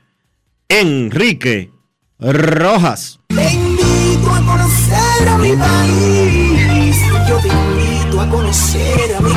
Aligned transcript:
Enrique 0.68 1.72
Rojas. 2.20 3.20
Te 3.28 3.54
invito 3.54 4.32
a 4.32 4.44
conocer 4.46 5.28
a 5.28 5.38
mi 5.38 5.56
país. 5.56 6.98
Yo 7.28 7.38
te 7.38 7.48
invito 7.48 8.22
a 8.22 8.30
conocer 8.30 9.16
a 9.16 9.22
mi 9.22 9.32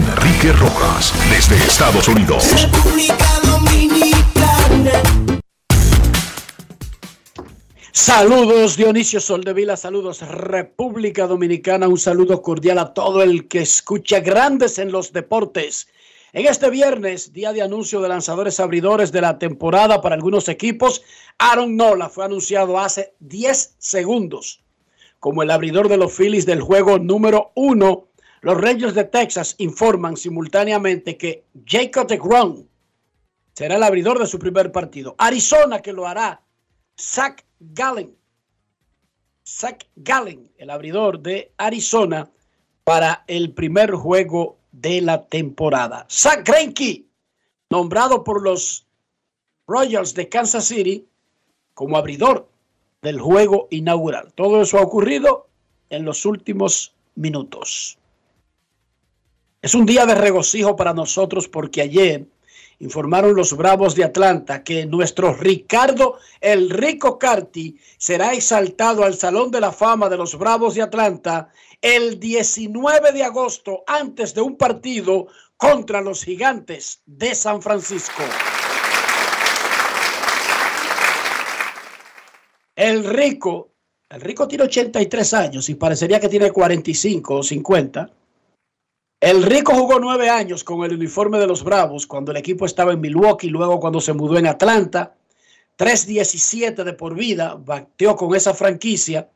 Enrique 0.00 0.52
Rojas, 0.52 1.12
desde 1.28 1.56
Estados 1.56 2.08
Unidos. 2.08 2.48
República 2.58 3.40
Dominicana. 3.44 5.02
Saludos 7.92 8.76
Dionisio 8.76 9.20
Soldevila, 9.20 9.76
saludos 9.76 10.22
República 10.22 11.26
Dominicana, 11.26 11.86
un 11.86 11.98
saludo 11.98 12.40
cordial 12.40 12.78
a 12.78 12.94
todo 12.94 13.22
el 13.22 13.46
que 13.46 13.58
escucha 13.60 14.20
grandes 14.20 14.78
en 14.78 14.90
los 14.90 15.12
deportes. 15.12 15.88
En 16.32 16.46
este 16.46 16.70
viernes, 16.70 17.34
día 17.34 17.52
de 17.52 17.60
anuncio 17.60 18.00
de 18.00 18.08
lanzadores 18.08 18.58
abridores 18.58 19.12
de 19.12 19.20
la 19.20 19.38
temporada 19.38 20.00
para 20.00 20.14
algunos 20.14 20.48
equipos, 20.48 21.02
Aaron 21.38 21.76
Nola 21.76 22.08
fue 22.08 22.24
anunciado 22.24 22.78
hace 22.78 23.12
10 23.20 23.74
segundos 23.78 24.62
como 25.20 25.42
el 25.42 25.50
abridor 25.50 25.88
de 25.88 25.98
los 25.98 26.12
Phillies 26.12 26.46
del 26.46 26.62
juego 26.62 26.98
número 26.98 27.52
uno. 27.54 28.08
Los 28.42 28.58
Rangers 28.58 28.94
de 28.94 29.04
Texas 29.04 29.54
informan 29.58 30.16
simultáneamente 30.16 31.18
que 31.18 31.44
Jacob 31.66 32.08
DeGrom 32.08 32.64
será 33.52 33.76
el 33.76 33.82
abridor 33.82 34.18
de 34.18 34.26
su 34.26 34.38
primer 34.38 34.72
partido. 34.72 35.14
Arizona 35.18 35.80
que 35.82 35.92
lo 35.92 36.06
hará 36.06 36.40
Zach 36.98 37.44
Gallen. 37.58 38.16
Zach 39.46 39.84
Gallen, 39.96 40.50
el 40.56 40.70
abridor 40.70 41.20
de 41.20 41.52
Arizona 41.58 42.30
para 42.84 43.24
el 43.26 43.52
primer 43.52 43.92
juego 43.92 44.56
de 44.72 45.02
la 45.02 45.26
temporada. 45.26 46.06
Zach 46.10 46.42
Greinke, 46.46 47.04
nombrado 47.68 48.24
por 48.24 48.42
los 48.42 48.86
Royals 49.66 50.14
de 50.14 50.30
Kansas 50.30 50.64
City 50.64 51.06
como 51.74 51.98
abridor 51.98 52.48
del 53.02 53.20
juego 53.20 53.68
inaugural. 53.70 54.32
Todo 54.34 54.62
eso 54.62 54.78
ha 54.78 54.82
ocurrido 54.82 55.48
en 55.90 56.06
los 56.06 56.24
últimos 56.24 56.94
minutos. 57.16 57.99
Es 59.62 59.74
un 59.74 59.84
día 59.84 60.06
de 60.06 60.14
regocijo 60.14 60.74
para 60.74 60.94
nosotros 60.94 61.46
porque 61.46 61.82
ayer 61.82 62.26
informaron 62.78 63.34
los 63.34 63.54
Bravos 63.54 63.94
de 63.94 64.04
Atlanta 64.04 64.64
que 64.64 64.86
nuestro 64.86 65.34
Ricardo 65.34 66.16
el 66.40 66.70
Rico 66.70 67.18
Carti 67.18 67.76
será 67.98 68.32
exaltado 68.32 69.04
al 69.04 69.16
Salón 69.16 69.50
de 69.50 69.60
la 69.60 69.70
Fama 69.70 70.08
de 70.08 70.16
los 70.16 70.38
Bravos 70.38 70.76
de 70.76 70.82
Atlanta 70.82 71.50
el 71.82 72.18
19 72.18 73.12
de 73.12 73.22
agosto 73.22 73.84
antes 73.86 74.32
de 74.32 74.40
un 74.40 74.56
partido 74.56 75.26
contra 75.58 76.00
los 76.00 76.24
Gigantes 76.24 77.02
de 77.04 77.34
San 77.34 77.60
Francisco. 77.60 78.22
El 82.74 83.04
Rico, 83.04 83.72
el 84.08 84.22
Rico 84.22 84.48
tiene 84.48 84.64
83 84.64 85.34
años 85.34 85.68
y 85.68 85.74
parecería 85.74 86.18
que 86.18 86.30
tiene 86.30 86.50
45 86.50 87.34
o 87.34 87.42
50. 87.42 88.10
El 89.20 89.42
Rico 89.42 89.74
jugó 89.74 90.00
nueve 90.00 90.30
años 90.30 90.64
con 90.64 90.82
el 90.82 90.94
uniforme 90.94 91.38
de 91.38 91.46
los 91.46 91.62
Bravos 91.62 92.06
cuando 92.06 92.30
el 92.30 92.38
equipo 92.38 92.64
estaba 92.64 92.94
en 92.94 93.02
Milwaukee, 93.02 93.50
luego 93.50 93.78
cuando 93.78 94.00
se 94.00 94.14
mudó 94.14 94.38
en 94.38 94.46
Atlanta. 94.46 95.14
3.17 95.76 96.84
de 96.84 96.94
por 96.94 97.14
vida, 97.14 97.54
bateó 97.54 98.16
con 98.16 98.34
esa 98.34 98.54
franquicia. 98.54 99.30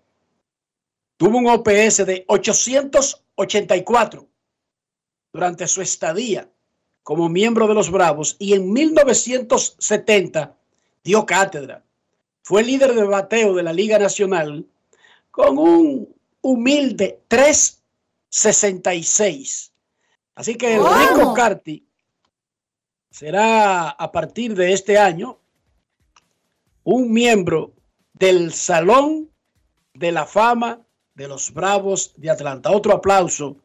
Tuvo 1.19 1.37
un 1.37 1.49
OPS 1.49 2.07
de 2.07 2.25
884 2.29 4.27
durante 5.35 5.69
su 5.69 5.83
estadía 5.83 6.49
como 7.03 7.29
miembro 7.29 7.69
de 7.69 7.75
los 7.75 7.91
Bravos 7.91 8.37
y 8.39 8.55
en 8.55 8.73
1970 8.73 10.57
dio 11.03 11.27
cátedra. 11.27 11.85
Fue 12.43 12.65
líder 12.65 12.95
de 12.95 13.05
bateo 13.05 13.55
de 13.55 13.63
la 13.63 13.75
Liga 13.75 13.99
Nacional 13.99 14.67
con 15.31 15.59
un 15.59 16.09
humilde 16.41 17.21
366. 17.29 19.74
Así 20.35 20.57
que 20.57 20.75
el 20.75 20.81
¡Wow! 20.81 20.93
Rico 20.93 21.35
Carti 21.35 21.87
será 23.11 23.91
a 23.91 24.11
partir 24.11 24.55
de 24.55 24.73
este 24.73 24.99
año 24.99 25.39
un 26.83 27.13
miembro 27.13 27.73
del 28.13 28.53
Salón 28.53 29.31
de 29.95 30.11
la 30.11 30.27
Fama 30.27 30.81
de 31.15 31.29
los 31.29 31.53
Bravos 31.53 32.15
de 32.17 32.31
Atlanta. 32.31 32.71
Otro 32.73 32.93
aplauso 32.93 33.57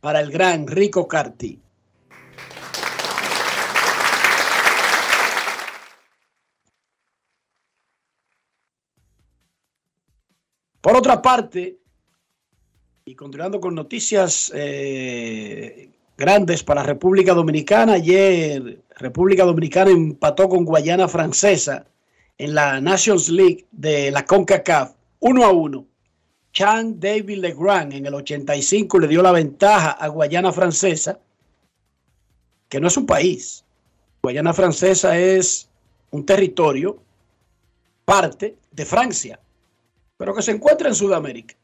para 0.00 0.20
el 0.20 0.30
gran 0.30 0.66
Rico 0.66 1.08
Carti. 1.08 1.60
Por 10.80 10.96
otra 10.96 11.20
parte, 11.20 11.78
y 13.04 13.14
continuando 13.14 13.60
con 13.60 13.74
noticias 13.74 14.52
eh, 14.54 15.90
grandes 16.18 16.64
para 16.64 16.82
República 16.82 17.32
Dominicana. 17.32 17.94
Ayer 17.94 18.82
República 18.96 19.44
Dominicana 19.44 19.92
empató 19.92 20.48
con 20.48 20.64
Guayana 20.64 21.06
Francesa 21.06 21.86
en 22.36 22.54
la 22.54 22.80
Nations 22.80 23.28
League 23.28 23.66
de 23.70 24.10
la 24.10 24.26
CONCACAF 24.26 24.92
1 25.20 25.44
a 25.44 25.52
1. 25.52 25.86
Chan 26.52 26.98
David 26.98 27.38
Legrand 27.38 27.92
en 27.92 28.06
el 28.06 28.14
85 28.14 28.98
le 28.98 29.08
dio 29.08 29.22
la 29.22 29.30
ventaja 29.30 29.92
a 29.92 30.08
Guayana 30.08 30.50
Francesa, 30.50 31.20
que 32.68 32.80
no 32.80 32.88
es 32.88 32.96
un 32.96 33.06
país. 33.06 33.64
Guayana 34.20 34.52
Francesa 34.52 35.16
es 35.16 35.68
un 36.10 36.26
territorio, 36.26 36.98
parte 38.04 38.56
de 38.72 38.84
Francia, 38.84 39.38
pero 40.16 40.34
que 40.34 40.42
se 40.42 40.50
encuentra 40.50 40.88
en 40.88 40.96
Sudamérica. 40.96 41.54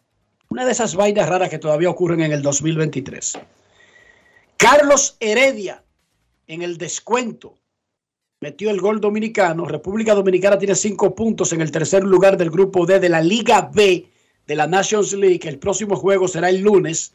Una 0.50 0.64
de 0.64 0.70
esas 0.70 0.94
vainas 0.94 1.28
raras 1.28 1.50
que 1.50 1.58
todavía 1.58 1.90
ocurren 1.90 2.20
en 2.20 2.30
el 2.30 2.42
2023. 2.42 3.38
Carlos 4.56 5.16
Heredia 5.20 5.84
en 6.46 6.62
el 6.62 6.78
descuento 6.78 7.58
metió 8.40 8.70
el 8.70 8.80
gol 8.80 9.00
dominicano. 9.00 9.64
República 9.64 10.14
Dominicana 10.14 10.58
tiene 10.58 10.74
cinco 10.74 11.14
puntos 11.14 11.52
en 11.52 11.60
el 11.60 11.70
tercer 11.70 12.04
lugar 12.04 12.36
del 12.36 12.50
grupo 12.50 12.86
D 12.86 13.00
de 13.00 13.08
la 13.08 13.22
Liga 13.22 13.70
B 13.72 14.06
de 14.46 14.54
la 14.54 14.66
Nations 14.66 15.12
League. 15.14 15.48
El 15.48 15.58
próximo 15.58 15.96
juego 15.96 16.28
será 16.28 16.50
el 16.50 16.60
lunes 16.60 17.14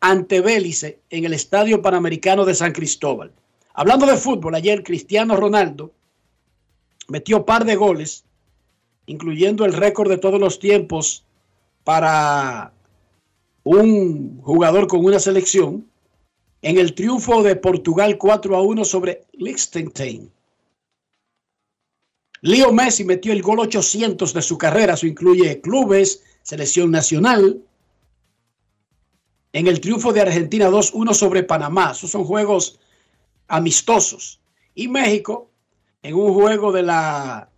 ante 0.00 0.40
Bélice 0.40 1.00
en 1.10 1.24
el 1.24 1.34
Estadio 1.34 1.82
Panamericano 1.82 2.44
de 2.44 2.54
San 2.54 2.72
Cristóbal. 2.72 3.32
Hablando 3.74 4.06
de 4.06 4.16
fútbol, 4.16 4.54
ayer 4.54 4.82
Cristiano 4.82 5.36
Ronaldo 5.36 5.92
metió 7.08 7.44
par 7.44 7.64
de 7.64 7.76
goles, 7.76 8.24
incluyendo 9.06 9.64
el 9.64 9.72
récord 9.72 10.08
de 10.08 10.18
todos 10.18 10.40
los 10.40 10.58
tiempos 10.58 11.24
para 11.84 12.72
un 13.64 14.40
jugador 14.40 14.86
con 14.86 15.04
una 15.04 15.18
selección 15.18 15.89
en 16.62 16.78
el 16.78 16.94
triunfo 16.94 17.42
de 17.42 17.56
Portugal 17.56 18.18
4 18.18 18.56
a 18.56 18.62
1 18.62 18.84
sobre 18.84 19.26
Liechtenstein. 19.32 20.30
Leo 22.42 22.72
Messi 22.72 23.04
metió 23.04 23.32
el 23.32 23.42
gol 23.42 23.60
800 23.60 24.32
de 24.32 24.42
su 24.42 24.56
carrera, 24.56 24.94
eso 24.94 25.06
incluye 25.06 25.60
clubes, 25.60 26.22
selección 26.42 26.90
nacional. 26.90 27.62
En 29.52 29.66
el 29.66 29.80
triunfo 29.80 30.12
de 30.12 30.22
Argentina 30.22 30.70
2-1 30.70 31.12
sobre 31.12 31.42
Panamá, 31.42 31.92
esos 31.92 32.10
son 32.10 32.24
juegos 32.24 32.78
amistosos. 33.48 34.40
Y 34.74 34.88
México, 34.88 35.50
en 36.02 36.14
un 36.14 36.32
juego 36.32 36.72
de 36.72 36.82
la 36.82 37.50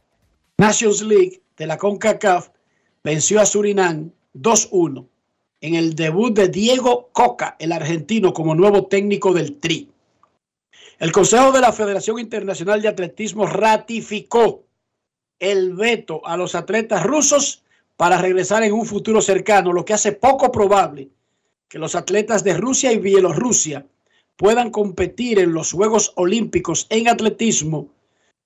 Nations 0.58 1.02
League 1.02 1.43
de 1.56 1.66
la 1.66 1.76
CONCACAF, 1.76 2.48
venció 3.05 3.40
a 3.40 3.46
Surinam 3.46 4.10
2-1 4.34 5.11
en 5.62 5.76
el 5.76 5.94
debut 5.94 6.34
de 6.34 6.48
Diego 6.48 7.08
Coca, 7.12 7.56
el 7.58 7.70
argentino, 7.70 8.34
como 8.34 8.54
nuevo 8.54 8.86
técnico 8.86 9.32
del 9.32 9.58
TRI. 9.58 9.88
El 10.98 11.12
Consejo 11.12 11.52
de 11.52 11.60
la 11.60 11.72
Federación 11.72 12.18
Internacional 12.18 12.82
de 12.82 12.88
Atletismo 12.88 13.46
ratificó 13.46 14.64
el 15.38 15.74
veto 15.74 16.20
a 16.26 16.36
los 16.36 16.56
atletas 16.56 17.04
rusos 17.04 17.62
para 17.96 18.18
regresar 18.18 18.64
en 18.64 18.72
un 18.72 18.84
futuro 18.84 19.22
cercano, 19.22 19.72
lo 19.72 19.84
que 19.84 19.94
hace 19.94 20.12
poco 20.12 20.50
probable 20.50 21.08
que 21.68 21.78
los 21.78 21.94
atletas 21.94 22.42
de 22.42 22.54
Rusia 22.54 22.92
y 22.92 22.98
Bielorrusia 22.98 23.86
puedan 24.36 24.70
competir 24.70 25.38
en 25.38 25.54
los 25.54 25.72
Juegos 25.72 26.12
Olímpicos 26.16 26.88
en 26.90 27.08
atletismo 27.08 27.88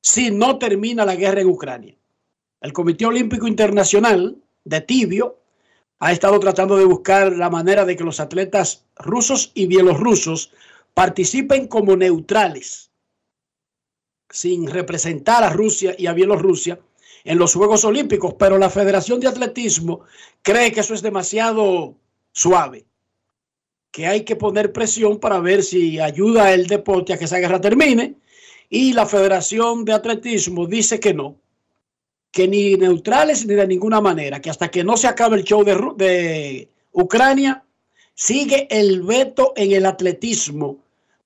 si 0.02 0.30
no 0.30 0.58
termina 0.58 1.06
la 1.06 1.16
guerra 1.16 1.40
en 1.40 1.48
Ucrania. 1.48 1.96
El 2.60 2.74
Comité 2.74 3.06
Olímpico 3.06 3.46
Internacional 3.46 4.36
de 4.64 4.80
Tibio 4.82 5.38
ha 5.98 6.12
estado 6.12 6.38
tratando 6.40 6.76
de 6.76 6.84
buscar 6.84 7.32
la 7.32 7.50
manera 7.50 7.84
de 7.84 7.96
que 7.96 8.04
los 8.04 8.20
atletas 8.20 8.84
rusos 8.96 9.50
y 9.54 9.66
bielorrusos 9.66 10.52
participen 10.94 11.69
como 11.69 11.96
neutrales, 11.96 12.90
sin 14.31 14.66
representar 14.66 15.44
a 15.44 15.50
Rusia 15.50 15.94
y 15.96 16.06
a 16.06 16.12
Bielorrusia 16.12 16.81
en 17.25 17.38
los 17.38 17.54
Juegos 17.54 17.84
Olímpicos, 17.84 18.34
pero 18.34 18.58
la 18.58 18.70
Federación 18.70 19.20
de 19.20 19.28
Atletismo 19.28 20.00
cree 20.43 20.72
que 20.72 20.81
eso 20.81 20.94
es 20.94 21.02
demasiado 21.02 21.96
suave, 22.32 22.87
que 23.90 24.06
hay 24.06 24.25
que 24.25 24.37
poner 24.37 24.72
presión 24.72 25.19
para 25.19 25.40
ver 25.40 25.62
si 25.62 25.99
ayuda 25.99 26.52
el 26.52 26.66
deporte 26.66 27.12
a 27.12 27.19
que 27.19 27.25
esa 27.25 27.38
guerra 27.38 27.60
termine, 27.60 28.16
y 28.69 28.92
la 28.92 29.06
Federación 29.06 29.84
de 29.84 29.92
Atletismo 29.92 30.66
dice 30.66 31.00
que 31.00 31.14
no, 31.14 31.40
que 32.37 32.47
ni 32.47 32.75
neutrales 32.75 33.47
ni 33.47 33.55
de 33.55 33.67
ninguna 33.67 34.03
manera, 34.03 34.43
que 34.43 34.50
hasta 34.50 34.69
que 34.69 34.85
no 34.85 34.99
se 34.99 35.09
acabe 35.09 35.38
el 35.38 35.44
show 35.44 35.65
de, 35.65 35.75
de 35.97 36.69
Ucrania, 36.93 37.65
sigue 38.12 38.69
el 38.71 39.00
veto 39.00 39.55
en 39.56 39.73
el 39.73 39.87
atletismo 39.87 40.77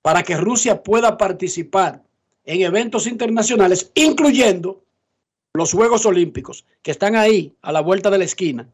para 0.02 0.22
que 0.22 0.36
Rusia 0.36 0.84
pueda 0.84 1.18
participar 1.18 2.00
en 2.44 2.62
eventos 2.62 3.08
internacionales, 3.08 3.90
incluyendo 3.96 4.84
los 5.52 5.72
Juegos 5.72 6.06
Olímpicos, 6.06 6.64
que 6.80 6.92
están 6.92 7.16
ahí 7.16 7.56
a 7.60 7.72
la 7.72 7.80
vuelta 7.80 8.08
de 8.08 8.18
la 8.18 8.24
esquina. 8.24 8.68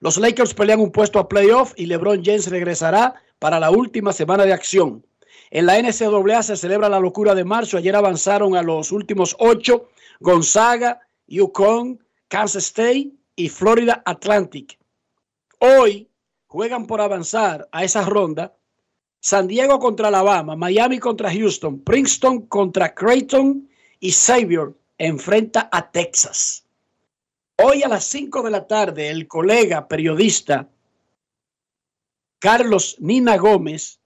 Los 0.00 0.18
Lakers 0.18 0.52
pelean 0.52 0.80
un 0.80 0.92
puesto 0.92 1.18
a 1.18 1.30
playoff 1.30 1.72
y 1.76 1.86
LeBron 1.86 2.22
James 2.22 2.50
regresará 2.50 3.14
para 3.38 3.58
la 3.58 3.70
última 3.70 4.12
semana 4.12 4.44
de 4.44 4.52
acción. 4.52 5.02
En 5.50 5.64
la 5.64 5.80
NCAA 5.80 6.42
se 6.42 6.58
celebra 6.58 6.90
la 6.90 7.00
locura 7.00 7.34
de 7.34 7.44
marzo. 7.44 7.78
Ayer 7.78 7.96
avanzaron 7.96 8.54
a 8.54 8.62
los 8.62 8.92
últimos 8.92 9.34
ocho 9.38 9.88
Gonzaga, 10.20 11.00
Yukon, 11.26 12.04
Kansas 12.28 12.64
State 12.66 13.12
y 13.34 13.48
Florida 13.48 14.02
Atlantic. 14.04 14.78
Hoy 15.58 16.08
juegan 16.46 16.86
por 16.86 17.00
avanzar 17.00 17.68
a 17.72 17.84
esa 17.84 18.04
ronda 18.04 18.56
San 19.20 19.48
Diego 19.48 19.78
contra 19.78 20.08
Alabama, 20.08 20.54
Miami 20.54 20.98
contra 20.98 21.32
Houston, 21.32 21.80
Princeton 21.82 22.46
contra 22.46 22.94
Creighton 22.94 23.68
y 23.98 24.12
Xavier 24.12 24.74
enfrenta 24.98 25.68
a 25.72 25.90
Texas. 25.90 26.64
Hoy 27.58 27.82
a 27.82 27.88
las 27.88 28.04
5 28.04 28.42
de 28.42 28.50
la 28.50 28.66
tarde, 28.66 29.08
el 29.08 29.26
colega 29.26 29.88
periodista 29.88 30.68
Carlos 32.38 32.96
Nina 33.00 33.36
Gómez 33.36 33.98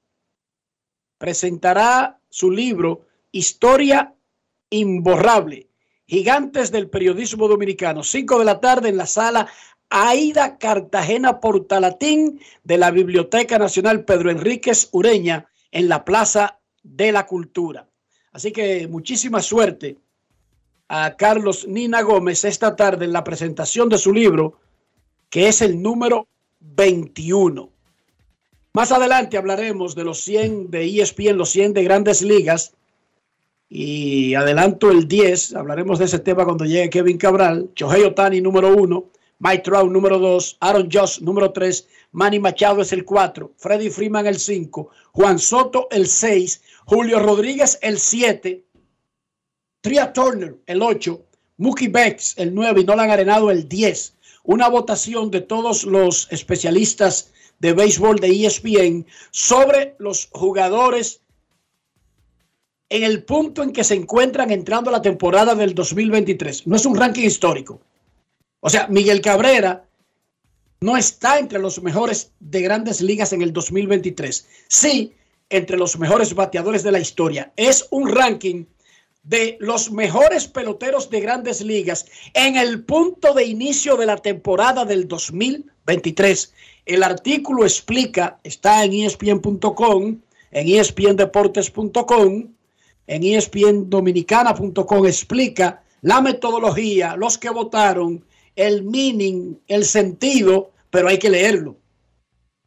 presentará 1.19 2.21
su 2.29 2.51
libro 2.51 3.07
Historia 3.33 4.15
Imborrable, 4.71 5.69
Gigantes 6.11 6.73
del 6.73 6.91
Periodismo 6.91 7.47
Dominicano, 7.47 8.03
5 8.03 8.41
de 8.41 8.45
la 8.45 8.59
tarde 8.59 8.89
en 8.89 8.97
la 8.97 9.07
sala 9.07 9.47
Aida 9.91 10.59
Cartagena 10.59 11.39
Portalatín 11.39 12.41
de 12.65 12.79
la 12.79 12.91
Biblioteca 12.91 13.61
Nacional 13.61 14.05
Pedro 14.05 14.33
Enríquez 14.33 14.89
Ureña 14.91 15.47
en 15.71 15.89
la 15.89 16.05
Plaza 16.05 16.59
de 16.83 17.13
la 17.13 17.27
Cultura. 17.27 17.87
Así 18.33 18.51
que 18.51 18.89
muchísima 18.89 19.41
suerte 19.41 19.99
a 20.89 21.15
Carlos 21.15 21.69
Nina 21.69 22.03
Gómez 22.03 22.45
esta 22.45 22.75
tarde 22.75 23.05
en 23.05 23.13
la 23.13 23.23
presentación 23.23 23.89
de 23.89 23.99
su 23.99 24.13
libro, 24.13 24.59
que 25.29 25.47
es 25.47 25.63
el 25.63 25.81
número 25.81 26.27
21. 26.59 27.71
Más 28.73 28.91
adelante 28.91 29.37
hablaremos 29.37 29.95
de 29.95 30.03
los 30.03 30.23
100 30.23 30.73
de 30.73 30.87
ESPN, 30.87 31.39
los 31.39 31.51
100 31.51 31.73
de 31.73 31.85
grandes 31.85 32.21
ligas 32.21 32.75
y 33.73 34.35
adelanto 34.35 34.91
el 34.91 35.07
10, 35.07 35.55
hablaremos 35.55 36.01
de 36.01 36.07
ese 36.07 36.19
tema 36.19 36.45
cuando 36.45 36.65
llegue 36.65 36.91
Kevin 36.91 37.17
Cabral, 37.17 37.71
Chohei 37.77 38.03
Otani 38.03 38.41
número 38.41 38.75
1, 38.75 39.11
Mike 39.39 39.63
Trout 39.63 39.93
número 39.93 40.19
2, 40.19 40.59
Aaron 40.61 40.89
Josh 40.93 41.21
número 41.21 41.53
3, 41.53 41.87
Manny 42.11 42.41
Machado 42.41 42.83
es 42.83 42.93
el 42.93 43.05
4, 43.05 43.53
Freddy 43.57 43.89
Freeman 43.89 44.27
el 44.27 44.41
5, 44.41 44.91
Juan 45.13 45.39
Soto 45.39 45.87
el 45.93 46.09
6, 46.09 46.61
Julio 46.85 47.21
Rodríguez 47.21 47.79
el 47.81 48.01
7, 48.01 48.65
Tria 49.83 50.13
Turner 50.13 50.57
el 50.67 50.83
8, 50.83 51.25
Mookie 51.59 51.89
Becks 51.89 52.35
el 52.39 52.53
9 52.53 52.81
y 52.81 52.85
Nolan 52.85 53.11
Arenado 53.11 53.53
el 53.53 53.69
10. 53.69 54.17
Una 54.45 54.69
votación 54.69 55.31
de 55.31 55.43
todos 55.43 55.85
los 55.85 56.27
especialistas 56.33 57.33
de 57.61 57.73
béisbol 57.73 58.19
de 58.19 58.47
ESPN 58.47 59.07
sobre 59.31 59.95
los 59.99 60.29
jugadores 60.33 61.21
en 62.91 63.05
el 63.05 63.23
punto 63.23 63.63
en 63.63 63.73
que 63.73 63.85
se 63.85 63.95
encuentran 63.95 64.51
entrando 64.51 64.91
a 64.91 64.93
la 64.93 65.03
temporada 65.03 65.55
del 65.55 65.75
2023. 65.75 66.67
No 66.67 66.77
es 66.77 66.85
un 66.85 66.97
ranking 66.97 67.25
histórico. 67.25 67.81
O 68.59 68.69
sea, 68.69 68.89
Miguel 68.89 69.21
Cabrera 69.23 69.87
no 70.81 70.97
está 70.97 71.39
entre 71.39 71.61
los 71.61 71.81
mejores 71.83 72.33
de 72.41 72.63
grandes 72.63 73.01
ligas 73.01 73.33
en 73.33 73.43
el 73.43 73.53
2023. 73.53 74.47
Sí, 74.67 75.15
entre 75.51 75.77
los 75.77 75.99
mejores 75.99 76.35
bateadores 76.35 76.83
de 76.83 76.93
la 76.93 76.99
historia. 76.99 77.53
Es 77.57 77.87
un 77.91 78.09
ranking 78.09 78.65
de 79.23 79.57
los 79.61 79.93
mejores 79.93 80.49
peloteros 80.49 81.11
de 81.11 81.21
grandes 81.21 81.61
ligas 81.61 82.07
en 82.35 82.57
el 82.57 82.83
punto 82.85 83.35
de 83.35 83.45
inicio 83.45 83.97
de 83.97 84.07
la 84.07 84.17
temporada 84.17 84.85
del 84.85 85.07
2023. 85.07 86.55
El 86.87 87.03
artículo 87.05 87.65
explica, 87.65 88.41
está 88.43 88.85
en 88.85 88.95
espn.com, 88.95 90.21
en 90.51 90.69
espndeportes.com, 90.69 92.49
en 93.11 93.25
espndominicana.com 93.25 95.05
explica 95.05 95.83
la 96.03 96.21
metodología, 96.21 97.17
los 97.17 97.39
que 97.39 97.51
votaron, 97.51 98.25
el 98.55 98.85
meaning, 98.85 99.57
el 99.67 99.85
sentido, 99.85 100.71
pero 100.91 101.09
hay 101.09 101.19
que 101.19 101.29
leerlo. 101.29 101.77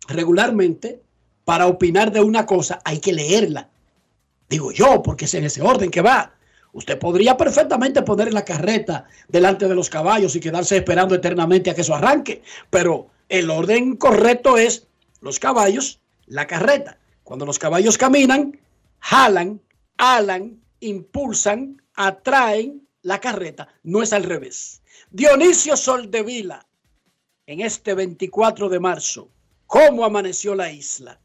Regularmente, 0.10 1.02
para 1.46 1.68
opinar 1.68 2.12
de 2.12 2.20
una 2.20 2.46
cosa 2.46 2.82
hay 2.84 3.00
que 3.00 3.14
leerla. 3.14 3.70
Digo 4.50 4.74
yo, 4.74 5.02
porque 5.02 5.26
es 5.26 5.34
en 5.34 5.46
ese 5.46 5.62
orden 5.62 5.90
que 5.90 6.02
va. 6.02 6.34
Usted 6.74 7.00
podría 7.00 7.38
perfectamente 7.38 8.02
poner 8.02 8.34
la 8.34 8.44
carreta 8.44 9.06
delante 9.30 9.70
de 9.70 9.76
los 9.76 9.90
caballos 9.90 10.36
y 10.36 10.42
quedarse 10.42 10.76
esperando 10.76 11.16
eternamente 11.16 11.70
a 11.70 11.74
que 11.74 11.82
eso 11.82 11.96
arranque, 11.96 12.42
pero 12.70 13.08
el 13.30 13.50
orden 13.50 13.96
correcto 13.96 14.58
es 14.58 14.88
los 15.22 15.40
caballos, 15.40 16.02
la 16.26 16.48
carreta. 16.48 16.98
Cuando 17.24 17.46
los 17.46 17.60
caballos 17.60 17.98
caminan, 17.98 18.60
jalan, 19.00 19.62
alan, 19.98 20.60
impulsan, 20.80 21.82
atraen 21.96 22.88
la 23.02 23.20
carreta. 23.20 23.68
No 23.84 24.02
es 24.02 24.14
al 24.14 24.24
revés. 24.24 24.82
Dionisio 25.12 25.78
Soldevila, 25.78 26.66
en 27.46 27.62
este 27.62 27.94
24 27.94 28.70
de 28.70 28.80
marzo, 28.80 29.30
¿cómo 29.68 30.06
amaneció 30.06 30.56
la 30.56 30.72
isla? 30.72 31.20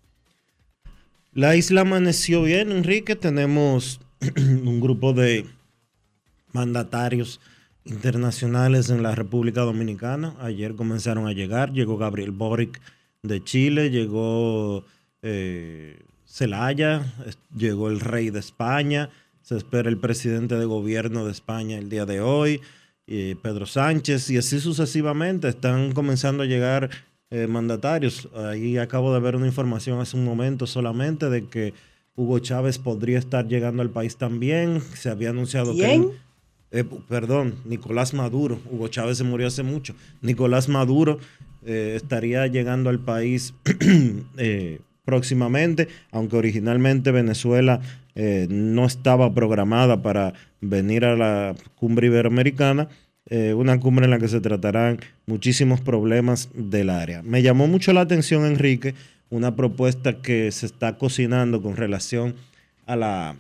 La 1.33 1.55
isla 1.57 1.83
amaneció 1.83 2.43
bien, 2.43 2.73
Enrique. 2.73 3.15
Tenemos 3.15 4.01
un 4.37 4.81
grupo 4.81 5.13
de 5.13 5.47
mandatarios 6.53 7.41
internacionales 7.85 8.91
en 8.91 9.03
la 9.03 9.15
República 9.15 9.63
Dominicana. 9.63 10.35
Ayer 10.41 10.75
comenzaron 10.75 11.27
a 11.27 11.33
llegar. 11.33 11.73
Llegó 11.73 11.97
Gabriel 11.97 12.33
Boric 12.33 12.81
de 13.23 13.43
Chile, 13.43 13.91
llegó 13.91 14.85
eh, 15.23 16.03
Celaya, 16.39 17.03
llegó 17.57 17.89
el 17.89 18.01
rey 18.01 18.31
de 18.31 18.39
España. 18.39 19.11
Se 19.43 19.57
espera 19.57 19.89
el 19.89 19.99
presidente 19.99 20.57
de 20.57 20.65
gobierno 20.65 21.25
de 21.25 21.33
España 21.33 21.79
el 21.79 21.89
día 21.89 22.07
de 22.07 22.21
hoy, 22.21 22.61
Pedro 23.07 23.67
Sánchez, 23.67 24.31
y 24.31 24.37
así 24.37 24.61
sucesivamente. 24.61 25.49
Están 25.49 25.93
comenzando 25.93 26.43
a 26.45 26.47
llegar 26.47 26.91
eh, 27.31 27.47
mandatarios. 27.47 28.29
Ahí 28.37 28.79
acabo 28.79 29.13
de 29.13 29.21
ver 29.21 29.37
una 29.37 29.47
información 29.47 30.01
hace 30.01 30.17
un 30.17 30.25
momento 30.25 30.67
solamente 30.67 31.29
de 31.29 31.47
que 31.47 31.75
Hugo 32.15 32.39
Chávez 32.39 32.79
podría 32.79 33.19
estar 33.19 33.49
llegando 33.49 33.83
al 33.83 33.91
país 33.91 34.17
también. 34.17 34.81
Se 34.95 35.11
había 35.11 35.31
anunciado 35.31 35.73
¿Quién? 35.73 36.11
que 36.11 36.17
eh, 36.71 36.85
perdón, 37.09 37.55
Nicolás 37.65 38.13
Maduro. 38.15 38.61
Hugo 38.71 38.89
Chávez 38.89 39.19
se 39.19 39.25
murió 39.25 39.47
hace 39.47 39.63
mucho. 39.63 39.95
Nicolás 40.21 40.69
Maduro 40.69 41.19
eh, 41.65 41.95
estaría 41.97 42.47
llegando 42.47 42.91
al 42.91 42.99
país 42.99 43.55
eh, 44.37 44.81
próximamente, 45.09 45.89
aunque 46.11 46.37
originalmente 46.37 47.13
Venezuela 47.13 47.81
no 48.51 48.85
estaba 48.85 49.33
programada 49.33 50.03
para 50.03 50.35
venir 50.61 51.07
a 51.07 51.17
la 51.17 51.55
cumbre 51.77 52.09
iberoamericana. 52.09 52.89
una 53.57 53.81
cumbre 53.81 54.05
en 54.05 54.11
la 54.11 54.19
que 54.19 54.29
se 54.29 54.43
tratarán 54.43 54.99
muchísimos 55.25 55.81
problemas 55.81 56.51
del 56.53 56.91
área. 56.91 57.23
Me 57.23 57.41
llamó 57.41 57.69
mucho 57.69 57.95
la 57.95 58.03
atención, 58.03 58.45
Enrique, 58.45 58.95
una 59.31 59.57
propuesta 59.57 60.21
que 60.21 60.53
se 60.53 60.67
está 60.67 60.99
cocinando 60.99 61.63
con 61.63 61.77
relación 61.77 62.35
a 62.85 62.95
la 62.95 63.37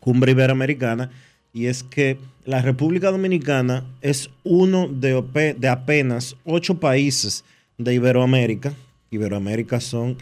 cumbre 0.00 0.32
iberoamericana 0.32 1.10
y 1.52 1.66
es 1.66 1.84
que 1.84 2.18
la 2.44 2.62
República 2.62 3.12
Dominicana 3.12 3.84
es 4.00 4.28
uno 4.42 4.88
de, 4.88 5.54
de 5.56 5.68
apenas 5.68 6.34
ocho 6.44 6.80
países 6.80 7.44
de 7.78 7.94
Iberoamérica. 7.94 8.74
Iberoamérica 9.16 9.80
son 9.80 10.16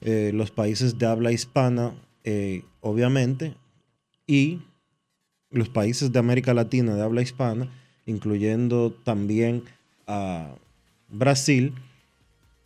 eh, 0.00 0.30
los 0.34 0.50
países 0.50 0.98
de 0.98 1.06
habla 1.06 1.32
hispana, 1.32 1.94
eh, 2.24 2.62
obviamente, 2.80 3.54
y 4.26 4.60
los 5.50 5.68
países 5.68 6.12
de 6.12 6.18
América 6.18 6.54
Latina 6.54 6.94
de 6.94 7.02
habla 7.02 7.22
hispana, 7.22 7.68
incluyendo 8.06 8.92
también 8.92 9.64
a 10.06 10.54
Brasil, 11.08 11.74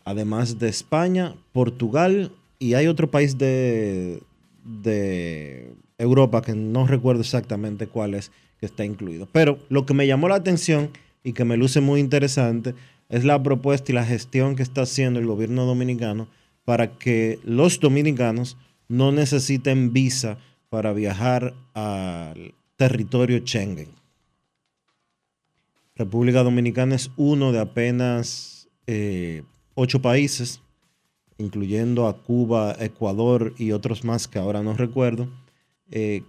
además 0.04 0.58
de 0.58 0.68
España, 0.68 1.34
Portugal 1.52 2.32
y 2.58 2.74
hay 2.74 2.86
otro 2.86 3.10
país 3.10 3.38
de, 3.38 4.22
de 4.64 5.72
Europa, 5.98 6.42
que 6.42 6.54
no 6.54 6.86
recuerdo 6.86 7.22
exactamente 7.22 7.86
cuál 7.86 8.14
es 8.14 8.30
que 8.60 8.66
está 8.66 8.84
incluido. 8.84 9.28
Pero 9.32 9.58
lo 9.68 9.86
que 9.86 9.94
me 9.94 10.06
llamó 10.06 10.28
la 10.28 10.36
atención 10.36 10.90
y 11.24 11.32
que 11.32 11.44
me 11.44 11.56
luce 11.56 11.80
muy 11.80 12.00
interesante 12.00 12.74
es 13.12 13.24
la 13.24 13.42
propuesta 13.42 13.92
y 13.92 13.94
la 13.94 14.06
gestión 14.06 14.56
que 14.56 14.62
está 14.62 14.82
haciendo 14.82 15.20
el 15.20 15.26
gobierno 15.26 15.66
dominicano 15.66 16.28
para 16.64 16.98
que 16.98 17.38
los 17.44 17.78
dominicanos 17.78 18.56
no 18.88 19.12
necesiten 19.12 19.92
visa 19.92 20.38
para 20.70 20.94
viajar 20.94 21.52
al 21.74 22.54
territorio 22.76 23.38
Schengen. 23.44 23.90
República 25.94 26.42
Dominicana 26.42 26.94
es 26.94 27.10
uno 27.18 27.52
de 27.52 27.60
apenas 27.60 28.68
eh, 28.86 29.42
ocho 29.74 30.00
países, 30.00 30.62
incluyendo 31.36 32.08
a 32.08 32.16
Cuba, 32.16 32.74
Ecuador 32.80 33.52
y 33.58 33.72
otros 33.72 34.04
más 34.04 34.26
que 34.26 34.38
ahora 34.38 34.62
no 34.62 34.72
recuerdo, 34.72 35.28
eh, 35.90 36.22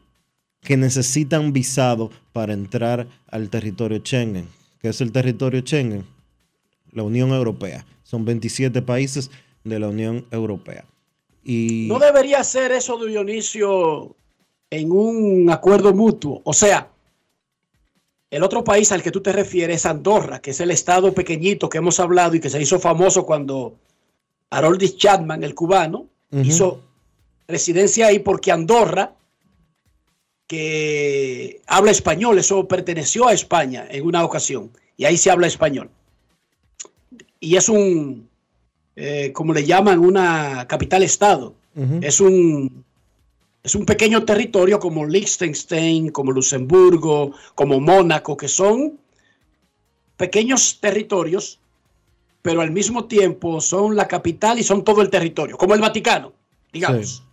que 0.60 0.76
necesitan 0.76 1.54
visado 1.54 2.12
para 2.34 2.52
entrar 2.52 3.08
al 3.28 3.50
territorio 3.50 4.02
Schengen. 4.04 4.50
¿Qué 4.82 4.90
es 4.90 5.00
el 5.00 5.14
territorio 5.14 5.62
Schengen? 5.62 6.13
La 6.94 7.04
Unión 7.04 7.32
Europea. 7.32 7.86
Son 8.04 8.26
27 8.26 8.82
países 8.82 9.32
de 9.64 9.80
la 9.80 9.88
Unión 9.88 10.26
Europea. 10.32 10.86
Y 11.44 11.88
¿No 11.90 12.00
debería 12.00 12.44
ser 12.44 12.72
eso 12.72 12.98
de 12.98 13.10
Dionisio 13.10 14.16
en 14.70 14.92
un 14.92 15.50
acuerdo 15.50 15.94
mutuo? 15.94 16.42
O 16.46 16.54
sea, 16.54 16.90
el 18.30 18.44
otro 18.44 18.64
país 18.64 18.92
al 18.92 19.04
que 19.04 19.12
tú 19.12 19.22
te 19.22 19.32
refieres 19.32 19.78
es 19.78 19.86
Andorra, 19.86 20.42
que 20.42 20.52
es 20.52 20.60
el 20.60 20.72
estado 20.72 21.14
pequeñito 21.14 21.70
que 21.70 21.78
hemos 21.80 22.00
hablado 22.00 22.36
y 22.36 22.40
que 22.40 22.50
se 22.50 22.62
hizo 22.62 22.80
famoso 22.80 23.26
cuando 23.26 23.76
Harold 24.50 24.96
Chapman, 24.96 25.44
el 25.44 25.54
cubano, 25.54 26.08
hizo 26.32 26.82
residencia 27.48 28.08
ahí 28.08 28.20
porque 28.20 28.52
Andorra 28.52 29.14
que 30.48 31.62
habla 31.68 31.92
español, 31.92 32.38
eso 32.38 32.68
perteneció 32.68 33.28
a 33.28 33.34
España 33.34 33.88
en 33.90 34.06
una 34.06 34.24
ocasión, 34.24 34.72
y 34.98 35.06
ahí 35.06 35.18
se 35.18 35.32
habla 35.32 35.48
español. 35.48 35.90
Y 37.44 37.58
es 37.58 37.68
un, 37.68 38.30
eh, 38.96 39.34
como 39.34 39.54
le 39.54 39.66
llaman, 39.66 40.00
una 40.00 40.66
capital-estado. 40.66 41.56
Es 42.02 42.22
un 42.22 42.86
es 43.64 43.76
un 43.76 43.86
pequeño 43.86 44.24
territorio 44.24 44.80
como 44.80 45.06
Liechtenstein, 45.06 46.10
como 46.12 46.32
Luxemburgo, 46.32 47.34
como 47.56 47.82
Mónaco, 47.82 48.38
que 48.38 48.48
son 48.48 48.98
pequeños 50.16 50.80
territorios, 50.80 51.60
pero 52.42 52.62
al 52.62 52.72
mismo 52.72 53.06
tiempo 53.06 53.60
son 53.60 53.96
la 53.96 54.08
capital 54.08 54.60
y 54.60 54.64
son 54.64 54.84
todo 54.84 55.02
el 55.02 55.10
territorio, 55.10 55.58
como 55.58 55.74
el 55.74 55.82
Vaticano, 55.82 56.32
digamos. 56.72 57.24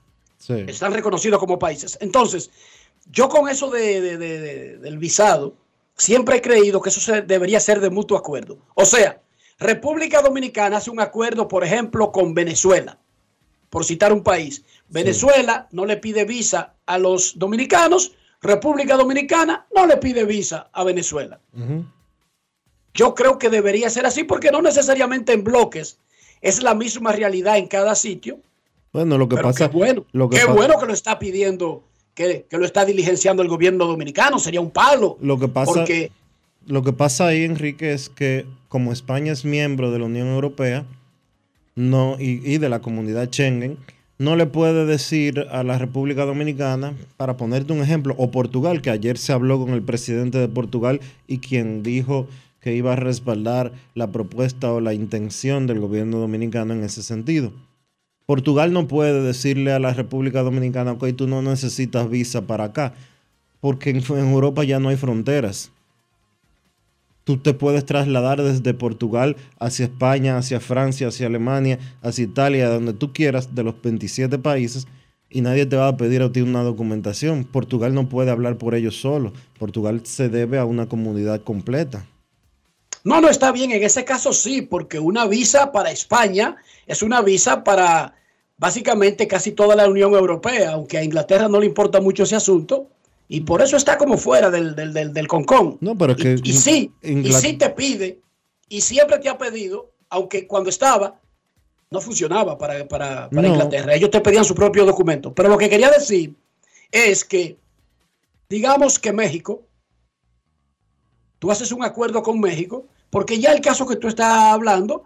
Están 0.48 0.92
reconocidos 0.92 1.38
como 1.38 1.58
países. 1.58 1.98
Entonces, 2.00 2.50
yo 3.12 3.28
con 3.28 3.48
eso 3.48 3.70
de, 3.70 4.16
del 4.78 4.98
visado, 4.98 5.54
siempre 5.96 6.38
he 6.38 6.42
creído 6.42 6.80
que 6.80 6.88
eso 6.88 7.12
debería 7.22 7.60
ser 7.60 7.80
de 7.80 7.90
mutuo 7.90 8.16
acuerdo. 8.16 8.58
O 8.74 8.84
sea, 8.84 9.20
República 9.60 10.22
Dominicana 10.22 10.78
hace 10.78 10.90
un 10.90 11.00
acuerdo, 11.00 11.46
por 11.46 11.62
ejemplo, 11.62 12.10
con 12.10 12.34
Venezuela, 12.34 12.98
por 13.68 13.84
citar 13.84 14.12
un 14.12 14.22
país. 14.22 14.64
Venezuela 14.88 15.68
no 15.70 15.84
le 15.84 15.98
pide 15.98 16.24
visa 16.24 16.74
a 16.86 16.98
los 16.98 17.38
dominicanos, 17.38 18.12
República 18.40 18.96
Dominicana 18.96 19.66
no 19.76 19.86
le 19.86 19.98
pide 19.98 20.24
visa 20.24 20.70
a 20.72 20.82
Venezuela. 20.82 21.38
Yo 22.94 23.14
creo 23.14 23.38
que 23.38 23.50
debería 23.50 23.90
ser 23.90 24.06
así 24.06 24.24
porque 24.24 24.50
no 24.50 24.62
necesariamente 24.62 25.34
en 25.34 25.44
bloques 25.44 25.98
es 26.40 26.62
la 26.62 26.74
misma 26.74 27.12
realidad 27.12 27.58
en 27.58 27.68
cada 27.68 27.94
sitio. 27.94 28.40
Bueno, 28.94 29.18
lo 29.18 29.28
que 29.28 29.36
pasa. 29.36 29.68
Qué 29.68 29.76
bueno, 29.76 30.06
lo 30.12 30.30
que 30.30 30.38
qué 30.38 30.46
bueno 30.46 30.78
que 30.80 30.86
lo 30.86 30.94
está 30.94 31.18
pidiendo 31.18 31.84
que, 32.14 32.46
lo 32.50 32.64
está 32.64 32.84
diligenciando 32.84 33.42
el 33.42 33.48
gobierno 33.48 33.86
dominicano, 33.86 34.38
sería 34.38 34.60
un 34.60 34.70
palo. 34.70 35.18
Lo 35.20 35.38
que 35.38 35.48
pasa, 35.48 35.72
porque, 35.72 36.10
lo 36.66 36.82
que 36.82 36.92
pasa 36.92 37.28
ahí, 37.28 37.44
Enrique, 37.44 37.92
es 37.92 38.08
que 38.08 38.46
como 38.70 38.90
España 38.90 39.32
es 39.32 39.44
miembro 39.44 39.90
de 39.90 39.98
la 39.98 40.06
Unión 40.06 40.28
Europea 40.28 40.86
no, 41.76 42.16
y, 42.18 42.56
de 42.56 42.68
la 42.70 42.80
comunidad 42.80 43.28
Schengen, 43.30 43.76
no 44.16 44.34
le 44.34 44.46
puede 44.46 44.86
decir 44.86 45.46
a 45.50 45.62
la 45.62 45.76
República 45.76 46.24
Dominicana, 46.24 46.94
para 47.18 47.36
ponerte 47.36 47.74
un 47.74 47.82
ejemplo, 47.82 48.14
o 48.16 48.30
Portugal, 48.30 48.80
que 48.80 48.88
ayer 48.88 49.18
se 49.18 49.34
habló 49.34 49.58
con 49.58 49.74
el 49.74 49.82
presidente 49.82 50.38
de 50.38 50.48
Portugal 50.48 51.00
y 51.26 51.38
quien 51.38 51.82
dijo 51.82 52.26
que 52.60 52.74
iba 52.74 52.94
a 52.94 52.96
respaldar 52.96 53.72
la 53.94 54.10
propuesta 54.10 54.72
o 54.72 54.80
la 54.80 54.94
intención 54.94 55.66
del 55.66 55.80
gobierno 55.80 56.18
dominicano 56.18 56.72
en 56.72 56.82
ese 56.82 57.02
sentido 57.02 57.52
Portugal 58.30 58.72
no 58.72 58.86
puede 58.86 59.24
decirle 59.24 59.72
a 59.72 59.80
la 59.80 59.92
República 59.92 60.44
Dominicana, 60.44 60.92
ok, 60.92 61.04
tú 61.16 61.26
no 61.26 61.42
necesitas 61.42 62.08
visa 62.08 62.42
para 62.42 62.62
acá, 62.62 62.94
porque 63.58 63.90
en, 63.90 64.04
Europa 64.08 64.62
ya 64.62 64.78
no 64.78 64.88
hay 64.88 64.96
fronteras. 64.96 65.72
Tú 67.30 67.36
te 67.36 67.54
puedes 67.54 67.86
trasladar 67.86 68.42
desde 68.42 68.74
Portugal 68.74 69.36
hacia 69.60 69.84
España, 69.84 70.36
hacia 70.36 70.58
Francia, 70.58 71.06
hacia 71.06 71.28
Alemania, 71.28 71.78
hacia 72.02 72.24
Italia, 72.24 72.68
donde 72.68 72.92
tú 72.92 73.12
quieras, 73.12 73.54
de 73.54 73.62
los 73.62 73.80
27 73.80 74.36
países, 74.38 74.88
y 75.28 75.40
nadie 75.40 75.64
te 75.64 75.76
va 75.76 75.86
a 75.86 75.96
pedir 75.96 76.22
a 76.22 76.32
ti 76.32 76.40
una 76.40 76.64
documentación. 76.64 77.44
Portugal 77.44 77.94
no 77.94 78.08
puede 78.08 78.32
hablar 78.32 78.58
por 78.58 78.74
ellos 78.74 79.00
solo. 79.00 79.32
Portugal 79.60 80.00
se 80.02 80.28
debe 80.28 80.58
a 80.58 80.64
una 80.64 80.88
comunidad 80.88 81.42
completa. 81.42 82.04
No, 83.04 83.20
no 83.20 83.28
está 83.28 83.52
bien. 83.52 83.70
En 83.70 83.84
ese 83.84 84.04
caso 84.04 84.32
sí, 84.32 84.62
porque 84.62 84.98
una 84.98 85.28
visa 85.28 85.70
para 85.70 85.92
España 85.92 86.56
es 86.88 87.00
una 87.00 87.22
visa 87.22 87.62
para 87.62 88.12
básicamente 88.58 89.28
casi 89.28 89.52
toda 89.52 89.76
la 89.76 89.88
Unión 89.88 90.14
Europea, 90.14 90.72
aunque 90.72 90.98
a 90.98 91.04
Inglaterra 91.04 91.48
no 91.48 91.60
le 91.60 91.66
importa 91.66 92.00
mucho 92.00 92.24
ese 92.24 92.34
asunto, 92.34 92.88
y 93.32 93.42
por 93.42 93.62
eso 93.62 93.76
está 93.76 93.96
como 93.96 94.18
fuera 94.18 94.50
del, 94.50 94.74
del, 94.74 94.92
del, 94.92 95.12
del 95.14 95.28
concón. 95.28 95.78
No, 95.80 95.96
pero 95.96 96.16
que 96.16 96.34
y, 96.42 96.50
y 96.50 96.52
sí, 96.52 96.92
y 97.00 97.32
sí 97.32 97.52
te 97.52 97.70
pide, 97.70 98.18
y 98.68 98.80
siempre 98.80 99.20
te 99.20 99.28
ha 99.28 99.38
pedido, 99.38 99.92
aunque 100.08 100.48
cuando 100.48 100.68
estaba, 100.68 101.20
no 101.92 102.00
funcionaba 102.00 102.58
para, 102.58 102.88
para, 102.88 103.30
para 103.30 103.42
No. 103.42 103.46
Inglaterra. 103.46 103.94
Ellos 103.94 104.10
te 104.10 104.20
pedían 104.20 104.44
su 104.44 104.56
propio 104.56 104.84
documento. 104.84 105.32
Pero 105.32 105.48
lo 105.48 105.56
que 105.58 105.70
quería 105.70 105.90
decir 105.90 106.34
es 106.90 107.24
que, 107.24 107.56
digamos 108.48 108.98
que 108.98 109.12
México, 109.12 109.62
tú 111.38 111.52
haces 111.52 111.70
un 111.70 111.84
acuerdo 111.84 112.24
con 112.24 112.40
México, 112.40 112.88
porque 113.10 113.38
ya 113.38 113.52
el 113.52 113.60
caso 113.60 113.86
que 113.86 113.94
tú 113.94 114.08
estás 114.08 114.52
hablando, 114.52 115.04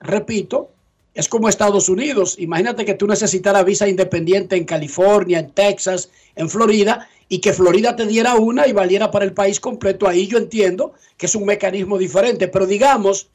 repito, 0.00 0.72
es 1.14 1.28
como 1.28 1.48
Estados 1.48 1.88
Unidos. 1.88 2.36
Imagínate 2.38 2.84
que 2.84 2.94
tú 2.94 3.06
necesitaras 3.06 3.64
visa 3.64 3.88
independiente 3.88 4.56
en 4.56 4.64
California, 4.64 5.40
en 5.40 5.50
Texas, 5.50 6.10
en 6.34 6.48
Florida, 6.48 7.08
y 7.28 7.40
que 7.40 7.52
Florida 7.52 7.96
te 7.96 8.06
diera 8.06 8.36
una 8.36 8.66
y 8.66 8.72
valiera 8.72 9.10
para 9.10 9.24
el 9.24 9.32
país 9.32 9.60
completo. 9.60 10.08
Ahí 10.08 10.26
yo 10.26 10.38
entiendo 10.38 10.94
que 11.16 11.26
es 11.26 11.34
un 11.34 11.44
mecanismo 11.44 11.98
diferente, 11.98 12.48
pero 12.48 12.66
digamos, 12.66 13.28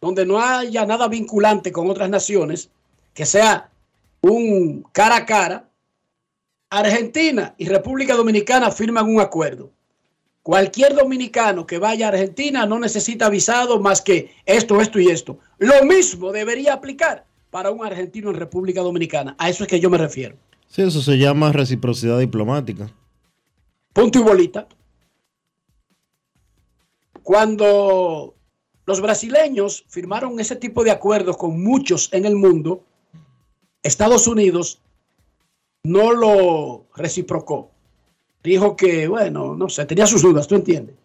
donde 0.00 0.24
no 0.24 0.40
haya 0.40 0.86
nada 0.86 1.08
vinculante 1.08 1.72
con 1.72 1.90
otras 1.90 2.08
naciones, 2.08 2.70
que 3.14 3.26
sea 3.26 3.70
un 4.20 4.84
cara 4.92 5.16
a 5.16 5.26
cara, 5.26 5.68
Argentina 6.70 7.54
y 7.56 7.66
República 7.66 8.14
Dominicana 8.14 8.70
firman 8.70 9.06
un 9.06 9.20
acuerdo. 9.20 9.70
Cualquier 10.48 10.94
dominicano 10.94 11.66
que 11.66 11.78
vaya 11.78 12.06
a 12.06 12.08
Argentina 12.08 12.64
no 12.64 12.78
necesita 12.78 13.28
visado 13.28 13.80
más 13.80 14.00
que 14.00 14.34
esto, 14.46 14.80
esto 14.80 14.98
y 14.98 15.08
esto. 15.08 15.38
Lo 15.58 15.84
mismo 15.84 16.32
debería 16.32 16.72
aplicar 16.72 17.26
para 17.50 17.70
un 17.70 17.84
argentino 17.84 18.30
en 18.30 18.36
República 18.36 18.80
Dominicana. 18.80 19.36
A 19.38 19.50
eso 19.50 19.64
es 19.64 19.68
que 19.68 19.78
yo 19.78 19.90
me 19.90 19.98
refiero. 19.98 20.36
Sí, 20.66 20.80
eso 20.80 21.02
se 21.02 21.18
llama 21.18 21.52
reciprocidad 21.52 22.18
diplomática. 22.18 22.90
Punto 23.92 24.20
y 24.20 24.22
bolita. 24.22 24.66
Cuando 27.22 28.34
los 28.86 29.02
brasileños 29.02 29.84
firmaron 29.88 30.40
ese 30.40 30.56
tipo 30.56 30.82
de 30.82 30.92
acuerdos 30.92 31.36
con 31.36 31.62
muchos 31.62 32.08
en 32.14 32.24
el 32.24 32.36
mundo, 32.36 32.82
Estados 33.82 34.26
Unidos 34.26 34.80
no 35.82 36.10
lo 36.12 36.86
reciprocó. 36.96 37.70
Dijo 38.42 38.76
que, 38.76 39.08
bueno, 39.08 39.54
no 39.54 39.68
sé, 39.68 39.84
tenía 39.86 40.06
sus 40.06 40.22
dudas, 40.22 40.46
¿tú 40.46 40.54
entiendes? 40.54 40.96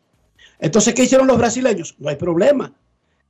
Entonces, 0.60 0.94
¿qué 0.94 1.04
hicieron 1.04 1.28
los 1.28 1.38
brasileños? 1.38 1.96
No 2.00 2.10
hay 2.10 2.16
problema. 2.16 2.74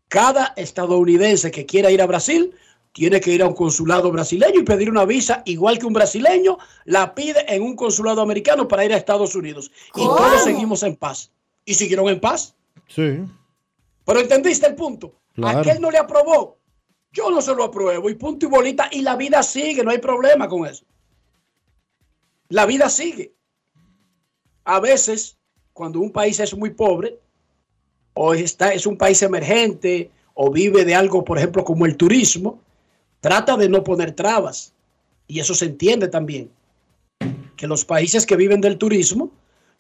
Cada 0.08 0.54
estadounidense 0.56 1.52
que 1.52 1.66
quiera 1.66 1.90
ir 1.90 2.02
a 2.02 2.06
Brasil 2.06 2.54
tiene 2.92 3.20
que 3.20 3.32
ir 3.32 3.42
a 3.42 3.48
un 3.48 3.56
consulado 3.56 4.12
brasileño 4.12 4.60
y 4.60 4.64
pedir 4.64 4.90
una 4.90 5.04
visa 5.04 5.42
igual 5.46 5.80
que 5.80 5.88
un 5.88 5.94
brasileño, 5.94 6.60
la 6.86 7.16
pide 7.16 7.44
en 7.54 7.64
un 7.64 7.76
consulado 7.76 8.22
americano 8.22 8.68
para 8.68 8.86
ir 8.86 8.94
a 8.94 8.98
Estados 8.98 9.34
Unidos. 9.34 9.72
Y 9.96 10.04
todos 10.04 10.44
seguimos 10.44 10.84
en 10.84 10.96
paz. 10.96 11.32
¿Y 11.66 11.74
siguieron 11.74 12.08
en 12.10 12.20
paz? 12.20 12.54
Sí. 12.88 13.22
Pero 14.06 14.20
entendiste 14.20 14.68
el 14.68 14.76
punto. 14.76 15.16
Claro. 15.34 15.60
Aquel 15.60 15.82
no 15.82 15.90
le 15.90 15.98
aprobó. 15.98 16.60
Yo 17.12 17.32
no 17.32 17.42
se 17.42 17.56
lo 17.56 17.64
apruebo 17.64 18.10
y 18.10 18.16
punto 18.16 18.46
y 18.46 18.50
bolita 18.50 18.90
y 18.92 19.02
la 19.02 19.16
vida 19.16 19.42
sigue, 19.42 19.84
no 19.84 19.92
hay 19.92 20.00
problema 20.00 20.48
con 20.48 20.66
eso. 20.66 20.86
La 22.50 22.66
vida 22.66 22.90
sigue. 22.90 23.34
A 24.66 24.80
veces, 24.80 25.38
cuando 25.74 26.00
un 26.00 26.12
país 26.12 26.40
es 26.40 26.56
muy 26.56 26.72
pobre 26.72 27.20
o 28.14 28.34
está, 28.34 28.74
es 28.74 28.86
un 28.86 28.98
país 28.98 29.22
emergente 29.22 30.12
o 30.34 30.52
vive 30.52 30.86
de 30.86 30.96
algo, 30.96 31.24
por 31.24 31.38
ejemplo, 31.38 31.64
como 31.64 31.86
el 31.86 31.98
turismo, 31.98 32.60
trata 33.20 33.58
de 33.58 33.70
no 33.70 33.84
poner 33.84 34.14
trabas. 34.14 34.74
Y 35.28 35.40
eso 35.40 35.54
se 35.54 35.66
entiende 35.66 36.08
también. 36.08 36.52
Que 37.56 37.68
los 37.68 37.86
países 37.86 38.26
que 38.26 38.36
viven 38.36 38.62
del 38.62 38.78
turismo 38.78 39.32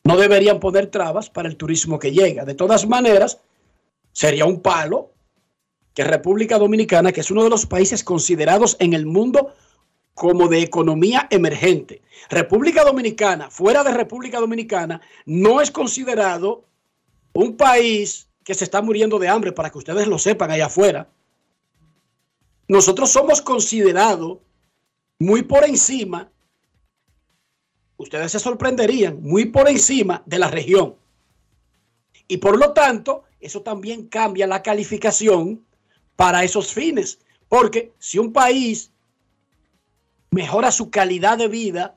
no 0.04 0.18
deberían 0.18 0.60
poner 0.60 0.88
trabas 0.88 1.30
para 1.30 1.48
el 1.48 1.56
turismo 1.56 2.00
que 2.00 2.12
llega. 2.12 2.46
De 2.46 2.56
todas 2.56 2.88
maneras, 2.88 3.40
sería 4.12 4.46
un 4.46 4.62
palo 4.62 5.12
que 5.94 6.04
República 6.04 6.58
Dominicana, 6.58 7.12
que 7.12 7.22
es 7.22 7.32
uno 7.32 7.44
de 7.44 7.50
los 7.50 7.66
países 7.66 8.04
considerados 8.04 8.76
en 8.80 8.94
el 8.94 9.06
mundo 9.06 9.54
como 10.14 10.48
de 10.48 10.62
economía 10.62 11.28
emergente. 11.32 12.02
República 12.30 12.84
Dominicana, 12.84 13.50
fuera 13.50 13.84
de 13.84 13.94
República 13.94 14.40
Dominicana, 14.40 15.02
no 15.26 15.62
es 15.62 15.72
considerado 15.72 16.66
un 17.34 17.58
país 17.58 18.28
que 18.44 18.54
se 18.54 18.64
está 18.64 18.82
muriendo 18.82 19.20
de 19.20 19.30
hambre, 19.30 19.52
para 19.52 19.70
que 19.70 19.78
ustedes 19.78 20.08
lo 20.08 20.20
sepan 20.20 20.52
allá 20.52 20.68
afuera. 20.68 21.10
Nosotros 22.68 23.10
somos 23.10 23.42
considerados 23.42 24.40
muy 25.20 25.44
por 25.44 25.64
encima, 25.64 26.32
ustedes 27.98 28.32
se 28.32 28.40
sorprenderían, 28.40 29.22
muy 29.22 29.46
por 29.46 29.70
encima 29.70 30.24
de 30.26 30.40
la 30.40 30.50
región. 30.50 30.96
Y 32.28 32.38
por 32.38 32.58
lo 32.58 32.74
tanto, 32.74 33.24
eso 33.40 33.62
también 33.62 34.08
cambia 34.08 34.48
la 34.48 34.62
calificación 34.62 35.66
para 36.16 36.44
esos 36.44 36.74
fines. 36.74 37.20
Porque 37.50 37.94
si 38.00 38.18
un 38.18 38.32
país 38.32 38.93
mejora 40.34 40.72
su 40.72 40.90
calidad 40.90 41.38
de 41.38 41.48
vida, 41.48 41.96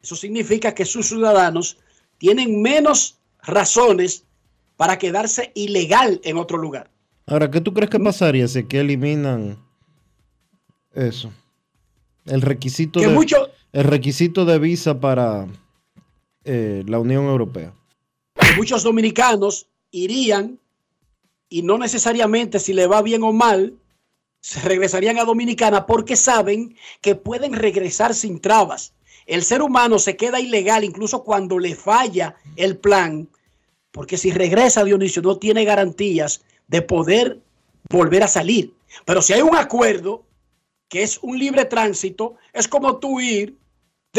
eso 0.00 0.16
significa 0.16 0.74
que 0.74 0.84
sus 0.84 1.06
ciudadanos 1.08 1.78
tienen 2.18 2.62
menos 2.62 3.18
razones 3.42 4.24
para 4.76 4.98
quedarse 4.98 5.52
ilegal 5.54 6.20
en 6.24 6.36
otro 6.38 6.58
lugar. 6.58 6.90
Ahora, 7.26 7.50
¿qué 7.50 7.60
tú 7.60 7.72
crees 7.74 7.90
que 7.90 7.98
pasaría 7.98 8.46
si 8.46 8.64
que 8.64 8.80
eliminan 8.80 9.58
eso? 10.94 11.32
El 12.24 12.42
requisito, 12.42 13.00
Que 13.00 13.08
de, 13.08 13.14
mucho- 13.14 13.48
el 13.72 13.84
requisito 13.84 14.44
de 14.44 14.58
visa 14.58 15.00
para 15.00 15.46
eh, 16.44 16.84
la 16.86 16.98
Unión 16.98 17.24
Europea. 17.24 17.72
Muchos 18.56 18.82
dominicanos 18.82 19.66
irían 19.90 20.58
y 21.48 21.62
no 21.62 21.78
necesariamente 21.78 22.58
si 22.58 22.72
le 22.72 22.86
va 22.86 23.02
bien 23.02 23.22
o 23.22 23.32
mal, 23.32 23.74
se 24.46 24.60
regresarían 24.60 25.18
a 25.18 25.24
Dominicana 25.24 25.86
porque 25.86 26.14
saben 26.14 26.76
que 27.00 27.16
pueden 27.16 27.52
regresar 27.52 28.14
sin 28.14 28.40
trabas. 28.40 28.94
El 29.26 29.42
ser 29.42 29.60
humano 29.60 29.98
se 29.98 30.16
queda 30.16 30.38
ilegal 30.38 30.84
incluso 30.84 31.24
cuando 31.24 31.58
le 31.58 31.74
falla 31.74 32.36
el 32.54 32.76
plan, 32.76 33.28
porque 33.90 34.16
si 34.16 34.30
regresa 34.30 34.84
Dionisio 34.84 35.20
no 35.20 35.38
tiene 35.38 35.64
garantías 35.64 36.44
de 36.68 36.80
poder 36.80 37.40
volver 37.90 38.22
a 38.22 38.28
salir. 38.28 38.72
Pero 39.04 39.20
si 39.20 39.32
hay 39.32 39.42
un 39.42 39.56
acuerdo 39.56 40.24
que 40.88 41.02
es 41.02 41.18
un 41.22 41.36
libre 41.40 41.64
tránsito, 41.64 42.36
es 42.52 42.68
como 42.68 42.98
tú 42.98 43.20
ir 43.20 43.56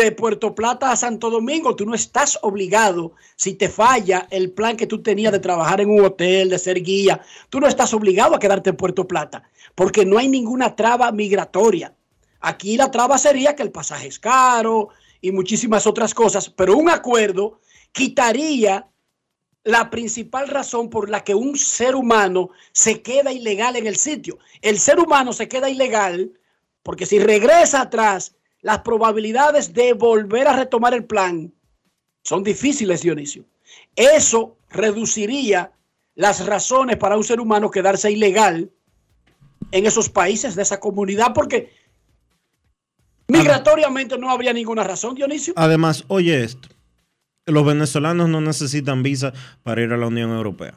de 0.04 0.12
Puerto 0.12 0.56
Plata 0.56 0.92
a 0.92 0.96
Santo 0.96 1.30
Domingo, 1.30 1.76
tú 1.76 1.86
no 1.86 1.94
estás 1.94 2.40
obligado, 2.42 3.14
si 3.36 3.54
te 3.54 3.70
falla 3.70 4.28
el 4.32 4.52
plan 4.52 4.78
que 4.78 4.88
tú 4.88 5.02
tenías 5.02 5.32
de 5.32 5.40
trabajar 5.40 5.82
en 5.82 5.90
un 5.90 6.06
hotel, 6.06 6.50
de 6.50 6.60
ser 6.60 6.82
guía, 6.82 7.22
tú 7.50 7.60
no 7.60 7.68
estás 7.68 7.94
obligado 7.94 8.36
a 8.36 8.40
quedarte 8.40 8.70
en 8.70 8.78
Puerto 8.78 9.08
Plata, 9.08 9.44
porque 9.76 10.06
no 10.06 10.18
hay 10.18 10.28
ninguna 10.28 10.76
traba 10.76 11.12
migratoria. 11.12 11.94
Aquí 12.40 12.78
la 12.78 12.92
traba 12.92 13.18
sería 13.18 13.56
que 13.56 13.64
el 13.64 13.72
pasaje 13.72 14.08
es 14.08 14.20
caro 14.20 14.90
y 15.22 15.32
muchísimas 15.32 15.88
otras 15.88 16.14
cosas, 16.14 16.50
pero 16.50 16.78
un 16.78 16.90
acuerdo 16.90 17.60
quitaría 17.92 18.88
la 19.64 19.90
principal 19.90 20.48
razón 20.48 20.90
por 20.90 21.10
la 21.10 21.26
que 21.26 21.36
un 21.36 21.58
ser 21.58 21.96
humano 21.96 22.52
se 22.72 23.02
queda 23.02 23.34
ilegal 23.34 23.76
en 23.76 23.86
el 23.86 23.98
sitio. 23.98 24.40
El 24.62 24.80
ser 24.80 24.98
humano 24.98 25.34
se 25.34 25.50
queda 25.50 25.70
ilegal 25.70 26.32
porque 26.84 27.06
si 27.06 27.20
regresa 27.20 27.82
atrás, 27.82 28.37
las 28.62 28.80
probabilidades 28.80 29.74
de 29.74 29.94
volver 29.94 30.48
a 30.48 30.56
retomar 30.56 30.94
el 30.94 31.06
plan 31.06 31.54
son 32.24 32.44
difíciles, 32.44 33.02
Dionisio. 33.02 33.46
Eso 33.96 34.58
reduciría 34.70 35.72
las 36.16 36.46
razones 36.46 36.98
para 36.98 37.16
un 37.18 37.24
ser 37.24 37.40
humano 37.40 37.70
quedarse 37.72 38.12
ilegal 38.12 38.72
en 39.72 39.86
esos 39.86 40.10
países 40.10 40.56
de 40.56 40.64
esa 40.64 40.80
comunidad 40.80 41.34
porque 41.34 41.72
migratoriamente 43.28 44.18
no 44.18 44.30
habría 44.32 44.54
ninguna 44.54 44.84
razón, 44.84 45.16
Dionisio. 45.16 45.54
Además, 45.56 46.04
oye 46.08 46.44
esto. 46.44 46.70
Los 47.46 47.66
venezolanos 47.66 48.28
no 48.28 48.42
necesitan 48.42 49.04
visa 49.04 49.34
para 49.64 49.82
ir 49.82 49.94
a 49.94 49.98
la 49.98 50.08
Unión 50.08 50.32
Europea. 50.32 50.76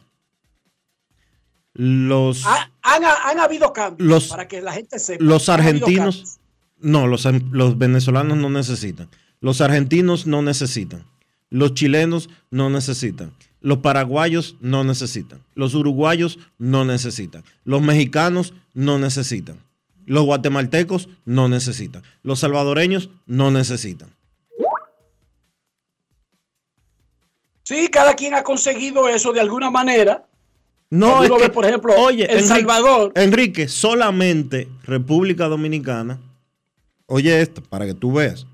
Los, 1.75 2.45
Ha- 2.47 2.71
Han, 2.83 3.05
han 3.05 3.39
habido 3.41 3.73
cambios 3.73 4.09
Los- 4.09 4.29
para 4.29 4.49
que 4.49 4.61
la 4.61 4.73
gente 4.73 4.99
sepa. 4.99 5.23
los 5.25 5.49
argentinos. 5.49 6.40
No, 6.81 7.07
los, 7.07 7.27
los 7.53 7.79
venezolanos 7.79 8.37
no 8.39 8.51
necesitan. 8.51 9.09
Los 9.41 9.61
argentinos 9.61 10.27
no 10.27 10.43
necesitan. 10.43 11.05
Los 11.51 11.75
chilenos 11.75 12.29
no 12.51 12.71
necesitan. 12.71 13.33
Los 13.61 13.79
paraguayos 13.79 14.57
no 14.61 14.85
necesitan. 14.85 15.41
Los 15.55 15.75
uruguayos 15.75 16.39
no 16.59 16.85
necesitan. 16.85 17.43
Los 17.65 17.83
mexicanos 17.83 18.55
no 18.75 18.99
necesitan. 18.99 19.59
Los 20.07 20.25
guatemaltecos 20.25 21.09
no 21.25 21.49
necesitan. 21.49 22.03
Los 22.23 22.41
salvadoreños 22.41 23.11
no 23.27 23.51
necesitan. 23.51 24.09
Sí, 27.63 27.89
cada 27.89 28.15
quien 28.15 28.35
ha 28.35 28.43
conseguido 28.43 29.09
eso 29.09 29.33
de 29.33 29.41
alguna 29.41 29.71
manera. 29.71 30.27
No, 30.91 31.23
es 31.23 31.31
que, 31.31 31.51
por 31.51 31.65
ejemplo, 31.65 31.95
oye, 31.97 32.25
El 32.25 32.39
Enrique- 32.41 32.47
Salvador. 32.49 33.13
Enrique, 33.15 33.69
solamente 33.69 34.69
República 34.83 35.47
Dominicana 35.47 36.19
oye 37.11 37.41
esto, 37.41 37.63
para 37.63 37.87
que 37.87 37.95
tú 37.95 38.13
veas. 38.13 38.47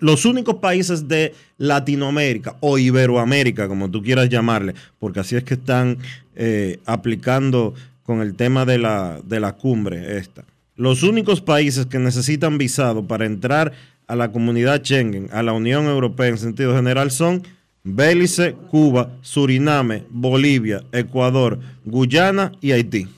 Los 0.00 0.24
únicos 0.24 0.56
países 0.56 1.08
de 1.08 1.34
Latinoamérica 1.56 2.56
o 2.60 2.78
Iberoamérica, 2.78 3.68
como 3.68 3.90
tú 3.90 4.02
quieras 4.02 4.28
llamarle, 4.28 4.74
porque 4.98 5.20
así 5.20 5.34
es 5.36 5.44
que 5.44 5.54
están 5.54 5.98
eh, 6.36 6.78
aplicando 6.84 7.74
con 8.02 8.20
el 8.20 8.34
tema 8.34 8.64
de 8.64 8.78
la, 8.78 9.20
de 9.24 9.40
la 9.40 9.52
cumbre 9.52 10.18
esta. 10.18 10.44
Los 10.76 11.02
únicos 11.02 11.40
países 11.40 11.86
que 11.86 11.98
necesitan 11.98 12.58
visado 12.58 13.06
para 13.06 13.26
entrar 13.26 13.72
a 14.06 14.16
la 14.16 14.30
comunidad 14.30 14.82
Schengen, 14.82 15.28
a 15.32 15.42
la 15.42 15.52
Unión 15.52 15.86
Europea 15.86 16.28
en 16.28 16.38
sentido 16.38 16.74
general 16.74 17.10
son 17.10 17.42
Belice, 17.84 18.54
Cuba, 18.70 19.10
Suriname, 19.22 20.04
Bolivia, 20.10 20.84
Ecuador, 20.92 21.58
Guyana 21.84 22.52
y 22.60 22.72
Haití. 22.72 23.08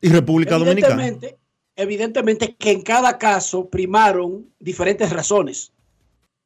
Y 0.00 0.08
República 0.08 0.58
Dominicana. 0.58 1.12
Evidentemente 1.76 2.56
que 2.56 2.70
en 2.70 2.82
cada 2.82 3.18
caso 3.18 3.68
primaron 3.68 4.50
diferentes 4.58 5.10
razones. 5.10 5.72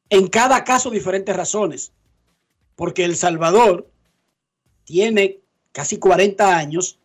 En 0.09 0.27
cada 0.27 0.63
caso 0.65 0.89
diferentes 0.89 1.35
razones. 1.35 1.93
Porque 2.75 3.05
El 3.05 3.15
Salvador 3.15 3.89
tiene 4.83 5.39
casi 5.71 5.97
40 5.97 6.57
años 6.57 6.99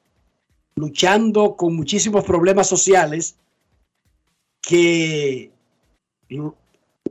luchando 0.74 1.56
con 1.56 1.76
muchísimos 1.76 2.24
problemas 2.24 2.66
sociales 2.66 3.36
que 4.60 5.52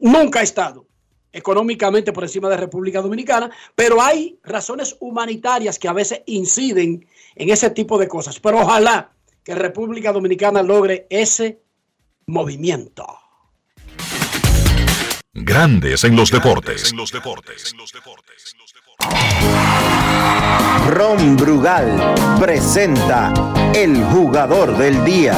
nunca 0.02 0.40
ha 0.40 0.44
estado 0.44 0.86
económicamente 1.32 2.14
por 2.14 2.24
encima 2.24 2.50
de 2.50 2.58
República 2.58 3.02
Dominicana, 3.02 3.52
pero 3.76 4.02
hay 4.02 4.40
razones 4.44 4.96
humanitarias 5.00 5.78
que 5.78 5.88
a 5.90 5.94
veces 5.94 6.22
inciden 6.26 7.06
en 7.36 7.50
ese 7.50 7.70
tipo 7.70 7.98
de 7.98 8.08
cosas. 8.08 8.40
Pero 8.40 8.62
ojalá 8.62 9.15
que 9.46 9.54
República 9.54 10.12
Dominicana 10.12 10.64
logre 10.64 11.06
ese 11.08 11.62
movimiento. 12.26 13.06
Grandes 15.34 16.04
en 16.04 16.16
los 16.16 16.32
deportes. 16.32 16.92
En 16.92 16.98
los 16.98 17.12
deportes. 17.12 17.76
Ron 20.90 21.38
Brugal 21.38 22.16
presenta 22.40 23.32
el 23.76 24.04
jugador 24.06 24.76
del 24.78 25.06
día. 25.06 25.38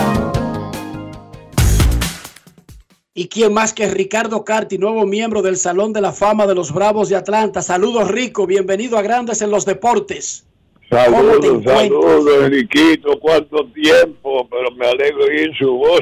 ¿Y 3.14 3.28
quién 3.28 3.52
más 3.52 3.74
que 3.74 3.90
Ricardo 3.90 4.46
Carti, 4.46 4.78
nuevo 4.78 5.06
miembro 5.06 5.42
del 5.42 5.58
Salón 5.58 5.92
de 5.92 6.00
la 6.00 6.14
Fama 6.14 6.48
de 6.48 6.56
los 6.56 6.72
Bravos 6.72 7.10
de 7.10 7.18
Atlanta? 7.18 7.62
Saludos, 7.62 8.08
Rico. 8.08 8.48
Bienvenido 8.48 8.98
a 8.98 9.02
Grandes 9.02 9.42
en 9.42 9.52
los 9.52 9.66
Deportes. 9.66 10.47
Saludos, 10.90 11.64
saludos, 11.66 12.44
Enriquito. 12.44 13.20
¿Cuánto 13.20 13.66
tiempo? 13.68 14.48
Pero 14.50 14.72
me 14.72 14.88
alegro 14.88 15.26
de 15.26 15.32
oír 15.32 15.58
su 15.58 15.72
voz. 15.74 16.02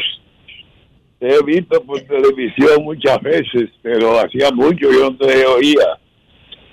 Te 1.20 1.34
he 1.34 1.44
visto 1.44 1.82
por 1.84 2.00
televisión 2.02 2.84
muchas 2.84 3.20
veces, 3.22 3.70
pero 3.82 4.20
hacía 4.20 4.52
mucho 4.52 4.92
yo 4.92 5.10
no 5.10 5.18
te 5.18 5.46
oía. 5.46 5.98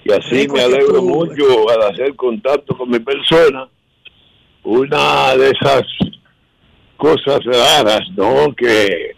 Y 0.05 0.13
así 0.13 0.47
me 0.49 0.61
alegro 0.61 1.01
mucho 1.01 1.71
al 1.71 1.83
hacer 1.91 2.15
contacto 2.17 2.77
con 2.77 2.91
mi 2.91 2.99
persona. 2.99 3.69
Una 4.65 5.35
de 5.37 5.51
esas 5.51 5.83
cosas 6.97 7.41
raras, 7.45 8.03
¿no? 8.15 8.53
Que 8.55 9.17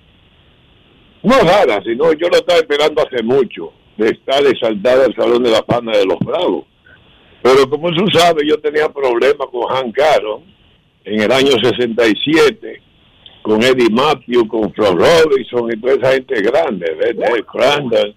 no 1.23 1.39
rara, 1.41 1.83
sino 1.83 2.13
yo 2.13 2.29
lo 2.29 2.37
estaba 2.37 2.61
esperando 2.61 3.03
hace 3.03 3.23
mucho, 3.23 3.73
de 3.97 4.11
estar 4.11 4.45
exaltada 4.47 5.07
al 5.07 5.15
Salón 5.15 5.43
de 5.43 5.51
la 5.51 5.63
Fama 5.63 5.97
de 5.97 6.05
los 6.05 6.19
Bravos. 6.21 6.65
Pero 7.45 7.69
como 7.69 7.91
tú 7.91 8.07
sabes, 8.11 8.43
yo 8.49 8.59
tenía 8.59 8.89
problemas 8.89 9.49
con 9.53 9.71
Han 9.71 9.93
Caro 9.93 10.41
en 11.05 11.21
el 11.21 11.31
año 11.31 11.53
67, 11.63 12.81
con 13.43 13.63
Eddie 13.63 13.91
Matthews, 13.91 14.49
con 14.49 14.73
Flo 14.73 14.93
Robinson 14.93 15.71
y 15.71 15.79
toda 15.79 15.93
esa 15.93 16.13
gente 16.13 16.41
grande, 16.41 16.87
Ed 17.03 17.45
Crandall, 17.45 18.17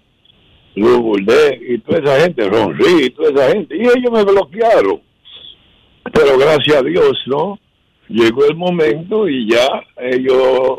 Lou 0.76 1.02
Burdett 1.02 1.60
y 1.60 1.76
toda 1.80 1.98
esa 1.98 2.20
gente, 2.22 2.48
Ron 2.48 2.78
Reed 2.78 3.04
y 3.04 3.10
toda 3.10 3.28
esa 3.28 3.50
gente. 3.54 3.76
Y 3.76 3.82
ellos 3.82 4.10
me 4.10 4.24
bloquearon. 4.24 5.02
Pero 6.10 6.38
gracias 6.38 6.76
a 6.76 6.82
Dios, 6.82 7.22
¿no? 7.26 7.58
Llegó 8.08 8.46
el 8.46 8.56
momento 8.56 9.28
y 9.28 9.46
ya 9.50 9.68
ellos 10.00 10.78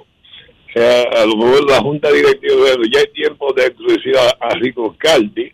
a 0.76 1.26
lo 1.28 1.36
mejor 1.36 1.70
la 1.70 1.82
Junta 1.82 2.12
Directiva, 2.12 2.56
ya 2.92 3.00
hay 3.00 3.14
tiempo 3.14 3.54
de 3.54 3.68
introducir 3.68 4.14
a, 4.18 4.50
Rico 4.56 4.96
Caldi 4.98 5.52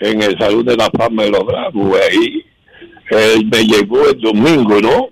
en 0.00 0.22
el 0.22 0.38
Salón 0.38 0.64
de 0.64 0.76
la 0.76 0.90
Fama 0.90 1.24
de 1.24 1.30
los 1.30 1.44
Bravos. 1.44 1.98
Ahí 2.10 2.44
me 3.44 3.64
llegó 3.64 4.08
el 4.08 4.20
domingo, 4.20 4.80
¿no? 4.80 5.10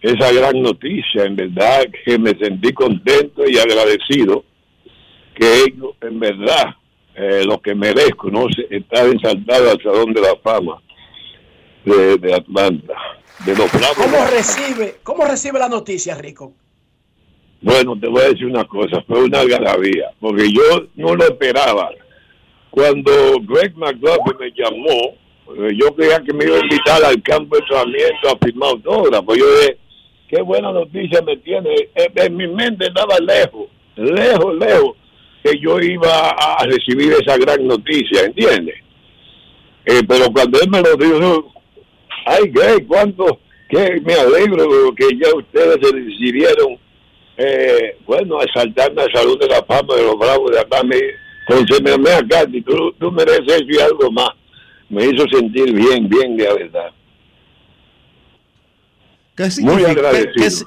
Esa 0.00 0.32
gran 0.32 0.62
noticia, 0.62 1.24
en 1.24 1.36
verdad 1.36 1.84
que 2.04 2.18
me 2.18 2.30
sentí 2.30 2.72
contento 2.72 3.48
y 3.48 3.58
agradecido 3.58 4.44
que 5.34 5.72
en 6.00 6.18
verdad, 6.18 6.74
eh, 7.14 7.42
lo 7.44 7.60
que 7.60 7.74
merezco, 7.74 8.30
¿no? 8.30 8.46
Estar 8.70 9.06
ensaltado 9.06 9.70
al 9.70 9.82
Salón 9.82 10.12
de 10.12 10.20
la 10.20 10.36
Fama 10.42 10.80
de, 11.84 12.34
Atlanta. 12.34 12.94
De 13.44 13.56
los 13.56 13.70
Bravos. 13.72 13.96
¿Cómo 13.96 14.24
recibe, 14.26 14.96
¿Cómo 15.02 15.24
recibe 15.24 15.58
la 15.58 15.68
noticia, 15.68 16.16
Rico? 16.16 16.52
Bueno, 17.60 17.98
te 17.98 18.08
voy 18.08 18.22
a 18.22 18.28
decir 18.28 18.46
una 18.46 18.64
cosa, 18.64 19.02
fue 19.06 19.24
una 19.24 19.40
algarabía, 19.40 20.10
porque 20.20 20.52
yo 20.52 20.86
no 20.96 21.14
lo 21.14 21.24
esperaba. 21.24 21.90
Cuando 22.70 23.12
Greg 23.42 23.76
McDuffie 23.76 24.34
me 24.38 24.50
llamó, 24.52 25.16
eh, 25.56 25.76
yo 25.76 25.94
creía 25.94 26.20
que 26.20 26.32
me 26.32 26.44
iba 26.44 26.56
a 26.56 26.60
invitar 26.60 27.04
al 27.04 27.22
campo 27.22 27.56
de 27.56 27.62
entrenamiento 27.62 28.28
a 28.28 28.38
firmar 28.44 28.70
autógrafo. 28.70 29.34
Yo 29.34 29.58
dije, 29.60 29.78
qué 30.28 30.42
buena 30.42 30.72
noticia 30.72 31.22
me 31.22 31.36
tiene. 31.38 31.88
En 31.94 32.36
mi 32.36 32.46
mente 32.46 32.86
estaba 32.86 33.18
lejos, 33.18 33.68
lejos, 33.96 34.54
lejos, 34.56 34.96
que 35.42 35.58
yo 35.58 35.80
iba 35.80 36.30
a 36.30 36.64
recibir 36.64 37.12
esa 37.12 37.36
gran 37.38 37.66
noticia, 37.66 38.24
¿entiendes? 38.24 38.76
Eh, 39.86 40.02
pero 40.06 40.30
cuando 40.30 40.60
él 40.60 40.68
me 40.68 40.82
lo 40.82 40.96
dijo, 40.96 41.52
ay, 42.26 42.50
Greg, 42.50 42.86
cuánto, 42.86 43.40
que 43.68 44.00
me 44.04 44.14
alegro 44.14 44.94
que 44.94 45.08
ya 45.16 45.34
ustedes 45.34 45.78
se 45.80 45.96
decidieron 45.96 46.78
eh, 47.40 47.96
bueno, 48.04 48.42
exaltando 48.42 49.00
la 49.00 49.12
salud 49.12 49.38
de 49.38 49.46
la 49.46 49.62
fama 49.62 49.94
de 49.94 50.02
los 50.02 50.18
bravos 50.18 50.50
de 50.50 50.84
me, 50.84 50.96
entonces 51.48 51.98
me 51.98 52.10
acá, 52.10 52.46
tú, 52.64 52.92
tú 52.98 53.12
mereces 53.12 53.62
y 53.68 53.80
algo 53.80 54.10
más. 54.10 54.30
Me 54.88 55.04
hizo 55.04 55.24
sentir 55.30 55.72
bien, 55.72 56.08
bien 56.08 56.36
de 56.36 56.44
verdad. 56.44 56.90
¿Qué 59.36 59.50
significa, 59.50 60.10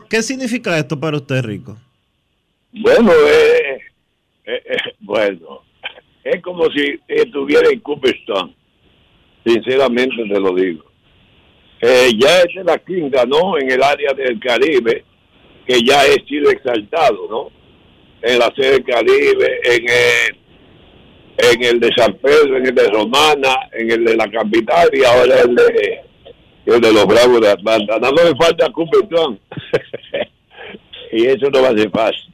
¿qué, 0.10 0.22
significa 0.22 0.78
esto 0.78 1.00
para 1.00 1.18
usted, 1.18 1.44
Rico? 1.44 1.78
Bueno, 2.72 3.12
eh, 3.12 3.80
eh, 4.46 4.64
eh, 4.66 4.78
bueno, 5.00 5.64
es 6.24 6.42
como 6.42 6.66
si 6.72 6.98
estuviera 7.08 7.70
en 7.70 7.80
Cooperstown. 7.82 8.56
Sinceramente 9.46 10.24
te 10.24 10.40
lo 10.40 10.56
digo. 10.56 10.86
ya 11.82 12.42
es 12.42 12.64
la 12.64 12.78
quinta, 12.78 13.26
¿no? 13.26 13.58
En 13.58 13.72
el 13.72 13.84
área 13.84 14.14
del 14.14 14.40
Caribe 14.40 15.04
que 15.68 15.82
ya 15.84 16.06
he 16.06 16.24
sido 16.26 16.50
exaltado, 16.50 17.28
¿no? 17.30 17.52
En 18.22 18.40
la 18.40 18.54
sede 18.56 18.84
Caribe, 18.84 19.60
en 19.64 19.90
el, 19.90 20.41
en 21.38 21.64
el 21.64 21.80
de 21.80 21.92
San 21.96 22.18
Pedro, 22.18 22.58
en 22.58 22.68
el 22.68 22.76
de 22.76 22.88
Romana, 22.90 23.56
en 23.72 23.92
el 23.92 24.06
de 24.06 24.16
la 24.16 24.30
capital 24.30 24.90
y 24.94 25.04
ahora 25.04 25.42
el 25.42 25.56
de, 25.56 26.02
el 26.66 26.82
de 26.82 26.94
los 26.94 27.06
Bravos 27.06 27.42
de 27.42 27.50
Atlanta. 27.50 28.00
No 28.00 28.12
me 28.12 28.36
falta 28.36 28.72
Cumberland. 28.72 29.40
y 31.12 31.26
eso 31.26 31.50
no 31.50 31.62
va 31.62 31.70
a 31.70 31.76
ser 31.76 31.90
fácil. 31.90 32.34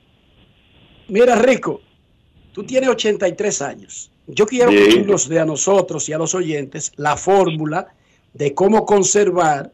Mira, 1.07 1.35
Rico, 1.35 1.81
tú 2.53 2.63
tienes 2.63 2.89
83 2.89 3.61
años. 3.61 4.11
Yo 4.27 4.45
quiero 4.45 4.71
que 4.71 4.87
tú 4.89 5.05
nos 5.05 5.29
dé 5.29 5.39
a 5.39 5.45
nosotros 5.45 6.07
y 6.09 6.13
a 6.13 6.17
los 6.17 6.35
oyentes 6.35 6.91
la 6.97 7.15
fórmula 7.15 7.87
de 8.33 8.53
cómo 8.53 8.85
conservar 8.85 9.71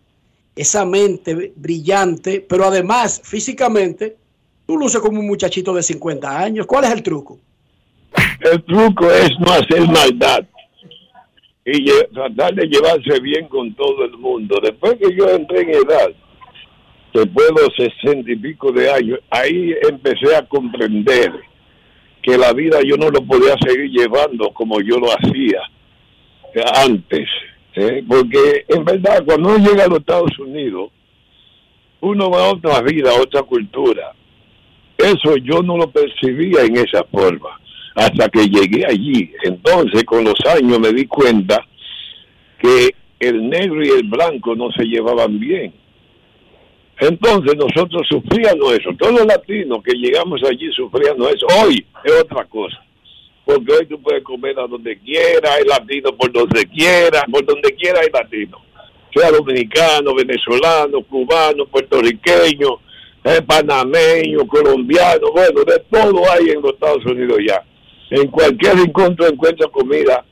esa 0.56 0.86
mente 0.86 1.54
brillante, 1.56 2.46
pero 2.48 2.66
además 2.66 3.20
físicamente 3.24 4.16
tú 4.68 4.78
luces 4.78 5.02
como 5.02 5.20
un 5.20 5.28
muchachito 5.28 5.74
de 5.74 5.82
50 5.82 6.40
años. 6.40 6.68
¿Cuál 6.68 6.84
es 6.86 6.92
el 6.92 7.02
truco? 7.02 7.40
El 8.44 8.64
truco 8.64 9.10
es 9.12 9.32
no 9.40 9.54
hacer 9.54 9.82
maldad 9.88 10.46
y 11.66 11.86
tratar 12.14 12.54
de 12.56 12.68
llevarse 12.68 13.20
bien 13.22 13.48
con 13.48 13.74
todo 13.74 14.04
el 14.04 14.18
mundo. 14.18 14.60
Después 14.62 14.96
que 14.96 15.16
yo 15.16 15.30
entré 15.30 15.62
en 15.62 15.70
edad, 15.70 16.10
después 17.14 17.48
de 17.48 17.62
los 17.62 17.76
sesenta 17.76 18.32
y 18.32 18.36
pico 18.36 18.72
de 18.72 18.92
años, 18.92 19.20
ahí 19.30 19.74
empecé 19.90 20.36
a 20.36 20.46
comprender 20.46 21.32
que 22.22 22.38
la 22.38 22.52
vida 22.54 22.80
yo 22.86 22.98
no 22.98 23.10
lo 23.10 23.22
podía 23.26 23.56
seguir 23.66 23.92
llevando 23.92 24.52
como 24.52 24.82
yo 24.82 24.98
lo 25.00 25.08
hacía 25.08 25.62
antes 26.76 27.28
¿eh? 27.76 28.04
porque 28.08 28.66
en 28.68 28.86
verdad 28.86 29.24
cuando 29.26 29.50
uno 29.50 29.58
llega 29.58 29.86
a 29.86 29.88
los 29.88 30.00
Estados 30.00 30.38
Unidos, 30.40 30.92
uno 32.02 32.30
va 32.30 32.46
a 32.46 32.52
otra 32.52 32.82
vida, 32.82 33.12
a 33.12 33.22
otra 33.22 33.44
cultura. 33.44 34.14
Eso 34.98 35.36
yo 35.38 35.62
no 35.62 35.78
lo 35.78 35.90
percibía 35.90 36.64
en 36.64 36.78
esa 36.78 37.04
forma 37.06 37.60
hasta 37.96 38.30
que 38.30 38.48
llegué 38.48 38.86
allí. 38.86 39.32
Entonces, 39.44 40.04
con 40.04 40.24
los 40.24 40.40
años 40.46 40.80
me 40.80 40.92
di 40.92 41.06
cuenta 41.06 41.66
que 42.60 42.96
el 43.20 43.50
negro 43.50 43.84
y 43.84 43.90
el 43.90 44.04
blanco 44.04 44.56
no 44.56 44.72
se 44.72 44.84
llevaban 44.84 45.40
bien. 45.40 45.74
Entonces 47.00 47.56
nosotros 47.58 48.08
sufríamos 48.08 48.74
eso. 48.74 48.92
Todos 48.98 49.14
los 49.14 49.26
latinos 49.26 49.84
que 49.84 49.94
llegamos 49.94 50.42
allí 50.44 50.72
sufríamos 50.74 51.34
eso. 51.34 51.48
Hoy 51.62 51.86
es 52.04 52.14
otra 52.22 52.46
cosa. 52.46 52.82
Porque 53.46 53.74
hoy 53.74 53.86
tú 53.88 54.02
puedes 54.02 54.24
comer 54.24 54.58
a 54.58 54.68
donde 54.68 54.98
quiera, 55.00 55.56
hay 55.56 55.66
latino 55.66 56.16
por 56.16 56.32
donde 56.32 56.66
quiera, 56.66 57.24
por 57.30 57.46
donde 57.46 57.76
quiera 57.76 58.00
hay 58.00 58.10
latino. 58.10 58.62
Sea 59.14 59.32
dominicano, 59.32 60.16
venezolano, 60.16 61.02
cubano, 61.04 61.66
puertorriqueño, 61.66 62.80
eh, 63.26 63.42
panameño, 63.46 64.48
colombiano, 64.48 65.32
bueno, 65.32 65.62
de 65.66 65.80
todo 65.90 66.32
hay 66.32 66.52
en 66.52 66.62
los 66.62 66.74
Estados 66.74 67.06
Unidos 67.06 67.38
ya. 67.48 67.64
En 68.14 68.28
cualquier 68.28 68.76
rincón 68.76 69.16
tú 69.16 69.26
encuentras 69.26 69.72
comida 69.72 70.24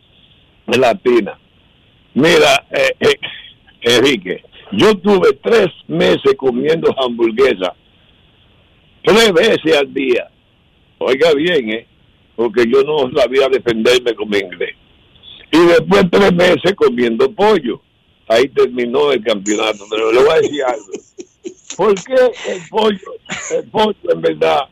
latina. 0.67 1.35
Mira, 2.13 2.67
eh, 2.69 2.95
eh, 2.99 3.19
Enrique, 3.81 4.43
yo 4.71 4.95
tuve 4.99 5.33
tres 5.41 5.69
meses 5.87 6.35
comiendo 6.37 6.93
hamburguesa, 7.03 7.73
tres 9.03 9.33
veces 9.33 9.75
al 9.75 9.91
día. 9.91 10.29
Oiga 10.99 11.33
bien, 11.33 11.71
¿eh? 11.71 11.87
porque 12.35 12.65
yo 12.71 12.83
no 12.83 13.09
sabía 13.19 13.49
defenderme 13.49 14.13
con 14.13 14.27
inglés. 14.27 14.75
Y 15.51 15.65
después 15.65 16.05
tres 16.11 16.33
meses 16.33 16.75
comiendo 16.75 17.31
pollo. 17.31 17.81
Ahí 18.27 18.47
terminó 18.49 19.11
el 19.11 19.23
campeonato. 19.23 19.85
Pero 19.89 20.11
le 20.11 20.19
voy 20.19 20.29
a 20.29 20.39
decir 20.39 20.63
algo. 20.63 20.85
¿Por 21.75 21.95
qué 21.95 22.51
el 22.51 22.61
pollo, 22.69 23.11
el 23.57 23.63
pollo 23.71 23.95
en 24.13 24.21
verdad 24.21 24.69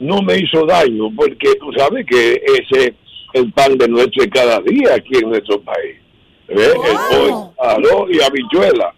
no 0.00 0.22
me 0.22 0.38
hizo 0.38 0.66
daño? 0.66 1.10
Porque 1.14 1.54
tú 1.60 1.70
sabes 1.76 2.04
que 2.06 2.42
ese 2.44 2.86
es 2.88 2.94
el 3.34 3.52
pan 3.52 3.78
de 3.78 3.86
nuestro 3.86 4.24
cada 4.32 4.60
día 4.60 4.94
aquí 4.96 5.18
en 5.22 5.30
nuestro 5.30 5.60
país. 5.60 5.96
¿Ves? 6.48 6.74
El 6.74 6.96
pollo, 7.16 7.52
arroz 7.58 8.10
y 8.10 8.20
habichuela. 8.20 8.92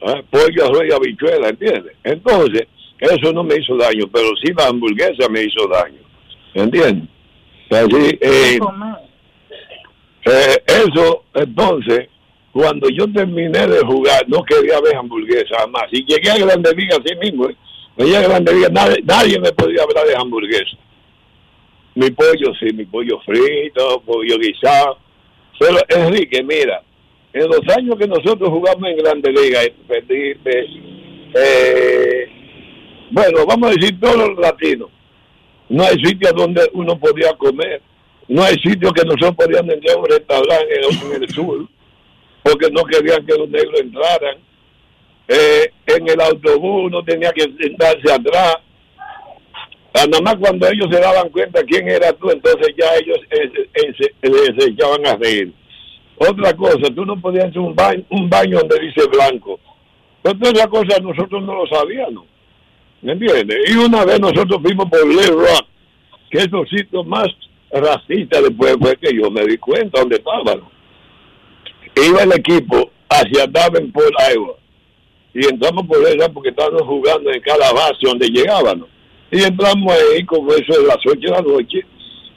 ¿Eh? 0.00 0.22
Pollo, 0.30 0.64
arroz 0.64 0.84
y 0.88 0.92
habichuela, 0.92 1.48
¿entiendes? 1.50 1.94
Entonces, 2.02 2.66
eso 2.98 3.32
no 3.32 3.44
me 3.44 3.56
hizo 3.56 3.76
daño, 3.76 4.06
pero 4.12 4.28
sí 4.42 4.52
la 4.56 4.68
hamburguesa 4.68 5.28
me 5.28 5.42
hizo 5.42 5.68
daño. 5.68 6.00
¿Entiendes? 6.54 7.08
Así, 7.70 8.18
eh, 8.20 8.58
eh, 10.24 10.56
eso, 10.66 11.24
entonces, 11.34 12.08
cuando 12.52 12.88
yo 12.90 13.10
terminé 13.12 13.66
de 13.66 13.80
jugar, 13.80 14.28
no 14.28 14.44
quería 14.44 14.80
ver 14.80 14.96
hamburguesa 14.96 15.66
más. 15.68 15.84
Y 15.90 16.04
llegué 16.04 16.30
a 16.30 16.38
Grande 16.38 16.74
Liga 16.74 16.96
así 17.02 17.16
mismo. 17.16 17.48
¿eh? 17.48 17.56
Llegué 17.96 18.16
a 18.16 18.22
Grande 18.22 18.54
Liga, 18.54 18.68
nadie, 18.70 19.02
nadie 19.04 19.38
me 19.38 19.52
podía 19.52 19.82
hablar 19.82 20.06
de 20.06 20.16
hamburguesa. 20.16 20.76
Mi 21.94 22.10
pollo, 22.10 22.54
sí, 22.58 22.72
mi 22.72 22.86
pollo 22.86 23.20
frito, 23.20 24.00
pollo 24.00 24.38
guisado. 24.38 24.98
Pero 25.58 25.78
Enrique, 25.88 26.42
mira, 26.42 26.82
en 27.32 27.48
los 27.48 27.60
años 27.76 27.96
que 27.98 28.06
nosotros 28.06 28.48
jugamos 28.48 28.88
en 28.88 28.96
Grande 28.96 29.30
Liga, 29.30 29.60
perdí, 29.86 30.34
eh, 31.34 32.28
bueno, 33.10 33.46
vamos 33.46 33.70
a 33.70 33.74
decir 33.74 34.00
todos 34.00 34.16
los 34.16 34.38
latinos, 34.38 34.88
no 35.68 35.84
hay 35.84 35.96
sitio 36.02 36.32
donde 36.32 36.68
uno 36.72 36.98
podía 36.98 37.32
comer, 37.34 37.80
no 38.28 38.42
hay 38.42 38.54
sitio 38.54 38.92
que 38.92 39.04
nosotros 39.04 39.36
podíamos 39.36 39.74
entrar 39.74 39.96
a 39.96 40.00
un 40.00 40.06
restaurante 40.06 40.80
en 41.14 41.22
el 41.22 41.28
sur, 41.28 41.68
porque 42.42 42.70
no 42.70 42.84
querían 42.84 43.24
que 43.24 43.34
los 43.34 43.48
negros 43.48 43.80
entraran. 43.80 44.38
El 46.12 46.20
autobús 46.20 46.86
uno 46.86 47.02
tenía 47.04 47.32
que 47.32 47.42
sentarse 47.42 48.12
atrás. 48.12 48.56
Ah, 49.94 50.06
Nada 50.08 50.22
más 50.22 50.36
cuando 50.36 50.66
ellos 50.68 50.88
se 50.90 51.00
daban 51.00 51.28
cuenta 51.30 51.62
quién 51.64 51.88
era 51.88 52.12
tú, 52.14 52.30
entonces 52.30 52.74
ya 52.78 52.86
ellos 52.96 53.18
se, 53.30 54.66
echaban 54.66 55.06
a 55.06 55.16
reír. 55.16 55.52
Otra 56.16 56.54
cosa, 56.54 56.94
tú 56.94 57.04
no 57.04 57.20
podías 57.20 57.46
hacer 57.46 57.58
un 57.58 57.74
baño, 57.74 58.04
un 58.10 58.30
baño 58.30 58.58
donde 58.58 58.80
dice 58.80 59.06
blanco. 59.08 59.60
Otra 60.22 60.50
esa 60.50 60.68
cosa 60.68 60.98
nosotros 61.00 61.42
no 61.42 61.54
lo 61.54 61.66
sabíamos. 61.66 62.24
¿Me 63.02 63.12
entiendes? 63.12 63.58
Y 63.68 63.76
una 63.76 64.04
vez 64.04 64.20
nosotros 64.20 64.60
fuimos 64.62 64.88
por 64.88 65.06
Little 65.06 65.32
Rock, 65.32 65.66
que 66.30 66.38
es 66.38 66.48
el 66.52 66.68
sitio 66.68 67.04
más 67.04 67.26
racista 67.72 68.40
después 68.40 68.76
fue 68.78 68.96
que 68.96 69.14
yo 69.14 69.30
me 69.30 69.44
di 69.46 69.56
cuenta 69.58 70.00
donde 70.00 70.16
estaban. 70.16 70.62
Iba 71.96 72.22
el 72.22 72.32
equipo 72.32 72.90
hacia 73.08 73.46
Davenport, 73.46 74.14
Iowa. 74.32 74.54
Y 75.34 75.46
entramos 75.46 75.86
por 75.86 76.06
esa 76.06 76.28
porque 76.28 76.50
estábamos 76.50 76.82
jugando 76.82 77.30
en 77.30 77.40
cada 77.40 77.72
base 77.72 77.96
donde 78.02 78.28
llegábamos. 78.28 78.88
Y 79.30 79.42
entramos 79.42 79.92
ahí 79.92 80.24
como 80.24 80.52
eso 80.52 80.80
de 80.80 80.86
las 80.86 80.98
8 80.98 81.18
de 81.18 81.30
la 81.30 81.40
noche. 81.40 81.86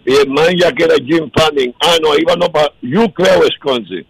Y 0.05 0.13
el 0.13 0.29
man 0.29 0.55
ya 0.55 0.71
que 0.71 0.83
era 0.83 0.95
Jim 0.95 1.29
Fanning, 1.35 1.73
ah, 1.81 1.97
no, 2.01 2.17
íbamos 2.17 2.49
para 2.49 2.71
You 2.81 3.11
creo 3.11 3.39
Wisconsin. 3.41 4.05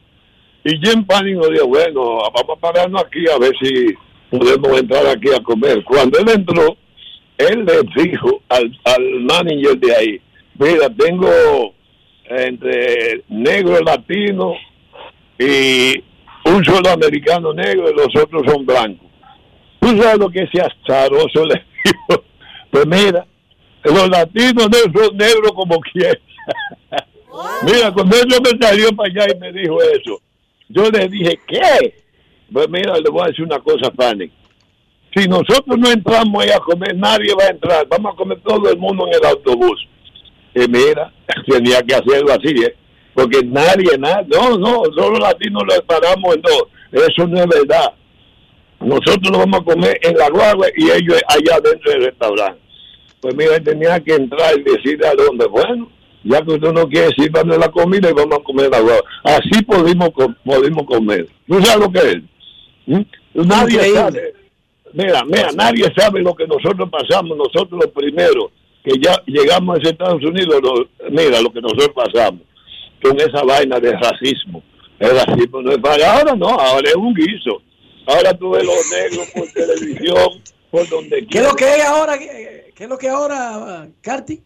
Y 0.63 0.77
Jim 0.77 1.05
Fanning 1.05 1.37
nos 1.37 1.49
dijo, 1.49 1.67
bueno, 1.67 2.19
vamos 2.33 2.57
a 2.57 2.59
pararnos 2.59 3.03
aquí 3.03 3.23
a 3.27 3.37
ver 3.37 3.53
si 3.61 3.93
podemos 4.29 4.79
entrar 4.79 5.07
aquí 5.07 5.29
a 5.33 5.41
comer. 5.41 5.83
Cuando 5.83 6.19
él 6.19 6.29
entró, 6.29 6.77
él 7.37 7.65
le 7.65 8.03
dijo 8.03 8.41
al, 8.49 8.77
al 8.83 9.21
manager 9.21 9.77
de 9.77 9.95
ahí, 9.95 10.21
mira, 10.59 10.89
tengo 10.89 11.29
entre 12.27 13.23
negro, 13.29 13.79
latino 13.81 14.55
y 15.39 16.03
un 16.45 16.63
solo 16.63 16.89
americano 16.89 17.53
negro 17.53 17.89
y 17.89 17.93
los 17.93 18.15
otros 18.15 18.43
son 18.47 18.65
blancos. 18.65 19.07
¿Tú 19.79 19.87
sabes 20.01 20.17
lo 20.17 20.29
que 20.29 20.43
ese 20.43 20.61
azaroso 20.61 21.45
le 21.45 21.63
dijo? 21.83 22.23
Pues 22.71 22.85
mira, 22.87 23.25
los 23.83 24.09
latinos 24.09 24.67
no 24.69 25.01
son 25.01 25.17
negros 25.17 25.51
como 25.53 25.79
quieran. 25.81 26.17
mira, 27.63 27.91
cuando 27.91 28.17
él 28.17 28.27
me 28.27 28.65
salió 28.65 28.89
para 28.95 29.09
allá 29.09 29.33
y 29.33 29.39
me 29.39 29.51
dijo 29.51 29.81
eso, 29.81 30.21
yo 30.69 30.89
le 30.89 31.07
dije, 31.07 31.39
¿qué? 31.47 31.95
Pues 32.51 32.69
mira, 32.69 32.97
le 32.97 33.09
voy 33.09 33.23
a 33.23 33.27
decir 33.27 33.45
una 33.45 33.59
cosa, 33.59 33.91
Fanny. 33.95 34.31
Si 35.15 35.27
nosotros 35.27 35.77
no 35.77 35.89
entramos 35.89 36.43
ahí 36.43 36.49
a 36.49 36.59
comer, 36.59 36.95
nadie 36.95 37.33
va 37.33 37.45
a 37.45 37.51
entrar. 37.51 37.87
Vamos 37.87 38.13
a 38.13 38.17
comer 38.17 38.39
todo 38.41 38.69
el 38.69 38.77
mundo 38.77 39.07
en 39.07 39.13
el 39.13 39.25
autobús. 39.25 39.87
Y 40.53 40.67
mira, 40.67 41.11
tenía 41.47 41.81
que 41.81 41.95
hacerlo 41.95 42.33
así, 42.33 42.53
¿eh? 42.63 42.75
Porque 43.15 43.41
nadie, 43.43 43.97
nada, 43.97 44.23
no, 44.27 44.57
no, 44.57 44.83
solo 44.93 45.11
los 45.11 45.19
latinos 45.21 45.63
lo 45.65 45.83
paramos 45.85 46.35
en 46.35 46.41
dos. 46.41 46.63
Eso 46.91 47.25
no 47.27 47.39
es 47.39 47.47
verdad. 47.47 47.93
Nosotros 48.81 49.31
lo 49.31 49.39
vamos 49.39 49.61
a 49.61 49.63
comer 49.63 49.97
en 50.03 50.17
la 50.17 50.29
guagua 50.29 50.67
y 50.75 50.91
ellos 50.91 51.19
allá 51.27 51.59
dentro 51.63 51.91
del 51.93 52.03
restaurante. 52.03 52.59
Pues 53.21 53.33
mira, 53.35 53.59
tenía 53.61 53.99
que 54.01 54.13
entrar 54.15 54.59
y 54.59 54.63
decirle 54.63 55.07
a 55.07 55.15
dónde. 55.15 55.45
Bueno, 55.47 55.89
ya 56.25 56.41
que 56.41 56.51
usted 56.51 56.71
no 56.73 56.87
quiere 56.89 57.09
sirvan 57.15 57.47
la 57.47 57.71
comida 57.71 58.09
y 58.09 58.13
vamos 58.13 58.37
a 58.39 58.43
comer 58.43 58.69
la 58.69 58.81
guagua. 58.81 59.03
Así 59.23 59.63
pudimos, 59.63 60.09
pudimos 60.43 60.83
comer. 60.85 61.25
¿Tú 61.47 61.61
sabes 61.63 61.85
lo 61.87 61.91
que 61.91 61.99
es? 61.99 62.17
¿Mm? 62.85 63.01
Nadie 63.47 63.93
sabe. 63.93 64.33
Mira, 64.93 65.23
mira, 65.25 65.49
nadie 65.55 65.85
sabe 65.97 66.21
lo 66.21 66.35
que 66.35 66.45
nosotros 66.47 66.89
pasamos, 66.91 67.37
nosotros 67.37 67.81
los 67.83 67.91
primeros, 67.91 68.51
que 68.83 68.99
ya 69.01 69.15
llegamos 69.25 69.79
a 69.79 69.89
Estados 69.89 70.23
Unidos, 70.23 70.59
lo- 70.61 71.09
mira 71.09 71.41
lo 71.41 71.51
que 71.51 71.61
nosotros 71.61 71.91
pasamos 71.95 72.41
con 73.01 73.19
esa 73.19 73.43
vaina 73.43 73.79
de 73.79 73.91
racismo. 73.93 74.63
El 74.99 75.11
racismo 75.11 75.61
no 75.61 75.71
es 75.71 75.77
para 75.79 76.13
ahora, 76.13 76.35
no, 76.35 76.47
ahora 76.47 76.87
es 76.87 76.95
un 76.95 77.13
guiso. 77.13 77.61
Ahora 78.07 78.33
tú 78.33 78.51
ves 78.51 78.63
los 78.63 78.91
negros 78.91 79.29
por 79.35 79.47
televisión, 79.49 80.41
por 80.69 80.87
donde 80.89 81.25
¿Qué 81.27 81.39
es 81.39 81.43
lo 81.43 81.55
que 81.55 81.65
hay 81.65 81.81
ahora? 81.81 82.17
¿Qué, 82.17 82.71
qué 82.75 82.83
es 82.83 82.89
lo 82.89 82.97
que 82.97 83.09
ahora, 83.09 83.87
Carti? 84.01 84.41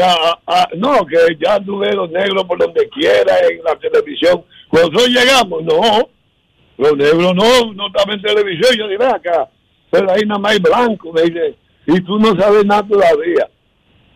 Ah, 0.00 0.38
ah, 0.46 0.68
no, 0.76 1.04
que 1.06 1.16
ya 1.40 1.60
tú 1.60 1.78
ves 1.78 1.94
los 1.94 2.10
negros 2.10 2.44
por 2.44 2.58
donde 2.58 2.88
quiera 2.88 3.38
en 3.48 3.62
la 3.62 3.76
televisión. 3.76 4.44
Cuando 4.68 4.90
nosotros 4.90 5.14
llegamos, 5.14 5.62
no, 5.64 6.08
los 6.78 6.96
negros 6.96 7.34
no, 7.34 7.72
no 7.74 7.86
estaban 7.88 8.16
en 8.16 8.22
televisión. 8.22 8.76
Yo 8.78 8.86
dije, 8.86 8.98
"Ven 8.98 9.14
acá, 9.14 9.48
pero 9.90 10.10
ahí 10.10 10.22
nada 10.24 10.40
más 10.40 10.52
hay 10.52 10.58
blanco, 10.58 11.12
me 11.12 11.22
dice, 11.22 11.56
y 11.86 12.00
tú 12.00 12.18
no 12.18 12.34
sabes 12.40 12.64
nada 12.64 12.82
todavía. 12.86 13.48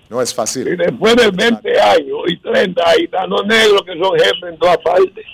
No 0.08 0.22
es 0.22 0.32
Y 0.32 0.34
fácil. 0.34 0.76
después 0.76 1.16
de 1.16 1.30
20 1.30 1.80
años 1.80 2.18
y 2.28 2.36
30, 2.38 2.82
ahí 2.88 3.04
están 3.04 3.28
los 3.30 3.44
negros 3.46 3.82
que 3.84 3.92
son 3.98 4.18
jefes 4.18 4.42
en 4.52 4.58
todas 4.58 4.78
partes. 4.78 5.24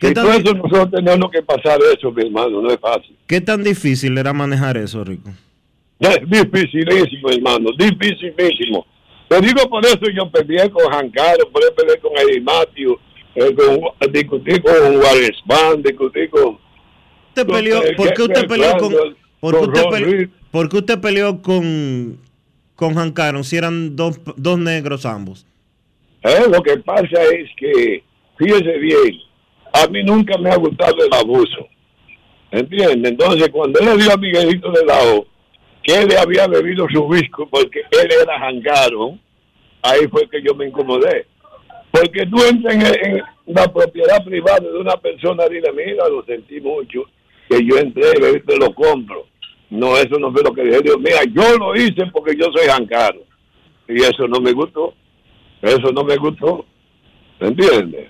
¿Qué 0.00 0.08
Y 0.10 0.14
tan, 0.14 0.24
todo 0.26 0.32
eso 0.34 0.54
nosotros 0.54 0.90
tenemos 0.92 1.30
que 1.30 1.42
pasar 1.42 1.78
eso, 1.96 2.10
mi 2.12 2.22
hermano, 2.26 2.60
no 2.62 2.70
es 2.70 2.78
fácil. 2.80 3.16
¿Qué 3.26 3.40
tan 3.40 3.62
difícil 3.62 4.16
era 4.16 4.32
manejar 4.32 4.76
eso, 4.76 5.02
Rico? 5.04 5.30
Es 6.00 6.20
dificilísimo, 6.28 7.30
hermano, 7.30 7.70
dificilísimo. 7.76 8.86
Te 9.28 9.40
digo 9.40 9.68
por 9.68 9.84
eso 9.84 10.00
yo 10.14 10.30
peleé 10.30 10.70
con 10.70 10.90
Jancaro, 10.90 11.50
por 11.50 11.62
eso 11.62 11.74
peleé 11.74 11.98
con 11.98 12.12
Eddie 12.16 12.40
Matthews, 12.40 12.98
eh, 13.34 13.54
con, 13.54 14.12
discutí 14.12 14.60
con 14.60 14.96
Warespan, 14.96 15.82
discutí 15.82 16.28
con... 16.28 16.58
Usted 17.28 17.46
peleó, 17.46 17.82
con, 17.82 17.94
¿Por 17.96 18.14
qué 18.14 18.22
usted 18.22 18.46
peleó 18.46 18.76
con, 18.78 18.90
qué 18.90 19.58
usted 19.58 19.84
peleó, 19.90 20.28
por 20.50 20.68
qué 20.68 20.76
usted 20.78 21.00
peleó 21.00 21.42
con, 21.42 22.18
con 22.78 22.96
Hancaron 22.96 23.42
si 23.42 23.56
eran 23.56 23.96
dos, 23.96 24.20
dos 24.36 24.56
negros 24.56 25.04
ambos? 25.04 25.44
Eh, 26.22 26.44
Lo 26.48 26.62
que 26.62 26.76
pasa 26.78 27.20
es 27.34 27.50
que, 27.56 28.04
fíjese 28.38 28.78
bien, 28.78 29.14
a 29.72 29.88
mí 29.88 30.04
nunca 30.04 30.38
me 30.38 30.48
ha 30.48 30.56
gustado 30.56 30.94
el 31.04 31.12
abuso. 31.12 31.66
¿Entiende? 32.52 33.08
Entonces, 33.08 33.48
cuando 33.48 33.80
él 33.80 33.86
le 33.86 33.96
dio 33.96 34.12
a 34.12 34.16
Miguelito 34.16 34.70
de 34.70 34.84
la 34.86 34.96
O, 35.12 35.26
que 35.82 35.92
él 35.92 36.06
le 36.06 36.18
había 36.18 36.46
bebido 36.46 36.86
su 36.88 37.02
whisky 37.02 37.42
porque 37.50 37.80
él 37.90 38.08
era 38.22 38.38
jangaro, 38.38 39.18
ahí 39.82 40.06
fue 40.08 40.30
que 40.30 40.40
yo 40.40 40.54
me 40.54 40.68
incomodé. 40.68 41.26
Porque 41.90 42.26
tú 42.26 42.36
entras 42.44 42.76
en, 42.76 43.16
en 43.16 43.22
la 43.46 43.66
propiedad 43.66 44.24
privada 44.24 44.60
de 44.60 44.78
una 44.78 44.96
persona 44.96 45.48
dile, 45.48 45.72
mira, 45.72 46.08
lo 46.08 46.24
sentí 46.24 46.60
mucho. 46.60 47.02
que 47.50 47.58
yo 47.64 47.76
entré 47.76 48.12
te 48.46 48.56
lo 48.56 48.72
compro. 48.72 49.26
No, 49.70 49.96
eso 49.96 50.18
no 50.18 50.32
fue 50.32 50.42
lo 50.42 50.52
que 50.52 50.62
dije. 50.62 50.80
Dios, 50.82 50.96
mira, 50.98 51.22
yo 51.24 51.58
lo 51.58 51.76
hice 51.76 52.06
porque 52.12 52.36
yo 52.36 52.46
soy 52.52 52.66
jancaro. 52.66 53.20
Y 53.88 54.00
eso 54.00 54.26
no 54.26 54.40
me 54.40 54.52
gustó. 54.52 54.94
Eso 55.62 55.92
no 55.92 56.04
me 56.04 56.16
gustó. 56.16 56.64
¿Entiendes? 57.40 58.08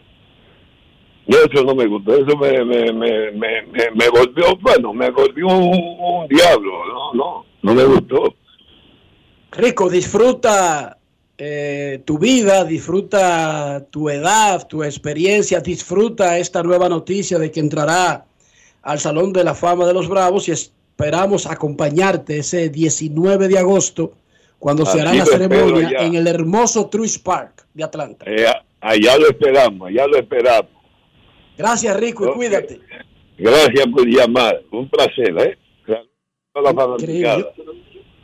Eso 1.27 1.64
no 1.64 1.75
me 1.75 1.87
gustó. 1.87 2.16
Eso 2.16 2.37
me, 2.37 2.64
me, 2.64 2.92
me, 2.92 3.33
me, 3.33 3.62
me, 3.94 4.09
volvió, 4.09 4.57
bueno, 4.61 4.92
me 4.92 5.11
volvió 5.11 5.47
un, 5.49 6.29
diablo. 6.29 6.73
No, 6.87 7.14
no, 7.14 7.44
no 7.62 7.75
me 7.75 7.85
gustó. 7.85 8.35
Rico, 9.53 9.90
disfruta 9.90 10.99
eh, 11.37 12.03
tu 12.05 12.18
vida, 12.18 12.64
disfruta 12.64 13.87
tu 13.90 14.09
edad, 14.09 14.66
tu 14.68 14.83
experiencia, 14.85 15.61
disfruta 15.61 16.38
esta 16.38 16.62
nueva 16.62 16.88
noticia 16.88 17.38
de 17.38 17.51
que 17.51 17.61
entrará 17.61 18.25
al 18.83 18.99
Salón 18.99 19.33
de 19.33 19.44
la 19.44 19.55
Fama 19.55 19.87
de 19.87 19.94
los 19.94 20.09
Bravos 20.09 20.49
y 20.49 20.53
esperamos 20.98 21.46
acompañarte 21.46 22.38
ese 22.38 22.70
19 22.70 23.46
de 23.46 23.56
agosto 23.56 24.14
cuando 24.58 24.84
se 24.84 25.00
hará 25.00 25.14
la 25.14 25.24
ceremonia 25.24 25.90
en 26.00 26.16
el 26.16 26.26
hermoso 26.26 26.88
Truist 26.88 27.22
Park 27.22 27.68
de 27.72 27.84
Atlanta. 27.84 28.24
Eh, 28.28 28.46
allá 28.80 29.16
lo 29.16 29.28
esperamos, 29.28 29.88
allá 29.88 30.08
lo 30.08 30.18
esperamos. 30.18 30.72
Gracias, 31.56 31.96
Rico, 31.96 32.28
y 32.28 32.32
cuídate. 32.32 32.80
Gracias 33.38 33.87
por 33.87 34.08
llamar. 34.08 34.61
Un 34.72 34.88
placer, 34.88 35.38
¿eh? 35.38 35.56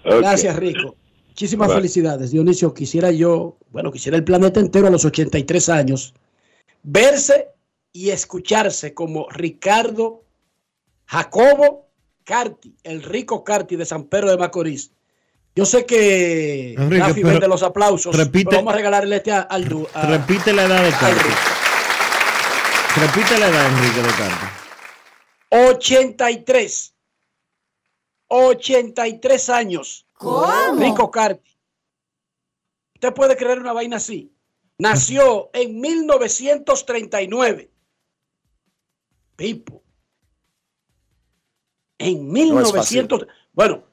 Gracias, 0.05 0.57
Rico. 0.57 0.97
Muchísimas 1.29 1.73
felicidades, 1.73 2.33
Dionisio. 2.33 2.75
Quisiera 2.75 3.13
yo, 3.13 3.57
bueno, 3.71 3.93
quisiera 3.93 4.17
el 4.17 4.25
planeta 4.25 4.59
entero 4.59 4.89
a 4.89 4.91
los 4.91 5.05
83 5.05 5.69
años, 5.69 6.13
verse 6.83 7.51
y 7.93 8.11
escucharse 8.11 8.95
como 8.95 9.29
Ricardo 9.31 10.25
Jacobo 11.07 11.85
Carti, 12.25 12.75
el 12.83 13.03
rico 13.03 13.45
Carti 13.45 13.77
de 13.77 13.85
San 13.85 14.05
Pedro 14.05 14.31
de 14.31 14.39
Macorís. 14.39 14.91
Yo 15.55 15.65
sé 15.65 15.87
que 15.87 16.75
Rafi 16.77 17.23
vende 17.23 17.47
los 17.47 17.63
aplausos, 17.63 18.17
repite, 18.17 18.57
vamos 18.57 18.73
a 18.73 18.77
regalarle 18.77 19.17
este 19.17 19.31
al, 19.31 19.65
Repite 19.65 20.53
la 20.53 20.65
edad 20.65 20.83
de 20.83 20.91
Carti. 20.91 21.29
Repite 22.97 23.39
la 23.39 23.49
edad, 23.49 23.67
Enrique, 23.67 24.03
de 24.03 24.09
Carti. 24.09 24.47
83. 25.51 26.95
83 28.27 29.51
años. 29.51 30.07
¿Cómo? 30.15 30.81
Rico 30.81 31.11
Carti. 31.11 31.57
Usted 32.95 33.13
puede 33.15 33.37
creer 33.37 33.61
una 33.61 33.73
vaina 33.73 33.99
así. 33.99 34.35
Nació 34.79 35.51
en 35.53 35.81
1939. 35.81 37.71
Pipo. 39.37 39.84
En 42.05 42.31
1900. 42.31 43.27
bueno, 43.53 43.85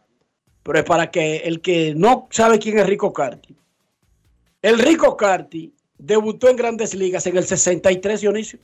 pero 0.64 0.80
es 0.80 0.86
para 0.86 1.10
que 1.10 1.38
el 1.38 1.62
que 1.62 1.94
no 1.96 2.28
sabe 2.32 2.60
quién 2.60 2.78
es 2.80 2.86
Rico 2.86 3.12
Carti. 3.14 3.56
El 4.62 4.78
Rico 4.80 5.18
Carti 5.18 5.74
debutó 5.98 6.50
en 6.50 6.56
Grandes 6.56 6.94
Ligas 6.94 7.26
en 7.28 7.38
el 7.38 7.46
63, 7.46 8.22
Dionisio. 8.22 8.60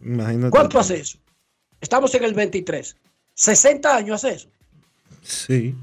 Imagínate. 0.00 0.50
¿Cuánto 0.50 0.78
hace 0.78 1.00
eso? 1.00 1.18
Estamos 1.80 2.14
en 2.14 2.24
el 2.24 2.34
23. 2.34 2.96
60 3.34 3.96
años 3.96 4.24
hace 4.24 4.34
eso. 4.36 4.48
Sí. 5.22 5.74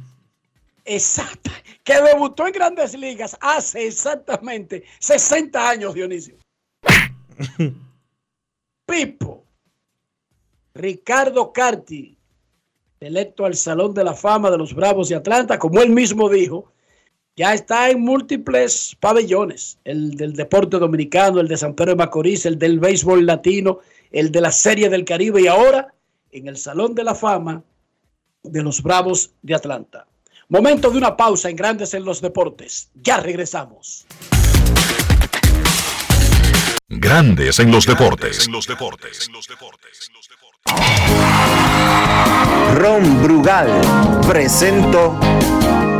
Exacto. 0.86 1.52
Que 1.84 2.02
debutó 2.02 2.48
en 2.48 2.54
Grandes 2.54 2.98
Ligas 2.98 3.38
hace 3.42 3.88
exactamente 3.88 4.84
60 5.00 5.70
años, 5.70 5.94
Dionisio. 5.94 6.36
Pipo. 8.86 9.45
Ricardo 10.76 11.54
Carti, 11.54 12.18
electo 13.00 13.46
al 13.46 13.56
Salón 13.56 13.94
de 13.94 14.04
la 14.04 14.14
Fama 14.14 14.52
de 14.52 14.58
los 14.58 14.74
Bravos 14.74 15.08
de 15.08 15.16
Atlanta, 15.16 15.58
como 15.58 15.82
él 15.82 15.90
mismo 15.90 16.30
dijo, 16.30 16.74
ya 17.38 17.54
está 17.54 17.90
en 17.90 18.02
múltiples 18.02 18.98
pabellones, 19.00 19.80
el 19.86 20.18
del 20.18 20.34
deporte 20.34 20.78
dominicano, 20.78 21.40
el 21.40 21.48
de 21.48 21.56
San 21.56 21.76
Pedro 21.76 21.92
de 21.92 21.96
Macorís, 21.96 22.46
el 22.46 22.60
del 22.60 22.80
béisbol 22.80 23.26
latino, 23.26 23.80
el 24.12 24.34
de 24.34 24.42
la 24.42 24.52
Serie 24.52 24.90
del 24.90 25.06
Caribe 25.06 25.44
y 25.44 25.48
ahora 25.48 25.94
en 26.32 26.50
el 26.50 26.58
Salón 26.58 26.94
de 26.94 27.06
la 27.06 27.16
Fama 27.16 27.64
de 28.44 28.62
los 28.62 28.84
Bravos 28.84 29.32
de 29.42 29.56
Atlanta. 29.56 30.08
Momento 30.50 30.92
de 30.92 30.98
una 30.98 31.16
pausa 31.16 31.50
en 31.50 31.56
Grandes 31.56 31.94
en 31.94 32.04
los 32.04 32.20
Deportes. 32.20 32.92
Ya 33.02 33.22
regresamos. 33.22 34.06
Grandes 36.88 37.60
en 37.60 37.72
los 37.72 37.88
deportes. 37.88 38.46
En 38.46 38.54
los 38.54 38.68
deportes. 38.68 39.30
Ron 42.76 43.24
Brugal 43.24 43.70
presento 44.28 45.18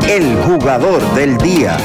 el 0.06 0.36
jugador 0.42 1.00
del 1.14 1.38
día. 1.38 1.78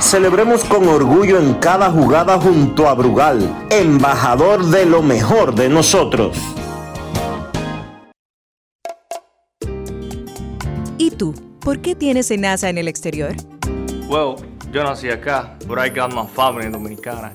Celebremos 0.00 0.64
con 0.64 0.88
orgullo 0.88 1.38
en 1.38 1.52
cada 1.54 1.90
jugada 1.90 2.40
junto 2.40 2.88
a 2.88 2.94
Brugal, 2.94 3.66
embajador 3.68 4.64
de 4.64 4.86
lo 4.86 5.02
mejor 5.02 5.54
de 5.54 5.68
nosotros. 5.68 6.38
¿Y 10.96 11.10
tú? 11.10 11.34
¿Por 11.60 11.80
qué 11.80 11.94
tienes 11.94 12.30
NASA 12.38 12.70
en 12.70 12.78
el 12.78 12.88
exterior? 12.88 13.34
Well, 14.08 14.36
yo 14.72 14.82
nací 14.82 15.10
acá, 15.10 15.58
I 15.68 15.90
got 15.90 16.14
my 16.14 16.26
family 16.26 16.70
dominicana. 16.70 17.34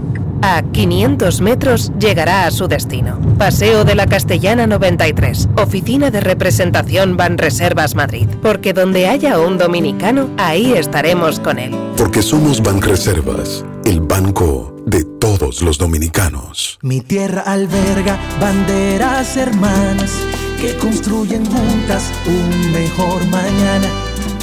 A 0.43 0.63
500 0.63 1.39
metros 1.41 1.91
llegará 1.99 2.47
a 2.47 2.51
su 2.51 2.67
destino. 2.67 3.19
Paseo 3.37 3.83
de 3.83 3.93
la 3.93 4.07
Castellana 4.07 4.65
93, 4.65 5.49
Oficina 5.57 6.09
de 6.09 6.19
Representación 6.19 7.15
Banreservas 7.15 7.93
Madrid. 7.93 8.27
Porque 8.41 8.73
donde 8.73 9.07
haya 9.07 9.39
un 9.39 9.59
dominicano, 9.59 10.29
ahí 10.37 10.73
estaremos 10.73 11.39
con 11.39 11.59
él. 11.59 11.75
Porque 11.95 12.23
somos 12.23 12.63
Banreservas, 12.63 13.63
el 13.85 14.01
banco 14.01 14.75
de 14.87 15.03
todos 15.19 15.61
los 15.61 15.77
dominicanos. 15.77 16.79
Mi 16.81 17.01
tierra 17.01 17.41
alberga 17.41 18.17
banderas 18.39 19.37
hermanas 19.37 20.11
que 20.59 20.75
construyen 20.77 21.45
juntas 21.45 22.11
un 22.25 22.71
mejor 22.71 23.23
mañana. 23.27 23.87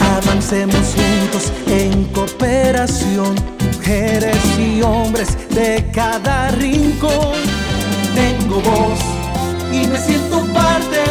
Avancemos 0.01 0.95
juntos 0.95 1.53
en 1.67 2.05
cooperación 2.13 3.58
mujeres 3.72 4.37
y 4.59 4.83
hombres 4.83 5.37
de 5.50 5.85
cada 5.92 6.50
rincón. 6.52 7.38
Tengo 8.14 8.61
voz 8.61 8.98
y 9.72 9.87
me 9.87 9.98
siento 9.98 10.40
parte. 10.52 11.02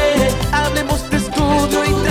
Hablemos 0.51 1.09
de 1.09 1.17
estudio 1.17 1.85
y 1.85 2.06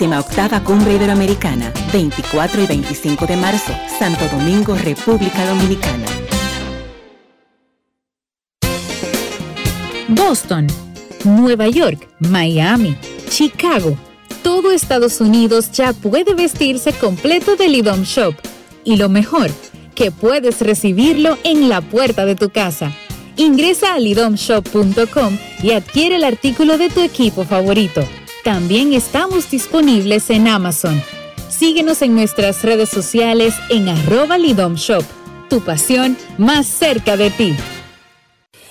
28 0.00 0.64
Cumbre 0.64 0.94
Iberoamericana, 0.94 1.72
24 1.92 2.62
y 2.62 2.66
25 2.66 3.26
de 3.26 3.36
marzo, 3.36 3.72
Santo 3.98 4.26
Domingo, 4.28 4.74
República 4.74 5.46
Dominicana. 5.46 6.06
Boston, 10.08 10.68
Nueva 11.24 11.68
York, 11.68 12.08
Miami, 12.20 12.96
Chicago. 13.28 13.96
Todo 14.42 14.72
Estados 14.72 15.20
Unidos 15.20 15.70
ya 15.70 15.92
puede 15.92 16.34
vestirse 16.34 16.94
completo 16.94 17.56
del 17.56 17.74
IDOM 17.74 18.04
Shop. 18.04 18.34
Y 18.84 18.96
lo 18.96 19.10
mejor, 19.10 19.50
que 19.94 20.10
puedes 20.10 20.62
recibirlo 20.62 21.36
en 21.44 21.68
la 21.68 21.82
puerta 21.82 22.24
de 22.24 22.36
tu 22.36 22.48
casa. 22.48 22.90
Ingresa 23.36 23.94
a 23.94 23.98
lidomshop.com 23.98 25.36
y 25.62 25.72
adquiere 25.72 26.16
el 26.16 26.24
artículo 26.24 26.78
de 26.78 26.88
tu 26.88 27.00
equipo 27.00 27.44
favorito 27.44 28.02
También 28.44 28.94
estamos 28.94 29.50
disponibles 29.50 30.30
en 30.30 30.48
Amazon. 30.48 31.02
Síguenos 31.50 32.00
en 32.00 32.14
nuestras 32.14 32.62
redes 32.62 32.88
sociales 32.88 33.54
en 33.68 33.90
arroba 33.90 34.38
Shop. 34.38 35.04
Tu 35.50 35.60
pasión 35.60 36.16
más 36.38 36.66
cerca 36.66 37.18
de 37.18 37.30
ti. 37.30 37.54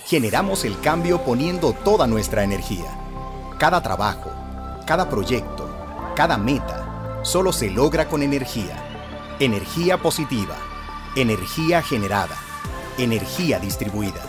Generamos 0.07 0.65
el 0.65 0.79
cambio 0.79 1.23
poniendo 1.23 1.73
toda 1.73 2.07
nuestra 2.07 2.43
energía. 2.43 2.89
Cada 3.59 3.83
trabajo, 3.83 4.31
cada 4.87 5.07
proyecto, 5.07 5.69
cada 6.15 6.39
meta, 6.39 7.19
solo 7.21 7.53
se 7.53 7.69
logra 7.69 8.09
con 8.09 8.23
energía. 8.23 8.75
Energía 9.39 9.99
positiva. 9.99 10.55
Energía 11.15 11.83
generada. 11.83 12.37
Energía 12.97 13.59
distribuida. 13.59 14.28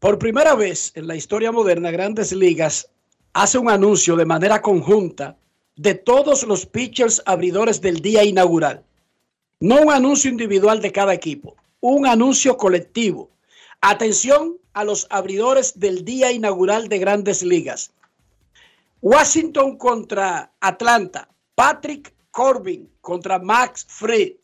Por 0.00 0.20
primera 0.20 0.54
vez 0.54 0.92
en 0.94 1.08
la 1.08 1.16
historia 1.16 1.50
moderna, 1.50 1.90
Grandes 1.90 2.30
Ligas 2.30 2.88
hace 3.32 3.58
un 3.58 3.68
anuncio 3.68 4.14
de 4.14 4.26
manera 4.26 4.62
conjunta 4.62 5.36
de 5.74 5.94
todos 5.94 6.44
los 6.44 6.66
pitchers 6.66 7.20
abridores 7.26 7.80
del 7.80 8.00
día 8.00 8.22
inaugural. 8.22 8.84
No 9.58 9.82
un 9.82 9.90
anuncio 9.90 10.30
individual 10.30 10.80
de 10.80 10.92
cada 10.92 11.12
equipo, 11.12 11.56
un 11.80 12.06
anuncio 12.06 12.56
colectivo. 12.56 13.28
Atención 13.80 14.58
a 14.72 14.84
los 14.84 15.08
abridores 15.10 15.80
del 15.80 16.04
día 16.04 16.30
inaugural 16.30 16.88
de 16.88 16.98
Grandes 16.98 17.42
Ligas. 17.42 17.90
Washington 19.02 19.76
contra 19.78 20.52
Atlanta. 20.60 21.28
Patrick 21.56 22.14
Corbin 22.30 22.88
contra 23.00 23.40
Max 23.40 23.84
Fried. 23.88 24.36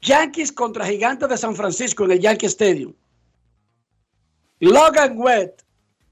Yankees 0.00 0.50
contra 0.50 0.86
Gigantes 0.86 1.28
de 1.28 1.36
San 1.36 1.54
Francisco 1.54 2.04
en 2.04 2.12
el 2.12 2.20
Yankee 2.20 2.46
Stadium. 2.46 2.94
Logan 4.60 5.18
Webb 5.18 5.56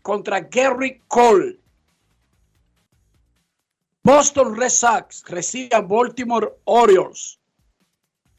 contra 0.02 0.40
Gary 0.40 1.00
Cole. 1.08 1.58
Boston 4.02 4.56
Red 4.56 4.70
Sox 4.70 5.22
recibe 5.28 5.76
a 5.76 5.80
Baltimore 5.80 6.52
Orioles. 6.64 7.38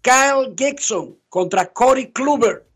Kyle 0.01 0.54
Gibson 0.58 1.18
contra 1.30 1.72
Corey 1.72 2.12
Kluber. 2.12 2.68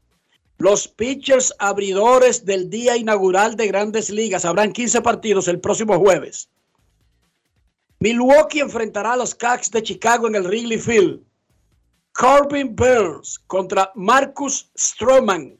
Los 0.57 0.87
pitchers 0.87 1.53
abridores 1.59 2.45
del 2.45 2.69
día 2.69 2.95
inaugural 2.95 3.57
de 3.57 3.67
Grandes 3.67 4.09
Ligas. 4.09 4.45
Habrán 4.45 4.71
15 4.71 5.01
partidos 5.01 5.49
el 5.49 5.59
próximo 5.59 5.99
jueves. 5.99 6.49
Milwaukee 7.99 8.61
enfrentará 8.61 9.13
a 9.13 9.17
los 9.17 9.35
Cubs 9.35 9.69
de 9.69 9.83
Chicago 9.83 10.27
en 10.27 10.35
el 10.35 10.47
Wrigley 10.47 10.79
Field. 10.79 11.21
Corbin 12.13 12.73
Burns 12.75 13.37
contra 13.47 13.91
Marcus 13.95 14.71
Stroman. 14.77 15.59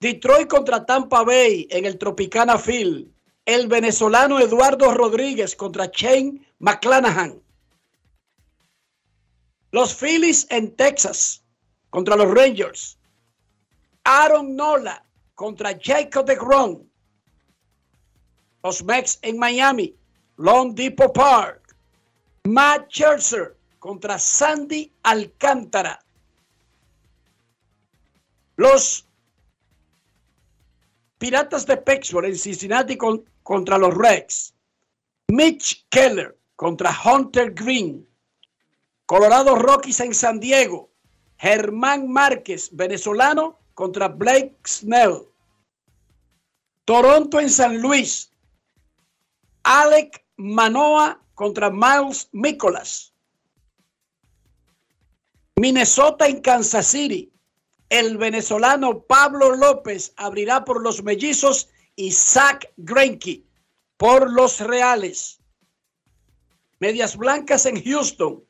Detroit 0.00 0.48
contra 0.48 0.86
Tampa 0.86 1.22
Bay 1.24 1.68
en 1.70 1.84
el 1.84 1.98
Tropicana 1.98 2.56
Field. 2.56 3.12
El 3.44 3.68
venezolano 3.68 4.40
Eduardo 4.40 4.94
Rodríguez 4.94 5.54
contra 5.54 5.90
Shane 5.92 6.40
McClanahan. 6.58 7.38
Los 9.72 9.94
Phillies 9.94 10.46
en 10.48 10.74
Texas 10.74 11.44
contra 11.90 12.16
los 12.16 12.34
Rangers. 12.34 12.98
Aaron 14.04 14.56
Nola 14.56 15.04
contra 15.34 15.78
Jacob 15.78 16.24
de 16.24 16.36
Grom. 16.36 16.82
Los 18.62 18.82
Mets 18.82 19.18
en 19.20 19.38
Miami. 19.38 19.94
Long 20.38 20.74
Depot 20.74 21.12
Park. 21.12 21.76
Matt 22.44 22.88
Scherzer 22.88 23.54
contra 23.78 24.18
Sandy 24.18 24.90
Alcántara. 25.02 26.02
Los 28.56 29.06
Piratas 31.20 31.66
de 31.66 31.76
Pittsburgh 31.76 32.24
en 32.24 32.36
Cincinnati 32.36 32.96
contra 33.42 33.76
los 33.76 33.94
Reds. 33.94 34.54
Mitch 35.28 35.86
Keller 35.90 36.34
contra 36.56 36.96
Hunter 37.04 37.52
Green. 37.52 38.08
Colorado 39.04 39.54
Rockies 39.54 40.00
en 40.00 40.14
San 40.14 40.40
Diego. 40.40 40.90
Germán 41.36 42.08
Márquez, 42.08 42.70
venezolano, 42.72 43.58
contra 43.74 44.08
Blake 44.08 44.56
Snell. 44.66 45.28
Toronto 46.86 47.38
en 47.38 47.50
San 47.50 47.82
Luis. 47.82 48.32
Alec 49.62 50.24
Manoa 50.38 51.20
contra 51.34 51.68
Miles 51.70 52.30
Nicholas. 52.32 53.12
Minnesota 55.56 56.26
en 56.26 56.40
Kansas 56.40 56.86
City 56.86 57.30
el 57.90 58.16
venezolano 58.16 59.02
Pablo 59.02 59.56
López 59.56 60.14
abrirá 60.16 60.64
por 60.64 60.80
los 60.80 61.02
mellizos 61.02 61.68
y 61.96 62.12
Zach 62.12 62.72
Greinke 62.76 63.44
por 63.96 64.30
los 64.30 64.60
Reales. 64.60 65.40
Medias 66.78 67.16
Blancas 67.16 67.66
en 67.66 67.82
Houston. 67.84 68.42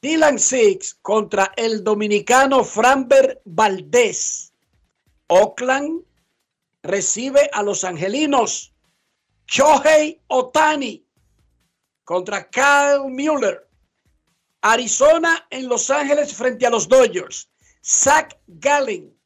Dylan 0.00 0.38
Six 0.38 0.94
contra 1.02 1.52
el 1.56 1.82
dominicano 1.82 2.62
Framber 2.62 3.42
Valdés. 3.44 4.52
Oakland 5.26 6.04
recibe 6.82 7.50
a 7.52 7.62
los 7.62 7.82
angelinos. 7.82 8.72
Shohei 9.48 10.20
Otani 10.28 11.04
contra 12.04 12.48
Kyle 12.48 13.08
Mueller. 13.08 13.66
Arizona 14.60 15.46
en 15.50 15.68
Los 15.68 15.90
Ángeles 15.90 16.34
frente 16.34 16.66
a 16.66 16.70
los 16.70 16.86
Dodgers. 16.86 17.48
Zach 17.88 18.38
Gallen 18.46 19.16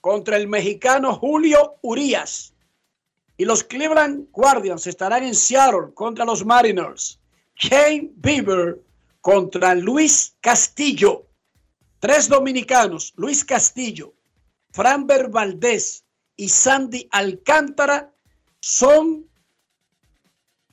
contra 0.00 0.36
el 0.36 0.46
mexicano 0.46 1.12
Julio 1.16 1.78
Urias. 1.82 2.54
Y 3.36 3.44
los 3.44 3.64
Cleveland 3.64 4.28
Guardians 4.30 4.86
estarán 4.86 5.24
en 5.24 5.34
Seattle 5.34 5.92
contra 5.94 6.24
los 6.24 6.44
Mariners. 6.44 7.18
Shane 7.56 8.12
Bieber 8.14 8.80
contra 9.20 9.74
Luis 9.74 10.36
Castillo. 10.40 11.26
Tres 11.98 12.28
dominicanos, 12.28 13.12
Luis 13.16 13.44
Castillo, 13.44 14.14
Franber 14.70 15.28
Valdés 15.28 16.04
y 16.36 16.48
Sandy 16.48 17.08
Alcántara, 17.10 18.12
son 18.60 19.28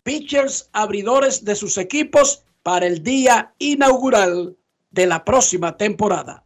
pitchers 0.04 0.70
abridores 0.74 1.43
de 1.43 1.56
sus 1.56 1.80
equipos 1.80 2.43
para 2.62 2.86
el 2.86 3.02
día 3.02 3.54
inaugural 3.58 4.56
de 4.91 5.08
la 5.08 5.24
próxima 5.26 5.78
temporada. 5.78 6.43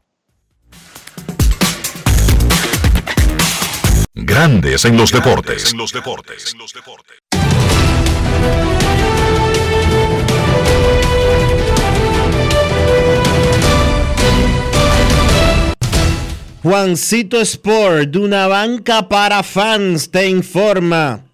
Grandes 4.25 4.85
en 4.85 4.95
los 4.95 5.11
deportes. 5.11 5.73
Juancito 16.61 17.41
Sport, 17.41 18.11
de 18.11 18.19
una 18.19 18.47
banca 18.47 19.09
para 19.09 19.43
fans, 19.43 20.09
te 20.09 20.29
informa. 20.29 21.25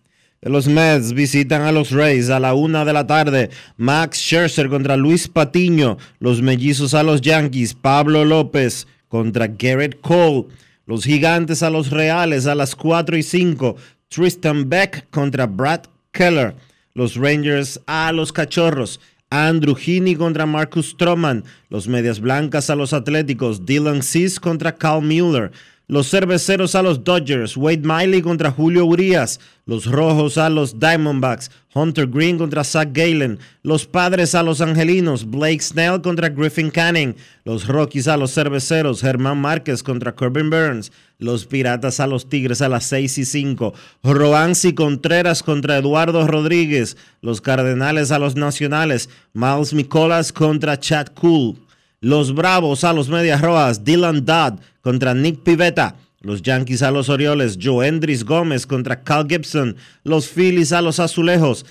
Los 0.41 0.67
Mets 0.67 1.13
visitan 1.13 1.61
a 1.61 1.71
los 1.71 1.91
Rays 1.91 2.31
a 2.31 2.39
la 2.39 2.55
una 2.55 2.85
de 2.85 2.93
la 2.93 3.05
tarde. 3.05 3.51
Max 3.77 4.17
Scherzer 4.17 4.67
contra 4.67 4.97
Luis 4.97 5.27
Patiño. 5.27 5.99
Los 6.19 6.41
mellizos 6.41 6.95
a 6.95 7.03
los 7.03 7.21
Yankees. 7.21 7.75
Pablo 7.75 8.25
López 8.25 8.87
contra 9.09 9.47
Garrett 9.47 10.01
Cole. 10.01 10.47
Los 10.89 11.03
gigantes 11.03 11.61
a 11.61 11.69
los 11.69 11.91
reales 11.91 12.47
a 12.47 12.55
las 12.55 12.75
4 12.75 13.15
y 13.15 13.21
5. 13.21 13.75
Tristan 14.07 14.67
Beck 14.69 15.07
contra 15.11 15.45
Brad 15.45 15.81
Keller. 16.11 16.55
Los 16.95 17.15
Rangers 17.15 17.79
a 17.85 18.11
los 18.11 18.33
cachorros. 18.33 18.99
Andrew 19.29 19.75
Heaney 19.75 20.15
contra 20.15 20.47
Marcus 20.47 20.87
Stroman. 20.87 21.43
Los 21.69 21.87
medias 21.87 22.19
blancas 22.19 22.71
a 22.71 22.75
los 22.75 22.93
atléticos. 22.93 23.67
Dylan 23.67 24.01
Cis 24.01 24.39
contra 24.39 24.75
Cal 24.75 25.03
Mueller. 25.03 25.51
Los 25.89 26.07
cerveceros 26.11 26.75
a 26.75 26.83
los 26.83 27.03
Dodgers, 27.03 27.57
Wade 27.57 27.81
Miley 27.81 28.21
contra 28.21 28.51
Julio 28.51 28.85
Urias. 28.85 29.39
Los 29.65 29.87
rojos 29.87 30.37
a 30.37 30.47
los 30.47 30.79
Diamondbacks, 30.79 31.49
Hunter 31.73 32.05
Green 32.05 32.37
contra 32.37 32.63
Zach 32.63 32.89
Galen. 32.93 33.39
Los 33.63 33.87
padres 33.87 34.35
a 34.35 34.43
los 34.43 34.61
angelinos, 34.61 35.27
Blake 35.27 35.63
Snell 35.63 35.99
contra 36.03 36.29
Griffin 36.29 36.69
Canning. 36.69 37.15
Los 37.43 37.67
Rockies 37.67 38.07
a 38.07 38.17
los 38.17 38.31
cerveceros, 38.31 39.01
Germán 39.01 39.41
Márquez 39.41 39.81
contra 39.81 40.13
Corbin 40.13 40.51
Burns. 40.51 40.91
Los 41.17 41.47
piratas 41.47 41.99
a 41.99 42.05
los 42.05 42.29
tigres 42.29 42.61
a 42.61 42.69
las 42.69 42.83
6 42.83 43.17
y 43.17 43.25
5. 43.25 43.73
Roansi 44.03 44.75
Contreras 44.75 45.41
contra 45.41 45.77
Eduardo 45.77 46.27
Rodríguez. 46.27 46.97
Los 47.21 47.41
cardenales 47.41 48.11
a 48.11 48.19
los 48.19 48.35
nacionales, 48.35 49.09
Miles 49.33 49.73
Nicolas 49.73 50.31
contra 50.33 50.79
Chad 50.79 51.07
Cool. 51.15 51.57
Los 52.01 52.33
Bravos 52.33 52.83
a 52.83 52.93
los 52.93 53.09
Medias 53.09 53.41
Rojas, 53.41 53.83
Dylan 53.83 54.25
Dodd 54.25 54.59
contra 54.81 55.13
Nick 55.13 55.43
Pivetta. 55.43 55.95
Los 56.21 56.41
Yankees 56.41 56.81
a 56.81 56.91
los 56.91 57.07
Orioles, 57.07 57.57
Joendris 57.61 58.25
Gómez 58.25 58.67
contra 58.67 59.03
Cal 59.03 59.25
Gibson. 59.27 59.77
Los 60.03 60.27
Phillies 60.27 60.73
a 60.73 60.81
los 60.81 60.99
Azulejos, 60.99 61.65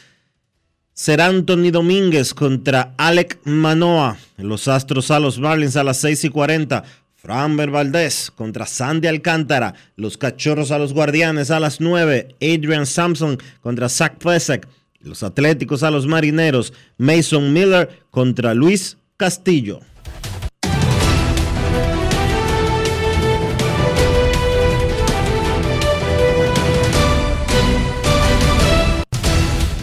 Ser 0.99 1.21
Anthony 1.21 1.71
Domínguez 1.71 2.35
contra 2.35 2.93
Alec 2.97 3.39
Manoa. 3.45 4.17
Los 4.37 4.67
Astros 4.67 5.13
a 5.13 5.21
los 5.21 5.39
Marlins 5.39 5.77
a 5.77 5.85
las 5.85 5.99
6 5.99 6.25
y 6.25 6.29
40. 6.29 6.83
Framber 7.15 7.71
Valdez 7.71 8.33
contra 8.33 8.67
Sandy 8.67 9.07
Alcántara. 9.07 9.75
Los 9.95 10.19
Cachorros 10.19 10.73
a 10.73 10.79
los 10.79 10.93
Guardianes 10.93 11.53
a 11.53 11.61
las 11.61 11.81
9. 11.81 12.35
Adrian 12.41 12.85
Sampson 12.85 13.39
contra 13.61 13.89
Zach 13.89 14.17
Plesek. 14.17 14.67
Los 14.99 15.23
Atléticos 15.23 15.85
a 15.85 15.93
los 15.93 16.09
Marineros. 16.09 16.73
Mason 16.97 17.53
Miller 17.53 18.03
contra 18.11 18.53
Luis 18.53 18.97
Castillo. 19.17 19.79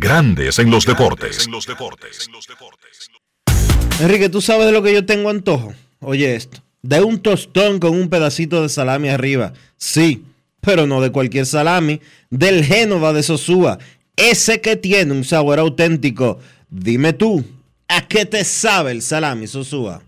Grandes 0.00 0.58
en 0.58 0.70
los 0.70 0.86
deportes. 0.86 1.46
Enrique, 4.00 4.30
¿tú 4.30 4.40
sabes 4.40 4.64
de 4.64 4.72
lo 4.72 4.82
que 4.82 4.94
yo 4.94 5.04
tengo 5.04 5.28
antojo? 5.28 5.74
Oye 6.00 6.36
esto. 6.36 6.62
De 6.80 7.02
un 7.02 7.20
tostón 7.20 7.78
con 7.78 7.90
un 7.90 8.08
pedacito 8.08 8.62
de 8.62 8.70
salami 8.70 9.10
arriba. 9.10 9.52
Sí, 9.76 10.24
pero 10.62 10.86
no 10.86 11.02
de 11.02 11.12
cualquier 11.12 11.44
salami. 11.44 12.00
Del 12.30 12.64
Génova 12.64 13.12
de 13.12 13.22
Sosúa. 13.22 13.78
Ese 14.16 14.62
que 14.62 14.76
tiene 14.76 15.12
un 15.12 15.22
sabor 15.22 15.58
auténtico. 15.58 16.38
Dime 16.70 17.12
tú, 17.12 17.44
¿a 17.86 18.08
qué 18.08 18.24
te 18.24 18.42
sabe 18.44 18.92
el 18.92 19.02
salami 19.02 19.48
Sosúa? 19.48 20.02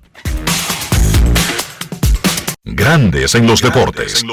Grandes 2.64 3.34
en 3.34 3.47
los 3.47 3.61
deportes. 3.61 4.24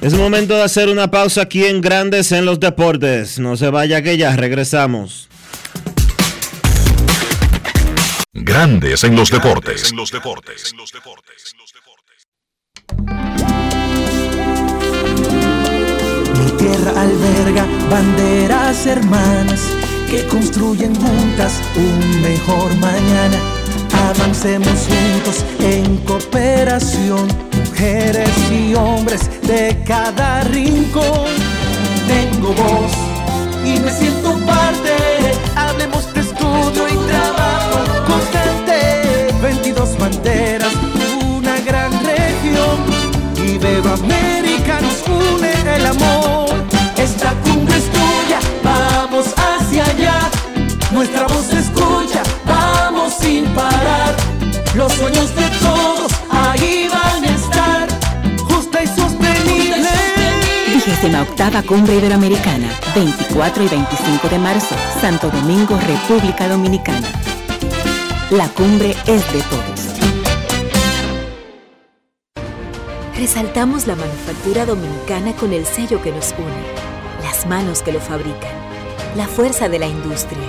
Es 0.00 0.14
momento 0.14 0.54
de 0.54 0.62
hacer 0.62 0.88
una 0.88 1.10
pausa 1.10 1.42
aquí 1.42 1.64
en 1.64 1.80
Grandes 1.80 2.30
en 2.30 2.44
los 2.44 2.60
Deportes. 2.60 3.38
No 3.40 3.56
se 3.56 3.68
vaya 3.68 4.00
que 4.00 4.16
ya 4.16 4.36
regresamos. 4.36 5.28
Grandes 8.32 9.02
en 9.02 9.16
los 9.16 9.30
deportes. 9.30 9.92
Mi 16.34 16.50
tierra 16.56 17.02
alberga 17.02 17.66
banderas 17.90 18.86
hermanas 18.86 19.60
que 20.08 20.24
construyen 20.28 20.94
juntas 20.94 21.60
un 21.76 22.22
mejor 22.22 22.74
mañana. 22.76 23.38
Avancemos 24.10 24.86
juntos 24.86 25.44
en 25.60 25.96
cooperación, 25.98 27.26
mujeres 27.78 28.30
y 28.50 28.74
hombres 28.74 29.30
de 29.42 29.80
cada 29.86 30.40
rincón. 30.42 31.28
Tengo 32.08 32.52
voz 32.52 32.92
y 33.64 33.78
me 33.78 33.90
siento 33.92 34.36
parte. 34.46 34.96
Hablemos 35.54 36.12
de 36.12 36.20
estudio 36.20 36.88
y 36.88 36.96
trabajo 37.08 37.78
constante. 38.04 39.32
22 39.40 39.96
banderas, 39.96 40.72
una 41.36 41.60
gran 41.60 41.92
región. 42.04 42.76
Y 43.36 43.58
Beba 43.58 43.94
América 43.94 44.80
nos 44.80 45.06
une 45.06 45.76
el 45.76 45.86
amor. 45.86 46.48
Esta 46.96 47.32
cumbre 47.44 47.76
es 47.76 47.84
tuya, 47.90 48.40
vamos 48.64 49.26
hacia 49.36 49.84
allá. 49.84 50.18
Nuestra 50.90 51.28
voz 51.28 51.46
se 51.46 51.60
escucha, 51.60 52.22
vamos 52.44 53.14
sin 53.20 53.44
parar. 53.54 54.16
Los 54.74 54.92
sueños 54.94 55.32
de 55.36 55.48
todos 55.60 55.67
38 61.10 61.66
Cumbre 61.66 61.96
Iberoamericana, 61.96 62.68
24 62.94 63.64
y 63.64 63.68
25 63.68 64.28
de 64.28 64.38
marzo, 64.38 64.74
Santo 65.00 65.30
Domingo, 65.30 65.78
República 65.78 66.46
Dominicana. 66.46 67.08
La 68.30 68.46
cumbre 68.50 68.94
es 69.06 69.32
de 69.32 69.40
todos. 69.48 70.02
Resaltamos 73.16 73.86
la 73.86 73.96
manufactura 73.96 74.66
dominicana 74.66 75.32
con 75.32 75.54
el 75.54 75.64
sello 75.64 76.02
que 76.02 76.12
nos 76.12 76.34
une, 76.36 77.24
las 77.24 77.46
manos 77.46 77.82
que 77.82 77.92
lo 77.92 78.00
fabrican, 78.00 78.52
la 79.16 79.26
fuerza 79.26 79.70
de 79.70 79.78
la 79.78 79.86
industria 79.86 80.44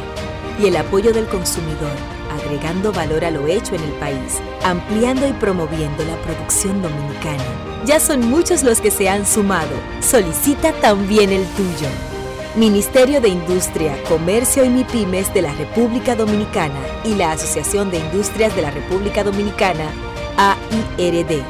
y 0.62 0.68
el 0.68 0.76
apoyo 0.76 1.14
del 1.14 1.28
consumidor, 1.28 1.95
agregando 2.34 2.91
valor 2.91 3.24
a 3.24 3.32
lo 3.32 3.47
hecho 3.47 3.76
en 3.76 3.84
el 3.84 3.93
país, 3.93 4.39
ampliando 4.66 5.26
y 5.26 5.32
promoviendo 5.32 6.03
la 6.03 6.18
producción 6.18 6.82
dominicana 6.82 7.68
ya 7.86 7.99
son 7.99 8.21
muchos 8.30 8.63
los 8.63 8.82
que 8.82 8.91
se 8.91 9.07
han 9.07 9.25
sumado. 9.25 9.71
Solicita 10.01 10.73
también 10.73 11.32
el 11.32 11.45
tuyo. 11.53 11.88
Ministerio 12.55 13.21
de 13.21 13.30
Industria, 13.30 13.95
Comercio 14.03 14.65
y 14.65 14.69
MIPIMES 14.69 15.34
de 15.34 15.43
la 15.43 15.53
República 15.53 16.15
Dominicana 16.15 16.80
y 17.05 17.15
la 17.15 17.32
Asociación 17.32 17.89
de 17.89 17.99
Industrias 17.99 18.53
de 18.55 18.63
la 18.63 18.71
República 18.71 19.23
Dominicana, 19.23 19.89
AIRD. 20.38 21.41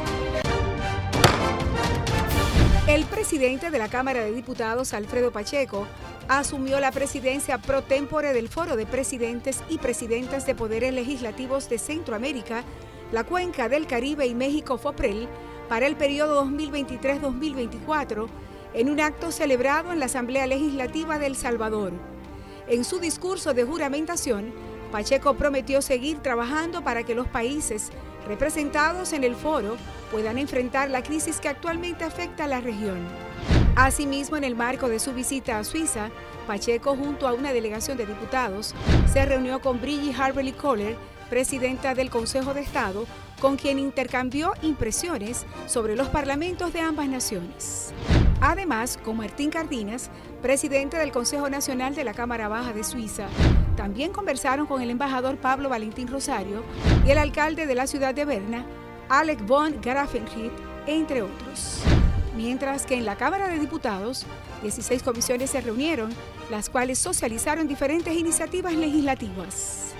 El 2.86 3.04
presidente 3.06 3.70
de 3.70 3.78
la 3.78 3.88
Cámara 3.88 4.22
de 4.22 4.32
Diputados, 4.32 4.94
Alfredo 4.94 5.32
Pacheco, 5.32 5.88
asumió 6.28 6.78
la 6.78 6.92
presidencia 6.92 7.58
pro 7.58 7.82
tempore 7.82 8.32
del 8.32 8.48
Foro 8.48 8.76
de 8.76 8.86
Presidentes 8.86 9.64
y 9.68 9.78
Presidentas 9.78 10.46
de 10.46 10.54
Poderes 10.54 10.94
Legislativos 10.94 11.68
de 11.68 11.78
Centroamérica, 11.78 12.62
la 13.10 13.24
Cuenca 13.24 13.68
del 13.68 13.88
Caribe 13.88 14.26
y 14.26 14.34
México 14.34 14.78
FOPREL 14.78 15.28
para 15.70 15.86
el 15.86 15.94
periodo 15.94 16.44
2023-2024 16.46 18.26
en 18.74 18.90
un 18.90 18.98
acto 18.98 19.30
celebrado 19.30 19.92
en 19.92 20.00
la 20.00 20.06
Asamblea 20.06 20.48
Legislativa 20.48 21.20
de 21.20 21.26
El 21.26 21.36
Salvador. 21.36 21.92
En 22.66 22.84
su 22.84 22.98
discurso 22.98 23.54
de 23.54 23.62
juramentación, 23.62 24.52
Pacheco 24.90 25.34
prometió 25.34 25.80
seguir 25.80 26.18
trabajando 26.18 26.82
para 26.82 27.04
que 27.04 27.14
los 27.14 27.28
países 27.28 27.90
representados 28.26 29.12
en 29.12 29.22
el 29.22 29.36
foro 29.36 29.76
puedan 30.10 30.38
enfrentar 30.38 30.90
la 30.90 31.04
crisis 31.04 31.38
que 31.38 31.48
actualmente 31.48 32.02
afecta 32.02 32.44
a 32.44 32.48
la 32.48 32.60
región. 32.60 32.98
Asimismo, 33.76 34.36
en 34.36 34.42
el 34.42 34.56
marco 34.56 34.88
de 34.88 34.98
su 34.98 35.12
visita 35.12 35.60
a 35.60 35.62
Suiza, 35.62 36.10
Pacheco, 36.48 36.96
junto 36.96 37.28
a 37.28 37.32
una 37.32 37.52
delegación 37.52 37.96
de 37.96 38.06
diputados, 38.06 38.74
se 39.12 39.24
reunió 39.24 39.60
con 39.60 39.80
Brigitte 39.80 40.18
Harberly 40.18 40.52
Kohler, 40.52 40.96
presidenta 41.28 41.94
del 41.94 42.10
Consejo 42.10 42.54
de 42.54 42.62
Estado, 42.62 43.06
con 43.40 43.56
quien 43.56 43.78
intercambió 43.78 44.52
impresiones 44.62 45.46
sobre 45.66 45.96
los 45.96 46.08
parlamentos 46.08 46.72
de 46.72 46.80
ambas 46.80 47.08
naciones. 47.08 47.92
Además, 48.40 48.98
con 49.02 49.16
Martín 49.16 49.50
Cardinas, 49.50 50.10
presidente 50.42 50.96
del 50.96 51.12
Consejo 51.12 51.50
Nacional 51.50 51.94
de 51.94 52.04
la 52.04 52.14
Cámara 52.14 52.48
Baja 52.48 52.72
de 52.72 52.84
Suiza, 52.84 53.26
también 53.76 54.12
conversaron 54.12 54.66
con 54.66 54.82
el 54.82 54.90
embajador 54.90 55.38
Pablo 55.38 55.68
Valentín 55.68 56.08
Rosario 56.08 56.62
y 57.06 57.10
el 57.10 57.18
alcalde 57.18 57.66
de 57.66 57.74
la 57.74 57.86
ciudad 57.86 58.14
de 58.14 58.24
Berna, 58.24 58.64
Alec 59.08 59.44
von 59.46 59.80
Grafenried, 59.80 60.52
entre 60.86 61.22
otros. 61.22 61.82
Mientras 62.36 62.86
que 62.86 62.94
en 62.94 63.04
la 63.04 63.16
Cámara 63.16 63.48
de 63.48 63.58
Diputados, 63.58 64.24
16 64.62 65.02
comisiones 65.02 65.50
se 65.50 65.60
reunieron, 65.60 66.14
las 66.50 66.70
cuales 66.70 66.98
socializaron 66.98 67.66
diferentes 67.66 68.14
iniciativas 68.14 68.74
legislativas. 68.74 69.94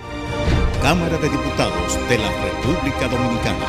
Cámara 0.81 1.17
de 1.19 1.29
Diputados 1.29 1.99
de 2.09 2.17
la 2.17 2.31
República 2.41 3.07
Dominicana. 3.07 3.67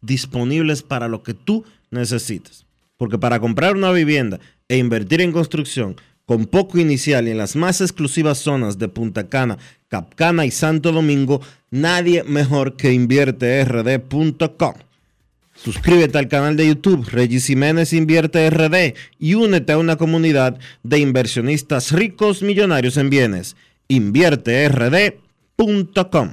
disponibles 0.00 0.82
para 0.82 1.08
lo 1.08 1.22
que 1.22 1.34
tú 1.34 1.64
necesites. 1.90 2.64
Porque 2.96 3.18
para 3.18 3.40
comprar 3.40 3.76
una 3.76 3.92
vivienda 3.92 4.40
e 4.68 4.78
invertir 4.78 5.20
en 5.20 5.32
construcción 5.32 5.96
con 6.24 6.46
poco 6.46 6.78
inicial 6.78 7.28
y 7.28 7.30
en 7.30 7.38
las 7.38 7.56
más 7.56 7.80
exclusivas 7.80 8.38
zonas 8.38 8.78
de 8.78 8.88
Punta 8.88 9.28
Cana, 9.28 9.58
Capcana 9.88 10.44
y 10.44 10.50
Santo 10.50 10.90
Domingo, 10.92 11.40
nadie 11.70 12.24
mejor 12.24 12.76
que 12.76 12.92
invierterd.com. 12.92 14.74
Suscríbete 15.54 16.18
al 16.18 16.28
canal 16.28 16.56
de 16.56 16.66
YouTube 16.66 17.08
Regis 17.10 17.46
Jiménez 17.46 17.92
Invierte 17.92 18.50
RD 18.50 18.94
y 19.18 19.34
únete 19.34 19.72
a 19.72 19.78
una 19.78 19.96
comunidad 19.96 20.58
de 20.82 20.98
inversionistas 20.98 21.92
ricos 21.92 22.42
millonarios 22.42 22.96
en 22.98 23.08
bienes. 23.08 23.56
InvierteRD.com. 23.88 26.32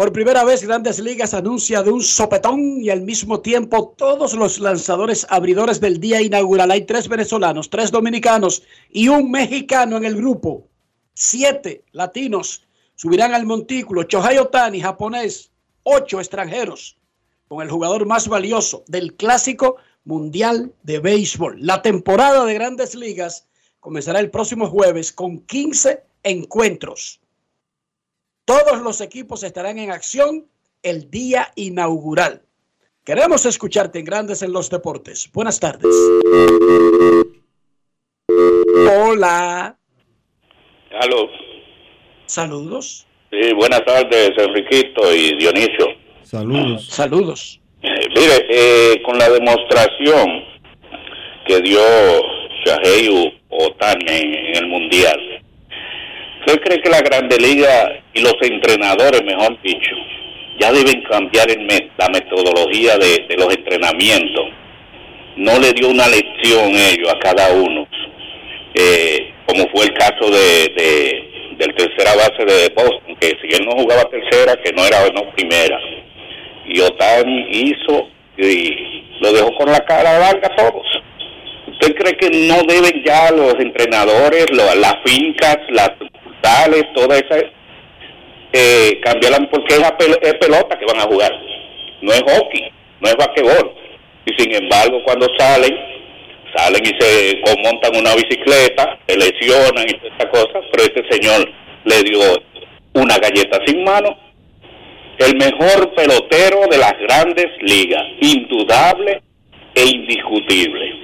Por 0.00 0.14
primera 0.14 0.44
vez, 0.44 0.64
Grandes 0.64 0.98
Ligas 0.98 1.34
anuncia 1.34 1.82
de 1.82 1.90
un 1.90 2.02
sopetón 2.02 2.80
y 2.80 2.88
al 2.88 3.02
mismo 3.02 3.40
tiempo 3.40 3.94
todos 3.98 4.32
los 4.32 4.58
lanzadores 4.58 5.26
abridores 5.28 5.78
del 5.78 6.00
día 6.00 6.22
inaugural. 6.22 6.70
Hay 6.70 6.86
tres 6.86 7.06
venezolanos, 7.06 7.68
tres 7.68 7.90
dominicanos 7.90 8.62
y 8.88 9.08
un 9.08 9.30
mexicano 9.30 9.98
en 9.98 10.06
el 10.06 10.16
grupo. 10.16 10.66
Siete 11.12 11.84
latinos 11.92 12.66
subirán 12.94 13.34
al 13.34 13.44
montículo. 13.44 14.04
Chohei 14.04 14.38
Otani, 14.38 14.80
japonés, 14.80 15.50
ocho 15.82 16.18
extranjeros 16.18 16.96
con 17.46 17.60
el 17.60 17.70
jugador 17.70 18.06
más 18.06 18.26
valioso 18.26 18.84
del 18.86 19.12
clásico 19.16 19.76
mundial 20.04 20.72
de 20.82 20.98
béisbol. 20.98 21.58
La 21.60 21.82
temporada 21.82 22.46
de 22.46 22.54
Grandes 22.54 22.94
Ligas 22.94 23.48
comenzará 23.80 24.20
el 24.20 24.30
próximo 24.30 24.66
jueves 24.66 25.12
con 25.12 25.40
15 25.40 26.02
encuentros. 26.22 27.19
Todos 28.50 28.82
los 28.82 29.00
equipos 29.00 29.44
estarán 29.44 29.78
en 29.78 29.92
acción 29.92 30.44
el 30.82 31.08
día 31.08 31.52
inaugural. 31.54 32.42
Queremos 33.04 33.46
escucharte 33.46 34.00
en 34.00 34.04
Grandes 34.04 34.42
en 34.42 34.52
los 34.52 34.68
Deportes. 34.68 35.30
Buenas 35.32 35.60
tardes. 35.60 35.94
Hola. 39.06 39.78
Aló. 41.00 41.28
Saludos. 42.26 43.06
Sí, 43.30 43.54
buenas 43.54 43.84
tardes, 43.84 44.32
Enriquito 44.36 45.14
y 45.14 45.36
Dionisio. 45.36 45.86
Saludos. 46.24 46.88
Saludos. 46.88 47.60
Eh, 47.84 48.08
mire, 48.16 48.46
eh, 48.50 49.02
con 49.04 49.16
la 49.16 49.30
demostración 49.30 50.26
que 51.46 51.60
dio 51.60 51.80
Shahei 52.64 53.40
Otani 53.48 54.06
en, 54.08 54.34
en 54.34 54.56
el 54.56 54.66
Mundial, 54.66 55.40
¿usted 56.40 56.60
cree 56.60 56.80
que 56.82 56.90
la 56.90 57.00
Grande 57.00 57.38
Liga 57.38 57.92
y 58.14 58.20
los 58.20 58.34
entrenadores, 58.42 59.22
mejor 59.24 59.60
dicho, 59.62 59.90
ya 60.58 60.72
deben 60.72 61.02
cambiar 61.02 61.50
el 61.50 61.60
me- 61.60 61.90
la 61.98 62.08
metodología 62.08 62.96
de, 62.98 63.24
los 63.36 63.54
entrenamientos? 63.54 64.46
No 65.36 65.58
le 65.58 65.72
dio 65.72 65.88
una 65.88 66.08
lección 66.08 66.70
ellos 66.74 67.08
a 67.12 67.18
cada 67.18 67.52
uno, 67.54 67.86
eh, 68.74 69.32
como 69.46 69.68
fue 69.70 69.84
el 69.86 69.94
caso 69.94 70.30
de, 70.30 70.72
de- 70.76 71.30
del 71.58 71.74
tercera 71.74 72.14
base 72.14 72.44
de 72.44 72.68
Boston, 72.74 73.16
que 73.20 73.28
si 73.40 73.54
él 73.54 73.66
no 73.66 73.72
jugaba 73.72 74.04
tercera, 74.10 74.56
que 74.62 74.72
no 74.72 74.84
era 74.86 74.98
no 75.14 75.30
primera. 75.34 75.78
Y 76.66 76.80
Otani 76.80 77.46
hizo 77.50 78.08
y 78.38 79.02
lo 79.20 79.32
dejó 79.32 79.54
con 79.56 79.70
la 79.70 79.80
cara 79.84 80.18
larga 80.18 80.48
a 80.48 80.56
todos. 80.56 80.86
¿Usted 81.68 81.94
cree 81.96 82.16
que 82.16 82.30
no 82.48 82.62
deben 82.66 83.02
ya 83.04 83.30
los 83.32 83.54
entrenadores, 83.58 84.46
lo- 84.52 84.74
las 84.76 84.94
fincas, 85.04 85.58
las 85.70 85.90
sucursales, 86.42 86.92
toda 86.94 87.16
esa, 87.18 87.38
eh, 88.52 89.00
porque 89.50 89.74
es, 89.74 89.80
pel- 89.80 90.18
es 90.22 90.34
pelota 90.34 90.78
que 90.78 90.86
van 90.86 90.98
a 91.00 91.08
jugar? 91.08 91.32
No 92.02 92.12
es 92.12 92.22
hockey, 92.22 92.70
no 93.00 93.08
es 93.08 93.16
basquetbol. 93.16 93.74
Y 94.26 94.42
sin 94.42 94.54
embargo, 94.54 95.02
cuando 95.04 95.26
salen, 95.38 95.76
salen 96.54 96.82
y 96.84 97.00
se 97.00 97.40
montan 97.62 97.96
una 97.96 98.14
bicicleta, 98.14 98.98
se 99.06 99.16
lesionan 99.16 99.88
y 99.88 99.92
todas 99.94 100.12
estas 100.12 100.30
cosas, 100.30 100.64
pero 100.72 100.84
este 100.84 101.04
señor 101.10 101.50
le 101.84 102.02
dio 102.02 102.20
una 102.94 103.16
galleta 103.18 103.58
sin 103.66 103.84
mano. 103.84 104.18
El 105.18 105.36
mejor 105.36 105.94
pelotero 105.94 106.66
de 106.70 106.78
las 106.78 106.94
grandes 106.98 107.46
ligas, 107.60 108.02
indudable 108.20 109.22
e 109.74 109.84
indiscutible. 109.84 110.94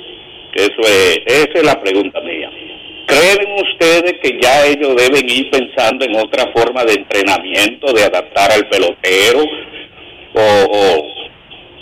Eso 0.55 0.81
es, 0.81 1.19
esa 1.27 1.53
es 1.59 1.63
la 1.65 1.81
pregunta 1.83 2.19
mía. 2.23 2.51
¿Creen 3.07 3.47
ustedes 3.63 4.15
que 4.23 4.39
ya 4.43 4.67
ellos 4.67 4.97
deben 4.97 5.29
ir 5.29 5.51
pensando 5.51 6.05
en 6.05 6.17
otra 6.17 6.51
forma 6.53 6.85
de 6.85 6.95
entrenamiento, 6.95 7.93
de 7.93 8.05
adaptar 8.05 8.51
al 8.53 8.69
pelotero 8.69 9.41
o, 10.35 10.41
o 10.71 11.05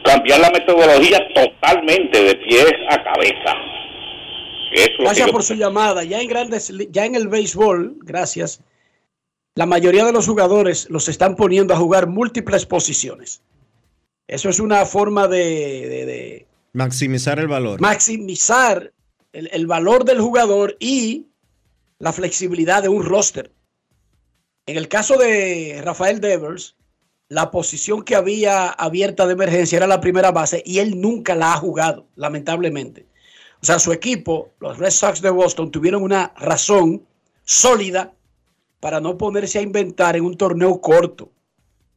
cambiar 0.05 0.41
la 0.41 0.51
metodología 0.51 1.21
totalmente 1.35 2.23
de 2.23 2.35
pies 2.37 2.73
a 2.91 3.03
cabeza? 3.03 3.55
Eso 4.73 4.95
Gracias 5.01 5.31
por 5.31 5.43
su 5.43 5.55
llamada. 5.55 6.05
Ya 6.05 6.21
en 6.21 6.29
grandes, 6.29 6.73
ya 6.91 7.05
en 7.07 7.15
el 7.15 7.29
béisbol, 7.29 7.97
gracias. 8.03 8.61
La 9.55 9.67
mayoría 9.67 10.05
de 10.05 10.13
los 10.13 10.27
jugadores 10.27 10.89
los 10.91 11.09
están 11.09 11.37
poniendo 11.37 11.73
a 11.75 11.77
jugar 11.77 12.07
múltiples 12.09 12.67
posiciones. 12.67 13.41
Eso 14.27 14.49
es 14.49 14.59
una 14.59 14.85
forma 14.85 15.29
de, 15.29 15.39
de- 15.89 16.07
de 16.07 16.47
Maximizar 16.73 17.39
el 17.39 17.47
valor. 17.47 17.81
maximizar 17.81 18.91
el, 19.35 19.67
valor 19.67 20.05
del 20.05 20.21
jugador 20.21 20.77
y 20.79 21.27
la 21.99 22.13
flexibilidad 22.13 22.83
de 22.83 22.89
un 22.89 23.05
roster. 23.05 23.53
En 24.67 24.77
el 24.77 24.89
caso 24.89 25.19
de 25.19 25.81
Rafael 25.85 26.21
Devers, 26.21 26.77
la 27.29 27.51
posición 27.51 28.03
que 28.03 28.15
había 28.15 28.69
abierta 28.69 29.27
de 29.27 29.33
emergencia 29.33 29.77
era 29.77 29.87
la 29.87 30.01
primera 30.01 30.31
base 30.31 30.63
y 30.65 30.79
él 30.79 31.01
nunca 31.01 31.35
la 31.35 31.53
ha 31.53 31.57
jugado, 31.57 32.07
lamentablemente. 32.15 33.07
O 33.61 33.67
sea, 33.67 33.79
su 33.79 33.93
equipo, 33.93 34.53
los 34.61 34.79
Red 34.79 34.91
Sox 34.91 35.21
de 35.21 35.31
Boston, 35.31 35.71
tuvieron 35.71 36.03
una 36.03 36.33
razón 36.37 37.07
sólida 37.45 38.15
para 38.81 39.01
no 39.01 39.19
ponerse 39.19 39.59
a 39.59 39.63
inventar 39.63 40.17
en 40.17 40.25
un 40.25 40.37
torneo 40.37 40.81
corto. 40.81 41.33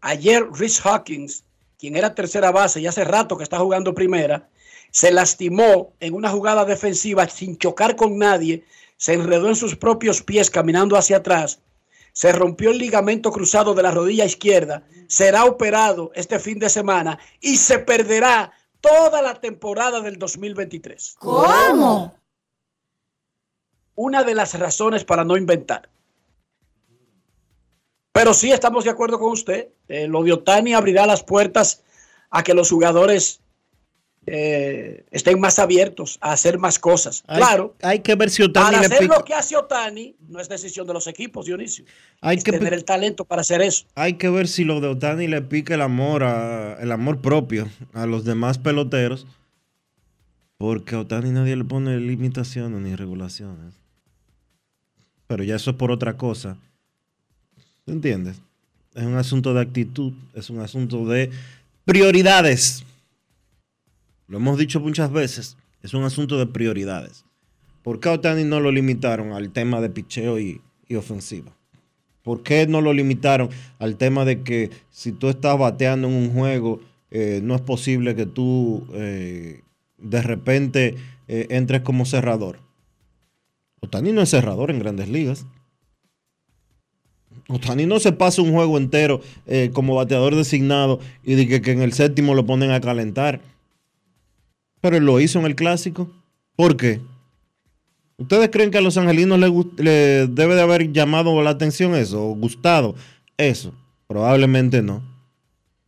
Ayer 0.01 0.47
Rich 0.53 0.81
Hawkins, 0.83 1.43
quien 1.77 1.95
era 1.95 2.15
tercera 2.15 2.51
base 2.51 2.79
y 2.81 2.87
hace 2.87 3.03
rato 3.03 3.37
que 3.37 3.43
está 3.43 3.59
jugando 3.59 3.93
primera, 3.93 4.49
se 4.91 5.11
lastimó 5.11 5.93
en 5.99 6.13
una 6.13 6.29
jugada 6.29 6.65
defensiva 6.65 7.27
sin 7.27 7.57
chocar 7.57 7.95
con 7.95 8.17
nadie, 8.17 8.65
se 8.97 9.13
enredó 9.13 9.47
en 9.47 9.55
sus 9.55 9.75
propios 9.75 10.23
pies 10.23 10.49
caminando 10.49 10.97
hacia 10.97 11.17
atrás, 11.17 11.59
se 12.13 12.31
rompió 12.31 12.71
el 12.71 12.79
ligamento 12.79 13.31
cruzado 13.31 13.75
de 13.75 13.83
la 13.83 13.91
rodilla 13.91 14.25
izquierda, 14.25 14.83
será 15.07 15.45
operado 15.45 16.11
este 16.15 16.39
fin 16.39 16.57
de 16.57 16.69
semana 16.69 17.19
y 17.39 17.57
se 17.57 17.79
perderá 17.79 18.51
toda 18.81 19.21
la 19.21 19.35
temporada 19.35 20.01
del 20.01 20.17
2023. 20.17 21.15
¿Cómo? 21.19 22.15
Una 23.95 24.23
de 24.23 24.35
las 24.35 24.57
razones 24.57 25.03
para 25.03 25.23
no 25.23 25.37
inventar. 25.37 25.89
Pero 28.11 28.33
sí 28.33 28.51
estamos 28.51 28.83
de 28.83 28.89
acuerdo 28.89 29.19
con 29.19 29.31
usted. 29.31 29.69
Eh, 29.87 30.07
lo 30.07 30.23
de 30.23 30.33
Otani 30.33 30.73
abrirá 30.73 31.05
las 31.05 31.23
puertas 31.23 31.83
a 32.31 32.41
que 32.41 32.55
los 32.55 32.71
jugadores 32.71 33.41
eh, 34.29 35.05
estén 35.11 35.39
más 35.39 35.57
abiertos 35.57 36.17
a 36.19 36.33
hacer 36.33 36.59
más 36.59 36.77
cosas. 36.79 37.23
Hay- 37.27 37.37
claro, 37.37 37.75
Hay 37.81 37.99
que 37.99 38.13
ver 38.15 38.29
si 38.29 38.43
Otani 38.43 38.65
para 38.75 38.79
hacer 38.81 38.99
pica. 38.99 39.17
lo 39.17 39.23
que 39.23 39.33
hace 39.33 39.55
Otani 39.55 40.15
no 40.27 40.39
es 40.41 40.49
decisión 40.49 40.85
de 40.85 40.93
los 40.93 41.07
equipos, 41.07 41.45
Dionisio. 41.45 41.85
Hay 42.19 42.37
es 42.37 42.43
que 42.43 42.51
tener 42.51 42.73
el 42.73 42.83
talento 42.83 43.23
para 43.23 43.41
hacer 43.41 43.61
eso. 43.61 43.85
Hay 43.95 44.15
que 44.15 44.29
ver 44.29 44.47
si 44.49 44.65
lo 44.65 44.81
de 44.81 44.89
Otani 44.89 45.27
le 45.27 45.41
pica 45.41 45.75
el 45.75 45.81
amor, 45.81 46.23
a- 46.23 46.77
el 46.81 46.91
amor 46.91 47.21
propio 47.21 47.69
a 47.93 48.05
los 48.05 48.25
demás 48.25 48.57
peloteros. 48.57 49.25
Porque 50.57 50.95
a 50.95 50.99
Otani 51.01 51.29
nadie 51.29 51.55
le 51.55 51.63
pone 51.63 51.97
limitaciones 51.99 52.81
ni 52.81 52.95
regulaciones. 52.95 53.75
Pero 55.27 55.43
ya 55.43 55.55
eso 55.55 55.71
es 55.71 55.77
por 55.77 55.91
otra 55.91 56.17
cosa. 56.17 56.57
¿Te 57.85 57.91
entiendes? 57.91 58.37
Es 58.95 59.03
un 59.03 59.15
asunto 59.15 59.53
de 59.53 59.61
actitud, 59.61 60.11
es 60.33 60.49
un 60.49 60.59
asunto 60.59 61.05
de 61.05 61.29
prioridades. 61.85 62.83
Lo 64.27 64.37
hemos 64.37 64.57
dicho 64.57 64.81
muchas 64.81 65.11
veces, 65.11 65.57
es 65.81 65.93
un 65.93 66.03
asunto 66.03 66.37
de 66.37 66.47
prioridades. 66.47 67.23
¿Por 67.81 68.01
qué 68.01 68.09
Otani 68.09 68.43
no 68.43 68.59
lo 68.59 68.71
limitaron 68.73 69.31
al 69.31 69.51
tema 69.51 69.79
de 69.79 69.89
picheo 69.89 70.37
y, 70.37 70.61
ofensiva? 70.93 71.55
¿Por 72.23 72.43
qué 72.43 72.67
no 72.67 72.81
lo 72.81 72.91
limitaron 72.91 73.49
al 73.79 73.95
tema 73.95 74.25
de 74.25 74.43
que 74.43 74.69
si 74.89 75.13
tú 75.13 75.29
estás 75.29 75.57
bateando 75.57 76.09
en 76.09 76.13
un 76.13 76.33
juego, 76.33 76.81
eh, 77.09 77.39
no 77.41 77.55
es 77.55 77.61
posible 77.61 78.15
que 78.15 78.25
tú 78.25 78.85
eh, 78.93 79.61
de 79.97 80.21
repente 80.21 80.95
eh, 81.29 81.47
entres 81.49 81.83
como 81.83 82.05
cerrador? 82.05 82.59
Otani 83.79 84.11
no 84.11 84.21
es 84.21 84.29
cerrador 84.29 84.71
en 84.71 84.79
grandes 84.79 85.07
ligas. 85.07 85.45
Otani 87.47 87.85
no 87.85 88.01
se 88.01 88.11
pasa 88.11 88.41
un 88.41 88.51
juego 88.51 88.77
entero 88.77 89.21
como 89.71 89.95
bateador 89.95 90.35
designado 90.35 90.99
y 91.23 91.35
de 91.35 91.47
que, 91.47 91.61
que 91.61 91.71
en 91.71 91.81
el 91.81 91.93
séptimo 91.93 92.35
lo 92.35 92.45
ponen 92.45 92.71
a 92.71 92.81
calentar. 92.81 93.39
Pero 94.81 94.97
él 94.97 95.05
lo 95.05 95.19
hizo 95.19 95.39
en 95.39 95.45
el 95.45 95.55
clásico. 95.55 96.09
¿Por 96.55 96.77
qué? 96.77 97.01
¿Ustedes 98.17 98.49
creen 98.49 98.71
que 98.71 98.77
a 98.79 98.81
los 98.81 98.97
angelinos 98.97 99.37
les 99.39 99.49
gust- 99.49 99.77
le 99.79 100.27
debe 100.27 100.55
de 100.55 100.61
haber 100.61 100.91
llamado 100.91 101.39
la 101.43 101.51
atención 101.51 101.93
eso 101.95 102.23
o 102.29 102.35
gustado 102.35 102.95
eso? 103.37 103.73
Probablemente 104.07 104.81
no. 104.81 105.01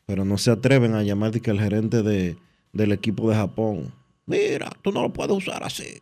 Pero 0.06 0.26
no 0.26 0.38
se 0.38 0.52
atreven 0.52 0.94
a 0.96 1.04
llamar 1.04 1.32
de 1.32 1.42
que 1.42 1.52
el 1.52 1.60
gerente 1.60 2.04
de, 2.04 2.38
del 2.74 2.92
equipo 2.92 3.30
de 3.30 3.36
Japón. 3.36 3.92
Mira, 4.26 4.70
tú 4.82 4.92
no 4.92 5.02
lo 5.04 5.14
puedes 5.14 5.36
usar 5.36 5.64
así. 5.64 6.00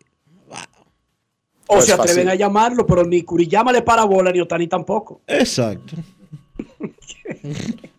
O 1.69 1.75
No 1.75 1.81
se 1.81 1.91
atreven 1.91 2.27
fácil. 2.27 2.29
a 2.29 2.35
llamarlo, 2.35 2.85
pero 2.85 3.03
ni 3.05 3.23
Curiyama 3.23 3.73
le 3.73 3.81
para 3.81 4.05
bola 4.05 4.31
ni 4.31 4.39
Otani 4.39 4.67
tampoco. 4.67 5.19
Exacto. 5.27 5.95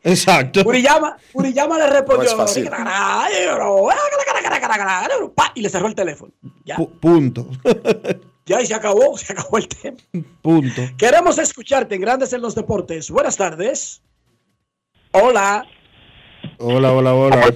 Exacto. 0.03 0.64
Curiyama, 0.64 1.16
Curiyama 1.33 1.79
le 1.79 1.87
respondió. 1.91 2.37
No 2.37 2.47
Y 5.55 5.61
le 5.62 5.68
cerró 5.68 5.87
el 5.89 5.95
teléfono. 5.95 6.33
Ya, 6.64 6.76
Pu- 6.76 6.91
punto. 7.01 7.49
ya 8.47 8.61
y 8.61 8.66
se 8.66 8.74
acabó, 8.74 9.16
se 9.16 9.33
acabó 9.33 9.59
el 9.59 9.68
tema. 9.68 9.97
punto. 10.43 10.83
Queremos 10.97 11.39
escucharte 11.39 11.95
en 11.95 12.01
Grandes 12.01 12.33
en 12.33 12.43
los 12.43 12.55
Deportes. 12.55 13.11
Buenas 13.11 13.37
tardes. 13.37 14.03
Hola. 15.12 15.66
Hola, 16.59 16.93
hola, 16.93 17.14
hola. 17.14 17.55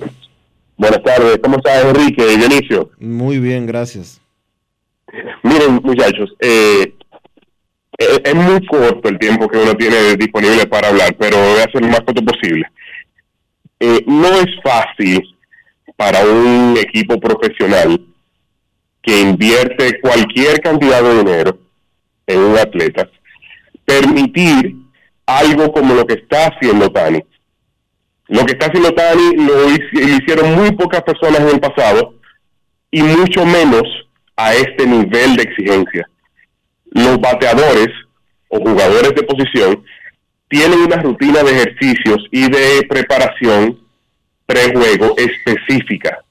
Buenas 0.77 1.03
tardes, 1.03 1.39
¿cómo 1.43 1.57
estás 1.59 1.85
Enrique 1.85 2.27
Dionisio? 2.37 2.91
Muy 2.99 3.39
bien, 3.39 3.66
gracias. 3.66 4.20
Miren 5.43 5.75
muchachos, 5.83 6.35
eh, 6.41 6.95
eh, 8.03 8.22
es 8.24 8.34
muy 8.34 8.64
corto 8.66 9.09
el 9.09 9.18
tiempo 9.18 9.48
que 9.48 9.59
uno 9.59 9.74
tiene 9.74 10.16
disponible 10.16 10.66
para 10.66 10.88
hablar, 10.88 11.14
pero 11.18 11.36
voy 11.36 11.61
a 11.61 11.64
hacer 11.64 11.80
lo 11.80 11.88
más 11.88 12.00
corto 12.00 12.24
posible. 12.24 12.66
Eh, 13.80 14.05
no 14.07 14.28
es 14.28 14.46
fácil 14.62 15.36
para 15.96 16.24
un 16.24 16.76
equipo 16.78 17.18
profesional 17.18 18.00
que 19.03 19.20
invierte 19.20 20.00
cualquier 20.00 20.61
cantidad 20.61 21.03
de 21.03 21.18
dinero 21.18 21.59
en 22.26 22.38
un 22.38 22.57
atleta 22.57 23.09
permitir 23.84 24.76
algo 25.26 25.72
como 25.72 25.94
lo 25.94 26.07
que 26.07 26.14
está 26.14 26.46
haciendo 26.46 26.90
Tani. 26.90 27.22
Lo 28.28 28.44
que 28.44 28.53
está 28.53 28.66
haciendo 28.66 28.92
Tani 28.92 29.36
lo, 29.36 29.68
lo 29.68 30.16
hicieron 30.16 30.55
muy 30.55 30.70
pocas 30.72 31.03
personas 31.03 31.40
en 31.40 31.48
el 31.48 31.61
pasado 31.61 32.14
y 32.90 33.03
mucho 33.03 33.44
menos 33.44 33.82
a 34.36 34.55
este 34.55 34.86
nivel 34.86 35.36
de 35.36 35.42
exigencia. 35.42 36.09
Los 36.95 37.20
bateadores 37.20 37.88
o 38.49 38.59
jugadores 38.59 39.14
de 39.14 39.22
posición 39.22 39.84
tienen 40.49 40.80
una 40.80 40.97
rutina 40.97 41.43
de 41.43 41.53
ejercicios 41.53 42.26
y 42.30 42.51
de 42.51 42.86
preparación 42.88 43.78
prejuego 44.45 45.14
específica, 45.16 46.22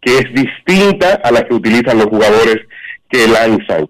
que 0.00 0.18
es 0.18 0.32
distinta 0.32 1.20
a 1.22 1.30
la 1.30 1.46
que 1.46 1.54
utilizan 1.54 1.98
los 1.98 2.06
jugadores 2.06 2.56
que 3.10 3.28
lanzan. 3.28 3.88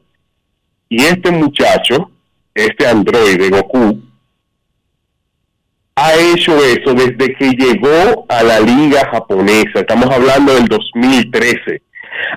Y 0.89 1.05
este 1.05 1.31
muchacho, 1.31 2.11
este 2.55 2.87
androide 2.89 3.51
Goku, 3.51 4.03
ha 5.95 6.15
hecho 6.15 6.57
eso 6.65 6.95
desde 6.95 7.35
que 7.35 7.51
llegó 7.51 8.27
a 8.29 8.43
la 8.43 8.61
liga 8.61 9.09
japonesa. 9.11 9.81
Estamos 9.81 10.09
hablando 10.11 10.55
del 10.55 10.67
2013. 10.67 11.83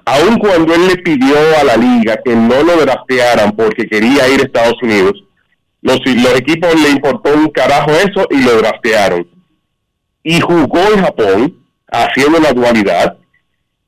Aun 0.06 0.38
cuando 0.38 0.74
él 0.74 0.88
le 0.88 0.98
pidió 0.98 1.36
a 1.60 1.64
la 1.64 1.78
liga 1.78 2.18
que 2.24 2.36
no 2.36 2.62
lo 2.64 2.78
draftearan 2.78 3.52
porque 3.56 3.88
quería 3.88 4.28
ir 4.30 4.42
a 4.42 4.44
Estados 4.44 4.76
Unidos, 4.82 5.24
los, 5.82 6.00
los 6.06 6.40
equipos 6.40 6.74
le 6.82 6.90
importó 6.90 7.34
un 7.34 7.50
carajo 7.50 7.92
eso 7.92 8.28
y 8.30 8.44
lo 8.44 8.58
draftearon. 8.58 9.28
Y 10.24 10.40
jugó 10.40 10.80
en 10.94 11.02
Japón 11.04 11.56
haciendo 11.92 12.40
la 12.40 12.54
dualidad 12.54 13.18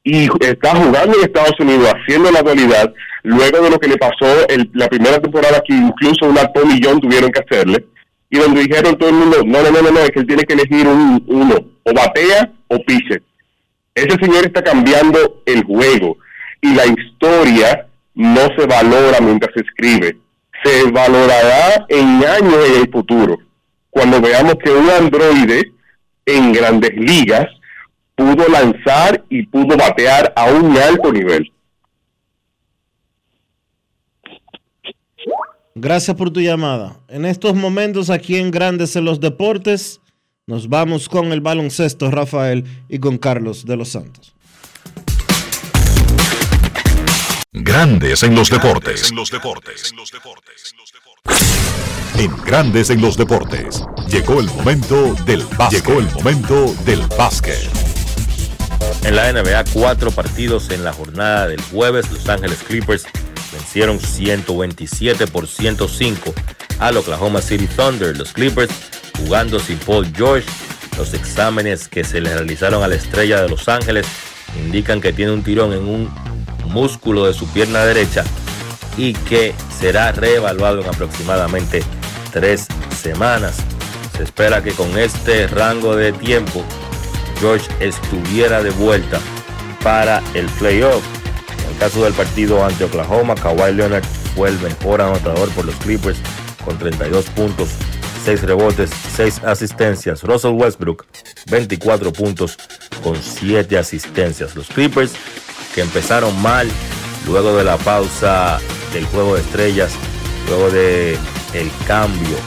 y 0.04 0.28
está 0.46 0.76
jugando 0.76 1.18
en 1.18 1.24
Estados 1.24 1.58
Unidos 1.60 1.94
haciendo 1.94 2.30
la 2.32 2.41
dualidad 2.41 2.91
luego 3.24 3.62
de 3.64 3.70
lo 3.70 3.80
que 3.80 3.88
le 3.88 3.98
pasó 3.98 4.26
el- 4.50 4.70
la 4.74 4.88
primera 4.89 5.20
temporada 5.20 5.62
que 5.66 5.74
incluso 5.74 6.26
una 6.26 6.46
Tommy 6.52 6.82
John 6.84 7.00
tuvieron 7.00 7.32
que 7.32 7.39
hacerle 7.39 7.86
y 8.30 8.38
donde 8.38 8.62
dijeron 8.64 8.98
todo 8.98 9.10
el 9.10 9.16
mundo, 9.16 9.38
no, 9.46 9.62
no, 9.62 9.72
no, 9.72 9.82
no, 9.84 9.91
no, 9.91 10.00
es 10.00 10.10
que 10.10 10.20
él 10.22 10.28
tiene 10.28 10.44
que 10.44 10.54
elegir 10.56 10.88
un, 10.88 11.24
uno, 11.28 11.56
o 11.84 11.94
batea 11.94 12.52
o 12.68 12.78
piche. 12.80 13.22
Ese 13.96 14.18
señor 14.20 14.46
está 14.46 14.64
cambiando 14.64 15.44
el 15.46 15.64
juego 15.64 16.18
y 16.62 16.74
la 16.74 16.86
historia 16.86 17.88
no 18.16 18.48
se 18.58 18.66
valora 18.66 19.20
mientras 19.22 19.54
se 19.54 19.62
escribe, 19.62 20.18
se 20.64 20.91
valorará 20.91 21.86
en 21.89 22.24
años 22.26 22.56
en 22.70 22.82
el 22.82 22.91
futuro, 22.91 23.38
cuando 23.89 24.22
veamos 24.22 24.56
que 24.64 24.72
un 24.72 24.89
androide 24.89 25.72
en 26.26 26.54
grandes 26.54 26.96
ligas 26.96 27.48
pudo 28.16 28.48
lanzar 28.48 29.24
y 29.30 29.46
pudo 29.46 29.76
batear 29.78 30.32
a 30.36 30.46
un 30.46 30.78
alto 30.78 31.12
nivel. 31.12 31.52
Gracias 35.76 36.16
por 36.16 36.32
tu 36.32 36.39
llamada. 36.39 37.00
En 37.08 37.26
estos 37.26 37.56
momentos 37.56 38.12
aquí 38.12 38.38
en 38.38 38.52
Grandes 38.52 38.96
en 38.96 39.06
los 39.06 39.20
Deportes, 39.20 40.00
nos 40.46 40.68
vamos 40.68 41.08
con 41.08 41.32
el 41.32 41.39
baloncesto, 41.39 42.12
Rafael, 42.12 42.66
y 42.89 43.00
con 43.00 43.18
Carlos 43.18 43.66
de 43.66 43.78
los 43.78 43.89
Santos. 43.89 44.34
Grandes 47.54 48.24
en 48.24 48.36
los 48.36 48.50
deportes. 48.50 49.10
En 49.10 49.16
los 49.16 49.32
deportes. 49.32 49.94
En 52.18 52.36
Grandes 52.44 52.89
en 52.89 53.02
los 53.02 53.16
deportes. 53.16 53.86
Llegó 54.10 54.41
el 54.41 54.48
momento 54.48 55.16
del 55.26 55.44
básquet. 55.58 55.86
Llegó 55.86 56.00
el 56.00 56.12
momento 56.12 56.76
del 56.86 57.02
básquet. 57.18 57.70
En 59.04 59.16
la 59.16 59.32
NBA, 59.32 59.64
cuatro 59.72 60.12
partidos 60.12 60.70
en 60.72 60.84
la 60.84 60.91
jornada 60.91 61.48
del 61.48 61.62
jueves. 61.62 62.12
Los 62.12 62.28
Ángeles 62.28 62.60
Clippers 62.68 63.06
vencieron 63.54 64.00
127 64.00 65.28
por 65.28 65.48
105 65.48 66.34
al 66.80 66.98
Oklahoma 66.98 67.41
City 67.41 67.68
Thunder. 67.68 68.18
Los 68.18 68.34
Clippers 68.34 68.72
jugando 69.18 69.59
sin 69.59 69.78
Paul 69.80 70.11
George. 70.16 70.47
Los 70.97 71.14
exámenes 71.14 71.88
que 71.88 72.03
se 72.03 72.22
le 72.22 72.34
realizaron 72.34 72.84
a 72.84 72.88
la 72.88 72.95
estrella 72.95 73.41
de 73.41 73.49
Los 73.49 73.68
Ángeles 73.68 74.05
indican 74.57 75.01
que 75.01 75.14
tiene 75.14 75.32
un 75.32 75.43
tirón 75.43 75.74
en 75.74 75.88
un 75.88 76.09
músculo 76.68 77.26
de 77.26 77.34
su 77.34 77.47
pierna 77.47 77.80
derecha 77.86 78.24
y 78.97 79.14
que 79.14 79.53
será 79.80 80.11
reevaluado 80.11 80.82
en 80.82 80.88
aproximadamente 80.88 81.84
tres 82.32 82.68
semanas. 83.01 83.57
Se 84.16 84.24
espera 84.24 84.61
que 84.61 84.72
con 84.72 84.97
este 84.97 85.47
rango 85.47 85.95
de 85.95 86.14
tiempo 86.14 86.64
George 87.39 87.68
estuviera 87.80 88.61
de 88.61 88.70
vuelta 88.72 89.20
para 89.84 90.22
el 90.34 90.45
playoff. 90.45 91.03
En 91.64 91.74
el 91.74 91.78
caso 91.78 92.03
del 92.03 92.14
partido 92.14 92.64
ante 92.64 92.84
Oklahoma, 92.84 93.36
Kawhi 93.36 93.74
Leonard 93.74 94.03
fue 94.36 94.49
el 94.49 94.59
mejor 94.59 95.01
anotador 95.01 95.49
por 95.49 95.66
los 95.66 95.76
Clippers 95.76 96.20
con 96.64 96.78
32 96.78 97.26
puntos, 97.32 97.70
6 98.24 98.44
rebotes, 98.44 98.90
6 99.16 99.44
asistencias. 99.44 100.24
Russell 100.24 100.54
Westbrook, 100.54 101.06
24 101.50 102.14
puntos 102.14 102.58
con 103.04 103.16
7 103.22 103.78
asistencias. 103.78 104.56
Los 104.56 104.68
Clippers 104.68 105.14
que 105.76 105.82
empezaron 105.82 106.40
mal 106.42 106.68
luego 107.26 107.58
de 107.58 107.64
la 107.64 107.78
pausa 107.78 108.60
del 108.94 109.06
juego 109.06 109.36
de 109.36 109.42
estrellas, 109.42 109.92
luego 110.48 110.70
de 110.70 111.18
el 111.54 111.72
cambio 111.88 112.38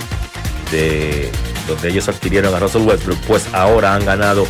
de 0.70 1.31
donde 1.66 1.89
ellos 1.89 2.09
adquirieron 2.09 2.55
a 2.55 2.61
Russell 2.61 2.83
Westbrook, 2.83 3.18
pues 3.27 3.47
ahora 3.53 3.95
han 3.95 4.05
ganado 4.05 4.47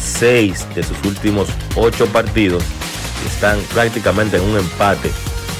seis 0.00 0.66
de 0.74 0.82
sus 0.82 0.96
últimos 1.04 1.48
ocho 1.76 2.06
partidos 2.06 2.62
están 3.26 3.60
prácticamente 3.74 4.36
en 4.36 4.42
un 4.42 4.58
empate 4.58 5.10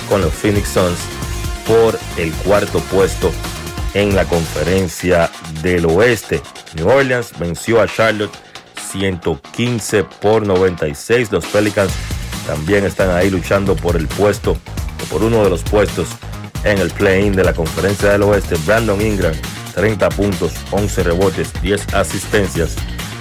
con 0.09 0.21
los 0.21 0.33
Phoenix 0.33 0.69
Suns 0.69 0.99
por 1.67 1.99
el 2.17 2.33
cuarto 2.33 2.81
puesto 2.91 3.31
en 3.95 4.15
la 4.15 4.25
conferencia 4.25 5.31
del 5.63 5.87
oeste. 5.87 6.43
New 6.77 6.89
Orleans 6.89 7.33
venció 7.39 7.81
a 7.81 7.87
Charlotte 7.87 8.35
115 8.91 10.05
por 10.05 10.47
96. 10.47 11.33
Los 11.33 11.47
Pelicans 11.47 11.93
también 12.47 12.85
están 12.85 13.11
ahí 13.11 13.31
luchando 13.31 13.77
por 13.77 13.97
el 13.97 14.07
puesto 14.09 14.53
o 14.53 15.05
por 15.11 15.23
uno 15.23 15.45
de 15.45 15.51
los 15.51 15.63
puestos 15.63 16.09
en 16.65 16.79
el 16.79 16.91
play-in 16.91 17.35
de 17.35 17.45
la 17.45 17.53
conferencia 17.53 18.11
del 18.11 18.23
oeste. 18.23 18.57
Brandon 18.67 19.01
Ingram, 19.01 19.35
30 19.75 20.09
puntos, 20.11 20.53
11 20.71 21.03
rebotes, 21.03 21.53
10 21.63 21.95
asistencias, 21.95 22.77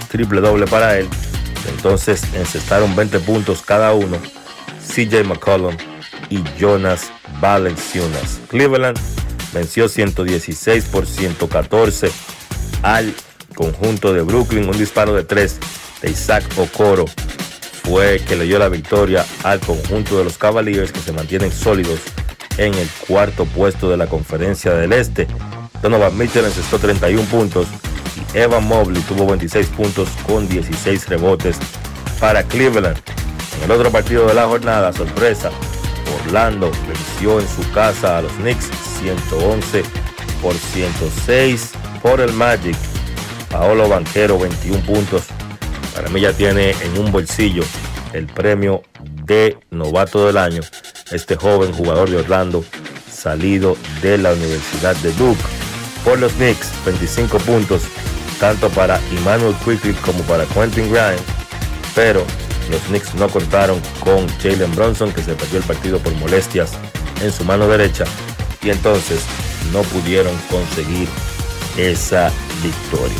triple 0.10 0.42
doble 0.42 0.68
para 0.68 0.98
él. 0.98 1.08
Entonces 1.68 2.24
encestaron 2.34 2.96
20 2.96 3.20
puntos 3.20 3.62
cada 3.62 3.94
uno. 3.94 4.18
CJ 4.88 5.24
McCollum 5.24 5.78
y 6.30 6.44
Jonas 6.60 7.12
Valenciunas. 7.40 8.40
Cleveland 8.50 8.98
venció 9.54 9.90
116 9.90 10.86
por 10.86 11.06
114 11.06 12.12
al 12.84 13.14
conjunto 13.56 14.14
de 14.14 14.22
Brooklyn. 14.22 14.70
Un 14.70 14.78
disparo 14.78 15.14
de 15.14 15.24
tres 15.24 15.58
de 16.02 16.12
Isaac 16.12 16.44
Okoro 16.58 17.06
fue 17.84 18.22
que 18.28 18.36
le 18.36 18.46
dio 18.46 18.60
la 18.60 18.70
victoria 18.70 19.26
al 19.44 19.60
conjunto 19.60 20.18
de 20.18 20.24
los 20.24 20.38
Cavaliers 20.38 20.92
que 20.92 21.00
se 21.00 21.12
mantienen 21.12 21.52
sólidos 21.52 22.00
en 22.58 22.74
el 22.74 22.88
cuarto 23.08 23.46
puesto 23.46 23.90
de 23.90 23.98
la 23.98 24.08
conferencia 24.08 24.74
del 24.74 24.94
Este. 24.94 25.28
Donovan 25.82 26.18
Mitchell 26.18 26.46
encestó 26.46 26.78
31 26.78 27.24
puntos 27.30 27.68
y 28.34 28.38
Evan 28.38 28.66
Mobley 28.66 29.02
tuvo 29.04 29.26
26 29.28 29.68
puntos 29.68 30.10
con 30.28 30.48
16 30.48 31.08
rebotes 31.08 31.58
para 32.20 32.44
Cleveland. 32.44 32.98
En 33.58 33.64
el 33.64 33.72
otro 33.72 33.92
partido 33.92 34.28
de 34.28 34.34
la 34.34 34.46
jornada, 34.46 34.94
sorpresa, 34.94 35.52
Orlando 36.26 36.72
venció 36.88 37.40
en 37.40 37.48
su 37.48 37.70
casa 37.72 38.18
a 38.18 38.22
los 38.22 38.32
Knicks 38.34 38.70
111 39.00 39.84
por 40.42 40.54
106 40.54 41.72
por 42.02 42.22
el 42.22 42.34
Magic. 42.34 42.76
Paolo 43.50 43.90
Banquero 43.90 44.38
21 44.40 44.80
puntos. 44.86 45.24
Para 45.96 46.10
mí 46.10 46.22
ya 46.22 46.34
tiene 46.34 46.72
en 46.72 46.98
un 46.98 47.12
bolsillo 47.12 47.64
el 48.14 48.28
premio 48.28 48.84
de 49.26 49.58
novato 49.72 50.26
del 50.26 50.38
año. 50.38 50.62
Este 51.12 51.36
joven 51.36 51.74
jugador 51.74 52.10
de 52.10 52.18
Orlando 52.18 52.64
salido 53.12 53.76
de 54.02 54.18
la 54.18 54.34
Universidad 54.34 54.96
de 54.98 55.12
Duke. 55.14 55.42
Por 56.04 56.20
los 56.20 56.32
Knicks, 56.34 56.72
25 56.86 57.38
puntos, 57.40 57.82
tanto 58.40 58.70
para 58.70 59.00
Emmanuel 59.12 59.56
Quickly 59.66 59.94
como 59.94 60.24
para 60.24 60.46
Quentin 60.46 60.92
Grimes. 60.92 61.22
Pero 61.94 62.26
los 62.70 62.82
Knicks 62.84 63.16
no 63.16 63.28
contaron 63.30 63.82
con 64.00 64.28
Jalen 64.40 64.74
Bronson, 64.76 65.12
que 65.12 65.24
se 65.24 65.34
perdió 65.34 65.60
el 65.60 65.66
partido 65.66 66.00
por 66.00 66.14
molestias 66.16 66.72
en 67.22 67.32
su 67.32 67.44
mano 67.44 67.68
derecha. 67.68 68.06
Y 68.62 68.70
entonces 68.70 69.22
no 69.72 69.82
pudieron 69.84 70.36
conseguir 70.50 71.08
esa 71.78 72.32
victoria. 72.62 73.18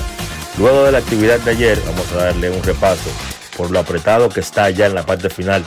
Luego 0.58 0.84
de 0.84 0.92
la 0.92 0.98
actividad 0.98 1.40
de 1.40 1.52
ayer, 1.52 1.82
vamos 1.86 2.12
a 2.14 2.26
darle 2.26 2.50
un 2.50 2.62
repaso 2.64 3.10
por 3.56 3.72
lo 3.72 3.80
apretado 3.80 4.30
que 4.30 4.40
está 4.40 4.70
ya 4.70 4.86
en 4.86 4.96
la 4.96 5.06
parte 5.06 5.30
final 5.30 5.66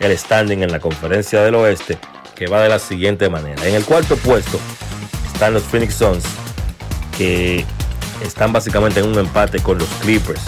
el 0.00 0.16
standing 0.16 0.62
en 0.62 0.72
la 0.72 0.80
conferencia 0.80 1.42
del 1.42 1.54
oeste, 1.54 1.98
que 2.34 2.46
va 2.46 2.62
de 2.62 2.70
la 2.70 2.78
siguiente 2.78 3.28
manera. 3.28 3.66
En 3.66 3.74
el 3.74 3.84
cuarto 3.84 4.16
puesto 4.16 4.58
están 5.32 5.52
los 5.54 5.62
Phoenix 5.62 5.94
Suns, 5.94 6.24
que 7.16 7.64
están 8.24 8.52
básicamente 8.52 9.00
en 9.00 9.06
un 9.06 9.18
empate 9.18 9.60
con 9.60 9.78
los 9.78 9.88
Clippers. 10.00 10.40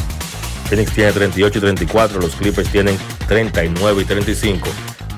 Phoenix 0.72 0.94
tiene 0.94 1.12
38 1.12 1.58
y 1.58 1.60
34, 1.60 2.18
los 2.18 2.34
Clippers 2.34 2.72
tienen 2.72 2.96
39 3.28 4.00
y 4.00 4.04
35. 4.06 4.66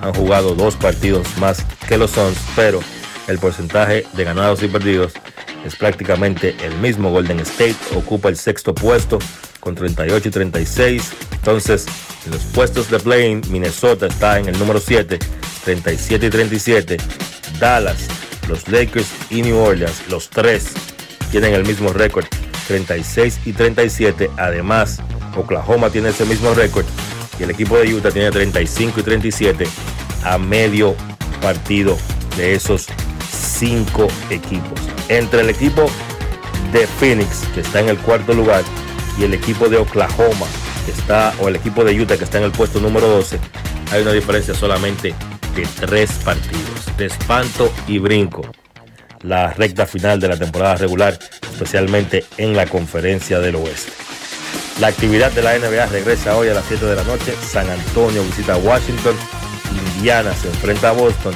Han 0.03 0.13
jugado 0.13 0.57
dos 0.57 0.75
partidos 0.75 1.29
más 1.39 1.65
que 1.87 1.97
los 1.97 2.11
Suns, 2.11 2.37
pero 2.57 2.81
el 3.29 3.39
porcentaje 3.39 4.05
de 4.15 4.25
ganados 4.25 4.65
y 4.65 4.67
perdidos 4.67 5.13
es 5.65 5.77
prácticamente 5.77 6.57
el 6.65 6.75
mismo. 6.79 7.13
Golden 7.13 7.39
State 7.39 7.77
ocupa 7.95 8.31
el 8.31 8.37
sexto 8.37 8.75
puesto 8.75 9.21
con 9.61 9.77
38 9.77 10.27
y 10.27 10.31
36. 10.33 11.13
Entonces, 11.37 11.87
en 12.27 12.33
los 12.33 12.43
puestos 12.47 12.91
de 12.91 12.99
play 12.99 13.41
Minnesota 13.49 14.09
está 14.09 14.41
en 14.41 14.49
el 14.49 14.59
número 14.59 14.81
7, 14.81 15.21
37 15.65 16.27
y 16.27 16.31
37. 16.31 16.97
Dallas, 17.61 18.09
los 18.49 18.67
Lakers 18.67 19.07
y 19.31 19.43
New 19.43 19.57
Orleans, 19.57 20.03
los 20.11 20.29
tres 20.29 20.73
tienen 21.31 21.55
el 21.55 21.65
mismo 21.65 21.93
récord, 21.93 22.25
36 22.67 23.39
y 23.45 23.53
37. 23.53 24.31
Además, 24.37 25.01
Oklahoma 25.37 25.91
tiene 25.91 26.11
ese 26.11 26.25
mismo 26.25 26.55
récord 26.55 26.87
y 27.39 27.43
el 27.43 27.51
equipo 27.51 27.77
de 27.79 27.93
Utah 27.93 28.11
tiene 28.11 28.31
35 28.31 29.01
y 29.01 29.03
37 29.03 29.67
a 30.25 30.39
medio 30.39 30.95
partido 31.41 31.97
de 32.37 32.55
esos 32.55 32.87
cinco 33.31 34.09
equipos. 34.31 34.81
Entre 35.09 35.41
el 35.41 35.51
equipo 35.51 35.87
de 36.73 36.87
Phoenix, 36.87 37.43
que 37.55 37.61
está 37.61 37.81
en 37.81 37.89
el 37.89 37.99
cuarto 37.99 38.33
lugar, 38.33 38.65
y 39.19 39.25
el 39.25 39.35
equipo 39.35 39.69
de 39.69 39.77
Oklahoma, 39.77 40.47
que 40.85 40.93
está, 40.93 41.35
o 41.41 41.49
el 41.49 41.57
equipo 41.57 41.85
de 41.85 42.01
Utah, 42.01 42.17
que 42.17 42.25
está 42.25 42.39
en 42.39 42.45
el 42.45 42.51
puesto 42.51 42.81
número 42.81 43.07
12, 43.07 43.39
hay 43.93 44.03
una 44.03 44.13
diferencia 44.13 44.55
solamente 44.55 45.15
de 45.55 45.67
tres 45.81 46.11
partidos, 46.25 46.97
de 46.97 47.07
espanto 47.07 47.73
y 47.87 47.99
brinco. 47.99 48.43
La 49.23 49.53
recta 49.53 49.87
final 49.87 50.21
de 50.21 50.29
la 50.29 50.37
temporada 50.37 50.77
regular, 50.77 51.19
especialmente 51.43 52.25
en 52.37 52.57
la 52.57 52.67
conferencia 52.67 53.39
del 53.39 53.55
oeste. 53.57 54.04
La 54.81 54.89
actividad 54.89 55.31
de 55.31 55.41
la 55.41 55.57
NBA 55.57 55.87
regresa 55.87 56.37
hoy 56.37 56.49
a 56.49 56.55
las 56.55 56.65
7 56.67 56.85
de 56.85 56.97
la 56.97 57.05
noche. 57.05 57.37
San 57.47 57.71
Antonio 57.71 58.25
visita 58.25 58.55
a 58.55 58.57
Washington. 58.57 59.15
Indiana 59.97 60.35
se 60.35 60.49
enfrenta 60.49 60.89
a 60.89 60.93
Boston. 60.93 61.33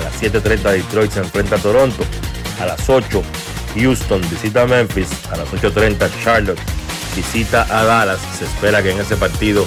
A 0.00 0.04
las 0.04 0.22
7.30 0.22 0.72
Detroit 0.72 1.12
se 1.12 1.20
enfrenta 1.20 1.56
a 1.56 1.58
Toronto. 1.58 2.02
A 2.60 2.66
las 2.66 2.88
8 2.88 3.22
Houston 3.76 4.22
visita 4.30 4.62
a 4.62 4.66
Memphis. 4.66 5.10
A 5.30 5.36
las 5.36 5.48
8.30 5.50 6.08
Charlotte 6.24 6.58
visita 7.14 7.66
a 7.68 7.84
Dallas. 7.84 8.20
Se 8.38 8.46
espera 8.46 8.82
que 8.82 8.92
en 8.92 9.00
ese 9.00 9.16
partido 9.16 9.66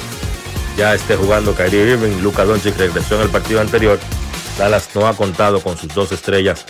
ya 0.76 0.96
esté 0.96 1.16
jugando 1.16 1.54
Kyrie 1.54 1.92
Irving. 1.92 2.22
Luka 2.24 2.44
Doncic 2.44 2.76
regresó 2.78 3.18
en 3.18 3.22
el 3.22 3.30
partido 3.30 3.62
anterior. 3.62 4.00
Dallas 4.58 4.90
no 4.96 5.06
ha 5.06 5.14
contado 5.14 5.62
con 5.62 5.78
sus 5.78 5.94
dos 5.94 6.12
estrellas 6.12 6.66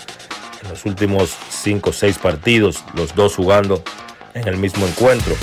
en 0.62 0.70
los 0.70 0.86
últimos 0.86 1.34
5 1.50 1.90
o 1.92 1.94
6 1.94 2.18
partidos. 2.18 2.84
Los 2.94 3.16
dos 3.16 3.38
jugando 3.38 3.82
en 4.34 4.50
el 4.50 4.58
mismo 4.58 4.86
encuentro. 4.86 5.38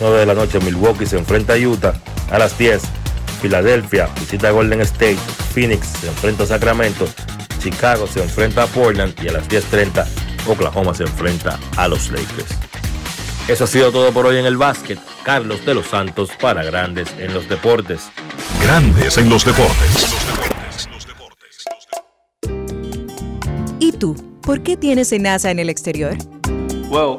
9 0.00 0.18
de 0.18 0.26
la 0.26 0.34
noche 0.34 0.58
Milwaukee 0.60 1.06
se 1.06 1.18
enfrenta 1.18 1.54
a 1.54 1.56
Utah. 1.56 1.94
A 2.30 2.38
las 2.38 2.56
10 2.58 2.82
Filadelfia 3.40 4.08
visita 4.18 4.48
a 4.48 4.50
Golden 4.50 4.80
State. 4.82 5.18
Phoenix 5.54 5.86
se 6.00 6.08
enfrenta 6.08 6.44
a 6.44 6.46
Sacramento. 6.46 7.08
Chicago 7.58 8.06
se 8.06 8.22
enfrenta 8.22 8.64
a 8.64 8.66
Portland. 8.66 9.14
Y 9.22 9.28
a 9.28 9.32
las 9.32 9.48
10.30 9.48 10.06
Oklahoma 10.46 10.94
se 10.94 11.04
enfrenta 11.04 11.58
a 11.76 11.88
los 11.88 12.10
Lakers. 12.10 12.56
Eso 13.48 13.64
ha 13.64 13.66
sido 13.66 13.90
todo 13.90 14.12
por 14.12 14.26
hoy 14.26 14.38
en 14.38 14.46
el 14.46 14.56
básquet. 14.56 14.98
Carlos 15.24 15.64
de 15.64 15.74
los 15.74 15.86
Santos 15.86 16.30
para 16.40 16.62
Grandes 16.62 17.08
en 17.18 17.34
los 17.34 17.48
Deportes. 17.48 18.10
Grandes 18.62 19.16
en 19.18 19.28
los 19.28 19.44
Deportes. 19.44 20.16
¿Y 23.78 23.92
tú? 23.92 24.14
¿Por 24.42 24.62
qué 24.62 24.76
tienes 24.76 25.12
NASA 25.18 25.50
en 25.50 25.58
el 25.58 25.68
exterior? 25.70 26.16
Well, 26.88 27.18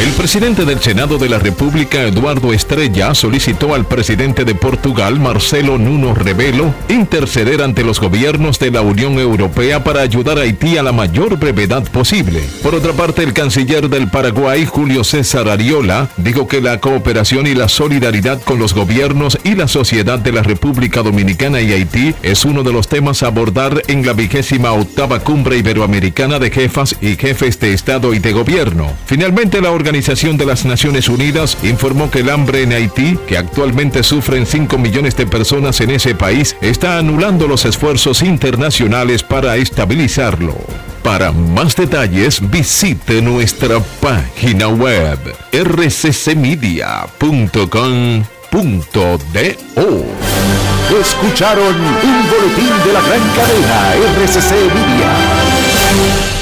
El 0.00 0.12
presidente 0.12 0.64
del 0.64 0.80
Senado 0.80 1.18
de 1.18 1.28
la 1.28 1.38
República, 1.38 2.02
Eduardo 2.02 2.52
Estrella, 2.52 3.14
solicitó 3.14 3.74
al 3.74 3.84
presidente 3.84 4.44
de 4.44 4.54
Portugal, 4.54 5.20
Marcelo 5.20 5.76
Nuno 5.76 6.14
Rebelo, 6.14 6.74
interceder 6.88 7.62
ante 7.62 7.84
los 7.84 8.00
gobiernos 8.00 8.58
de 8.58 8.70
la 8.70 8.80
Unión 8.80 9.18
Europea 9.18 9.84
para 9.84 10.00
ayudar 10.00 10.38
a 10.38 10.42
Haití 10.42 10.78
a 10.78 10.82
la 10.82 10.92
mayor 10.92 11.38
brevedad 11.38 11.84
posible. 11.90 12.42
Por 12.62 12.74
otra 12.74 12.92
parte, 12.92 13.22
el 13.22 13.32
canciller 13.32 13.88
del 13.88 14.08
Paraguay, 14.08 14.64
Julio 14.64 15.04
César 15.04 15.48
Ariola, 15.48 16.08
dijo 16.16 16.48
que 16.48 16.60
la 16.60 16.80
cooperación 16.80 17.46
y 17.46 17.54
la 17.54 17.68
solidaridad 17.68 18.40
con 18.42 18.58
los 18.58 18.74
gobiernos 18.74 19.38
y 19.44 19.54
la 19.54 19.68
sociedad 19.68 20.18
de 20.18 20.32
la 20.32 20.42
República 20.42 21.02
Dominicana 21.02 21.60
y 21.60 21.72
Haití 21.72 22.14
es 22.22 22.44
uno 22.44 22.62
de 22.62 22.72
los 22.72 22.88
temas 22.88 23.22
a 23.22 23.26
abordar 23.26 23.82
en 23.86 24.06
la 24.06 24.14
vigésima 24.14 24.72
octava 24.72 25.20
cumbre 25.20 25.58
iberoamericana 25.58 26.38
de 26.38 26.50
jefas 26.50 26.96
y 27.00 27.16
jefes 27.16 27.60
de 27.60 27.74
Estado 27.74 28.14
y 28.14 28.18
de 28.18 28.32
Gobierno. 28.32 28.92
Finalmente, 29.06 29.49
la 29.58 29.72
Organización 29.72 30.36
de 30.36 30.46
las 30.46 30.64
Naciones 30.64 31.08
Unidas 31.08 31.58
informó 31.62 32.10
que 32.10 32.20
el 32.20 32.30
hambre 32.30 32.62
en 32.62 32.72
Haití, 32.72 33.18
que 33.26 33.36
actualmente 33.36 34.02
sufren 34.02 34.46
5 34.46 34.78
millones 34.78 35.16
de 35.16 35.26
personas 35.26 35.80
en 35.80 35.90
ese 35.90 36.14
país, 36.14 36.56
está 36.60 36.98
anulando 36.98 37.48
los 37.48 37.64
esfuerzos 37.64 38.22
internacionales 38.22 39.24
para 39.24 39.56
estabilizarlo. 39.56 40.54
Para 41.02 41.32
más 41.32 41.74
detalles 41.74 42.40
visite 42.50 43.20
nuestra 43.22 43.80
página 44.00 44.68
web 44.68 45.18
rccmedia.com.do. 45.52 47.00
Escucharon 51.00 51.74
un 51.74 52.30
boletín 52.30 52.72
de 52.84 52.92
la 52.92 53.00
gran 53.00 53.22
cadena 53.34 53.94
RCC 54.24 54.52
Media. 54.74 56.39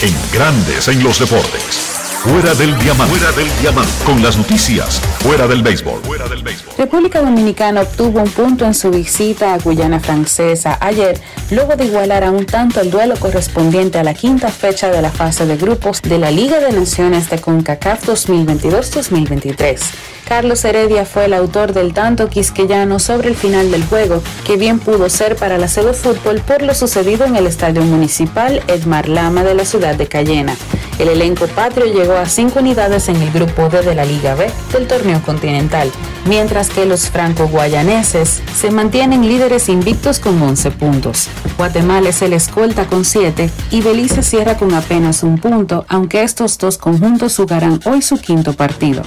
En 0.00 0.14
Grandes 0.32 0.86
en 0.86 1.02
los 1.02 1.18
Deportes. 1.18 1.98
Fuera 2.22 2.54
del 2.54 2.78
diamante. 2.78 3.16
Fuera 3.16 3.32
del 3.32 3.48
diamante. 3.60 3.90
Con 4.04 4.22
las 4.22 4.36
noticias. 4.36 5.00
Fuera 5.18 5.48
del 5.48 5.60
béisbol. 5.64 6.00
Fuera 6.04 6.28
del 6.28 6.44
béisbol. 6.44 6.74
República 6.78 7.20
Dominicana 7.20 7.80
obtuvo 7.80 8.20
un 8.20 8.30
punto 8.30 8.64
en 8.64 8.74
su 8.74 8.90
visita 8.90 9.54
a 9.54 9.58
Guyana 9.58 9.98
Francesa 9.98 10.78
ayer, 10.80 11.20
luego 11.50 11.74
de 11.74 11.86
igualar 11.86 12.22
a 12.22 12.30
un 12.30 12.46
tanto 12.46 12.80
el 12.80 12.92
duelo 12.92 13.16
correspondiente 13.18 13.98
a 13.98 14.04
la 14.04 14.14
quinta 14.14 14.50
fecha 14.50 14.88
de 14.88 15.02
la 15.02 15.10
fase 15.10 15.46
de 15.46 15.56
grupos 15.56 16.00
de 16.02 16.18
la 16.18 16.30
Liga 16.30 16.60
de 16.60 16.70
Naciones 16.72 17.28
de 17.28 17.40
CONCACAF 17.40 18.08
2022-2023. 18.08 19.80
Carlos 20.28 20.62
Heredia 20.62 21.06
fue 21.06 21.24
el 21.24 21.32
autor 21.32 21.72
del 21.72 21.94
tanto 21.94 22.28
quisqueyano 22.28 22.98
sobre 22.98 23.28
el 23.28 23.34
final 23.34 23.70
del 23.70 23.82
juego, 23.82 24.22
que 24.46 24.58
bien 24.58 24.78
pudo 24.78 25.08
ser 25.08 25.36
para 25.36 25.56
la 25.56 25.68
sede 25.68 25.94
fútbol 25.94 26.42
por 26.42 26.60
lo 26.60 26.74
sucedido 26.74 27.24
en 27.24 27.34
el 27.34 27.46
Estadio 27.46 27.80
Municipal 27.80 28.62
Edmar 28.68 29.08
Lama 29.08 29.42
de 29.42 29.54
la 29.54 29.64
ciudad 29.64 29.94
de 29.94 30.06
Cayena. 30.06 30.54
El 30.98 31.08
elenco 31.08 31.46
patrio 31.46 31.86
llegó 31.86 32.12
a 32.12 32.26
cinco 32.26 32.58
unidades 32.58 33.08
en 33.08 33.16
el 33.16 33.32
grupo 33.32 33.70
D 33.70 33.80
de 33.80 33.94
la 33.94 34.04
Liga 34.04 34.34
B 34.34 34.50
del 34.70 34.86
torneo 34.86 35.22
continental, 35.22 35.90
mientras 36.26 36.68
que 36.68 36.84
los 36.84 37.08
franco-guayaneses 37.08 38.42
se 38.54 38.70
mantienen 38.70 39.26
líderes 39.26 39.70
invictos 39.70 40.18
con 40.18 40.42
11 40.42 40.72
puntos. 40.72 41.28
Guatemala 41.56 42.10
es 42.10 42.20
el 42.20 42.34
escolta 42.34 42.84
con 42.86 43.06
7 43.06 43.50
y 43.70 43.80
Belice 43.80 44.22
cierra 44.22 44.58
con 44.58 44.74
apenas 44.74 45.22
un 45.22 45.38
punto, 45.38 45.86
aunque 45.88 46.22
estos 46.22 46.58
dos 46.58 46.76
conjuntos 46.76 47.34
jugarán 47.36 47.80
hoy 47.86 48.02
su 48.02 48.18
quinto 48.18 48.52
partido. 48.52 49.02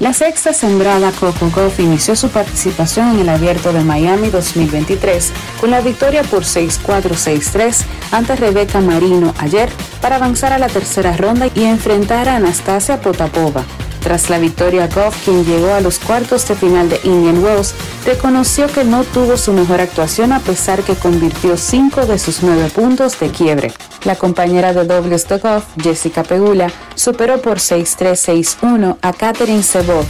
La 0.00 0.12
sexta 0.12 0.52
sembrada 0.52 1.10
Coco 1.10 1.50
Golf 1.50 1.80
inició 1.80 2.14
su 2.14 2.28
participación 2.28 3.14
en 3.14 3.20
el 3.20 3.28
Abierto 3.28 3.72
de 3.72 3.82
Miami 3.82 4.28
2023 4.28 5.32
con 5.60 5.72
la 5.72 5.80
victoria 5.80 6.22
por 6.22 6.44
6-4-6-3 6.44 7.84
ante 8.12 8.36
Rebeca 8.36 8.80
Marino 8.80 9.34
ayer 9.38 9.68
para 10.00 10.14
avanzar 10.16 10.52
a 10.52 10.58
la 10.58 10.68
tercera 10.68 11.16
ronda 11.16 11.48
y 11.52 11.64
enfrentar 11.64 12.28
a 12.28 12.36
Anastasia 12.36 13.00
Potapova. 13.00 13.64
Tras 14.00 14.30
la 14.30 14.38
victoria, 14.38 14.88
Goff, 14.88 15.24
quien 15.24 15.44
llegó 15.44 15.74
a 15.74 15.80
los 15.80 15.98
cuartos 15.98 16.46
de 16.48 16.54
final 16.54 16.88
de 16.88 17.00
Indian 17.04 17.42
Wells, 17.42 17.74
reconoció 18.06 18.66
que 18.68 18.84
no 18.84 19.04
tuvo 19.04 19.36
su 19.36 19.52
mejor 19.52 19.80
actuación 19.80 20.32
a 20.32 20.40
pesar 20.40 20.82
que 20.82 20.94
convirtió 20.94 21.56
cinco 21.56 22.06
de 22.06 22.18
sus 22.18 22.42
nueve 22.42 22.70
puntos 22.74 23.18
de 23.18 23.30
quiebre. 23.30 23.72
La 24.04 24.16
compañera 24.16 24.72
de 24.72 24.84
dobles 24.84 25.26
de 25.28 25.38
Goff, 25.38 25.64
Jessica 25.80 26.22
Pegula, 26.22 26.70
superó 26.94 27.42
por 27.42 27.58
6-3-6-1 27.58 28.96
a 29.02 29.12
Catherine 29.12 29.62
Sebov. 29.62 30.04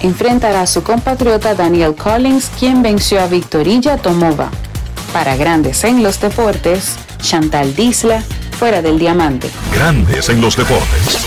Enfrentará 0.00 0.62
a 0.62 0.66
su 0.66 0.82
compatriota 0.82 1.54
Daniel 1.54 1.94
Collins, 1.94 2.50
quien 2.58 2.82
venció 2.82 3.20
a 3.20 3.26
Victorilla 3.26 3.96
Tomova. 3.96 4.50
Para 5.12 5.36
Grandes 5.36 5.84
en 5.84 6.02
los 6.02 6.20
Deportes, 6.20 6.96
Chantal 7.20 7.74
Disla, 7.74 8.22
fuera 8.58 8.82
del 8.82 8.98
diamante. 8.98 9.48
Grandes 9.72 10.28
en 10.28 10.40
los 10.40 10.56
deportes. 10.56 11.18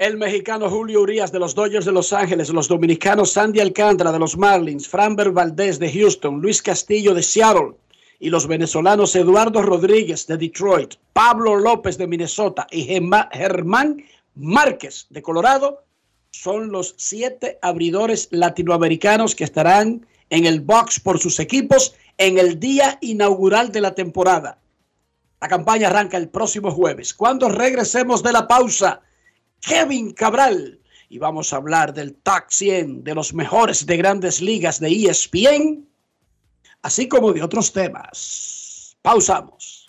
El 0.00 0.16
mexicano 0.16 0.70
Julio 0.70 1.02
Urias 1.02 1.30
de 1.30 1.38
los 1.38 1.54
Dodgers 1.54 1.84
de 1.84 1.92
Los 1.92 2.14
Ángeles, 2.14 2.48
los 2.48 2.68
dominicanos 2.68 3.32
Sandy 3.32 3.60
Alcántara 3.60 4.10
de 4.10 4.18
los 4.18 4.34
Marlins, 4.34 4.88
Framber 4.88 5.30
Valdez 5.30 5.78
de 5.78 5.92
Houston, 5.92 6.40
Luis 6.40 6.62
Castillo 6.62 7.12
de 7.12 7.22
Seattle 7.22 7.74
y 8.18 8.30
los 8.30 8.46
venezolanos 8.46 9.14
Eduardo 9.14 9.60
Rodríguez 9.60 10.26
de 10.26 10.38
Detroit, 10.38 10.94
Pablo 11.12 11.54
López 11.54 11.98
de 11.98 12.06
Minnesota 12.06 12.66
y 12.70 12.84
Germán 12.84 14.02
Márquez 14.36 15.06
de 15.10 15.20
Colorado 15.20 15.84
son 16.30 16.72
los 16.72 16.94
siete 16.96 17.58
abridores 17.60 18.28
latinoamericanos 18.30 19.34
que 19.34 19.44
estarán 19.44 20.06
en 20.30 20.46
el 20.46 20.62
box 20.62 20.98
por 20.98 21.18
sus 21.18 21.38
equipos 21.40 21.94
en 22.16 22.38
el 22.38 22.58
día 22.58 22.96
inaugural 23.02 23.70
de 23.70 23.82
la 23.82 23.94
temporada. 23.94 24.56
La 25.42 25.48
campaña 25.48 25.88
arranca 25.88 26.16
el 26.16 26.30
próximo 26.30 26.70
jueves. 26.70 27.12
Cuando 27.12 27.50
regresemos 27.50 28.22
de 28.22 28.32
la 28.32 28.48
pausa, 28.48 29.02
Kevin 29.60 30.12
Cabral 30.12 30.80
y 31.08 31.18
vamos 31.18 31.52
a 31.52 31.56
hablar 31.56 31.92
del 31.92 32.14
top 32.14 32.44
100 32.48 33.04
de 33.04 33.14
los 33.14 33.34
mejores 33.34 33.84
de 33.84 33.96
grandes 33.96 34.40
ligas 34.40 34.78
de 34.80 34.88
ESPN, 34.88 35.88
así 36.82 37.08
como 37.08 37.32
de 37.32 37.42
otros 37.42 37.72
temas. 37.72 38.96
Pausamos. 39.02 39.86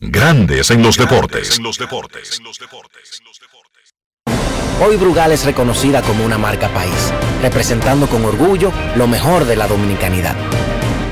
Grandes 0.00 0.70
en 0.70 0.82
los 0.82 0.96
deportes. 0.96 1.58
En 1.58 1.64
los 1.64 1.78
deportes. 1.78 2.40
Hoy 4.80 4.96
Brugal 4.96 5.32
es 5.32 5.44
reconocida 5.44 6.02
como 6.02 6.24
una 6.24 6.38
marca 6.38 6.68
país, 6.72 7.12
representando 7.42 8.06
con 8.08 8.24
orgullo 8.24 8.72
lo 8.96 9.08
mejor 9.08 9.44
de 9.44 9.56
la 9.56 9.66
dominicanidad. 9.66 10.36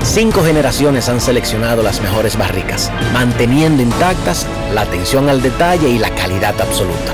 Cinco 0.07 0.41
generaciones 0.41 1.09
han 1.09 1.19
seleccionado 1.21 1.83
las 1.83 2.01
mejores 2.01 2.37
barricas, 2.37 2.91
manteniendo 3.13 3.83
intactas 3.83 4.47
la 4.73 4.81
atención 4.81 5.29
al 5.29 5.41
detalle 5.41 5.89
y 5.89 5.99
la 5.99 6.09
calidad 6.15 6.59
absoluta. 6.59 7.13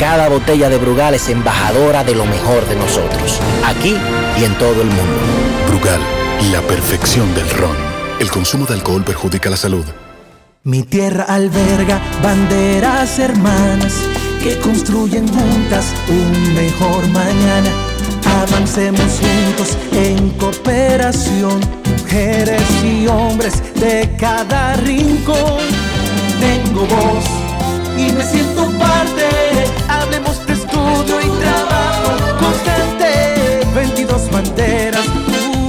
Cada 0.00 0.28
botella 0.28 0.68
de 0.68 0.78
Brugal 0.78 1.14
es 1.14 1.28
embajadora 1.28 2.02
de 2.02 2.14
lo 2.14 2.24
mejor 2.24 2.66
de 2.68 2.74
nosotros, 2.74 3.38
aquí 3.64 3.96
y 4.40 4.44
en 4.44 4.58
todo 4.58 4.80
el 4.82 4.88
mundo. 4.88 5.20
Brugal, 5.68 6.00
la 6.50 6.60
perfección 6.62 7.32
del 7.34 7.48
ron. 7.50 7.76
El 8.18 8.30
consumo 8.30 8.66
de 8.66 8.74
alcohol 8.74 9.04
perjudica 9.04 9.50
la 9.50 9.56
salud. 9.56 9.84
Mi 10.64 10.82
tierra 10.82 11.24
alberga 11.28 12.00
banderas 12.22 13.18
hermanas 13.18 13.94
que 14.42 14.58
construyen 14.58 15.28
juntas 15.28 15.92
un 16.08 16.54
mejor 16.54 17.06
mañana. 17.08 17.70
Avancemos 18.42 19.20
juntos 19.20 19.76
en 19.92 20.30
cooperación, 20.30 21.60
mujeres 22.12 22.62
y 22.84 23.06
hombres 23.06 23.62
de 23.80 24.14
cada 24.18 24.74
rincón. 24.74 25.62
Tengo 26.40 26.84
voz 26.84 27.24
y 27.96 28.12
me 28.12 28.22
siento 28.22 28.66
parte. 28.78 29.28
Hablemos 29.88 30.46
de 30.46 30.52
estudio 30.52 31.20
y 31.22 31.30
trabajo 31.40 32.12
constante. 32.38 33.66
22 33.74 34.30
banderas, 34.30 35.06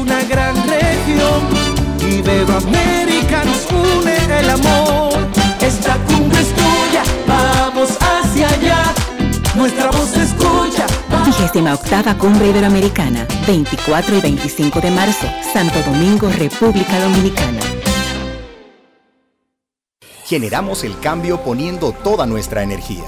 una 0.01 0.21
gran 0.23 0.55
región. 0.67 1.41
Iberoamérica 2.11 3.45
nos 3.45 3.65
une 3.71 4.39
el 4.39 4.49
amor. 4.49 5.13
Esta 5.61 5.95
cumbre 6.07 6.41
es 6.41 6.49
tuya, 6.49 7.03
vamos 7.25 7.89
hacia 8.01 8.49
allá. 8.49 8.83
Nuestra 9.55 9.91
voz 9.91 10.09
se 10.09 10.22
38 11.51 12.17
Cumbre 12.19 12.47
Iberoamericana, 12.47 13.27
24 13.45 14.15
y 14.15 14.21
25 14.21 14.79
de 14.79 14.91
marzo, 14.91 15.27
Santo 15.51 15.81
Domingo, 15.83 16.29
República 16.29 16.97
Dominicana. 17.01 17.59
Generamos 20.23 20.85
el 20.85 20.97
cambio 21.01 21.41
poniendo 21.41 21.91
toda 21.91 22.25
nuestra 22.25 22.63
energía. 22.63 23.03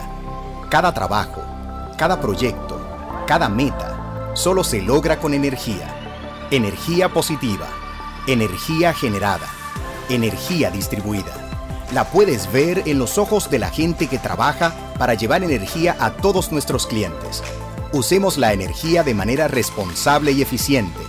Cada 0.70 0.94
trabajo, 0.94 1.42
cada 1.98 2.20
proyecto, 2.20 2.78
cada 3.26 3.48
meta, 3.48 4.32
solo 4.34 4.66
se 4.66 4.82
logra 4.82 5.18
con 5.18 5.34
energía. 5.34 5.88
Energía 6.52 7.08
positiva, 7.08 7.68
energía 8.28 8.94
generada, 8.94 9.48
energía 10.10 10.70
distribuida 10.72 11.42
la 11.94 12.04
puedes 12.04 12.52
ver 12.52 12.82
en 12.88 12.98
los 12.98 13.20
ojos 13.20 13.50
de 13.52 13.60
la 13.60 13.70
gente 13.70 14.08
que 14.08 14.18
trabaja 14.18 14.74
para 14.98 15.14
llevar 15.14 15.44
energía 15.44 15.96
a 16.00 16.12
todos 16.12 16.52
nuestros 16.52 16.88
clientes 16.88 17.44
Usemos 17.96 18.38
la 18.38 18.52
energía 18.52 19.04
de 19.04 19.14
manera 19.14 19.48
responsable 19.48 20.34
y 20.34 20.42
eficiente. 20.42 21.00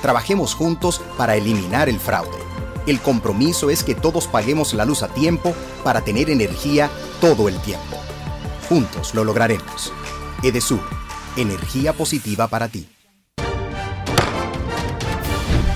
Trabajemos 0.00 0.54
juntos 0.54 1.02
para 1.18 1.36
eliminar 1.36 1.90
el 1.90 2.00
fraude. 2.00 2.38
El 2.86 2.98
compromiso 2.98 3.68
es 3.68 3.84
que 3.84 3.94
todos 3.94 4.26
paguemos 4.26 4.72
la 4.72 4.86
luz 4.86 5.02
a 5.02 5.08
tiempo 5.08 5.54
para 5.84 6.00
tener 6.00 6.30
energía 6.30 6.88
todo 7.20 7.46
el 7.50 7.60
tiempo. 7.60 7.98
Juntos 8.70 9.14
lo 9.14 9.22
lograremos. 9.24 9.92
Edesur, 10.42 10.80
energía 11.36 11.92
positiva 11.92 12.48
para 12.48 12.68
ti. 12.68 12.88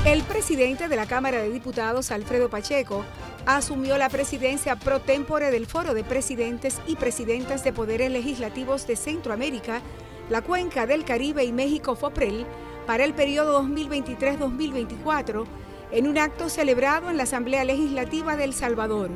El 0.06 0.22
presidente 0.22 0.88
de 0.88 0.96
la 0.96 1.04
Cámara 1.04 1.42
de 1.42 1.50
Diputados, 1.50 2.10
Alfredo 2.10 2.48
Pacheco, 2.48 3.04
asumió 3.44 3.98
la 3.98 4.08
presidencia 4.08 4.76
pro 4.76 5.02
tempore 5.02 5.50
del 5.50 5.66
Foro 5.66 5.92
de 5.92 6.04
Presidentes 6.04 6.80
y 6.86 6.96
Presidentas 6.96 7.64
de 7.64 7.74
Poderes 7.74 8.10
Legislativos 8.10 8.86
de 8.86 8.96
Centroamérica, 8.96 9.82
la 10.30 10.42
Cuenca 10.42 10.86
del 10.86 11.04
Caribe 11.04 11.44
y 11.44 11.52
México 11.52 11.96
FOPREL 11.96 12.46
para 12.86 13.04
el 13.04 13.14
periodo 13.14 13.62
2023-2024 13.62 15.44
en 15.92 16.08
un 16.08 16.18
acto 16.18 16.48
celebrado 16.48 17.10
en 17.10 17.16
la 17.16 17.24
Asamblea 17.24 17.64
Legislativa 17.64 18.36
de 18.36 18.44
El 18.44 18.54
Salvador. 18.54 19.10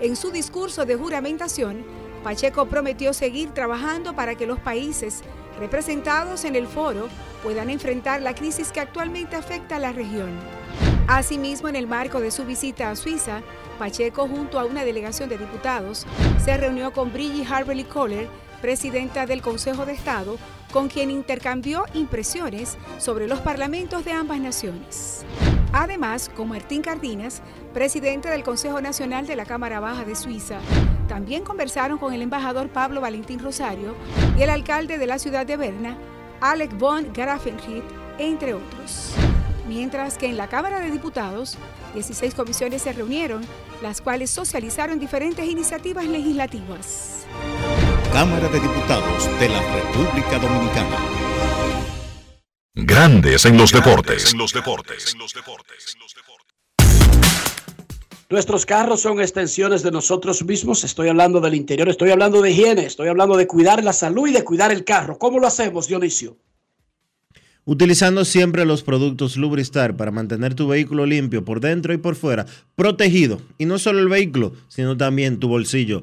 En 0.00 0.14
su 0.16 0.30
discurso 0.30 0.84
de 0.84 0.96
juramentación, 0.96 1.84
Pacheco 2.22 2.66
prometió 2.66 3.12
seguir 3.12 3.50
trabajando 3.50 4.14
para 4.14 4.36
que 4.36 4.46
los 4.46 4.60
países 4.60 5.22
representados 5.58 6.44
en 6.44 6.54
el 6.54 6.68
foro 6.68 7.08
puedan 7.42 7.68
enfrentar 7.68 8.22
la 8.22 8.34
crisis 8.34 8.70
que 8.70 8.80
actualmente 8.80 9.34
afecta 9.34 9.76
a 9.76 9.80
la 9.80 9.92
región. 9.92 10.30
Asimismo, 11.08 11.68
en 11.68 11.76
el 11.76 11.86
marco 11.86 12.20
de 12.20 12.30
su 12.30 12.44
visita 12.44 12.90
a 12.90 12.96
Suiza, 12.96 13.42
Pacheco, 13.78 14.28
junto 14.28 14.58
a 14.58 14.64
una 14.64 14.84
delegación 14.84 15.28
de 15.28 15.38
diputados, 15.38 16.06
se 16.44 16.56
reunió 16.56 16.92
con 16.92 17.12
Brigitte 17.12 17.50
Harberly 17.50 17.84
Kohler, 17.84 18.28
presidenta 18.60 19.26
del 19.26 19.42
Consejo 19.42 19.86
de 19.86 19.92
Estado, 19.92 20.38
con 20.72 20.88
quien 20.88 21.10
intercambió 21.10 21.84
impresiones 21.94 22.76
sobre 22.98 23.26
los 23.26 23.40
parlamentos 23.40 24.04
de 24.04 24.12
ambas 24.12 24.40
naciones. 24.40 25.24
Además, 25.72 26.30
con 26.34 26.48
Martín 26.48 26.82
Cardinas, 26.82 27.42
presidente 27.74 28.28
del 28.28 28.42
Consejo 28.42 28.80
Nacional 28.80 29.26
de 29.26 29.36
la 29.36 29.44
Cámara 29.44 29.80
Baja 29.80 30.04
de 30.04 30.16
Suiza, 30.16 30.58
también 31.08 31.44
conversaron 31.44 31.98
con 31.98 32.12
el 32.12 32.22
embajador 32.22 32.68
Pablo 32.68 33.00
Valentín 33.00 33.38
Rosario 33.38 33.94
y 34.38 34.42
el 34.42 34.50
alcalde 34.50 34.98
de 34.98 35.06
la 35.06 35.18
ciudad 35.18 35.46
de 35.46 35.56
Berna, 35.56 35.96
Alec 36.40 36.76
von 36.78 37.12
Grafenried, 37.12 37.82
entre 38.18 38.54
otros. 38.54 39.12
Mientras 39.66 40.16
que 40.16 40.26
en 40.26 40.38
la 40.38 40.48
Cámara 40.48 40.80
de 40.80 40.90
Diputados, 40.90 41.58
16 41.94 42.34
comisiones 42.34 42.82
se 42.82 42.92
reunieron, 42.92 43.42
las 43.82 44.00
cuales 44.00 44.30
socializaron 44.30 44.98
diferentes 44.98 45.46
iniciativas 45.46 46.06
legislativas. 46.06 47.26
Cámara 48.18 48.48
de 48.48 48.58
Diputados 48.58 49.30
de 49.38 49.48
la 49.48 49.62
República 49.76 50.40
Dominicana. 50.40 50.96
Grandes 52.74 53.44
en 53.44 53.56
los 53.56 53.70
deportes. 53.70 54.32
En 54.32 54.38
los 54.40 54.52
deportes. 54.52 55.14
Nuestros 58.28 58.66
carros 58.66 59.02
son 59.02 59.20
extensiones 59.20 59.84
de 59.84 59.92
nosotros 59.92 60.44
mismos. 60.44 60.82
Estoy 60.82 61.10
hablando 61.10 61.40
del 61.40 61.54
interior, 61.54 61.88
estoy 61.88 62.10
hablando 62.10 62.42
de 62.42 62.50
higiene, 62.50 62.86
estoy 62.86 63.06
hablando 63.06 63.36
de 63.36 63.46
cuidar 63.46 63.84
la 63.84 63.92
salud 63.92 64.26
y 64.26 64.32
de 64.32 64.42
cuidar 64.42 64.72
el 64.72 64.82
carro. 64.82 65.16
¿Cómo 65.16 65.38
lo 65.38 65.46
hacemos, 65.46 65.86
Dionisio? 65.86 66.36
Utilizando 67.66 68.24
siempre 68.24 68.64
los 68.64 68.82
productos 68.82 69.36
Lubristar 69.36 69.96
para 69.96 70.10
mantener 70.10 70.56
tu 70.56 70.66
vehículo 70.66 71.06
limpio 71.06 71.44
por 71.44 71.60
dentro 71.60 71.94
y 71.94 71.98
por 71.98 72.16
fuera, 72.16 72.46
protegido. 72.74 73.40
Y 73.58 73.66
no 73.66 73.78
solo 73.78 74.00
el 74.00 74.08
vehículo, 74.08 74.54
sino 74.66 74.96
también 74.96 75.38
tu 75.38 75.46
bolsillo. 75.46 76.02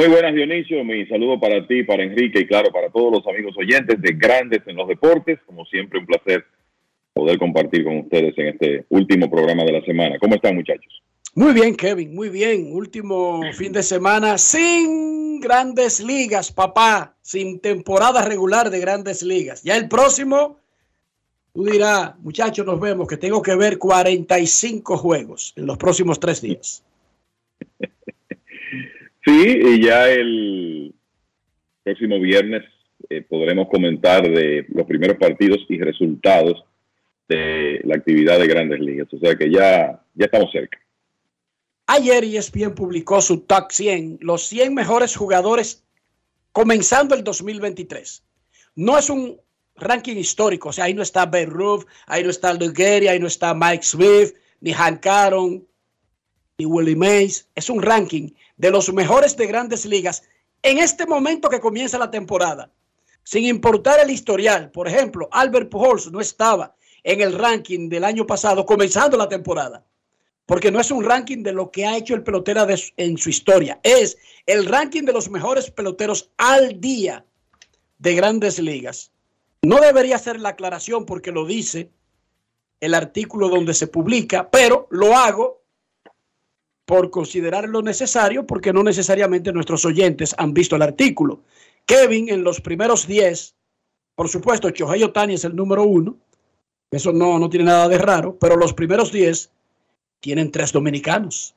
Muy 0.00 0.08
buenas, 0.08 0.34
Dionisio. 0.34 0.82
Mi 0.82 1.04
saludo 1.08 1.38
para 1.38 1.66
ti, 1.66 1.82
para 1.82 2.02
Enrique 2.02 2.40
y 2.40 2.46
claro, 2.46 2.72
para 2.72 2.88
todos 2.88 3.12
los 3.12 3.26
amigos 3.26 3.54
oyentes 3.58 4.00
de 4.00 4.14
Grandes 4.14 4.62
en 4.64 4.76
los 4.76 4.88
Deportes. 4.88 5.38
Como 5.44 5.66
siempre, 5.66 5.98
un 5.98 6.06
placer 6.06 6.42
poder 7.12 7.38
compartir 7.38 7.84
con 7.84 7.98
ustedes 7.98 8.32
en 8.38 8.46
este 8.46 8.86
último 8.88 9.30
programa 9.30 9.62
de 9.62 9.72
la 9.72 9.82
semana. 9.82 10.18
¿Cómo 10.18 10.36
están, 10.36 10.54
muchachos? 10.54 11.02
Muy 11.34 11.52
bien, 11.52 11.76
Kevin, 11.76 12.14
muy 12.14 12.30
bien. 12.30 12.70
Último 12.72 13.42
fin 13.52 13.74
de 13.74 13.82
semana 13.82 14.38
sin 14.38 15.38
grandes 15.38 16.00
ligas, 16.00 16.50
papá, 16.50 17.14
sin 17.20 17.60
temporada 17.60 18.24
regular 18.24 18.70
de 18.70 18.80
grandes 18.80 19.22
ligas. 19.22 19.62
Ya 19.64 19.76
el 19.76 19.86
próximo, 19.86 20.56
tú 21.52 21.64
dirás, 21.64 22.18
muchachos, 22.20 22.64
nos 22.64 22.80
vemos, 22.80 23.06
que 23.06 23.18
tengo 23.18 23.42
que 23.42 23.54
ver 23.54 23.76
45 23.76 24.96
juegos 24.96 25.52
en 25.56 25.66
los 25.66 25.76
próximos 25.76 26.18
tres 26.18 26.40
días. 26.40 26.82
Sí, 29.24 29.60
y 29.62 29.84
ya 29.84 30.08
el 30.08 30.94
próximo 31.82 32.20
viernes 32.20 32.64
eh, 33.08 33.22
podremos 33.22 33.68
comentar 33.68 34.22
de 34.22 34.66
los 34.68 34.86
primeros 34.86 35.16
partidos 35.18 35.58
y 35.68 35.78
resultados 35.78 36.64
de 37.28 37.80
la 37.84 37.96
actividad 37.96 38.38
de 38.38 38.46
grandes 38.46 38.80
ligas. 38.80 39.08
O 39.12 39.18
sea 39.18 39.36
que 39.36 39.50
ya, 39.50 40.02
ya 40.14 40.24
estamos 40.24 40.50
cerca. 40.52 40.78
Ayer 41.86 42.24
ESPN 42.24 42.74
publicó 42.74 43.20
su 43.20 43.40
top 43.40 43.72
100, 43.72 44.18
los 44.20 44.42
100 44.44 44.74
mejores 44.74 45.16
jugadores 45.16 45.84
comenzando 46.52 47.14
el 47.14 47.24
2023. 47.24 48.22
No 48.76 48.96
es 48.96 49.10
un 49.10 49.40
ranking 49.76 50.16
histórico, 50.16 50.68
o 50.68 50.72
sea, 50.72 50.84
ahí 50.84 50.94
no 50.94 51.02
está 51.02 51.26
Ben 51.26 51.50
Ruff, 51.50 51.84
ahí 52.06 52.22
no 52.22 52.30
está 52.30 52.52
Lugueri, 52.54 53.08
ahí 53.08 53.18
no 53.18 53.26
está 53.26 53.54
Mike 53.54 53.82
Smith, 53.82 54.34
ni 54.60 54.72
Hank 54.72 55.04
Aaron, 55.06 55.66
ni 56.58 56.66
Willie 56.66 56.96
Mays. 56.96 57.48
Es 57.54 57.68
un 57.68 57.82
ranking 57.82 58.28
de 58.60 58.70
los 58.70 58.92
mejores 58.92 59.36
de 59.36 59.46
grandes 59.46 59.86
ligas 59.86 60.22
en 60.62 60.78
este 60.78 61.06
momento 61.06 61.48
que 61.48 61.60
comienza 61.60 61.96
la 61.96 62.10
temporada. 62.10 62.70
Sin 63.24 63.44
importar 63.46 64.00
el 64.00 64.10
historial, 64.10 64.70
por 64.70 64.86
ejemplo, 64.86 65.28
Albert 65.32 65.70
Pujols 65.70 66.12
no 66.12 66.20
estaba 66.20 66.74
en 67.02 67.22
el 67.22 67.38
ranking 67.38 67.88
del 67.88 68.04
año 68.04 68.26
pasado 68.26 68.66
comenzando 68.66 69.16
la 69.16 69.28
temporada 69.28 69.82
porque 70.44 70.72
no 70.72 70.80
es 70.80 70.90
un 70.90 71.04
ranking 71.04 71.44
de 71.44 71.52
lo 71.52 71.70
que 71.70 71.86
ha 71.86 71.96
hecho 71.96 72.12
el 72.12 72.24
pelotero 72.24 72.66
en 72.96 73.16
su 73.16 73.30
historia, 73.30 73.78
es 73.84 74.18
el 74.46 74.66
ranking 74.66 75.04
de 75.04 75.12
los 75.12 75.30
mejores 75.30 75.70
peloteros 75.70 76.32
al 76.38 76.80
día 76.80 77.24
de 77.98 78.14
grandes 78.16 78.58
ligas. 78.58 79.12
No 79.62 79.76
debería 79.76 80.18
ser 80.18 80.40
la 80.40 80.48
aclaración 80.48 81.06
porque 81.06 81.30
lo 81.30 81.46
dice 81.46 81.92
el 82.80 82.94
artículo 82.94 83.48
donde 83.48 83.74
se 83.74 83.86
publica, 83.86 84.50
pero 84.50 84.88
lo 84.90 85.16
hago 85.16 85.59
por 86.90 87.08
considerar 87.08 87.68
lo 87.68 87.82
necesario 87.82 88.44
porque 88.44 88.72
no 88.72 88.82
necesariamente 88.82 89.52
nuestros 89.52 89.84
oyentes 89.84 90.34
han 90.38 90.52
visto 90.52 90.74
el 90.74 90.82
artículo. 90.82 91.38
Kevin 91.86 92.28
en 92.28 92.42
los 92.42 92.60
primeros 92.60 93.06
10, 93.06 93.54
por 94.16 94.28
supuesto, 94.28 94.68
Chohei 94.70 95.04
Otani 95.04 95.34
es 95.34 95.44
el 95.44 95.54
número 95.54 95.84
uno, 95.84 96.18
eso 96.90 97.12
no, 97.12 97.38
no 97.38 97.48
tiene 97.48 97.66
nada 97.66 97.86
de 97.86 97.96
raro, 97.96 98.36
pero 98.40 98.56
los 98.56 98.74
primeros 98.74 99.12
10 99.12 99.52
tienen 100.18 100.50
tres 100.50 100.72
dominicanos. 100.72 101.54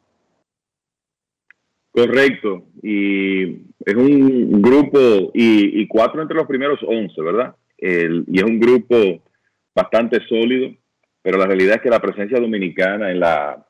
Correcto. 1.90 2.66
Y 2.84 3.44
es 3.84 3.96
un 3.96 4.62
grupo, 4.62 5.32
y, 5.34 5.88
cuatro 5.88 6.22
entre 6.22 6.38
los 6.38 6.46
primeros 6.46 6.80
once, 6.86 7.20
¿verdad? 7.24 7.56
El, 7.80 8.24
y 8.28 8.38
es 8.38 8.44
un 8.44 8.60
grupo 8.60 9.24
bastante 9.74 10.20
sólido, 10.30 10.76
pero 11.24 11.40
la 11.40 11.48
realidad 11.48 11.78
es 11.78 11.82
que 11.82 11.90
la 11.90 12.00
presencia 12.00 12.40
dominicana 12.40 13.10
en 13.10 13.20
la, 13.20 13.66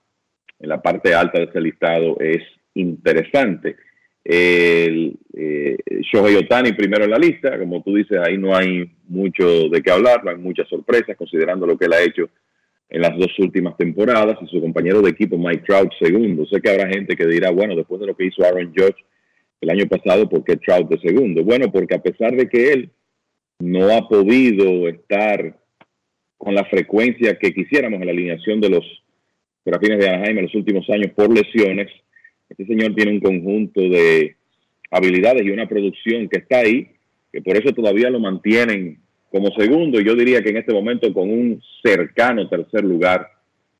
en 0.63 0.69
la 0.69 0.81
parte 0.81 1.13
alta 1.13 1.39
de 1.39 1.45
ese 1.45 1.59
listado 1.59 2.17
es 2.21 2.41
interesante. 2.73 3.75
El 4.23 5.13
eh, 5.33 5.77
Shohei 6.01 6.37
Otani 6.37 6.71
primero 6.71 7.03
en 7.03 7.11
la 7.11 7.17
lista, 7.17 7.59
como 7.59 7.83
tú 7.83 7.95
dices, 7.95 8.17
ahí 8.25 8.37
no 8.37 8.55
hay 8.55 8.89
mucho 9.09 9.67
de 9.67 9.81
qué 9.83 9.91
hablar, 9.91 10.23
no 10.23 10.31
hay 10.31 10.37
muchas 10.37 10.69
sorpresas 10.69 11.17
considerando 11.17 11.67
lo 11.67 11.77
que 11.77 11.85
él 11.85 11.93
ha 11.93 12.01
hecho 12.01 12.29
en 12.89 13.01
las 13.01 13.17
dos 13.17 13.37
últimas 13.39 13.75
temporadas 13.75 14.37
y 14.41 14.47
su 14.47 14.61
compañero 14.61 15.01
de 15.01 15.09
equipo 15.09 15.37
Mike 15.37 15.65
Trout 15.67 15.91
segundo. 15.99 16.45
Sé 16.45 16.61
que 16.61 16.69
habrá 16.69 16.87
gente 16.87 17.17
que 17.17 17.27
dirá, 17.27 17.51
bueno, 17.51 17.75
después 17.75 17.99
de 17.99 18.07
lo 18.07 18.15
que 18.15 18.27
hizo 18.27 18.45
Aaron 18.45 18.73
Judge 18.73 19.03
el 19.59 19.69
año 19.69 19.85
pasado, 19.87 20.29
¿por 20.29 20.45
qué 20.45 20.55
Trout 20.55 20.89
de 20.89 20.99
segundo? 20.99 21.43
Bueno, 21.43 21.69
porque 21.69 21.95
a 21.95 22.01
pesar 22.01 22.31
de 22.37 22.47
que 22.47 22.71
él 22.71 22.89
no 23.59 23.89
ha 23.89 24.07
podido 24.07 24.87
estar 24.87 25.59
con 26.37 26.55
la 26.55 26.63
frecuencia 26.65 27.37
que 27.37 27.53
quisiéramos 27.53 27.99
en 27.99 28.05
la 28.05 28.13
alineación 28.13 28.61
de 28.61 28.69
los 28.69 29.02
Serafines 29.63 29.99
de 29.99 30.09
Anaheim 30.09 30.37
en 30.37 30.45
los 30.45 30.55
últimos 30.55 30.89
años 30.89 31.11
por 31.15 31.33
lesiones. 31.33 31.89
Este 32.49 32.65
señor 32.65 32.93
tiene 32.95 33.11
un 33.11 33.19
conjunto 33.19 33.81
de 33.81 34.35
habilidades 34.91 35.43
y 35.43 35.49
una 35.49 35.67
producción 35.67 36.27
que 36.27 36.39
está 36.39 36.59
ahí, 36.59 36.87
que 37.31 37.41
por 37.41 37.57
eso 37.57 37.73
todavía 37.73 38.09
lo 38.09 38.19
mantienen 38.19 38.99
como 39.31 39.49
segundo. 39.57 39.99
Yo 39.99 40.15
diría 40.15 40.41
que 40.43 40.49
en 40.49 40.57
este 40.57 40.73
momento 40.73 41.11
con 41.13 41.29
un 41.29 41.61
cercano 41.83 42.47
tercer 42.49 42.83
lugar 42.83 43.27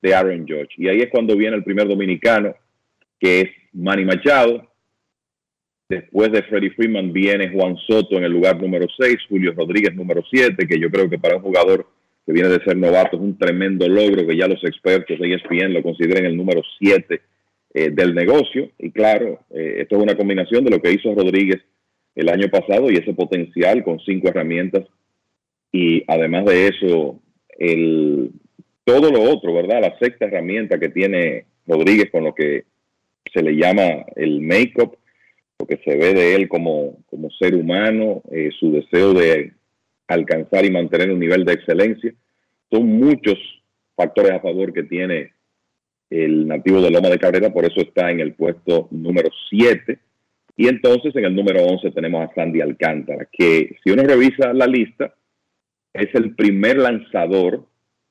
de 0.02 0.14
Aaron 0.14 0.46
George. 0.48 0.74
Y 0.78 0.88
ahí 0.88 1.00
es 1.00 1.10
cuando 1.10 1.38
viene 1.38 1.56
el 1.56 1.64
primer 1.64 1.88
dominicano, 1.88 2.56
que 3.20 3.42
es 3.42 3.50
Manny 3.72 4.06
Machado. 4.06 4.70
Después 5.88 6.32
de 6.32 6.44
Freddie 6.44 6.72
Freeman 6.72 7.14
viene 7.14 7.52
Juan 7.52 7.78
Soto 7.88 8.18
en 8.18 8.24
el 8.24 8.32
lugar 8.32 8.60
número 8.60 8.88
6, 8.98 9.18
Julio 9.30 9.54
Rodríguez 9.56 9.96
número 9.96 10.24
7, 10.30 10.68
que 10.68 10.80
yo 10.80 10.90
creo 10.90 11.10
que 11.10 11.20
para 11.20 11.38
un 11.38 11.44
jugador 11.44 11.88
que 12.26 12.34
viene 12.34 12.50
de 12.50 12.64
ser 12.64 12.78
novato 12.78 13.18
es 13.18 13.22
un 13.22 13.38
tremendo 13.38 13.88
logro 13.88 14.26
que 14.26 14.38
ya 14.38 14.48
los 14.48 14.64
expertos 14.64 15.20
de 15.20 15.34
ESPN 15.34 15.74
lo 15.74 15.84
consideren 15.84 16.26
el 16.26 16.38
número 16.38 16.62
7 16.80 17.22
eh, 17.74 17.90
del 17.90 18.16
negocio. 18.16 18.70
Y 18.80 18.92
claro, 18.92 19.40
eh, 19.50 19.78
esto 19.80 19.98
es 19.98 20.04
una 20.04 20.16
combinación 20.16 20.64
de 20.64 20.72
lo 20.72 20.82
que 20.82 20.92
hizo 20.92 21.14
Rodríguez 21.14 21.62
el 22.16 22.30
año 22.30 22.48
pasado 22.50 22.92
y 22.92 22.96
ese 22.96 23.14
potencial 23.14 23.84
con 23.84 24.00
cinco 24.00 24.30
herramientas. 24.30 24.86
Y 25.72 26.04
además 26.08 26.46
de 26.46 26.68
eso, 26.68 27.20
el, 27.58 28.32
todo 28.86 29.12
lo 29.12 29.24
otro, 29.24 29.54
¿verdad? 29.54 29.82
La 29.82 29.98
sexta 29.98 30.26
herramienta 30.26 30.80
que 30.80 30.90
tiene 30.90 31.46
Rodríguez 31.66 32.10
con 32.12 32.24
lo 32.24 32.36
que 32.36 32.66
se 33.34 33.42
le 33.42 33.54
llama 33.54 34.06
el 34.16 34.42
make-up, 34.42 34.98
lo 35.60 35.66
que 35.66 35.78
se 35.84 35.98
ve 35.98 36.14
de 36.14 36.36
él 36.36 36.48
como, 36.48 36.98
como 37.10 37.30
ser 37.32 37.56
humano, 37.56 38.22
eh, 38.32 38.52
su 38.60 38.72
deseo 38.72 39.14
de 39.14 39.54
alcanzar 40.14 40.66
y 40.66 40.72
mantener 40.72 41.12
un 41.12 41.20
nivel 41.20 41.46
de 41.46 41.54
excelencia. 41.54 42.14
Son 42.72 42.86
muchos 42.86 43.38
factores 43.96 44.32
a 44.32 44.40
favor 44.40 44.74
que 44.74 44.84
tiene 44.84 45.34
el 46.10 46.48
nativo 46.48 46.82
de 46.82 46.92
Loma 46.92 47.10
de 47.10 47.20
Cabrera, 47.20 47.52
por 47.52 47.66
eso 47.66 47.82
está 47.82 48.12
en 48.12 48.20
el 48.20 48.34
puesto 48.34 48.88
número 48.92 49.30
7. 49.50 50.00
Y 50.56 50.68
entonces 50.68 51.16
en 51.16 51.26
el 51.26 51.36
número 51.36 51.64
11 51.64 51.92
tenemos 51.92 52.30
a 52.30 52.34
Sandy 52.36 52.62
Alcántara, 52.62 53.28
que 53.32 53.76
si 53.84 53.92
uno 53.92 54.04
revisa 54.04 54.54
la 54.54 54.68
lista, 54.68 55.14
es 55.94 56.14
el 56.14 56.36
primer 56.36 56.78
lanzador 56.78 57.66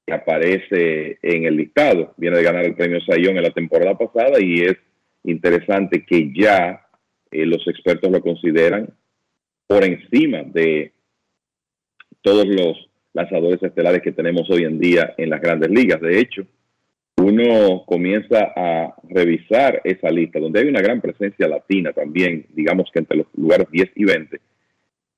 que 0.07 0.13
aparece 0.13 1.19
en 1.23 1.45
el 1.45 1.57
listado. 1.57 2.15
Viene 2.17 2.39
de 2.39 2.43
ganar 2.43 2.65
el 2.65 2.75
premio 2.75 3.01
Sayón 3.01 3.37
en 3.37 3.45
la 3.45 3.51
temporada 3.51 3.97
pasada 3.97 4.41
y 4.41 4.63
es 4.63 4.77
interesante 5.25 6.05
que 6.05 6.33
ya 6.35 6.87
eh, 7.31 7.47
los 7.47 7.67
expertos 7.69 8.11
lo 8.11 8.21
consideran 8.21 8.93
por 9.67 9.85
encima 9.85 10.43
de 10.43 10.93
todos 12.23 12.47
los 12.47 12.89
lanzadores 13.13 13.63
estelares 13.63 14.03
que 14.03 14.13
tenemos 14.13 14.49
hoy 14.51 14.65
en 14.65 14.79
día 14.79 15.15
en 15.19 15.31
las 15.31 15.41
grandes 15.41 15.71
ligas. 15.71 16.01
De 16.01 16.19
hecho, 16.19 16.47
uno 17.17 17.85
comienza 17.87 18.53
a 18.57 18.95
revisar 19.09 19.81
esa 19.85 20.11
lista, 20.11 20.41
donde 20.41 20.61
hay 20.61 20.69
una 20.69 20.81
gran 20.81 21.01
presencia 21.01 21.47
latina 21.47 21.93
también, 21.93 22.47
digamos 22.55 22.91
que 22.93 23.01
entre 23.01 23.19
los 23.19 23.27
lugares 23.37 23.67
10 23.71 23.91
y 23.97 24.05
20, 24.05 24.41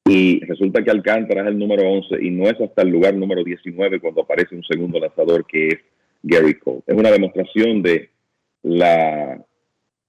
y 0.07 0.41
resulta 0.45 0.83
que 0.83 0.91
Alcántara 0.91 1.43
es 1.43 1.49
el 1.49 1.59
número 1.59 1.91
11 1.91 2.19
y 2.21 2.31
no 2.31 2.45
es 2.45 2.61
hasta 2.61 2.83
el 2.83 2.89
lugar 2.89 3.15
número 3.15 3.43
19 3.43 4.01
cuando 4.01 4.23
aparece 4.23 4.55
un 4.55 4.65
segundo 4.65 4.99
lanzador 4.99 5.47
que 5.47 5.69
es 5.69 5.79
Gary 6.23 6.55
Cole. 6.55 6.83
Es 6.87 6.95
una 6.95 7.11
demostración 7.11 7.83
de 7.83 8.11
la 8.63 9.43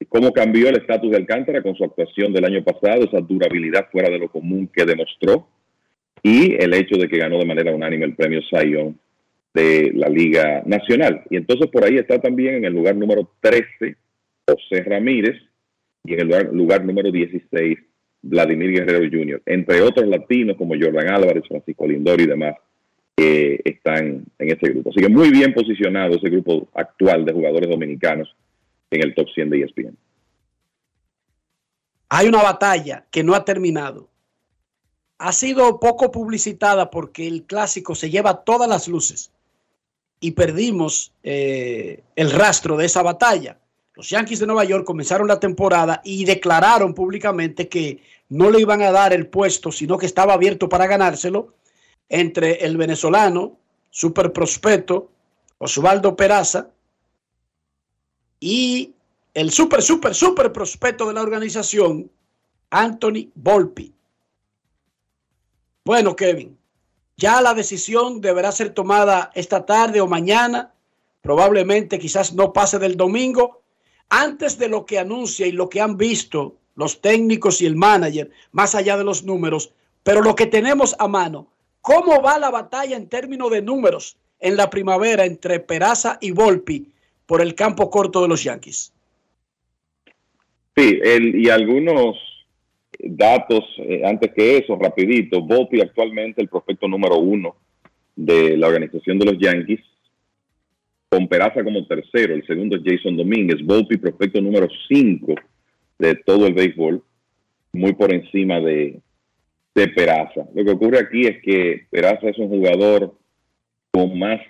cómo 0.09 0.33
cambió 0.33 0.67
el 0.67 0.77
estatus 0.77 1.11
de 1.11 1.17
Alcántara 1.17 1.61
con 1.61 1.75
su 1.75 1.83
actuación 1.85 2.33
del 2.33 2.43
año 2.43 2.63
pasado, 2.63 3.05
esa 3.05 3.21
durabilidad 3.21 3.87
fuera 3.89 4.09
de 4.09 4.19
lo 4.19 4.29
común 4.29 4.67
que 4.67 4.83
demostró 4.83 5.47
y 6.25 6.55
el 6.55 6.73
hecho 6.73 6.97
de 6.97 7.07
que 7.07 7.19
ganó 7.19 7.37
de 7.37 7.45
manera 7.45 7.71
unánime 7.71 8.05
el 8.05 8.15
premio 8.15 8.41
Zion 8.49 8.97
de 9.53 9.91
la 9.93 10.09
Liga 10.09 10.63
Nacional. 10.65 11.21
Y 11.29 11.37
entonces 11.37 11.69
por 11.69 11.85
ahí 11.85 11.97
está 11.97 12.19
también 12.19 12.55
en 12.55 12.65
el 12.65 12.73
lugar 12.73 12.95
número 12.95 13.29
13 13.41 13.95
José 14.47 14.83
Ramírez 14.83 15.39
y 16.03 16.13
en 16.15 16.21
el 16.21 16.25
lugar, 16.25 16.49
lugar 16.51 16.83
número 16.83 17.11
16 17.11 17.77
Vladimir 18.23 18.71
Guerrero 18.71 19.07
Jr., 19.07 19.43
entre 19.45 19.81
otros 19.81 20.07
latinos 20.07 20.57
como 20.57 20.73
Jordan 20.73 21.09
Álvarez, 21.09 21.43
Francisco 21.47 21.87
Lindor 21.87 22.19
y 22.19 22.25
demás, 22.25 22.55
que 23.15 23.61
están 23.63 24.25
en 24.39 24.47
ese 24.47 24.71
grupo. 24.71 24.89
Así 24.89 25.01
que 25.01 25.09
muy 25.09 25.29
bien 25.29 25.53
posicionado 25.53 26.15
ese 26.15 26.31
grupo 26.31 26.67
actual 26.73 27.23
de 27.23 27.33
jugadores 27.33 27.69
dominicanos 27.69 28.35
en 28.89 29.03
el 29.03 29.13
top 29.13 29.27
100 29.29 29.49
de 29.51 29.61
ESPN. 29.61 29.97
Hay 32.09 32.27
una 32.27 32.41
batalla 32.41 33.05
que 33.11 33.23
no 33.23 33.35
ha 33.35 33.45
terminado. 33.45 34.09
Ha 35.17 35.31
sido 35.31 35.79
poco 35.79 36.11
publicitada 36.11 36.91
porque 36.91 37.27
el 37.27 37.43
clásico 37.43 37.95
se 37.95 38.09
lleva 38.09 38.43
todas 38.43 38.67
las 38.67 38.87
luces 38.87 39.31
y 40.19 40.31
perdimos 40.31 41.13
eh, 41.23 42.03
el 42.15 42.31
rastro 42.31 42.77
de 42.77 42.85
esa 42.85 43.01
batalla. 43.01 43.57
Los 43.93 44.09
Yankees 44.09 44.39
de 44.39 44.47
Nueva 44.47 44.65
York 44.65 44.85
comenzaron 44.85 45.27
la 45.27 45.39
temporada 45.39 46.01
y 46.03 46.25
declararon 46.25 46.93
públicamente 46.93 47.69
que 47.69 48.01
no 48.27 48.49
le 48.49 48.59
iban 48.59 48.81
a 48.81 48.91
dar 48.91 49.13
el 49.13 49.27
puesto, 49.27 49.71
sino 49.71 49.97
que 49.97 50.05
estaba 50.05 50.33
abierto 50.33 50.67
para 50.67 50.87
ganárselo 50.87 51.53
entre 52.09 52.65
el 52.65 52.75
venezolano, 52.75 53.57
super 53.89 54.33
prospecto, 54.33 55.09
Osvaldo 55.59 56.15
Peraza, 56.15 56.69
y 58.39 58.93
el 59.33 59.51
super, 59.51 59.81
super, 59.81 60.13
super 60.13 60.51
prospecto 60.51 61.07
de 61.07 61.13
la 61.13 61.21
organización, 61.21 62.11
Anthony 62.69 63.31
Volpi. 63.35 63.94
Bueno, 65.85 66.15
Kevin, 66.15 66.57
ya 67.15 67.41
la 67.41 67.53
decisión 67.53 68.19
deberá 68.19 68.51
ser 68.51 68.71
tomada 68.71 69.31
esta 69.35 69.67
tarde 69.67 70.01
o 70.01 70.07
mañana, 70.07 70.73
probablemente 71.21 71.99
quizás 71.99 72.33
no 72.33 72.53
pase 72.53 72.79
del 72.79 72.97
domingo, 72.97 73.61
antes 74.09 74.57
de 74.57 74.67
lo 74.67 74.87
que 74.87 74.97
anuncia 74.97 75.45
y 75.45 75.51
lo 75.51 75.69
que 75.69 75.81
han 75.81 75.95
visto 75.95 76.55
los 76.73 77.01
técnicos 77.01 77.61
y 77.61 77.67
el 77.67 77.75
manager, 77.75 78.31
más 78.51 78.73
allá 78.73 78.97
de 78.97 79.03
los 79.03 79.23
números, 79.23 79.71
pero 80.01 80.21
lo 80.21 80.35
que 80.35 80.47
tenemos 80.47 80.95
a 80.97 81.07
mano, 81.07 81.47
¿cómo 81.81 82.19
va 82.19 82.39
la 82.39 82.49
batalla 82.49 82.97
en 82.97 83.07
términos 83.07 83.51
de 83.51 83.61
números 83.61 84.17
en 84.39 84.57
la 84.57 84.71
primavera 84.71 85.23
entre 85.23 85.59
Peraza 85.59 86.17
y 86.19 86.31
Volpi 86.31 86.91
por 87.27 87.41
el 87.41 87.53
campo 87.53 87.91
corto 87.91 88.23
de 88.23 88.27
los 88.27 88.43
Yankees? 88.43 88.91
Sí, 90.75 90.99
y 91.03 91.49
algunos 91.49 92.17
datos 93.05 93.63
eh, 93.77 94.01
antes 94.03 94.31
que 94.33 94.57
eso, 94.57 94.75
rapidito. 94.75 95.41
Volpi 95.41 95.79
actualmente 95.79 96.41
el 96.41 96.49
prospecto 96.49 96.87
número 96.87 97.17
uno 97.17 97.55
de 98.15 98.57
la 98.57 98.67
organización 98.67 99.19
de 99.19 99.25
los 99.25 99.37
Yankees, 99.37 99.81
con 101.09 101.27
Peraza 101.27 101.63
como 101.63 101.85
tercero, 101.85 102.33
el 102.33 102.45
segundo 102.45 102.77
es 102.77 102.81
Jason 102.83 103.15
Domínguez, 103.15 103.63
Volpi 103.63 103.97
prospecto 103.97 104.41
número 104.41 104.67
cinco 104.87 105.35
de 105.99 106.15
todo 106.15 106.47
el 106.47 106.53
béisbol, 106.53 107.01
muy 107.73 107.93
por 107.93 108.13
encima 108.13 108.59
de, 108.59 108.99
de 109.75 109.87
Peraza. 109.89 110.45
Lo 110.53 110.65
que 110.65 110.71
ocurre 110.71 110.99
aquí 110.99 111.27
es 111.27 111.41
que 111.41 111.85
Peraza 111.89 112.29
es 112.29 112.37
un 112.37 112.49
jugador 112.49 113.15
con 113.91 114.17
más 114.17 114.41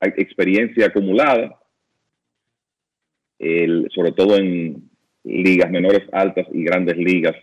experiencia 0.00 0.86
acumulada, 0.86 1.58
sobre 3.94 4.12
todo 4.12 4.36
en 4.36 4.90
ligas 5.24 5.70
menores 5.70 6.02
altas 6.12 6.46
y 6.52 6.62
grandes 6.62 6.96
ligas 6.96 7.34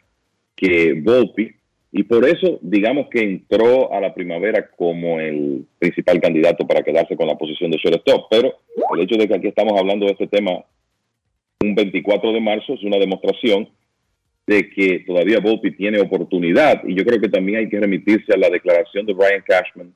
que 0.57 0.93
Volpi, 1.01 1.51
y 1.93 2.03
por 2.03 2.25
eso 2.25 2.59
digamos 2.61 3.07
que 3.09 3.21
entró 3.21 3.93
a 3.93 4.01
la 4.01 4.13
primavera 4.13 4.69
como 4.75 5.19
el 5.19 5.65
principal 5.79 6.19
candidato 6.19 6.67
para 6.67 6.83
quedarse 6.83 7.15
con 7.15 7.27
la 7.27 7.37
posición 7.37 7.71
de 7.71 7.77
shortstop, 7.77 8.25
pero 8.29 8.53
el 8.93 9.01
hecho 9.01 9.15
de 9.17 9.27
que 9.27 9.35
aquí 9.35 9.47
estamos 9.47 9.79
hablando 9.79 10.05
de 10.05 10.11
este 10.11 10.27
tema 10.27 10.65
un 11.63 11.75
24 11.75 12.33
de 12.33 12.41
marzo 12.41 12.73
es 12.73 12.83
una 12.83 12.97
demostración 12.97 13.69
de 14.45 14.69
que 14.69 14.99
todavía 14.99 15.39
Volpi 15.39 15.71
tiene 15.71 15.99
oportunidad. 15.99 16.81
Y 16.87 16.95
yo 16.95 17.03
creo 17.03 17.19
que 17.19 17.29
también 17.29 17.59
hay 17.59 17.69
que 17.69 17.79
remitirse 17.79 18.33
a 18.33 18.37
la 18.37 18.49
declaración 18.49 19.05
de 19.05 19.13
Brian 19.13 19.43
Cashman 19.45 19.93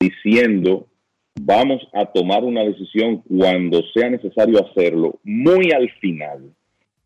diciendo, 0.00 0.86
vamos 1.40 1.86
a 1.92 2.06
tomar 2.06 2.44
una 2.44 2.64
decisión 2.64 3.22
cuando 3.28 3.82
sea 3.94 4.10
necesario 4.10 4.64
hacerlo, 4.64 5.18
muy 5.22 5.70
al 5.72 5.88
final. 6.00 6.52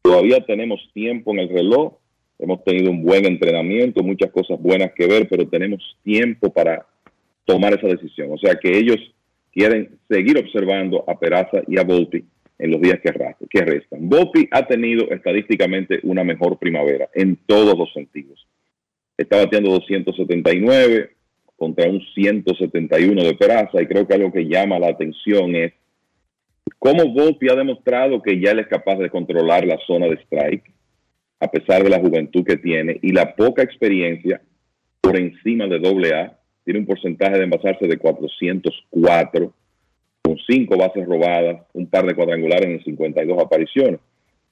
Todavía 0.02 0.44
tenemos 0.46 0.80
tiempo 0.94 1.32
en 1.32 1.40
el 1.40 1.48
reloj, 1.50 1.94
hemos 2.40 2.64
tenido 2.64 2.90
un 2.90 3.02
buen 3.02 3.26
entrenamiento, 3.26 4.02
muchas 4.02 4.30
cosas 4.30 4.60
buenas 4.60 4.92
que 4.92 5.06
ver, 5.06 5.28
pero 5.28 5.46
tenemos 5.46 5.96
tiempo 6.02 6.52
para 6.52 6.86
tomar 7.44 7.74
esa 7.74 7.86
decisión. 7.86 8.30
O 8.32 8.38
sea 8.38 8.54
que 8.56 8.76
ellos 8.76 8.96
quieren 9.52 9.98
seguir 10.08 10.38
observando 10.38 11.04
a 11.06 11.18
Peraza 11.18 11.62
y 11.66 11.78
a 11.78 11.84
Volpi 11.84 12.24
en 12.58 12.70
los 12.70 12.80
días 12.80 13.00
que, 13.00 13.10
restan. 13.62 14.08
Bopi 14.08 14.48
ha 14.50 14.66
tenido 14.66 15.10
estadísticamente 15.10 16.00
una 16.02 16.24
mejor 16.24 16.58
primavera 16.58 17.08
en 17.14 17.36
todos 17.46 17.76
los 17.76 17.92
sentidos. 17.92 18.46
Está 19.16 19.38
bateando 19.38 19.70
279 19.70 21.10
contra 21.56 21.88
un 21.88 22.00
171 22.14 23.22
de 23.22 23.34
Peraza 23.34 23.82
y 23.82 23.86
creo 23.86 24.06
que 24.06 24.14
algo 24.14 24.32
que 24.32 24.46
llama 24.46 24.78
la 24.78 24.88
atención 24.88 25.54
es 25.56 25.72
cómo 26.78 27.12
Volpi 27.12 27.48
ha 27.50 27.54
demostrado 27.54 28.22
que 28.22 28.38
ya 28.40 28.52
él 28.52 28.60
es 28.60 28.66
capaz 28.66 28.96
de 28.96 29.10
controlar 29.10 29.66
la 29.66 29.78
zona 29.86 30.06
de 30.06 30.16
strike 30.22 30.70
a 31.40 31.50
pesar 31.50 31.82
de 31.82 31.90
la 31.90 31.98
juventud 31.98 32.44
que 32.44 32.56
tiene 32.56 32.98
y 33.02 33.12
la 33.12 33.34
poca 33.34 33.62
experiencia 33.62 34.40
por 35.00 35.18
encima 35.18 35.66
de 35.66 35.78
doble 35.78 36.14
A. 36.14 36.38
Tiene 36.64 36.80
un 36.80 36.86
porcentaje 36.86 37.38
de 37.38 37.44
envasarse 37.44 37.88
de 37.88 37.96
404, 37.96 39.52
con 40.22 40.36
cinco 40.46 40.76
bases 40.76 41.06
robadas, 41.06 41.62
un 41.72 41.86
par 41.86 42.04
de 42.06 42.14
cuadrangulares 42.14 42.66
en 42.66 42.84
52 42.84 43.38
apariciones. 43.42 43.98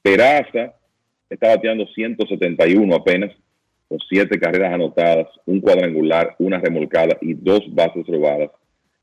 Peraza 0.02 0.74
está 1.28 1.48
bateando 1.48 1.86
171 1.86 2.94
apenas, 2.94 3.31
con 3.89 3.98
siete 4.09 4.39
carreras 4.39 4.73
anotadas, 4.73 5.28
un 5.47 5.60
cuadrangular, 5.60 6.35
una 6.39 6.59
remolcada 6.59 7.16
y 7.20 7.35
dos 7.35 7.62
bases 7.74 8.06
robadas 8.06 8.51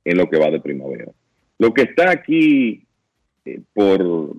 en 0.03 0.17
lo 0.17 0.29
que 0.29 0.37
va 0.37 0.49
de 0.49 0.59
primavera. 0.59 1.11
Lo 1.57 1.73
que 1.73 1.83
está 1.83 2.11
aquí 2.11 2.83
eh, 3.45 3.61
por, 3.73 4.35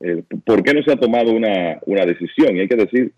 eh, 0.00 0.22
por 0.44 0.62
qué 0.62 0.74
no 0.74 0.82
se 0.82 0.92
ha 0.92 0.96
tomado 0.96 1.32
una, 1.32 1.78
una 1.86 2.04
decisión, 2.04 2.56
y 2.56 2.60
hay 2.60 2.68
que 2.68 2.76
decir 2.76 3.12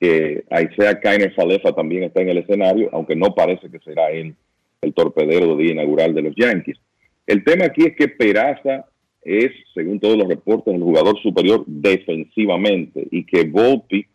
que 0.00 0.44
Isaiah 0.50 1.00
Kainer 1.00 1.34
Falefa 1.34 1.72
también 1.72 2.04
está 2.04 2.22
en 2.22 2.30
el 2.30 2.38
escenario, 2.38 2.88
aunque 2.92 3.16
no 3.16 3.34
parece 3.34 3.68
que 3.70 3.78
será 3.80 4.10
él 4.10 4.34
el 4.80 4.94
torpedero 4.94 5.56
de 5.56 5.62
día 5.62 5.72
inaugural 5.72 6.14
de 6.14 6.22
los 6.22 6.34
Yankees. 6.36 6.78
El 7.26 7.42
tema 7.44 7.66
aquí 7.66 7.82
es 7.84 7.96
que 7.96 8.08
Peraza 8.08 8.86
es, 9.22 9.50
según 9.74 9.98
todos 9.98 10.16
los 10.16 10.28
reportes, 10.28 10.72
el 10.72 10.82
jugador 10.82 11.20
superior 11.20 11.64
defensivamente 11.66 13.06
y 13.10 13.24
que 13.24 13.44
Volpi, 13.44 14.06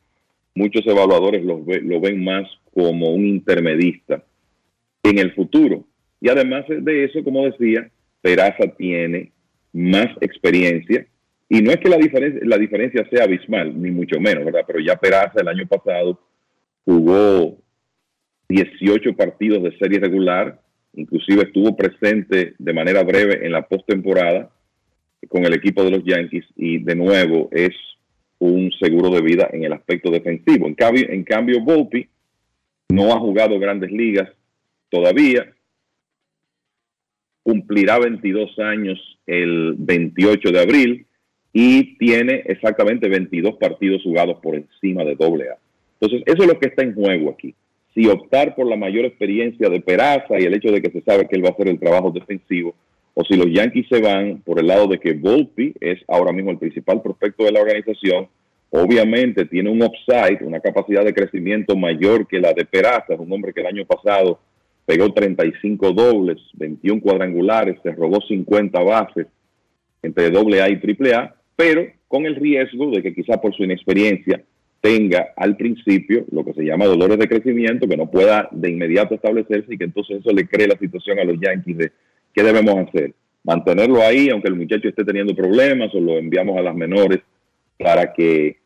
muchos 0.55 0.85
evaluadores 0.87 1.43
lo, 1.43 1.63
lo 1.65 1.99
ven 1.99 2.23
más 2.23 2.47
como 2.73 3.09
un 3.09 3.25
intermedista 3.25 4.23
en 5.03 5.19
el 5.19 5.33
futuro. 5.33 5.83
Y 6.21 6.29
además 6.29 6.65
de 6.67 7.03
eso, 7.03 7.23
como 7.23 7.45
decía, 7.45 7.89
Peraza 8.21 8.67
tiene 8.77 9.31
más 9.73 10.07
experiencia 10.21 11.05
y 11.49 11.61
no 11.61 11.71
es 11.71 11.77
que 11.77 11.89
la 11.89 11.97
diferencia, 11.97 12.41
la 12.43 12.57
diferencia 12.57 13.07
sea 13.09 13.25
abismal, 13.25 13.79
ni 13.79 13.91
mucho 13.91 14.19
menos, 14.19 14.45
¿verdad? 14.45 14.63
Pero 14.65 14.79
ya 14.79 14.95
Peraza 14.95 15.41
el 15.41 15.47
año 15.47 15.67
pasado 15.67 16.19
jugó 16.85 17.57
18 18.49 19.15
partidos 19.15 19.63
de 19.63 19.77
serie 19.77 19.99
regular, 19.99 20.59
inclusive 20.93 21.43
estuvo 21.43 21.75
presente 21.75 22.55
de 22.57 22.73
manera 22.73 23.03
breve 23.03 23.45
en 23.45 23.51
la 23.51 23.67
postemporada 23.67 24.49
con 25.29 25.45
el 25.45 25.53
equipo 25.53 25.83
de 25.83 25.91
los 25.91 26.03
Yankees 26.03 26.45
y 26.55 26.79
de 26.79 26.95
nuevo 26.95 27.49
es 27.51 27.71
un 28.39 28.71
seguro 28.73 29.09
de 29.09 29.21
vida 29.21 29.49
en 29.53 29.63
el 29.63 29.73
aspecto 29.73 30.11
defensivo. 30.11 30.67
En 30.67 30.75
cambio, 30.75 31.09
en 31.09 31.23
cambio 31.23 31.61
Volpi 31.61 32.07
no 32.89 33.13
ha 33.13 33.19
jugado 33.19 33.57
grandes 33.57 33.91
ligas 33.91 34.29
todavía, 34.89 35.53
cumplirá 37.41 37.99
22 37.99 38.59
años 38.59 38.99
el 39.25 39.75
28 39.77 40.51
de 40.51 40.59
abril 40.59 41.05
y 41.53 41.95
tiene 41.97 42.41
exactamente 42.45 43.07
22 43.07 43.55
partidos 43.57 44.01
jugados 44.01 44.37
por 44.41 44.55
encima 44.55 45.03
de 45.03 45.15
doble 45.15 45.49
A. 45.51 45.57
Entonces, 46.01 46.23
eso 46.25 46.43
es 46.43 46.47
lo 46.47 46.59
que 46.59 46.67
está 46.67 46.83
en 46.83 46.95
juego 46.95 47.29
aquí. 47.29 47.53
Si 47.93 48.07
optar 48.07 48.55
por 48.55 48.67
la 48.67 48.75
mayor 48.75 49.05
experiencia 49.05 49.69
de 49.69 49.79
Peraza 49.79 50.39
y 50.39 50.43
el 50.43 50.55
hecho 50.55 50.71
de 50.71 50.81
que 50.81 50.89
se 50.89 51.01
sabe 51.01 51.27
que 51.27 51.35
él 51.35 51.45
va 51.45 51.49
a 51.49 51.51
hacer 51.51 51.69
el 51.69 51.79
trabajo 51.79 52.09
defensivo, 52.09 52.73
o 53.13 53.23
si 53.23 53.35
los 53.35 53.45
Yankees 53.51 53.87
se 53.87 54.01
van 54.01 54.41
por 54.41 54.59
el 54.59 54.65
lado 54.65 54.87
de 54.87 54.99
que 54.99 55.13
Volpi 55.13 55.73
es 55.79 55.99
ahora 56.07 56.31
mismo 56.31 56.49
el 56.49 56.57
principal 56.57 57.03
prospecto 57.03 57.43
de 57.43 57.51
la 57.51 57.61
organización, 57.61 58.27
obviamente 58.71 59.45
tiene 59.45 59.69
un 59.69 59.83
upside, 59.83 60.43
una 60.43 60.59
capacidad 60.59 61.05
de 61.05 61.13
crecimiento 61.13 61.75
mayor 61.75 62.27
que 62.27 62.39
la 62.39 62.53
de 62.53 62.65
Peraza, 62.65 63.13
es 63.13 63.19
un 63.19 63.31
hombre 63.31 63.53
que 63.53 63.61
el 63.61 63.67
año 63.67 63.85
pasado 63.85 64.39
pegó 64.87 65.13
35 65.13 65.91
dobles, 65.91 66.39
21 66.53 66.99
cuadrangulares, 66.99 67.77
se 67.83 67.91
robó 67.91 68.19
50 68.19 68.79
bases 68.81 69.27
entre 70.01 70.31
doble 70.31 70.61
A 70.61 70.69
y 70.69 70.79
triple 70.79 71.13
A, 71.13 71.35
pero 71.55 71.87
con 72.07 72.25
el 72.25 72.35
riesgo 72.35 72.91
de 72.91 73.01
que 73.01 73.13
quizá 73.13 73.39
por 73.39 73.55
su 73.55 73.63
inexperiencia 73.63 74.43
tenga 74.81 75.29
al 75.37 75.55
principio 75.55 76.25
lo 76.31 76.43
que 76.43 76.53
se 76.53 76.63
llama 76.63 76.85
dolores 76.85 77.17
de 77.17 77.29
crecimiento, 77.29 77.87
que 77.87 77.95
no 77.95 78.11
pueda 78.11 78.49
de 78.51 78.69
inmediato 78.69 79.15
establecerse 79.15 79.73
y 79.73 79.77
que 79.77 79.85
entonces 79.85 80.19
eso 80.19 80.31
le 80.31 80.45
cree 80.45 80.67
la 80.67 80.77
situación 80.77 81.19
a 81.19 81.23
los 81.23 81.39
Yankees 81.39 81.77
de 81.77 81.91
qué 82.33 82.43
debemos 82.43 82.75
hacer. 82.77 83.13
Mantenerlo 83.43 84.01
ahí, 84.01 84.29
aunque 84.29 84.49
el 84.49 84.55
muchacho 84.55 84.89
esté 84.89 85.05
teniendo 85.05 85.35
problemas, 85.35 85.93
o 85.95 85.99
lo 85.99 86.17
enviamos 86.17 86.57
a 86.57 86.61
las 86.61 86.75
menores 86.75 87.19
para 87.77 88.13
que 88.13 88.57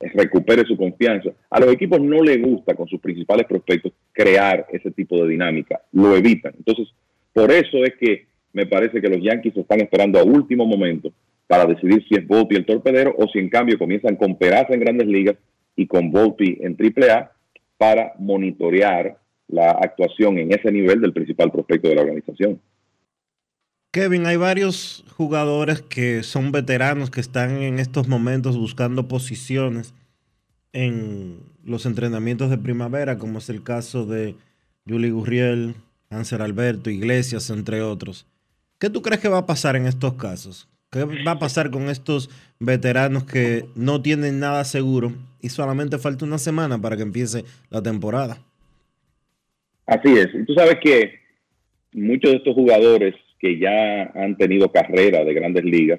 recupere 0.00 0.64
su 0.64 0.76
confianza. 0.76 1.30
A 1.50 1.60
los 1.60 1.72
equipos 1.72 2.00
no 2.00 2.22
les 2.22 2.40
gusta 2.40 2.74
con 2.74 2.88
sus 2.88 3.00
principales 3.00 3.46
prospectos 3.46 3.92
crear 4.12 4.66
ese 4.72 4.90
tipo 4.90 5.22
de 5.22 5.28
dinámica, 5.28 5.80
lo 5.92 6.16
evitan. 6.16 6.54
Entonces, 6.56 6.88
por 7.32 7.50
eso 7.50 7.84
es 7.84 7.94
que 8.00 8.26
me 8.52 8.66
parece 8.66 9.00
que 9.00 9.08
los 9.08 9.22
Yankees 9.22 9.56
están 9.56 9.80
esperando 9.80 10.18
a 10.18 10.24
último 10.24 10.66
momento 10.66 11.12
para 11.46 11.66
decidir 11.66 12.04
si 12.08 12.14
es 12.14 12.26
Volpi 12.26 12.56
el 12.56 12.66
torpedero 12.66 13.14
o 13.18 13.28
si 13.28 13.38
en 13.38 13.50
cambio 13.50 13.78
comienzan 13.78 14.16
con 14.16 14.36
Peraza 14.36 14.74
en 14.74 14.80
grandes 14.80 15.06
ligas 15.06 15.36
y 15.76 15.86
con 15.86 16.10
Volpi 16.10 16.58
en 16.60 16.76
AAA 16.78 17.32
para 17.76 18.14
monitorear 18.18 19.18
la 19.48 19.70
actuación 19.70 20.38
en 20.38 20.52
ese 20.52 20.72
nivel 20.72 21.00
del 21.00 21.12
principal 21.12 21.50
prospecto 21.50 21.88
de 21.88 21.94
la 21.96 22.02
organización. 22.02 22.60
Kevin, 23.92 24.26
hay 24.26 24.36
varios 24.36 25.04
jugadores 25.16 25.82
que 25.82 26.22
son 26.24 26.50
veteranos 26.50 27.10
que 27.10 27.20
están 27.20 27.62
en 27.62 27.78
estos 27.78 28.08
momentos 28.08 28.56
buscando 28.58 29.06
posiciones 29.06 29.94
en 30.72 31.38
los 31.62 31.86
entrenamientos 31.86 32.50
de 32.50 32.58
primavera, 32.58 33.18
como 33.18 33.38
es 33.38 33.48
el 33.48 33.62
caso 33.62 34.04
de 34.06 34.34
Juli 34.88 35.10
Gurriel, 35.10 35.76
Ansel 36.10 36.42
Alberto, 36.42 36.90
Iglesias, 36.90 37.50
entre 37.50 37.82
otros. 37.82 38.26
¿Qué 38.78 38.90
tú 38.90 39.02
crees 39.02 39.20
que 39.20 39.28
va 39.28 39.38
a 39.38 39.46
pasar 39.46 39.76
en 39.76 39.86
estos 39.86 40.14
casos? 40.14 40.68
¿Qué 40.94 41.02
va 41.26 41.32
a 41.32 41.38
pasar 41.40 41.72
con 41.72 41.88
estos 41.88 42.30
veteranos 42.60 43.24
que 43.24 43.64
no 43.74 44.00
tienen 44.00 44.38
nada 44.38 44.62
seguro 44.62 45.12
y 45.42 45.48
solamente 45.48 45.98
falta 45.98 46.24
una 46.24 46.38
semana 46.38 46.80
para 46.80 46.96
que 46.96 47.02
empiece 47.02 47.42
la 47.68 47.82
temporada? 47.82 48.38
Así 49.86 50.12
es. 50.12 50.28
Y 50.32 50.44
tú 50.44 50.54
sabes 50.54 50.76
que 50.80 51.14
muchos 51.94 52.30
de 52.30 52.36
estos 52.36 52.54
jugadores 52.54 53.16
que 53.40 53.58
ya 53.58 54.04
han 54.14 54.36
tenido 54.36 54.70
carrera 54.70 55.24
de 55.24 55.34
grandes 55.34 55.64
ligas, 55.64 55.98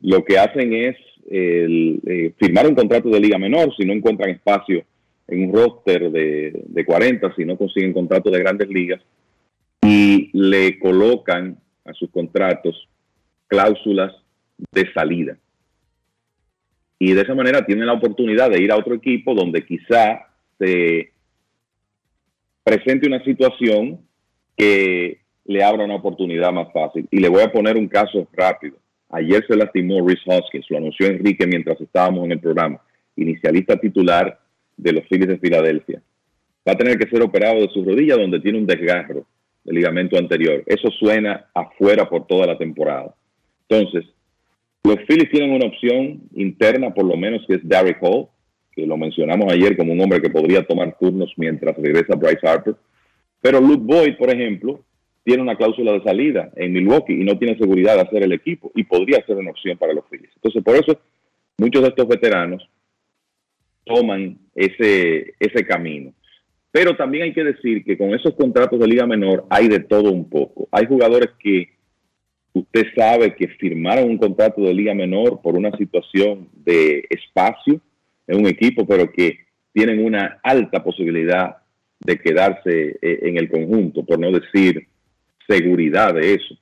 lo 0.00 0.24
que 0.24 0.36
hacen 0.36 0.74
es 0.74 0.96
eh, 1.30 2.34
firmar 2.40 2.66
un 2.66 2.74
contrato 2.74 3.08
de 3.08 3.20
liga 3.20 3.38
menor 3.38 3.72
si 3.76 3.86
no 3.86 3.92
encuentran 3.92 4.30
espacio 4.30 4.82
en 5.28 5.44
un 5.44 5.54
roster 5.54 6.10
de, 6.10 6.64
de 6.66 6.84
40, 6.84 7.36
si 7.36 7.44
no 7.44 7.56
consiguen 7.56 7.92
contrato 7.92 8.32
de 8.32 8.40
grandes 8.40 8.68
ligas, 8.68 9.00
y 9.80 10.28
le 10.32 10.76
colocan 10.80 11.56
a 11.84 11.92
sus 11.92 12.10
contratos 12.10 12.88
cláusulas 13.50 14.14
de 14.72 14.90
salida. 14.94 15.36
Y 16.98 17.12
de 17.12 17.22
esa 17.22 17.34
manera 17.34 17.66
tienen 17.66 17.86
la 17.86 17.94
oportunidad 17.94 18.50
de 18.50 18.62
ir 18.62 18.70
a 18.70 18.76
otro 18.76 18.94
equipo 18.94 19.34
donde 19.34 19.64
quizá 19.66 20.28
se 20.58 21.12
presente 22.62 23.08
una 23.08 23.22
situación 23.24 24.00
que 24.56 25.20
le 25.46 25.64
abra 25.64 25.84
una 25.84 25.96
oportunidad 25.96 26.52
más 26.52 26.72
fácil. 26.72 27.08
Y 27.10 27.18
le 27.18 27.28
voy 27.28 27.42
a 27.42 27.50
poner 27.50 27.76
un 27.76 27.88
caso 27.88 28.28
rápido. 28.32 28.76
Ayer 29.08 29.44
se 29.48 29.56
lastimó 29.56 30.06
Rhys 30.06 30.20
Hoskins, 30.26 30.66
lo 30.68 30.78
anunció 30.78 31.06
Enrique 31.06 31.46
mientras 31.46 31.80
estábamos 31.80 32.24
en 32.26 32.32
el 32.32 32.40
programa, 32.40 32.80
inicialista 33.16 33.76
titular 33.76 34.38
de 34.76 34.92
los 34.92 35.04
Phillies 35.08 35.28
de 35.28 35.38
Filadelfia. 35.38 36.00
Va 36.68 36.72
a 36.72 36.76
tener 36.76 36.96
que 36.96 37.08
ser 37.08 37.22
operado 37.22 37.60
de 37.60 37.68
su 37.68 37.84
rodilla 37.84 38.16
donde 38.16 38.38
tiene 38.38 38.58
un 38.58 38.66
desgarro 38.66 39.26
del 39.64 39.76
ligamento 39.76 40.16
anterior. 40.16 40.62
Eso 40.66 40.90
suena 40.90 41.46
afuera 41.54 42.08
por 42.08 42.26
toda 42.26 42.46
la 42.46 42.56
temporada. 42.56 43.14
Entonces, 43.70 44.04
los 44.82 44.96
Phillies 45.06 45.30
tienen 45.30 45.52
una 45.52 45.66
opción 45.66 46.22
interna, 46.34 46.92
por 46.92 47.04
lo 47.04 47.16
menos, 47.16 47.44
que 47.46 47.54
es 47.54 47.68
Derek 47.68 47.98
Hall, 48.02 48.26
que 48.72 48.84
lo 48.84 48.96
mencionamos 48.96 49.52
ayer 49.52 49.76
como 49.76 49.92
un 49.92 50.00
hombre 50.00 50.20
que 50.20 50.30
podría 50.30 50.64
tomar 50.64 50.96
turnos 50.98 51.32
mientras 51.36 51.76
regresa 51.76 52.16
Bryce 52.16 52.46
Harper. 52.46 52.74
Pero 53.40 53.60
Luke 53.60 53.82
Boyd, 53.84 54.16
por 54.16 54.30
ejemplo, 54.30 54.84
tiene 55.22 55.42
una 55.42 55.56
cláusula 55.56 55.92
de 55.92 56.02
salida 56.02 56.50
en 56.56 56.72
Milwaukee 56.72 57.20
y 57.20 57.24
no 57.24 57.38
tiene 57.38 57.58
seguridad 57.58 57.94
de 57.94 58.02
hacer 58.02 58.24
el 58.24 58.32
equipo 58.32 58.72
y 58.74 58.84
podría 58.84 59.24
ser 59.24 59.36
una 59.36 59.50
opción 59.50 59.78
para 59.78 59.92
los 59.92 60.04
Phillies. 60.10 60.30
Entonces, 60.34 60.64
por 60.64 60.76
eso 60.76 60.98
muchos 61.58 61.82
de 61.82 61.88
estos 61.88 62.08
veteranos 62.08 62.68
toman 63.84 64.38
ese, 64.54 65.34
ese 65.38 65.64
camino. 65.64 66.12
Pero 66.72 66.96
también 66.96 67.24
hay 67.24 67.32
que 67.32 67.44
decir 67.44 67.84
que 67.84 67.98
con 67.98 68.14
esos 68.14 68.34
contratos 68.34 68.80
de 68.80 68.86
liga 68.86 69.06
menor 69.06 69.46
hay 69.50 69.68
de 69.68 69.80
todo 69.80 70.10
un 70.10 70.28
poco. 70.28 70.68
Hay 70.72 70.86
jugadores 70.86 71.30
que 71.38 71.79
usted 72.52 72.86
sabe 72.96 73.34
que 73.34 73.48
firmaron 73.48 74.10
un 74.10 74.18
contrato 74.18 74.62
de 74.62 74.74
liga 74.74 74.94
menor 74.94 75.40
por 75.40 75.56
una 75.56 75.70
situación 75.76 76.48
de 76.64 77.04
espacio 77.08 77.80
en 78.26 78.40
un 78.40 78.46
equipo, 78.46 78.86
pero 78.86 79.10
que 79.10 79.40
tienen 79.72 80.04
una 80.04 80.40
alta 80.42 80.82
posibilidad 80.82 81.56
de 82.00 82.18
quedarse 82.18 82.98
eh, 83.00 83.18
en 83.22 83.36
el 83.36 83.48
conjunto, 83.48 84.04
por 84.04 84.18
no 84.18 84.30
decir 84.32 84.86
seguridad 85.46 86.14
de 86.14 86.34
eso. 86.34 86.56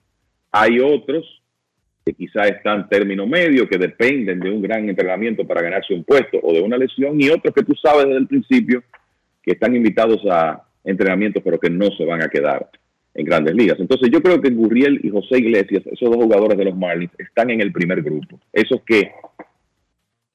Hay 0.50 0.80
otros 0.80 1.42
que 2.04 2.14
quizá 2.14 2.48
están 2.48 2.88
término 2.88 3.26
medio, 3.26 3.68
que 3.68 3.78
dependen 3.78 4.40
de 4.40 4.50
un 4.50 4.62
gran 4.62 4.88
entrenamiento 4.88 5.46
para 5.46 5.62
ganarse 5.62 5.94
un 5.94 6.04
puesto 6.04 6.38
o 6.42 6.52
de 6.52 6.62
una 6.62 6.78
lesión, 6.78 7.20
y 7.20 7.28
otros 7.28 7.54
que 7.54 7.62
tú 7.62 7.74
sabes 7.74 8.06
desde 8.06 8.18
el 8.18 8.26
principio 8.26 8.82
que 9.42 9.52
están 9.52 9.76
invitados 9.76 10.20
a 10.30 10.64
entrenamientos, 10.84 11.42
pero 11.44 11.60
que 11.60 11.70
no 11.70 11.90
se 11.96 12.04
van 12.04 12.22
a 12.22 12.28
quedar 12.28 12.68
en 13.18 13.24
grandes 13.24 13.54
ligas. 13.54 13.78
Entonces 13.80 14.10
yo 14.12 14.22
creo 14.22 14.40
que 14.40 14.50
Gurriel 14.50 15.00
y 15.02 15.10
José 15.10 15.38
Iglesias, 15.38 15.82
esos 15.86 16.08
dos 16.08 16.22
jugadores 16.22 16.56
de 16.56 16.64
los 16.64 16.76
Marlins, 16.76 17.10
están 17.18 17.50
en 17.50 17.60
el 17.60 17.72
primer 17.72 18.00
grupo. 18.00 18.38
Esos 18.52 18.80
que 18.82 19.10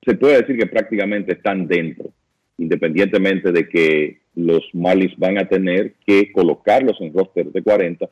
se 0.06 0.16
puede 0.16 0.42
decir 0.42 0.58
que 0.58 0.68
prácticamente 0.68 1.32
están 1.32 1.66
dentro, 1.66 2.10
independientemente 2.58 3.54
de 3.54 3.70
que 3.70 4.18
los 4.36 4.64
Marlins 4.74 5.18
van 5.18 5.38
a 5.38 5.48
tener 5.48 5.94
que 6.06 6.30
colocarlos 6.34 7.00
en 7.00 7.14
roster 7.14 7.46
de 7.54 7.62
40 7.62 8.10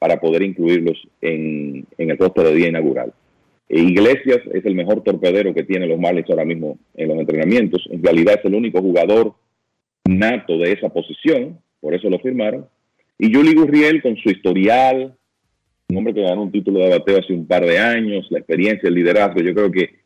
para 0.00 0.18
poder 0.18 0.42
incluirlos 0.42 0.98
en, 1.20 1.86
en 1.96 2.10
el 2.10 2.18
roster 2.18 2.44
de 2.44 2.54
día 2.54 2.68
inaugural. 2.70 3.12
E 3.68 3.80
Iglesias 3.80 4.40
es 4.52 4.64
el 4.64 4.74
mejor 4.74 5.04
torpedero 5.04 5.54
que 5.54 5.62
tienen 5.62 5.90
los 5.90 6.00
Marlins 6.00 6.28
ahora 6.28 6.44
mismo 6.44 6.76
en 6.96 7.06
los 7.06 7.18
entrenamientos. 7.20 7.88
En 7.92 8.02
realidad 8.02 8.40
es 8.40 8.44
el 8.46 8.56
único 8.56 8.80
jugador 8.80 9.34
nato 10.08 10.58
de 10.58 10.72
esa 10.72 10.88
posición, 10.88 11.60
por 11.80 11.94
eso 11.94 12.10
lo 12.10 12.18
firmaron. 12.18 12.66
Y 13.18 13.34
Juli 13.34 13.54
Gurriel 13.54 14.00
con 14.00 14.16
su 14.16 14.30
historial, 14.30 15.14
un 15.88 15.96
hombre 15.96 16.14
que 16.14 16.22
ganó 16.22 16.42
un 16.42 16.52
título 16.52 16.80
de 16.80 16.90
bateo 16.90 17.18
hace 17.18 17.32
un 17.32 17.46
par 17.46 17.64
de 17.64 17.78
años, 17.78 18.26
la 18.30 18.38
experiencia, 18.38 18.88
el 18.88 18.94
liderazgo, 18.94 19.40
yo 19.40 19.54
creo 19.54 19.72
que 19.72 19.98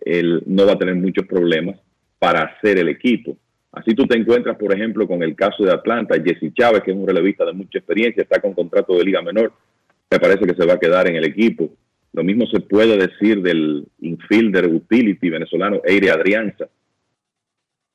él 0.00 0.42
no 0.46 0.66
va 0.66 0.72
a 0.72 0.78
tener 0.78 0.96
muchos 0.96 1.26
problemas 1.26 1.78
para 2.18 2.42
hacer 2.42 2.78
el 2.78 2.88
equipo. 2.88 3.36
Así 3.70 3.94
tú 3.94 4.06
te 4.06 4.16
encuentras, 4.16 4.56
por 4.56 4.74
ejemplo, 4.74 5.06
con 5.06 5.22
el 5.22 5.36
caso 5.36 5.62
de 5.62 5.72
Atlanta, 5.72 6.16
Jesse 6.22 6.52
Chávez, 6.54 6.82
que 6.82 6.90
es 6.90 6.96
un 6.96 7.06
relevista 7.06 7.44
de 7.44 7.52
mucha 7.52 7.78
experiencia, 7.78 8.22
está 8.22 8.40
con 8.40 8.54
contrato 8.54 8.96
de 8.96 9.04
liga 9.04 9.22
menor, 9.22 9.52
me 10.10 10.18
parece 10.18 10.46
que 10.46 10.54
se 10.54 10.66
va 10.66 10.74
a 10.74 10.80
quedar 10.80 11.08
en 11.08 11.16
el 11.16 11.24
equipo. 11.24 11.70
Lo 12.12 12.24
mismo 12.24 12.46
se 12.46 12.60
puede 12.60 12.96
decir 12.96 13.42
del 13.42 13.86
infielder 14.00 14.66
utility 14.68 15.28
venezolano 15.28 15.82
Eire 15.84 16.10
Adrianza, 16.10 16.66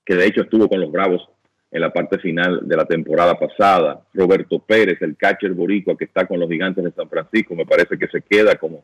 que 0.06 0.16
de 0.16 0.28
hecho 0.28 0.42
estuvo 0.44 0.70
con 0.70 0.80
los 0.80 0.92
Bravos 0.92 1.28
en 1.72 1.82
la 1.82 1.92
parte 1.92 2.20
final 2.20 2.68
de 2.68 2.76
la 2.76 2.86
temporada 2.86 3.40
pasada. 3.40 4.02
Roberto 4.14 4.60
Pérez, 4.60 5.02
el 5.02 5.16
catcher 5.16 5.54
boricua 5.54 5.98
que 5.98 6.06
está 6.06 6.28
con 6.28 6.40
los 6.40 6.50
gigantes 6.50 6.84
de 6.84 6.92
San 6.92 7.10
Francisco, 7.10 7.56
me 7.56 7.66
parece 7.66 7.98
que 7.98 8.08
se 8.08 8.22
queda 8.22 8.56
como 8.56 8.84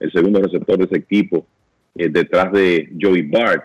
el 0.00 0.10
segundo 0.12 0.42
receptor 0.42 0.78
de 0.78 0.84
ese 0.84 0.96
equipo 0.96 1.46
eh, 1.94 2.08
detrás 2.08 2.52
de 2.52 2.90
Joey 3.00 3.22
Bart. 3.22 3.64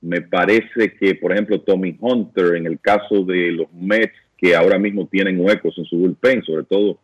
Me 0.00 0.22
parece 0.22 0.94
que, 0.98 1.14
por 1.14 1.32
ejemplo, 1.32 1.60
Tommy 1.60 1.94
Hunter, 2.00 2.56
en 2.56 2.66
el 2.66 2.80
caso 2.80 3.22
de 3.22 3.52
los 3.52 3.70
Mets, 3.74 4.14
que 4.38 4.56
ahora 4.56 4.78
mismo 4.78 5.06
tienen 5.06 5.38
huecos 5.38 5.76
en 5.76 5.84
su 5.84 5.98
bullpen, 5.98 6.42
sobre 6.42 6.64
todo 6.64 6.98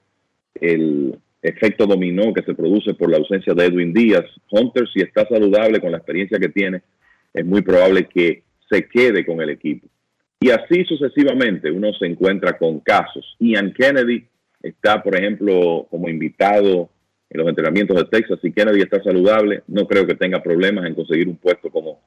el 0.55 1.15
efecto 1.43 1.87
dominó 1.87 2.33
que 2.33 2.43
se 2.43 2.55
produce 2.55 2.95
por 2.95 3.11
la 3.11 3.19
ausencia 3.19 3.53
de 3.53 3.67
Edwin 3.67 3.93
Díaz. 3.93 4.25
Hunter, 4.51 4.89
si 4.89 5.03
está 5.03 5.29
saludable 5.29 5.79
con 5.81 5.93
la 5.93 5.99
experiencia 5.99 6.39
que 6.39 6.49
tiene, 6.49 6.81
es 7.35 7.45
muy 7.45 7.61
probable 7.61 8.07
que 8.07 8.43
se 8.71 8.89
quede 8.89 9.27
con 9.27 9.43
el 9.43 9.51
equipo. 9.51 9.87
Y 10.41 10.51
así 10.51 10.85
sucesivamente 10.85 11.71
uno 11.71 11.93
se 11.95 12.07
encuentra 12.07 12.59
con 12.59 12.81
casos. 12.81 13.37
Ian 13.39 13.73
Kennedy 13.73 14.27
está, 14.63 15.03
por 15.03 15.17
ejemplo, 15.17 15.87
como 15.91 16.09
invitado 16.09 16.91
en 17.31 17.41
los 17.41 17.49
entrenamientos 17.49 17.97
de 17.97 18.05
Texas. 18.05 18.39
Si 18.43 18.53
Kennedy 18.53 18.81
está 18.81 19.03
saludable, 19.03 19.63
no 19.67 19.87
creo 19.87 20.07
que 20.07 20.15
tenga 20.15 20.43
problemas 20.43 20.87
en 20.87 20.95
conseguir 20.95 21.29
un 21.29 21.37
puesto 21.37 21.71
como 21.71 22.01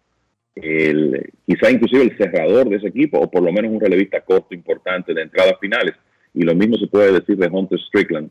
el, 0.56 1.32
quizá 1.46 1.72
inclusive 1.72 2.04
el 2.04 2.18
cerrador 2.18 2.70
de 2.70 2.78
ese 2.78 2.88
equipo, 2.88 3.20
o 3.20 3.30
por 3.30 3.44
lo 3.44 3.52
menos 3.52 3.72
un 3.72 3.80
relevista 3.80 4.22
corto 4.22 4.54
importante 4.54 5.14
de 5.14 5.24
entradas 5.24 5.54
finales. 5.60 5.96
Y 6.34 6.44
lo 6.44 6.54
mismo 6.54 6.78
se 6.78 6.88
puede 6.88 7.12
decir 7.12 7.38
de 7.38 7.48
Hunter 7.48 7.80
Strickland 7.80 8.30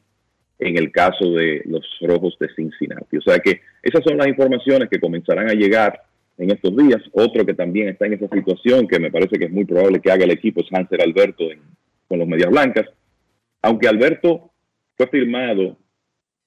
en 0.60 0.76
el 0.76 0.90
caso 0.90 1.32
de 1.32 1.62
los 1.66 1.84
rojos 2.00 2.36
de 2.40 2.48
Cincinnati. 2.54 3.16
O 3.16 3.22
sea 3.22 3.38
que 3.38 3.60
esas 3.82 4.02
son 4.04 4.18
las 4.18 4.28
informaciones 4.28 4.88
que 4.88 5.00
comenzarán 5.00 5.48
a 5.48 5.54
llegar 5.54 6.02
en 6.38 6.50
estos 6.50 6.76
días. 6.76 7.02
Otro 7.12 7.44
que 7.44 7.54
también 7.54 7.88
está 7.88 8.06
en 8.06 8.14
esa 8.14 8.28
situación, 8.28 8.86
que 8.88 8.98
me 8.98 9.10
parece 9.10 9.38
que 9.38 9.46
es 9.46 9.50
muy 9.50 9.64
probable 9.64 10.00
que 10.00 10.10
haga 10.10 10.24
el 10.24 10.30
equipo, 10.30 10.60
es 10.60 10.68
Hanser 10.72 11.02
Alberto 11.02 11.44
con 12.06 12.18
los 12.18 12.28
Medias 12.28 12.50
Blancas. 12.50 12.86
Aunque 13.62 13.88
Alberto 13.88 14.50
fue 14.96 15.08
firmado 15.08 15.76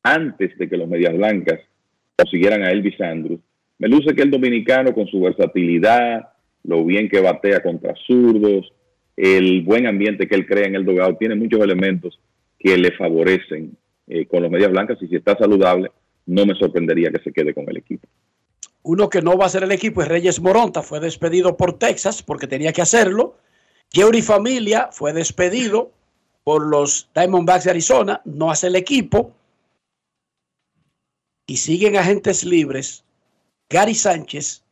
antes 0.04 0.58
de 0.58 0.68
que 0.68 0.78
los 0.78 0.88
Medias 0.88 1.14
Blancas 1.14 1.60
consiguieran 2.18 2.64
a 2.64 2.72
Elvis 2.72 3.00
Andrews, 3.00 3.42
me 3.78 3.88
luce 3.88 4.16
que 4.16 4.22
el 4.22 4.32
dominicano 4.32 4.94
con 4.94 5.08
su 5.08 5.22
versatilidad, 5.22 6.30
lo 6.64 6.86
bien 6.86 7.10
que 7.10 7.20
batea 7.20 7.62
contra 7.62 7.94
zurdos, 8.08 8.72
el 9.18 9.62
buen 9.64 9.88
ambiente 9.88 10.28
que 10.28 10.36
él 10.36 10.46
crea 10.46 10.68
en 10.68 10.76
el 10.76 10.86
dogado, 10.86 11.18
tiene 11.18 11.36
muchos 11.36 11.60
elementos 11.62 12.20
que 12.60 12.78
le 12.78 12.92
favorecen 12.92 13.76
eh, 14.08 14.26
con 14.26 14.44
los 14.44 14.52
medias 14.52 14.72
blancas 14.72 14.98
y 15.02 15.08
si 15.08 15.16
está 15.16 15.36
saludable, 15.38 15.92
no 16.28 16.46
me 16.46 16.56
sorprendería 16.56 17.12
que 17.12 17.24
se 17.24 17.34
quede 17.34 17.54
con 17.54 17.68
el 17.70 17.78
equipo. 17.78 18.08
Uno 18.84 19.10
que 19.10 19.22
no 19.22 19.38
va 19.38 19.46
a 19.46 19.50
ser 19.50 19.64
el 19.64 19.72
equipo 19.72 20.02
es 20.02 20.08
Reyes 20.08 20.40
Moronta, 20.40 20.82
fue 20.82 21.00
despedido 21.00 21.56
por 21.56 21.78
Texas 21.78 22.24
porque 22.24 22.48
tenía 22.48 22.74
que 22.74 22.82
hacerlo. 22.82 23.38
Jerry 23.92 24.22
Familia 24.22 24.90
fue 24.92 25.14
despedido 25.14 25.92
por 26.44 26.66
los 26.66 27.10
Diamondbacks 27.14 27.66
de 27.66 27.72
Arizona, 27.72 28.22
no 28.26 28.50
hace 28.50 28.68
el 28.68 28.76
equipo. 28.76 29.36
Y 31.46 31.58
siguen 31.58 31.98
agentes 31.98 32.44
libres 32.44 33.04
Gary 33.70 33.96
Sánchez 33.96 34.64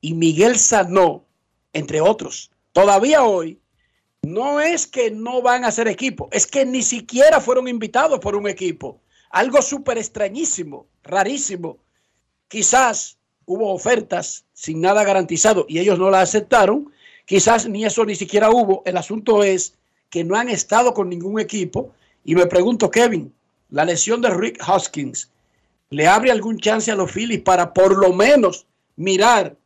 y 0.00 0.14
Miguel 0.14 0.56
Sanó, 0.56 1.24
entre 1.72 2.00
otros. 2.00 2.50
Todavía 2.72 3.24
hoy 3.24 3.60
no 4.22 4.60
es 4.60 4.86
que 4.86 5.10
no 5.10 5.42
van 5.42 5.64
a 5.64 5.70
ser 5.70 5.88
equipo, 5.88 6.28
es 6.32 6.46
que 6.46 6.64
ni 6.64 6.82
siquiera 6.82 7.40
fueron 7.40 7.68
invitados 7.68 8.20
por 8.20 8.36
un 8.36 8.48
equipo. 8.48 9.00
Algo 9.30 9.60
súper 9.60 9.98
extrañísimo, 9.98 10.86
rarísimo. 11.02 11.78
Quizás 12.48 13.17
hubo 13.48 13.72
ofertas 13.72 14.44
sin 14.52 14.80
nada 14.80 15.02
garantizado 15.02 15.64
y 15.68 15.78
ellos 15.80 15.98
no 15.98 16.10
la 16.10 16.20
aceptaron. 16.20 16.92
Quizás 17.24 17.68
ni 17.68 17.84
eso 17.84 18.04
ni 18.04 18.14
siquiera 18.14 18.50
hubo. 18.50 18.82
El 18.84 18.96
asunto 18.96 19.42
es 19.42 19.74
que 20.10 20.22
no 20.22 20.36
han 20.36 20.48
estado 20.50 20.94
con 20.94 21.08
ningún 21.08 21.40
equipo. 21.40 21.92
Y 22.24 22.34
me 22.34 22.46
pregunto, 22.46 22.90
Kevin, 22.90 23.32
la 23.70 23.86
lesión 23.86 24.20
de 24.20 24.30
Rick 24.30 24.62
Hoskins, 24.68 25.30
¿le 25.90 26.06
abre 26.06 26.30
algún 26.30 26.58
chance 26.58 26.90
a 26.90 26.94
los 26.94 27.10
Phillies 27.10 27.40
para 27.40 27.72
por 27.72 27.96
lo 27.96 28.12
menos 28.12 28.66
mirar 28.96 29.56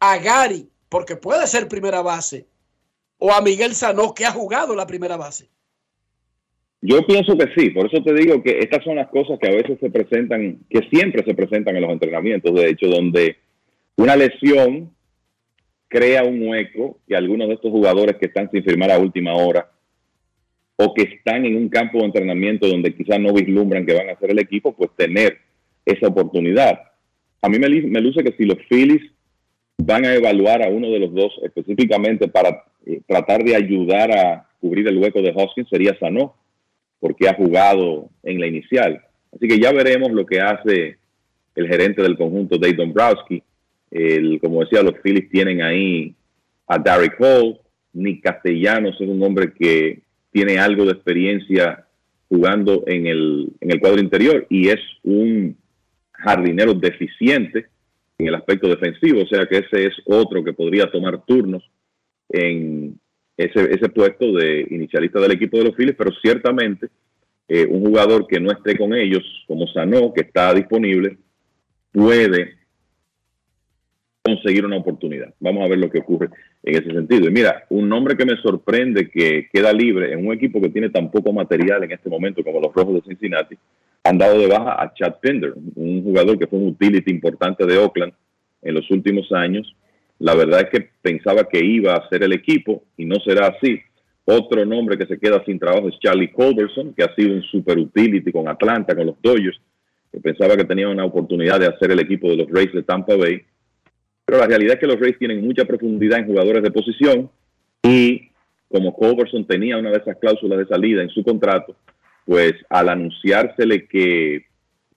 a 0.00 0.18
Gary, 0.18 0.68
porque 0.90 1.16
puede 1.16 1.46
ser 1.46 1.66
primera 1.66 2.02
base, 2.02 2.46
o 3.18 3.32
a 3.32 3.40
Miguel 3.40 3.74
Sanó, 3.74 4.14
que 4.14 4.26
ha 4.26 4.32
jugado 4.32 4.74
la 4.74 4.86
primera 4.86 5.16
base? 5.16 5.48
Yo 6.82 7.06
pienso 7.06 7.36
que 7.36 7.46
sí, 7.56 7.70
por 7.70 7.86
eso 7.86 8.02
te 8.02 8.14
digo 8.14 8.42
que 8.42 8.58
estas 8.60 8.82
son 8.84 8.96
las 8.96 9.08
cosas 9.08 9.38
que 9.38 9.48
a 9.48 9.54
veces 9.54 9.78
se 9.80 9.90
presentan, 9.90 10.60
que 10.70 10.80
siempre 10.90 11.22
se 11.24 11.34
presentan 11.34 11.76
en 11.76 11.82
los 11.82 11.90
entrenamientos, 11.90 12.54
de 12.54 12.70
hecho, 12.70 12.86
donde 12.88 13.36
una 13.96 14.16
lesión 14.16 14.90
crea 15.88 16.24
un 16.24 16.48
hueco 16.48 16.98
que 17.06 17.16
algunos 17.16 17.48
de 17.48 17.54
estos 17.54 17.70
jugadores 17.70 18.16
que 18.16 18.26
están 18.26 18.50
sin 18.50 18.64
firmar 18.64 18.90
a 18.90 18.98
última 18.98 19.34
hora 19.34 19.70
o 20.76 20.94
que 20.94 21.02
están 21.02 21.44
en 21.44 21.56
un 21.56 21.68
campo 21.68 21.98
de 21.98 22.06
entrenamiento 22.06 22.66
donde 22.66 22.94
quizás 22.94 23.20
no 23.20 23.34
vislumbran 23.34 23.84
que 23.84 23.92
van 23.92 24.08
a 24.08 24.12
hacer 24.12 24.30
el 24.30 24.38
equipo, 24.38 24.74
pues 24.74 24.90
tener 24.96 25.36
esa 25.84 26.06
oportunidad. 26.06 26.80
A 27.42 27.48
mí 27.50 27.58
me, 27.58 27.68
me 27.68 28.00
luce 28.00 28.24
que 28.24 28.34
si 28.38 28.46
los 28.46 28.56
Phillies 28.68 29.02
van 29.76 30.06
a 30.06 30.14
evaluar 30.14 30.62
a 30.62 30.70
uno 30.70 30.90
de 30.90 31.00
los 31.00 31.12
dos 31.12 31.32
específicamente 31.42 32.28
para 32.28 32.64
eh, 32.86 33.02
tratar 33.06 33.44
de 33.44 33.56
ayudar 33.56 34.10
a 34.16 34.48
cubrir 34.60 34.88
el 34.88 34.96
hueco 34.96 35.20
de 35.20 35.32
Hoskins 35.34 35.68
sería 35.68 35.98
Sano, 35.98 36.34
porque 37.00 37.28
ha 37.28 37.34
jugado 37.34 38.10
en 38.22 38.38
la 38.38 38.46
inicial. 38.46 39.02
Así 39.32 39.48
que 39.48 39.58
ya 39.58 39.72
veremos 39.72 40.12
lo 40.12 40.26
que 40.26 40.40
hace 40.40 40.98
el 41.54 41.66
gerente 41.66 42.02
del 42.02 42.16
conjunto, 42.16 42.58
Dave 42.58 42.74
Dombrowski. 42.74 43.42
El, 43.90 44.38
como 44.40 44.60
decía, 44.60 44.82
los 44.82 44.94
Phillies 45.02 45.30
tienen 45.30 45.62
ahí 45.62 46.14
a 46.68 46.78
Derek 46.78 47.16
Hall. 47.18 47.58
Nick 47.92 48.22
Castellanos 48.22 49.00
es 49.00 49.08
un 49.08 49.22
hombre 49.22 49.52
que 49.52 50.02
tiene 50.30 50.58
algo 50.58 50.84
de 50.84 50.92
experiencia 50.92 51.86
jugando 52.28 52.84
en 52.86 53.06
el, 53.08 53.48
en 53.60 53.72
el 53.72 53.80
cuadro 53.80 54.00
interior 54.00 54.46
y 54.48 54.68
es 54.68 54.78
un 55.02 55.56
jardinero 56.12 56.74
deficiente 56.74 57.66
en 58.18 58.28
el 58.28 58.34
aspecto 58.34 58.68
defensivo, 58.68 59.22
o 59.22 59.26
sea 59.26 59.46
que 59.46 59.58
ese 59.58 59.86
es 59.86 59.94
otro 60.04 60.44
que 60.44 60.52
podría 60.52 60.90
tomar 60.90 61.24
turnos 61.24 61.68
en 62.28 62.99
ese, 63.44 63.88
puesto 63.88 64.32
de 64.32 64.66
inicialista 64.70 65.20
del 65.20 65.32
equipo 65.32 65.58
de 65.58 65.64
los 65.64 65.76
Phillies, 65.76 65.96
pero 65.96 66.12
ciertamente 66.22 66.88
eh, 67.48 67.66
un 67.66 67.84
jugador 67.84 68.26
que 68.26 68.40
no 68.40 68.50
esté 68.52 68.76
con 68.76 68.94
ellos, 68.94 69.22
como 69.46 69.66
Sanó, 69.68 70.12
que 70.12 70.22
está 70.22 70.52
disponible, 70.54 71.16
puede 71.92 72.58
conseguir 74.22 74.64
una 74.64 74.76
oportunidad. 74.76 75.32
Vamos 75.40 75.64
a 75.64 75.68
ver 75.68 75.78
lo 75.78 75.90
que 75.90 76.00
ocurre 76.00 76.28
en 76.62 76.74
ese 76.74 76.92
sentido. 76.92 77.26
Y 77.28 77.30
mira, 77.32 77.64
un 77.70 77.88
nombre 77.88 78.16
que 78.16 78.26
me 78.26 78.36
sorprende 78.36 79.08
que 79.08 79.48
queda 79.52 79.72
libre 79.72 80.12
en 80.12 80.26
un 80.26 80.34
equipo 80.34 80.60
que 80.60 80.68
tiene 80.68 80.90
tan 80.90 81.10
poco 81.10 81.32
material 81.32 81.82
en 81.84 81.92
este 81.92 82.10
momento 82.10 82.44
como 82.44 82.60
los 82.60 82.74
Rojos 82.74 82.96
de 82.96 83.08
Cincinnati, 83.08 83.56
han 84.04 84.18
dado 84.18 84.38
de 84.38 84.46
baja 84.46 84.82
a 84.82 84.92
Chad 84.94 85.14
Pender, 85.20 85.54
un 85.74 86.02
jugador 86.02 86.38
que 86.38 86.46
fue 86.46 86.58
un 86.58 86.68
utility 86.68 87.10
importante 87.10 87.66
de 87.66 87.78
Oakland 87.78 88.12
en 88.62 88.74
los 88.74 88.90
últimos 88.90 89.30
años. 89.32 89.74
La 90.20 90.34
verdad 90.34 90.60
es 90.60 90.70
que 90.70 90.90
pensaba 91.00 91.44
que 91.44 91.64
iba 91.64 91.94
a 91.94 92.08
ser 92.10 92.22
el 92.22 92.34
equipo 92.34 92.84
y 92.96 93.06
no 93.06 93.16
será 93.24 93.48
así. 93.48 93.80
Otro 94.26 94.64
nombre 94.66 94.98
que 94.98 95.06
se 95.06 95.18
queda 95.18 95.42
sin 95.44 95.58
trabajo 95.58 95.88
es 95.88 95.98
Charlie 95.98 96.30
Culberson, 96.30 96.92
que 96.94 97.02
ha 97.02 97.14
sido 97.14 97.34
un 97.34 97.42
super 97.42 97.78
utility 97.78 98.30
con 98.30 98.46
Atlanta, 98.46 98.94
con 98.94 99.06
los 99.06 99.20
Dodgers, 99.22 99.58
que 100.12 100.20
pensaba 100.20 100.56
que 100.56 100.64
tenía 100.64 100.88
una 100.88 101.06
oportunidad 101.06 101.58
de 101.58 101.68
hacer 101.68 101.90
el 101.90 102.00
equipo 102.00 102.28
de 102.28 102.36
los 102.36 102.50
Rays 102.50 102.72
de 102.72 102.82
Tampa 102.82 103.16
Bay. 103.16 103.42
Pero 104.26 104.38
la 104.38 104.46
realidad 104.46 104.74
es 104.74 104.80
que 104.80 104.86
los 104.86 105.00
Rays 105.00 105.18
tienen 105.18 105.40
mucha 105.40 105.64
profundidad 105.64 106.18
en 106.18 106.26
jugadores 106.26 106.62
de 106.62 106.70
posición 106.70 107.30
y 107.82 108.28
como 108.68 108.92
Culberson 108.92 109.46
tenía 109.46 109.78
una 109.78 109.90
de 109.90 109.98
esas 109.98 110.18
cláusulas 110.18 110.58
de 110.58 110.66
salida 110.66 111.02
en 111.02 111.08
su 111.08 111.24
contrato, 111.24 111.74
pues 112.26 112.52
al 112.68 112.90
anunciársele 112.90 113.88
que 113.88 114.44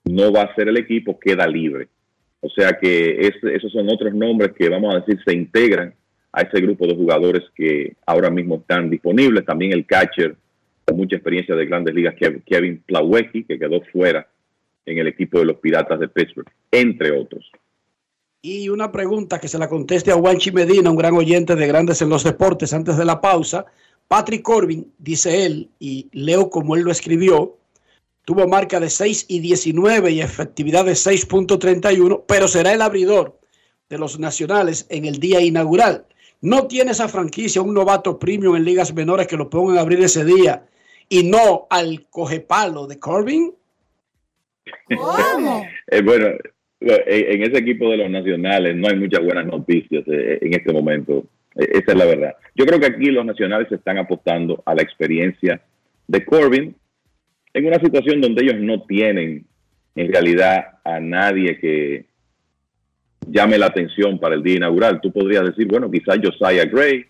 no 0.04 0.32
va 0.32 0.42
a 0.42 0.54
ser 0.54 0.68
el 0.68 0.76
equipo, 0.76 1.18
queda 1.18 1.46
libre. 1.46 1.88
O 2.44 2.50
sea 2.50 2.78
que 2.78 3.32
esos 3.54 3.72
son 3.72 3.88
otros 3.88 4.12
nombres 4.12 4.52
que, 4.52 4.68
vamos 4.68 4.94
a 4.94 4.98
decir, 5.00 5.18
se 5.26 5.32
integran 5.32 5.94
a 6.30 6.42
ese 6.42 6.60
grupo 6.60 6.86
de 6.86 6.94
jugadores 6.94 7.42
que 7.54 7.94
ahora 8.04 8.28
mismo 8.28 8.56
están 8.56 8.90
disponibles. 8.90 9.46
También 9.46 9.72
el 9.72 9.86
catcher 9.86 10.36
con 10.84 10.98
mucha 10.98 11.16
experiencia 11.16 11.54
de 11.54 11.64
grandes 11.64 11.94
ligas, 11.94 12.14
Kev- 12.16 12.42
Kevin 12.44 12.82
Plawecki, 12.84 13.44
que 13.44 13.58
quedó 13.58 13.80
fuera 13.90 14.28
en 14.84 14.98
el 14.98 15.06
equipo 15.06 15.38
de 15.38 15.46
los 15.46 15.56
Piratas 15.56 15.98
de 15.98 16.08
Pittsburgh, 16.08 16.50
entre 16.70 17.18
otros. 17.18 17.50
Y 18.42 18.68
una 18.68 18.92
pregunta 18.92 19.40
que 19.40 19.48
se 19.48 19.58
la 19.58 19.70
conteste 19.70 20.10
a 20.10 20.16
Juanchi 20.16 20.52
Medina, 20.52 20.90
un 20.90 20.96
gran 20.98 21.14
oyente 21.14 21.54
de 21.54 21.66
Grandes 21.66 22.02
en 22.02 22.10
los 22.10 22.24
Deportes, 22.24 22.74
antes 22.74 22.98
de 22.98 23.06
la 23.06 23.22
pausa. 23.22 23.64
Patrick 24.06 24.42
Corbin, 24.42 24.92
dice 24.98 25.46
él, 25.46 25.70
y 25.80 26.10
leo 26.12 26.50
como 26.50 26.76
él 26.76 26.82
lo 26.82 26.90
escribió, 26.90 27.56
tuvo 28.24 28.48
marca 28.48 28.80
de 28.80 28.90
6 28.90 29.26
y 29.28 29.40
19 29.40 30.10
y 30.10 30.20
efectividad 30.20 30.84
de 30.84 30.92
6.31, 30.92 32.24
pero 32.26 32.48
será 32.48 32.72
el 32.72 32.82
abridor 32.82 33.38
de 33.88 33.98
los 33.98 34.18
nacionales 34.18 34.86
en 34.90 35.04
el 35.04 35.18
día 35.18 35.40
inaugural. 35.40 36.06
No 36.40 36.66
tiene 36.66 36.90
esa 36.90 37.08
franquicia 37.08 37.62
un 37.62 37.74
novato 37.74 38.18
premium 38.18 38.56
en 38.56 38.64
ligas 38.64 38.94
menores 38.94 39.26
que 39.26 39.36
lo 39.36 39.48
pongan 39.48 39.78
a 39.78 39.80
abrir 39.80 40.00
ese 40.00 40.24
día 40.24 40.66
y 41.08 41.24
no 41.24 41.66
al 41.70 42.06
cogepalo 42.10 42.86
de 42.86 42.98
Corbin. 42.98 43.52
Eh, 45.88 46.00
bueno, 46.02 46.28
en, 46.80 47.42
ese 47.42 47.58
equipo 47.58 47.90
de 47.90 47.98
los 47.98 48.10
nacionales 48.10 48.74
no 48.74 48.88
hay 48.88 48.96
muchas 48.96 49.22
buenas 49.22 49.46
noticias 49.46 50.02
eh, 50.06 50.38
en 50.40 50.54
este 50.54 50.72
momento. 50.72 51.24
Eh, 51.54 51.68
Esa 51.72 51.92
es 51.92 51.98
la 51.98 52.04
verdad. 52.06 52.34
Yo 52.54 52.64
creo 52.64 52.80
que 52.80 52.86
aquí 52.86 53.06
los 53.06 53.24
nacionales 53.24 53.70
están 53.70 53.98
apostando 53.98 54.62
a 54.64 54.74
la 54.74 54.82
experiencia 54.82 55.60
de 56.08 56.24
Corbin 56.24 56.74
en 57.54 57.66
una 57.66 57.78
situación 57.78 58.20
donde 58.20 58.42
ellos 58.42 58.56
no 58.60 58.82
tienen 58.82 59.46
en 59.94 60.12
realidad 60.12 60.78
a 60.84 61.00
nadie 61.00 61.58
que 61.58 62.06
llame 63.28 63.56
la 63.58 63.66
atención 63.66 64.18
para 64.18 64.34
el 64.34 64.42
día 64.42 64.56
inaugural. 64.56 65.00
Tú 65.00 65.12
podrías 65.12 65.44
decir, 65.44 65.66
bueno, 65.66 65.90
quizás 65.90 66.18
Josiah 66.22 66.64
Gray, 66.66 67.04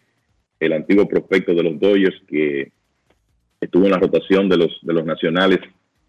el 0.61 0.73
antiguo 0.73 1.09
prospecto 1.09 1.55
de 1.55 1.63
los 1.63 1.81
Dodgers 1.81 2.15
que 2.29 2.71
estuvo 3.61 3.85
en 3.87 3.91
la 3.93 3.99
rotación 3.99 4.49
de 4.49 4.59
los, 4.59 4.79
de 4.83 4.93
los 4.93 5.05
nacionales 5.05 5.59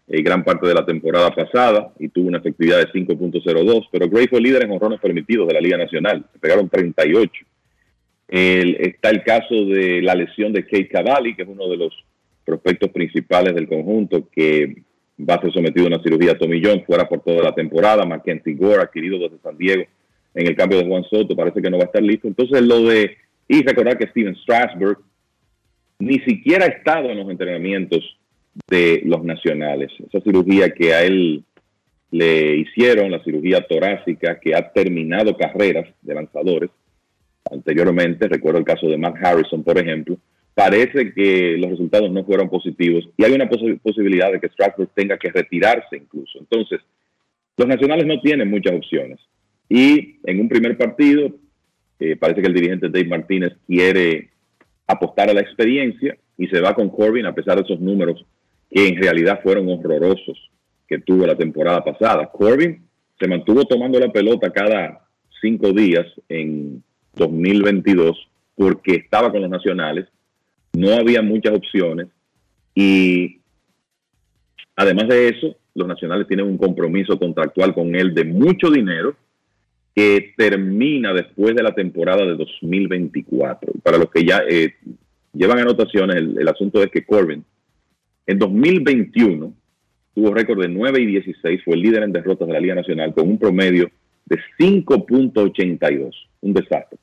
eh, 0.08 0.22
gran 0.22 0.44
parte 0.44 0.66
de 0.68 0.74
la 0.74 0.86
temporada 0.86 1.34
pasada 1.34 1.92
y 1.98 2.08
tuvo 2.08 2.28
una 2.28 2.38
efectividad 2.38 2.78
de 2.78 2.92
5.02, 2.92 3.88
pero 3.90 4.08
Gray 4.08 4.28
fue 4.28 4.40
líder 4.40 4.64
en 4.64 4.70
honrones 4.70 5.00
permitidos 5.00 5.48
de 5.48 5.54
la 5.54 5.60
Liga 5.60 5.76
Nacional, 5.78 6.24
le 6.32 6.38
pegaron 6.38 6.68
38. 6.68 7.32
El- 8.28 8.76
está 8.76 9.10
el 9.10 9.22
caso 9.24 9.64
de 9.64 10.02
la 10.02 10.14
lesión 10.14 10.52
de 10.52 10.62
Kate 10.64 10.88
Cavalli, 10.88 11.34
que 11.34 11.42
es 11.42 11.48
uno 11.48 11.68
de 11.68 11.76
los 11.76 11.92
prospectos 12.46 12.90
principales 12.90 13.54
del 13.54 13.68
conjunto, 13.68 14.28
que 14.30 14.82
va 15.18 15.34
a 15.34 15.40
ser 15.40 15.52
sometido 15.52 15.84
a 15.86 15.88
una 15.88 16.02
cirugía 16.02 16.38
Tommy 16.38 16.62
John 16.64 16.84
fuera 16.86 17.08
por 17.08 17.20
toda 17.20 17.42
la 17.42 17.54
temporada. 17.54 18.06
Mackenzie 18.06 18.54
Gore, 18.54 18.82
adquirido 18.82 19.18
desde 19.18 19.38
San 19.42 19.58
Diego 19.58 19.84
en 20.34 20.46
el 20.46 20.56
cambio 20.56 20.78
de 20.78 20.86
Juan 20.86 21.04
Soto, 21.04 21.34
parece 21.34 21.60
que 21.60 21.70
no 21.70 21.78
va 21.78 21.84
a 21.84 21.86
estar 21.86 22.02
listo. 22.02 22.28
Entonces, 22.28 22.62
lo 22.62 22.82
de. 22.84 23.16
Y 23.48 23.62
recordar 23.62 23.98
que 23.98 24.08
Steven 24.08 24.36
Strasburg 24.36 24.98
ni 25.98 26.18
siquiera 26.20 26.64
ha 26.64 26.68
estado 26.68 27.10
en 27.10 27.18
los 27.18 27.30
entrenamientos 27.30 28.16
de 28.68 29.02
los 29.04 29.24
nacionales. 29.24 29.90
Esa 30.06 30.20
cirugía 30.20 30.70
que 30.70 30.92
a 30.94 31.04
él 31.04 31.44
le 32.10 32.56
hicieron, 32.56 33.10
la 33.10 33.22
cirugía 33.22 33.60
torácica, 33.66 34.38
que 34.40 34.54
ha 34.54 34.72
terminado 34.72 35.36
carreras 35.36 35.88
de 36.02 36.14
lanzadores 36.14 36.70
anteriormente, 37.50 38.28
recuerdo 38.28 38.58
el 38.58 38.64
caso 38.64 38.88
de 38.88 38.98
Matt 38.98 39.16
Harrison, 39.22 39.62
por 39.62 39.78
ejemplo, 39.78 40.18
parece 40.56 41.12
que 41.12 41.56
los 41.58 41.68
resultados 41.70 42.10
no 42.10 42.24
fueron 42.24 42.48
positivos 42.48 43.06
y 43.18 43.24
hay 43.24 43.32
una 43.32 43.44
posi- 43.48 43.78
posibilidad 43.78 44.32
de 44.32 44.40
que 44.40 44.48
Strasburg 44.48 44.88
tenga 44.94 45.18
que 45.18 45.30
retirarse 45.30 45.98
incluso. 45.98 46.38
Entonces, 46.38 46.80
los 47.58 47.68
nacionales 47.68 48.06
no 48.06 48.18
tienen 48.22 48.48
muchas 48.48 48.74
opciones. 48.74 49.20
Y 49.68 50.16
en 50.24 50.40
un 50.40 50.48
primer 50.48 50.78
partido, 50.78 51.30
eh, 52.00 52.16
parece 52.16 52.40
que 52.40 52.46
el 52.48 52.54
dirigente 52.54 52.88
Dave 52.88 53.06
Martínez 53.06 53.52
quiere 53.66 54.30
apostar 54.86 55.28
a 55.28 55.34
la 55.34 55.42
experiencia 55.42 56.16
y 56.38 56.46
se 56.46 56.60
va 56.60 56.74
con 56.74 56.88
Corbin 56.88 57.26
a 57.26 57.34
pesar 57.34 57.56
de 57.56 57.62
esos 57.62 57.78
números 57.80 58.24
que 58.70 58.88
en 58.88 58.96
realidad 58.96 59.40
fueron 59.42 59.68
horrorosos 59.68 60.50
que 60.88 61.00
tuvo 61.00 61.26
la 61.26 61.36
temporada 61.36 61.84
pasada. 61.84 62.30
Corbin 62.32 62.80
se 63.20 63.28
mantuvo 63.28 63.66
tomando 63.66 63.98
la 64.00 64.10
pelota 64.10 64.50
cada 64.50 65.06
cinco 65.42 65.72
días 65.72 66.06
en 66.30 66.82
2022 67.14 68.16
porque 68.54 68.94
estaba 68.96 69.30
con 69.30 69.42
los 69.42 69.50
nacionales, 69.50 70.06
no 70.76 70.92
había 70.92 71.22
muchas 71.22 71.54
opciones 71.54 72.08
y 72.74 73.40
además 74.74 75.08
de 75.08 75.28
eso, 75.28 75.56
los 75.74 75.88
nacionales 75.88 76.28
tienen 76.28 76.46
un 76.46 76.58
compromiso 76.58 77.18
contractual 77.18 77.74
con 77.74 77.94
él 77.94 78.14
de 78.14 78.24
mucho 78.24 78.70
dinero 78.70 79.16
que 79.94 80.34
termina 80.36 81.14
después 81.14 81.54
de 81.54 81.62
la 81.62 81.74
temporada 81.74 82.26
de 82.26 82.36
2024. 82.36 83.72
Para 83.82 83.96
los 83.96 84.10
que 84.10 84.24
ya 84.24 84.42
eh, 84.46 84.74
llevan 85.32 85.60
anotaciones, 85.60 86.16
el, 86.16 86.38
el 86.38 86.48
asunto 86.48 86.82
es 86.82 86.90
que 86.90 87.06
Corbin 87.06 87.42
en 88.26 88.38
2021 88.38 89.54
tuvo 90.14 90.34
récord 90.34 90.60
de 90.60 90.68
9 90.68 91.00
y 91.00 91.06
16, 91.06 91.62
fue 91.64 91.74
el 91.74 91.80
líder 91.80 92.02
en 92.02 92.12
derrotas 92.12 92.48
de 92.48 92.54
la 92.54 92.60
Liga 92.60 92.74
Nacional 92.74 93.14
con 93.14 93.28
un 93.28 93.38
promedio 93.38 93.90
de 94.26 94.38
5.82, 94.58 96.10
un 96.40 96.52
desastre, 96.52 96.98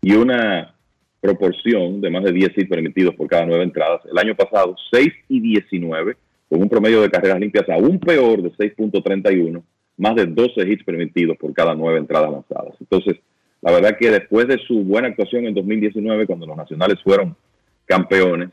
y 0.00 0.12
una 0.12 0.74
proporción 1.20 2.00
de 2.00 2.10
más 2.10 2.24
de 2.24 2.32
10 2.32 2.56
hits 2.56 2.68
permitidos 2.68 3.14
por 3.14 3.28
cada 3.28 3.44
nueve 3.44 3.64
entradas. 3.64 4.00
El 4.10 4.18
año 4.18 4.34
pasado, 4.34 4.74
6 4.90 5.08
y 5.28 5.40
19, 5.40 6.16
con 6.48 6.62
un 6.62 6.68
promedio 6.68 7.02
de 7.02 7.10
carreras 7.10 7.38
limpias 7.38 7.68
aún 7.68 8.00
peor 8.00 8.42
de 8.42 8.50
6.31, 8.52 9.62
más 9.98 10.14
de 10.16 10.26
12 10.26 10.68
hits 10.68 10.84
permitidos 10.84 11.36
por 11.36 11.52
cada 11.52 11.74
nueve 11.74 11.98
entradas 11.98 12.32
lanzadas. 12.32 12.74
Entonces, 12.80 13.16
la 13.60 13.72
verdad 13.72 13.96
que 13.98 14.10
después 14.10 14.48
de 14.48 14.58
su 14.66 14.82
buena 14.82 15.08
actuación 15.08 15.46
en 15.46 15.54
2019, 15.54 16.26
cuando 16.26 16.46
los 16.46 16.56
nacionales 16.56 16.98
fueron 17.02 17.36
campeones, 17.84 18.50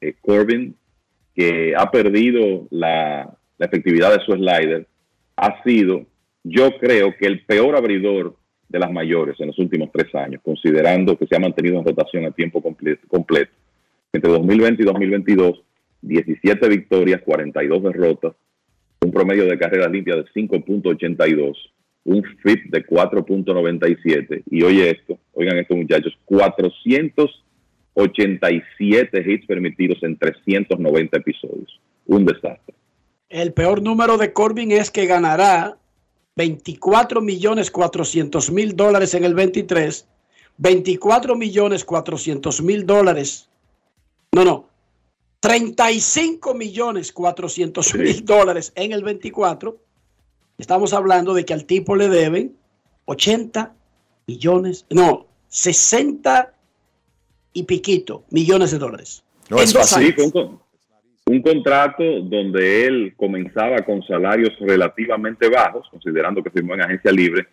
eh, 0.00 0.14
Corbin, 0.20 0.76
que 1.34 1.74
ha 1.76 1.90
perdido 1.90 2.66
la, 2.70 3.36
la 3.58 3.66
efectividad 3.66 4.16
de 4.16 4.24
su 4.24 4.32
slider, 4.32 4.86
ha 5.36 5.62
sido, 5.64 6.06
yo 6.44 6.70
creo 6.78 7.14
que 7.18 7.26
el 7.26 7.44
peor 7.44 7.76
abridor 7.76 8.36
de 8.68 8.78
las 8.78 8.90
mayores 8.92 9.38
en 9.40 9.46
los 9.48 9.58
últimos 9.58 9.90
tres 9.92 10.14
años, 10.14 10.40
considerando 10.44 11.16
que 11.16 11.26
se 11.26 11.36
ha 11.36 11.40
mantenido 11.40 11.78
en 11.78 11.84
rotación 11.84 12.24
a 12.24 12.30
tiempo 12.32 12.62
comple- 12.62 12.98
completo. 13.08 13.52
Entre 14.12 14.30
2020 14.30 14.82
y 14.82 14.86
2022, 14.86 15.62
17 16.02 16.68
victorias, 16.68 17.22
42 17.24 17.82
derrotas, 17.82 18.34
un 19.04 19.12
promedio 19.12 19.44
de 19.46 19.58
carreras 19.58 19.90
limpias 19.90 20.16
de 20.18 20.24
5.82, 20.42 21.54
un 22.04 22.22
FIP 22.42 22.70
de 22.70 22.86
4.97 22.86 24.42
y 24.50 24.62
oye 24.62 24.90
esto, 24.90 25.18
oigan 25.32 25.58
esto 25.58 25.74
muchachos, 25.76 26.16
487 27.94 29.24
hits 29.26 29.46
permitidos 29.46 30.02
en 30.02 30.16
390 30.16 31.16
episodios. 31.18 31.80
Un 32.06 32.24
desastre. 32.24 32.74
El 33.28 33.52
peor 33.52 33.82
número 33.82 34.16
de 34.18 34.32
Corbin 34.32 34.70
es 34.72 34.90
que 34.90 35.06
ganará 35.06 35.76
24 36.36 37.22
millones 37.22 37.70
400 37.70 38.50
mil 38.50 38.76
dólares 38.76 39.14
en 39.14 39.24
el 39.24 39.34
23, 39.34 40.06
24 40.58 41.34
millones 41.34 41.84
400 41.84 42.62
mil 42.62 42.86
dólares, 42.86 43.48
no, 44.32 44.44
no, 44.44 44.68
35 45.40 46.54
millones 46.54 47.12
400 47.12 47.94
mil 47.94 48.24
dólares 48.24 48.72
en 48.74 48.92
el 48.92 49.02
24. 49.02 49.78
Estamos 50.58 50.92
hablando 50.92 51.32
de 51.32 51.44
que 51.44 51.54
al 51.54 51.64
tipo 51.64 51.96
le 51.96 52.08
deben 52.08 52.56
80 53.06 53.74
millones, 54.26 54.84
no, 54.90 55.26
60 55.48 56.52
y 57.54 57.62
piquito 57.62 58.24
millones 58.30 58.72
de 58.72 58.78
dólares. 58.78 59.24
No 59.48 59.58
es 59.58 59.72
fácil. 59.72 60.14
Un, 61.28 61.40
con- 61.42 61.50
un 61.50 61.54
contrato 61.54 62.02
donde 62.22 62.86
él 62.86 63.14
comenzaba 63.16 63.78
con 63.78 64.02
salarios 64.02 64.52
relativamente 64.60 65.48
bajos, 65.48 65.86
considerando 65.90 66.42
que 66.42 66.50
firmó 66.50 66.74
en 66.74 66.82
agencia 66.82 67.12
libre, 67.12 67.46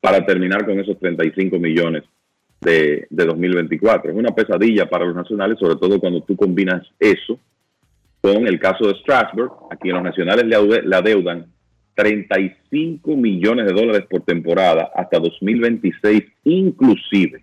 para 0.00 0.24
terminar 0.24 0.64
con 0.64 0.78
esos 0.78 0.98
35 0.98 1.58
millones 1.58 2.04
de, 2.60 3.06
de 3.10 3.24
2024. 3.24 4.10
Es 4.10 4.16
una 4.16 4.34
pesadilla 4.34 4.86
para 4.88 5.04
los 5.06 5.14
nacionales, 5.16 5.58
sobre 5.58 5.76
todo 5.76 5.98
cuando 5.98 6.22
tú 6.22 6.36
combinas 6.36 6.86
eso 6.98 7.38
con 8.20 8.46
el 8.46 8.58
caso 8.58 8.86
de 8.88 8.94
Strasburg. 9.00 9.52
Aquí 9.70 9.88
los 9.88 10.02
nacionales 10.02 10.44
le 10.44 10.96
adeudan 10.96 11.46
35 11.94 13.16
millones 13.16 13.66
de 13.66 13.72
dólares 13.72 14.06
por 14.08 14.22
temporada 14.22 14.90
hasta 14.94 15.18
2026 15.18 16.22
inclusive. 16.44 17.42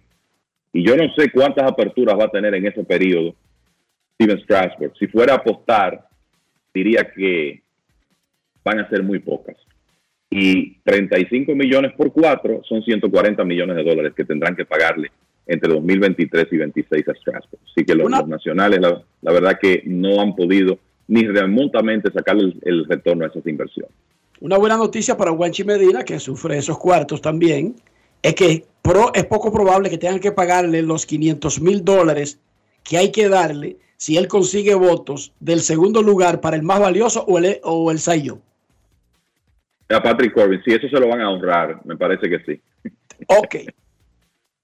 Y 0.72 0.86
yo 0.86 0.96
no 0.96 1.12
sé 1.16 1.30
cuántas 1.32 1.70
aperturas 1.70 2.18
va 2.20 2.26
a 2.26 2.32
tener 2.32 2.54
en 2.56 2.66
ese 2.66 2.84
periodo 2.84 3.36
Steven 4.16 4.40
Strasburg. 4.40 4.94
Si 4.98 5.08
fuera 5.08 5.34
a 5.34 5.38
apostar, 5.38 6.08
diría 6.74 7.12
que 7.14 7.62
van 8.64 8.80
a 8.80 8.90
ser 8.90 9.04
muy 9.04 9.20
pocas. 9.20 9.56
Y 10.30 10.80
35 10.84 11.54
millones 11.54 11.94
por 11.94 12.12
cuatro 12.12 12.62
son 12.68 12.82
140 12.82 13.44
millones 13.44 13.76
de 13.76 13.84
dólares 13.84 14.14
que 14.16 14.26
tendrán 14.26 14.56
que 14.56 14.66
pagarle 14.66 15.12
entre 15.46 15.72
2023 15.74 16.48
y 16.52 16.58
26 16.58 17.10
a 17.10 17.14
Strasburg. 17.14 17.62
Así 17.70 17.86
que 17.86 17.94
los, 17.94 18.10
nacionales, 18.28 18.80
la, 18.80 19.04
la 19.22 19.32
verdad 19.32 19.60
que 19.62 19.84
no 19.86 20.22
han 20.22 20.36
podido 20.36 20.80
ni 21.08 21.28
remotamente 21.28 22.12
sacarle 22.12 22.44
el, 22.44 22.60
el 22.64 22.86
retorno 22.86 23.26
a 23.26 23.28
esas 23.28 23.46
inversiones. 23.46 23.92
Una 24.40 24.58
buena 24.58 24.78
noticia 24.78 25.16
para 25.16 25.32
Juanchi 25.32 25.64
Medina, 25.64 26.04
que 26.04 26.20
sufre 26.20 26.58
esos 26.58 26.78
cuartos 26.78 27.22
también, 27.22 27.76
es 28.22 28.34
que 28.36 28.66
pro, 28.82 29.14
es 29.14 29.26
poco 29.26 29.52
probable 29.52 29.90
que 29.90 29.98
tengan 29.98 30.20
que 30.20 30.32
pagarle 30.32 30.82
los 30.82 31.06
500 31.06 31.62
mil 31.62 31.84
dólares 31.84 32.40
que 32.84 32.98
hay 32.98 33.12
que 33.12 33.30
darle 33.30 33.78
si 34.04 34.18
él 34.18 34.28
consigue 34.28 34.76
votos 34.76 35.32
del 35.40 35.62
segundo 35.62 36.02
lugar 36.02 36.42
para 36.42 36.58
el 36.58 36.62
más 36.62 36.78
valioso 36.78 37.24
o 37.26 37.38
el, 37.38 37.62
o 37.64 37.90
el 37.90 38.00
Sayo. 38.00 38.40
A 39.88 40.04
Patrick 40.04 40.34
Corbin, 40.34 40.62
sí, 40.66 40.74
eso 40.74 40.90
se 40.90 41.00
lo 41.00 41.08
van 41.08 41.22
a 41.22 41.28
ahorrar, 41.28 41.80
me 41.86 41.96
parece 41.96 42.30
que 42.30 42.40
sí. 42.40 42.62
Ok. 43.28 43.72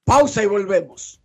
Pausa 0.04 0.44
y 0.44 0.46
volvemos. 0.46 1.22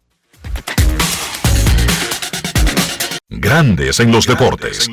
Grandes 3.28 3.98
en 3.98 4.12
los 4.12 4.28
deportes. 4.28 4.88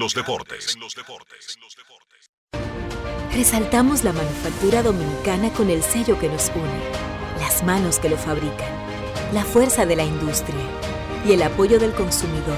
Resaltamos 3.36 4.04
la 4.04 4.14
manufactura 4.14 4.82
dominicana 4.82 5.54
con 5.54 5.70
el 5.70 5.84
sello 5.84 6.18
que 6.18 6.28
nos 6.28 6.50
une, 6.56 7.40
las 7.40 7.64
manos 7.64 8.00
que 8.00 8.10
lo 8.10 8.18
fabrican, 8.18 8.74
la 9.32 9.44
fuerza 9.44 9.86
de 9.86 9.96
la 9.96 10.06
industria 10.06 10.66
y 11.24 11.34
el 11.34 11.44
apoyo 11.44 11.78
del 11.78 11.92
consumidor, 11.92 12.58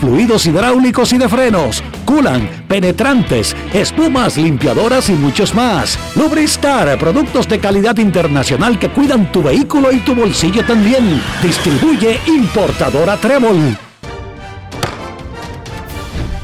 fluidos 0.00 0.46
hidráulicos 0.46 1.12
y 1.12 1.18
de 1.18 1.28
frenos, 1.28 1.82
culan, 2.04 2.64
penetrantes, 2.68 3.56
espumas, 3.72 4.36
limpiadoras 4.36 5.08
y 5.08 5.12
muchos 5.12 5.54
más. 5.54 5.98
Lubristar, 6.16 6.98
productos 6.98 7.48
de 7.48 7.58
calidad 7.58 7.96
internacional 7.98 8.78
que 8.78 8.90
cuidan 8.90 9.30
tu 9.32 9.42
vehículo 9.42 9.92
y 9.92 9.98
tu 9.98 10.14
bolsillo 10.14 10.64
también. 10.64 11.22
Distribuye 11.42 12.18
importadora 12.26 13.16
Trébol. 13.16 13.76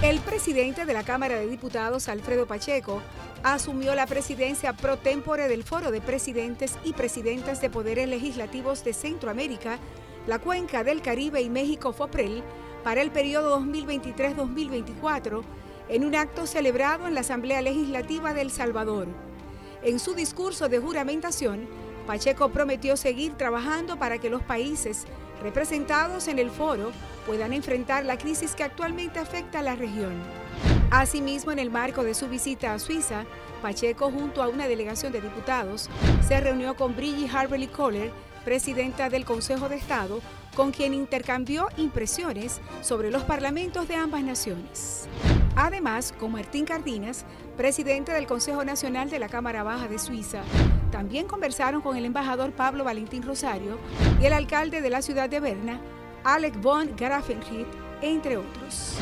El 0.02 0.18
presidente 0.20 0.84
de 0.84 0.92
la 0.92 1.04
Cámara 1.04 1.36
de 1.36 1.46
Diputados, 1.46 2.08
Alfredo 2.08 2.46
Pacheco, 2.46 3.00
asumió 3.42 3.94
la 3.94 4.06
presidencia 4.06 4.72
pro 4.72 4.96
tempore 4.96 5.48
del 5.48 5.64
Foro 5.64 5.90
de 5.90 6.00
Presidentes 6.00 6.78
y 6.84 6.92
Presidentas 6.92 7.60
de 7.60 7.70
Poderes 7.70 8.08
Legislativos 8.08 8.84
de 8.84 8.92
Centroamérica, 8.92 9.78
la 10.26 10.38
Cuenca 10.38 10.84
del 10.84 11.02
Caribe 11.02 11.40
y 11.40 11.50
México 11.50 11.92
FOPREL 11.92 12.42
para 12.84 13.02
el 13.02 13.10
periodo 13.10 13.58
2023-2024 13.60 15.42
en 15.88 16.04
un 16.04 16.14
acto 16.14 16.46
celebrado 16.46 17.06
en 17.06 17.14
la 17.14 17.20
Asamblea 17.20 17.62
Legislativa 17.62 18.34
de 18.34 18.42
El 18.42 18.50
Salvador. 18.50 19.08
En 19.82 19.98
su 19.98 20.14
discurso 20.14 20.68
de 20.68 20.78
juramentación, 20.78 21.66
Pacheco 22.06 22.48
prometió 22.50 22.96
seguir 22.96 23.32
trabajando 23.34 23.98
para 23.98 24.18
que 24.18 24.30
los 24.30 24.42
países 24.42 25.06
representados 25.42 26.28
en 26.28 26.38
el 26.38 26.50
foro 26.50 26.92
puedan 27.26 27.52
enfrentar 27.52 28.04
la 28.04 28.18
crisis 28.18 28.54
que 28.54 28.64
actualmente 28.64 29.18
afecta 29.18 29.58
a 29.60 29.62
la 29.62 29.76
región. 29.76 30.12
Asimismo, 30.90 31.52
en 31.52 31.58
el 31.58 31.70
marco 31.70 32.04
de 32.04 32.14
su 32.14 32.28
visita 32.28 32.74
a 32.74 32.78
Suiza, 32.78 33.24
Pacheco, 33.60 34.10
junto 34.10 34.42
a 34.42 34.48
una 34.48 34.68
delegación 34.68 35.12
de 35.12 35.20
diputados, 35.20 35.88
se 36.26 36.40
reunió 36.40 36.74
con 36.74 36.94
Brigitte 36.94 37.34
Harberly 37.34 37.68
Kohler, 37.68 38.12
presidenta 38.44 39.08
del 39.08 39.24
Consejo 39.24 39.68
de 39.68 39.76
Estado, 39.76 40.20
con 40.54 40.70
quien 40.70 40.94
intercambió 40.94 41.68
impresiones 41.76 42.60
sobre 42.82 43.10
los 43.10 43.22
parlamentos 43.24 43.88
de 43.88 43.96
ambas 43.96 44.22
naciones. 44.22 45.08
Además, 45.56 46.14
con 46.18 46.32
Martín 46.32 46.64
Cardinas, 46.64 47.24
presidente 47.56 48.12
del 48.12 48.26
Consejo 48.26 48.64
Nacional 48.64 49.10
de 49.10 49.18
la 49.18 49.28
Cámara 49.28 49.62
Baja 49.62 49.88
de 49.88 49.98
Suiza, 49.98 50.42
también 50.90 51.26
conversaron 51.26 51.80
con 51.82 51.96
el 51.96 52.04
embajador 52.04 52.52
Pablo 52.52 52.84
Valentín 52.84 53.22
Rosario 53.22 53.78
y 54.20 54.26
el 54.26 54.32
alcalde 54.32 54.80
de 54.80 54.90
la 54.90 55.02
ciudad 55.02 55.28
de 55.28 55.40
Berna, 55.40 55.80
Alec 56.24 56.60
von 56.60 56.94
Grafenried, 56.96 57.66
entre 58.00 58.36
otros. 58.36 58.96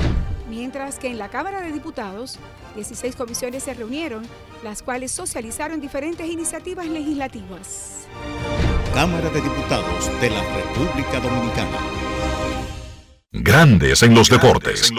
Mientras 0.49 0.99
que 0.99 1.09
en 1.09 1.19
la 1.19 1.29
Cámara 1.29 1.61
de 1.61 1.73
Diputados, 1.73 2.39
16 2.75 3.15
comisiones 3.15 3.63
se 3.63 3.75
reunieron, 3.75 4.25
las 4.65 4.83
cuales 4.83 5.13
socializaron 5.13 5.81
diferentes 5.81 6.29
iniciativas 6.29 6.87
legislativas. 6.87 8.09
Cámara 9.01 9.31
de 9.31 9.41
Diputados 9.41 10.21
de 10.21 10.29
la 10.29 10.43
República 10.55 11.21
Dominicana. 11.21 11.79
Grandes 13.33 14.03
en 14.03 14.15
los 14.15 14.29
deportes. 14.29 14.93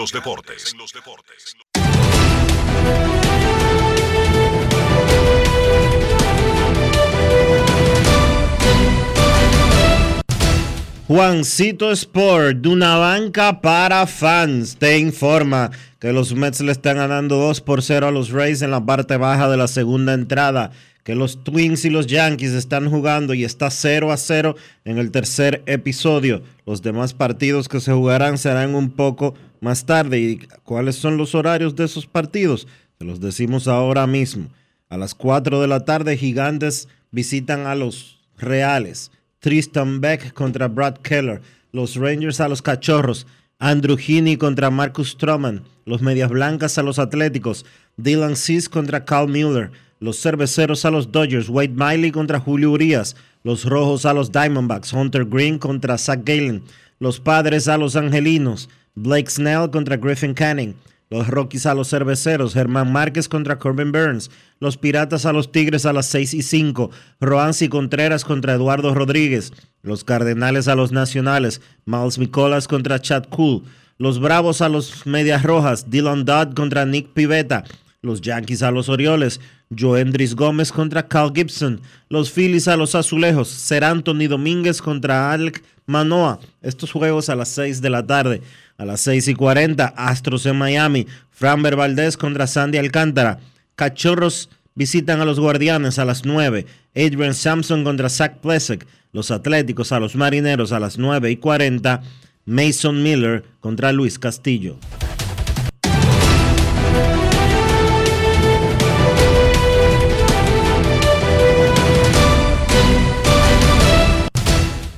Juancito 11.06 11.92
Sport, 11.92 12.56
de 12.56 12.68
una 12.70 12.96
banca 12.96 13.60
para 13.60 14.08
fans, 14.08 14.78
te 14.78 14.98
informa 14.98 15.70
que 16.00 16.12
los 16.12 16.34
Mets 16.34 16.60
le 16.62 16.72
están 16.72 16.96
ganando 16.96 17.36
2 17.36 17.60
por 17.60 17.82
0 17.82 18.08
a 18.08 18.10
los 18.10 18.30
Rays 18.30 18.62
en 18.62 18.72
la 18.72 18.84
parte 18.84 19.16
baja 19.16 19.48
de 19.48 19.56
la 19.56 19.68
segunda 19.68 20.14
entrada, 20.14 20.72
que 21.04 21.14
los 21.14 21.42
Twins 21.42 21.84
y 21.84 21.90
los 21.90 22.06
Yankees 22.06 22.52
están 22.52 22.88
jugando 22.90 23.34
y 23.34 23.44
está 23.44 23.70
0 23.70 24.12
a 24.12 24.16
0 24.16 24.56
en 24.84 24.98
el 24.98 25.10
tercer 25.10 25.62
episodio. 25.66 26.42
Los 26.64 26.82
demás 26.82 27.14
partidos 27.14 27.68
que 27.68 27.80
se 27.80 27.92
jugarán 27.92 28.38
serán 28.38 28.74
un 28.74 28.90
poco 28.90 29.34
más 29.60 29.84
tarde. 29.84 30.20
¿Y 30.20 30.38
cuáles 30.64 30.96
son 30.96 31.16
los 31.16 31.34
horarios 31.34 31.74
de 31.74 31.84
esos 31.84 32.06
partidos? 32.06 32.68
Se 32.98 33.04
los 33.04 33.20
decimos 33.20 33.66
ahora 33.66 34.06
mismo. 34.06 34.48
A 34.88 34.96
las 34.96 35.14
4 35.14 35.60
de 35.60 35.68
la 35.68 35.84
tarde, 35.84 36.16
Gigantes 36.16 36.88
visitan 37.10 37.66
a 37.66 37.74
los 37.74 38.18
Reales. 38.38 39.10
Tristan 39.42 40.00
Beck 40.00 40.32
contra 40.34 40.68
Brad 40.68 40.98
Keller, 40.98 41.42
los 41.72 41.96
Rangers 41.96 42.40
a 42.40 42.48
los 42.48 42.62
Cachorros, 42.62 43.26
Andrew 43.58 43.96
Heaney 43.96 44.36
contra 44.36 44.70
Marcus 44.70 45.10
Stroman, 45.10 45.64
los 45.84 46.00
Medias 46.00 46.30
Blancas 46.30 46.78
a 46.78 46.82
los 46.82 47.00
Atléticos, 47.00 47.66
Dylan 47.96 48.36
Cease 48.36 48.68
contra 48.68 49.04
Carl 49.04 49.28
Mueller, 49.28 49.70
los 50.00 50.20
Cerveceros 50.20 50.84
a 50.84 50.90
los 50.90 51.12
Dodgers, 51.12 51.48
Wade 51.48 51.74
Miley 51.76 52.10
contra 52.10 52.40
Julio 52.40 52.72
Urias, 52.72 53.14
los 53.44 53.64
Rojos 53.64 54.04
a 54.06 54.12
los 54.12 54.32
Diamondbacks, 54.32 54.92
Hunter 54.92 55.24
Green 55.24 55.58
contra 55.58 55.98
Zach 55.98 56.20
Galen, 56.24 56.62
los 56.98 57.20
Padres 57.20 57.68
a 57.68 57.76
los 57.76 57.96
Angelinos, 57.96 58.68
Blake 58.94 59.30
Snell 59.30 59.70
contra 59.70 59.96
Griffin 59.96 60.34
Canning, 60.34 60.74
los 61.10 61.28
Rockies 61.28 61.66
a 61.66 61.74
los 61.74 61.90
Cerveceros, 61.90 62.54
Germán 62.54 62.90
Márquez 62.90 63.28
contra 63.28 63.58
Corbin 63.58 63.92
Burns, 63.92 64.30
los 64.60 64.78
Piratas 64.78 65.26
a 65.26 65.32
los 65.32 65.52
Tigres 65.52 65.84
a 65.84 65.92
las 65.92 66.06
6 66.06 66.34
y 66.34 66.42
5, 66.42 66.90
Roansi 67.20 67.68
Contreras 67.68 68.24
contra 68.24 68.54
Eduardo 68.54 68.94
Rodríguez, 68.94 69.52
los 69.82 70.04
Cardenales 70.04 70.68
a 70.68 70.74
los 70.74 70.90
Nacionales, 70.90 71.60
Miles 71.84 72.18
Micolas 72.18 72.66
contra 72.66 73.00
Chad 73.00 73.24
Cool, 73.28 73.64
los 74.02 74.18
Bravos 74.18 74.60
a 74.62 74.68
los 74.68 75.06
Medias 75.06 75.44
Rojas, 75.44 75.88
Dylan 75.88 76.24
Dodd 76.24 76.54
contra 76.54 76.84
Nick 76.84 77.10
Pivetta, 77.10 77.62
los 78.00 78.20
Yankees 78.20 78.64
a 78.64 78.72
los 78.72 78.88
Orioles, 78.88 79.40
Joendris 79.70 80.34
Gómez 80.34 80.72
contra 80.72 81.06
Cal 81.06 81.30
Gibson, 81.32 81.80
los 82.08 82.32
Phillies 82.32 82.66
a 82.66 82.76
los 82.76 82.96
Azulejos, 82.96 83.46
Ser 83.46 83.84
Anthony 83.84 84.26
Domínguez 84.28 84.82
contra 84.82 85.30
Alec 85.30 85.62
Manoa. 85.86 86.40
Estos 86.62 86.90
juegos 86.90 87.28
a 87.28 87.36
las 87.36 87.50
6 87.50 87.80
de 87.80 87.90
la 87.90 88.04
tarde. 88.04 88.42
A 88.76 88.84
las 88.84 89.02
6 89.02 89.28
y 89.28 89.34
40, 89.34 89.94
Astros 89.96 90.46
en 90.46 90.58
Miami, 90.58 91.06
Framber 91.30 91.76
Valdez 91.76 92.16
contra 92.16 92.48
Sandy 92.48 92.78
Alcántara. 92.78 93.38
Cachorros 93.76 94.50
visitan 94.74 95.20
a 95.20 95.24
los 95.24 95.38
Guardianes 95.38 96.00
a 96.00 96.04
las 96.04 96.24
9. 96.24 96.66
Adrian 96.96 97.34
Sampson 97.34 97.84
contra 97.84 98.08
Zach 98.08 98.38
Plesek. 98.38 98.84
Los 99.12 99.30
Atléticos 99.30 99.92
a 99.92 100.00
los 100.00 100.16
Marineros 100.16 100.72
a 100.72 100.80
las 100.80 100.98
9 100.98 101.30
y 101.30 101.36
40. 101.36 102.02
Mason 102.44 103.02
Miller 103.02 103.44
contra 103.60 103.92
Luis 103.92 104.18
Castillo. 104.18 104.76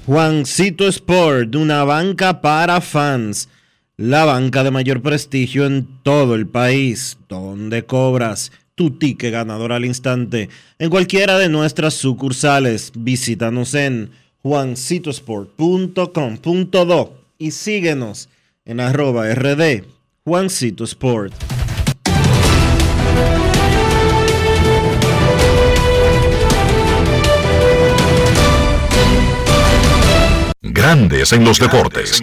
Juancito 0.07 0.89
Sport, 0.89 1.55
una 1.55 1.85
banca 1.85 2.41
para 2.41 2.81
fans. 2.81 3.51
la 3.97 4.25
banca 4.25 4.65
de 4.65 4.71
mayor 4.71 5.03
prestigio 5.03 5.67
en 5.67 5.87
todo 6.03 6.35
el 6.35 6.49
país, 6.49 7.19
donde 7.29 7.85
cobras 7.85 8.51
tu 8.75 8.99
ticket 8.99 9.33
ganador 9.33 9.73
al 9.73 9.85
instante 9.85 10.49
en 10.79 10.91
cualquiera 10.91 11.39
de 11.39 11.49
nuestras 11.49 11.95
sucursales. 11.95 12.91
Visítanos 12.97 13.75
en 13.75 14.11
juancitosport.com.do 14.43 17.24
y 17.45 17.51
síguenos 17.51 18.31
en 18.65 18.81
arroba 18.81 19.27
rd 19.35 19.85
Juancito 20.25 20.85
Sport. 20.85 21.35
Grandes 30.63 31.35
en 31.35 31.45
los 31.45 31.61
deportes. 31.61 32.23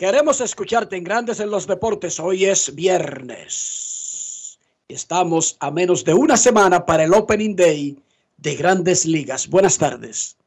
Queremos 0.00 0.40
escucharte 0.40 0.96
en 0.96 1.04
Grandes 1.04 1.40
en 1.40 1.50
los 1.50 1.66
Deportes. 1.66 2.18
Hoy 2.20 2.46
es 2.46 2.74
viernes. 2.74 4.58
Estamos 4.88 5.58
a 5.60 5.70
menos 5.70 6.06
de 6.06 6.14
una 6.14 6.38
semana 6.38 6.86
para 6.86 7.04
el 7.04 7.12
Opening 7.12 7.54
Day 7.54 7.98
de 8.38 8.54
Grandes 8.56 9.04
Ligas. 9.04 9.46
Buenas 9.46 9.76
tardes. 9.76 10.38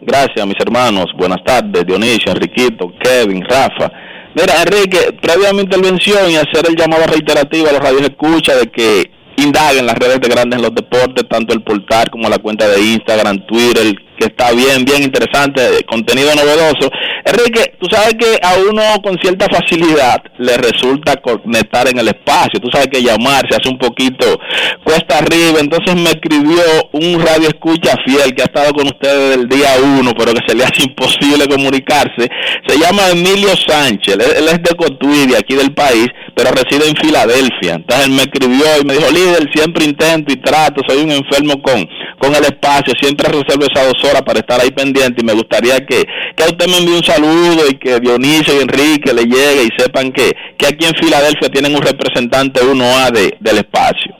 Gracias, 0.00 0.44
mis 0.44 0.56
hermanos. 0.58 1.06
Buenas 1.16 1.38
tardes, 1.44 1.86
Dionisio, 1.86 2.32
Enriquito, 2.32 2.90
Kevin, 3.00 3.44
Rafa. 3.48 3.92
Mira, 4.34 4.60
Enrique, 4.60 5.16
previo 5.22 5.48
a 5.48 5.52
mi 5.52 5.60
intervención 5.60 6.28
y 6.28 6.34
hacer 6.34 6.66
el 6.68 6.74
llamado 6.74 7.06
reiterativo 7.06 7.68
a 7.68 7.74
los 7.74 7.80
radios 7.80 8.10
escucha 8.10 8.56
de 8.56 8.66
que 8.72 9.08
indaguen 9.36 9.86
las 9.86 9.94
redes 10.00 10.20
de 10.20 10.28
Grandes 10.28 10.56
en 10.56 10.64
los 10.64 10.74
Deportes, 10.74 11.28
tanto 11.28 11.54
el 11.54 11.62
portal 11.62 12.10
como 12.10 12.28
la 12.28 12.38
cuenta 12.38 12.66
de 12.66 12.80
Instagram, 12.80 13.46
Twitter, 13.46 13.94
que 14.18 14.26
está 14.26 14.52
bien, 14.52 14.84
bien 14.84 15.02
interesante, 15.02 15.84
contenido 15.86 16.34
novedoso. 16.34 16.90
Enrique, 17.24 17.74
tú 17.80 17.88
sabes 17.90 18.14
que 18.14 18.38
a 18.42 18.54
uno 18.70 18.82
con 19.02 19.18
cierta 19.18 19.46
facilidad 19.48 20.22
le 20.38 20.56
resulta 20.56 21.16
conectar 21.16 21.88
en 21.88 21.98
el 21.98 22.08
espacio, 22.08 22.60
tú 22.60 22.68
sabes 22.72 22.88
que 22.88 23.02
llamar 23.02 23.44
se 23.48 23.56
hace 23.56 23.68
un 23.68 23.78
poquito 23.78 24.38
cuesta 24.84 25.18
arriba, 25.18 25.60
entonces 25.60 25.94
me 25.94 26.10
escribió 26.10 26.62
un 26.92 27.20
radio 27.20 27.48
escucha 27.48 27.96
fiel 28.04 28.34
que 28.34 28.42
ha 28.42 28.46
estado 28.46 28.72
con 28.72 28.86
ustedes 28.86 29.30
desde 29.30 29.42
el 29.42 29.48
día 29.48 29.68
uno, 29.82 30.12
pero 30.16 30.32
que 30.32 30.46
se 30.46 30.54
le 30.54 30.64
hace 30.64 30.82
imposible 30.88 31.46
comunicarse, 31.48 32.28
se 32.66 32.78
llama 32.78 33.10
Emilio 33.10 33.56
Sánchez, 33.56 34.14
él 34.14 34.48
es 34.48 34.62
de 34.62 34.76
Cotuí, 34.76 35.26
de 35.26 35.36
aquí 35.36 35.54
del 35.54 35.72
país, 35.72 36.06
pero 36.34 36.50
reside 36.50 36.88
en 36.88 36.96
Filadelfia, 36.96 37.74
entonces 37.74 38.06
él 38.06 38.12
me 38.12 38.22
escribió 38.22 38.66
y 38.80 38.84
me 38.84 38.94
dijo, 38.94 39.10
líder, 39.10 39.48
siempre 39.54 39.84
intento 39.84 40.32
y 40.32 40.36
trato, 40.36 40.82
soy 40.86 41.02
un 41.02 41.10
enfermo 41.10 41.60
con, 41.62 41.88
con 42.18 42.34
el 42.34 42.44
espacio, 42.44 42.94
siempre 43.00 43.28
reservo 43.28 43.64
esas 43.64 43.88
dos 43.88 44.05
horas 44.10 44.22
para 44.22 44.40
estar 44.40 44.60
ahí 44.60 44.70
pendiente 44.70 45.22
y 45.22 45.24
me 45.24 45.32
gustaría 45.32 45.84
que, 45.84 46.04
que 46.36 46.44
a 46.44 46.46
usted 46.46 46.66
me 46.66 46.78
envíe 46.78 46.96
un 46.96 47.04
saludo 47.04 47.68
y 47.68 47.78
que 47.78 48.00
Dionisio 48.00 48.54
y 48.54 48.62
Enrique 48.62 49.12
le 49.12 49.24
llegue 49.24 49.64
y 49.64 49.80
sepan 49.80 50.12
que, 50.12 50.32
que 50.56 50.66
aquí 50.66 50.86
en 50.86 50.94
Filadelfia 50.94 51.48
tienen 51.48 51.74
un 51.74 51.82
representante 51.82 52.60
1A 52.60 53.10
de, 53.10 53.36
del 53.40 53.58
espacio. 53.58 54.14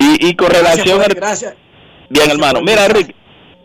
Y, 0.00 0.28
y 0.28 0.34
con 0.34 0.50
relación 0.50 0.98
Gracias, 0.98 1.14
gracias. 1.14 1.54
Bien, 2.08 2.30
hermano. 2.30 2.60
Mira, 2.62 2.86
Enrique. 2.86 3.14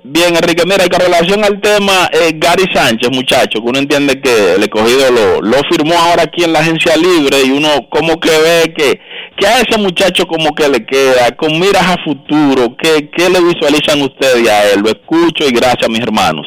Bien, 0.05 0.35
Enrique, 0.35 0.63
mira, 0.65 0.85
y 0.85 0.89
con 0.89 0.99
relación 0.99 1.45
al 1.45 1.61
tema 1.61 2.09
eh, 2.11 2.33
Gary 2.35 2.65
Sánchez, 2.73 3.09
muchacho, 3.09 3.61
que 3.61 3.69
uno 3.69 3.79
entiende 3.79 4.19
que 4.19 4.55
el 4.55 4.63
escogido 4.63 5.09
lo, 5.09 5.41
lo 5.41 5.57
firmó 5.71 5.95
ahora 5.97 6.23
aquí 6.23 6.43
en 6.43 6.51
la 6.51 6.59
agencia 6.59 6.97
libre 6.97 7.41
y 7.45 7.51
uno 7.51 7.87
como 7.89 8.19
que 8.19 8.29
ve 8.29 8.73
que, 8.75 8.99
que 9.37 9.47
a 9.47 9.61
ese 9.61 9.77
muchacho 9.77 10.25
como 10.27 10.53
que 10.53 10.69
le 10.69 10.85
queda, 10.85 11.35
con 11.35 11.59
miras 11.59 11.83
a 11.83 12.03
futuro, 12.03 12.75
¿qué, 12.81 13.09
qué 13.15 13.29
le 13.29 13.41
visualizan 13.41 14.01
ustedes 14.01 14.47
a 14.47 14.71
él? 14.71 14.81
Lo 14.81 14.89
escucho 14.89 15.47
y 15.47 15.51
gracias, 15.51 15.89
mis 15.89 16.01
hermanos. 16.01 16.45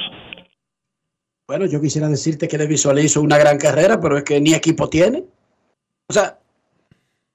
Bueno, 1.48 1.66
yo 1.66 1.80
quisiera 1.80 2.08
decirte 2.08 2.48
que 2.48 2.58
le 2.58 2.66
visualizo 2.66 3.20
una 3.22 3.38
gran 3.38 3.58
carrera, 3.58 4.00
pero 4.00 4.18
es 4.18 4.24
que 4.24 4.40
ni 4.40 4.52
equipo 4.52 4.88
tiene. 4.88 5.24
O 6.08 6.12
sea, 6.12 6.38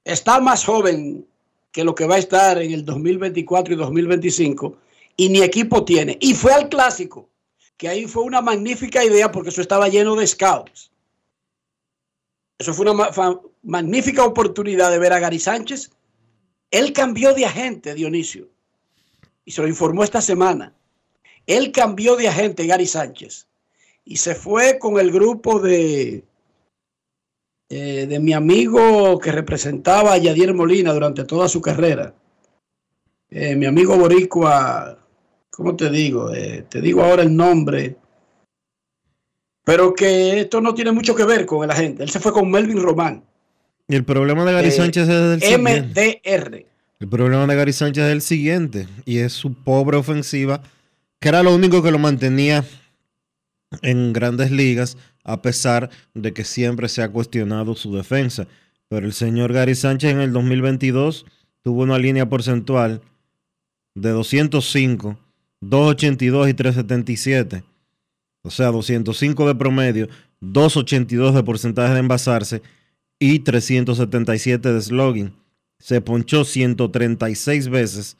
está 0.03 0.39
más 0.39 0.65
joven 0.65 1.25
que 1.71 1.83
lo 1.83 1.95
que 1.95 2.05
va 2.05 2.15
a 2.15 2.19
estar 2.19 2.61
en 2.61 2.71
el 2.71 2.83
2024 2.83 3.73
y 3.73 3.77
2025 3.77 4.77
y 5.15 5.29
ni 5.29 5.41
equipo 5.41 5.85
tiene. 5.85 6.17
Y 6.19 6.33
fue 6.33 6.53
al 6.53 6.67
clásico, 6.67 7.29
que 7.77 7.87
ahí 7.87 8.05
fue 8.05 8.23
una 8.23 8.41
magnífica 8.41 9.03
idea 9.03 9.31
porque 9.31 9.49
eso 9.49 9.61
estaba 9.61 9.87
lleno 9.87 10.15
de 10.15 10.27
scouts. 10.27 10.91
Eso 12.59 12.73
fue 12.73 12.89
una 12.89 13.09
magnífica 13.63 14.25
oportunidad 14.25 14.91
de 14.91 14.99
ver 14.99 15.13
a 15.13 15.19
Gary 15.19 15.39
Sánchez. 15.39 15.91
Él 16.71 16.93
cambió 16.93 17.33
de 17.33 17.45
agente, 17.45 17.93
Dionisio, 17.93 18.49
y 19.45 19.51
se 19.51 19.61
lo 19.61 19.67
informó 19.67 20.03
esta 20.03 20.21
semana. 20.21 20.73
Él 21.45 21.71
cambió 21.71 22.15
de 22.15 22.27
agente, 22.27 22.65
Gary 22.65 22.87
Sánchez, 22.87 23.47
y 24.05 24.17
se 24.17 24.35
fue 24.35 24.79
con 24.79 24.99
el 24.99 25.11
grupo 25.11 25.59
de, 25.59 26.23
eh, 27.69 28.05
de 28.07 28.19
mi 28.19 28.33
amigo 28.33 29.19
que 29.19 29.31
representaba 29.31 30.13
a 30.13 30.17
Yadier 30.17 30.53
Molina 30.53 30.93
durante 30.93 31.23
toda 31.25 31.49
su 31.49 31.61
carrera. 31.61 32.13
Eh, 33.29 33.55
mi 33.55 33.65
amigo 33.65 33.97
Boricua, 33.97 34.97
¿cómo 35.49 35.75
te 35.75 35.89
digo? 35.89 36.33
Eh, 36.33 36.65
te 36.69 36.81
digo 36.81 37.01
ahora 37.01 37.23
el 37.23 37.35
nombre. 37.35 37.95
Pero 39.63 39.93
que 39.93 40.41
esto 40.41 40.59
no 40.59 40.73
tiene 40.73 40.91
mucho 40.91 41.15
que 41.15 41.23
ver 41.23 41.45
con 41.45 41.63
el 41.63 41.71
agente. 41.71 42.03
Él 42.03 42.09
se 42.09 42.19
fue 42.19 42.33
con 42.33 42.49
Melvin 42.49 42.81
Román. 42.81 43.23
Y 43.91 43.95
el 43.95 44.05
problema 44.05 44.45
de 44.45 44.53
Gary 44.53 44.69
Eh, 44.69 44.71
Sánchez 44.71 45.09
es 45.09 45.09
el 45.09 45.41
siguiente. 45.41 46.21
MDR. 46.23 46.65
El 47.01 47.07
problema 47.09 47.45
de 47.45 47.55
Gary 47.57 47.73
Sánchez 47.73 48.05
es 48.05 48.11
el 48.13 48.21
siguiente, 48.21 48.87
y 49.03 49.17
es 49.17 49.33
su 49.33 49.53
pobre 49.53 49.97
ofensiva, 49.97 50.61
que 51.19 51.27
era 51.27 51.43
lo 51.43 51.53
único 51.53 51.83
que 51.83 51.91
lo 51.91 51.99
mantenía 51.99 52.63
en 53.81 54.13
grandes 54.13 54.49
ligas, 54.49 54.97
a 55.25 55.41
pesar 55.41 55.89
de 56.13 56.31
que 56.31 56.45
siempre 56.45 56.87
se 56.87 57.01
ha 57.01 57.09
cuestionado 57.09 57.75
su 57.75 57.93
defensa. 57.93 58.47
Pero 58.87 59.05
el 59.05 59.11
señor 59.11 59.51
Gary 59.51 59.75
Sánchez 59.75 60.11
en 60.11 60.21
el 60.21 60.31
2022 60.31 61.25
tuvo 61.61 61.81
una 61.81 61.97
línea 61.97 62.29
porcentual 62.29 63.01
de 63.93 64.09
205, 64.11 65.17
282 65.59 66.47
y 66.47 66.53
377. 66.53 67.63
O 68.41 68.51
sea, 68.51 68.67
205 68.67 69.47
de 69.49 69.55
promedio, 69.55 70.07
282 70.39 71.35
de 71.35 71.43
porcentaje 71.43 71.93
de 71.93 71.99
envasarse 71.99 72.61
y 73.21 73.39
377 73.39 74.73
de 74.73 74.81
slogan. 74.81 75.33
Se 75.79 76.01
ponchó 76.01 76.43
136 76.43 77.69
veces 77.69 78.17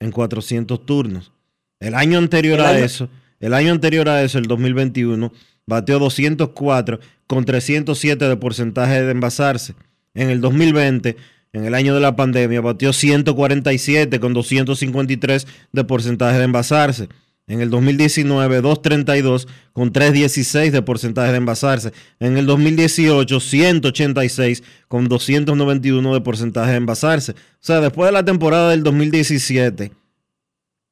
en 0.00 0.10
400 0.10 0.84
turnos. 0.86 1.32
El 1.80 1.94
año 1.94 2.16
anterior 2.18 2.58
El 2.60 2.64
a 2.64 2.70
año- 2.70 2.84
eso, 2.84 3.08
el 3.40 3.52
año 3.52 3.72
anterior 3.72 4.08
a 4.08 4.22
eso, 4.22 4.38
el 4.38 4.46
2021, 4.46 5.32
bateó 5.66 5.98
204 5.98 6.98
con 7.26 7.44
307 7.44 8.26
de 8.26 8.36
porcentaje 8.36 9.02
de 9.02 9.10
envasarse. 9.10 9.74
En 10.14 10.30
el 10.30 10.40
2020, 10.40 11.16
en 11.52 11.64
el 11.66 11.74
año 11.74 11.94
de 11.94 12.00
la 12.00 12.16
pandemia, 12.16 12.62
batió 12.62 12.94
147 12.94 14.18
con 14.18 14.32
253 14.32 15.46
de 15.72 15.84
porcentaje 15.84 16.38
de 16.38 16.44
envasarse. 16.44 17.08
En 17.48 17.60
el 17.60 17.70
2019, 17.70 18.60
232 18.60 19.46
con 19.72 19.92
316 19.92 20.72
de 20.72 20.82
porcentaje 20.82 21.30
de 21.30 21.38
envasarse. 21.38 21.92
En 22.18 22.36
el 22.36 22.46
2018, 22.46 23.38
186 23.38 24.64
con 24.88 25.06
291 25.08 26.14
de 26.14 26.20
porcentaje 26.20 26.72
de 26.72 26.76
envasarse. 26.78 27.32
O 27.32 27.34
sea, 27.60 27.80
después 27.80 28.08
de 28.08 28.12
la 28.12 28.24
temporada 28.24 28.70
del 28.70 28.82
2017, 28.82 29.92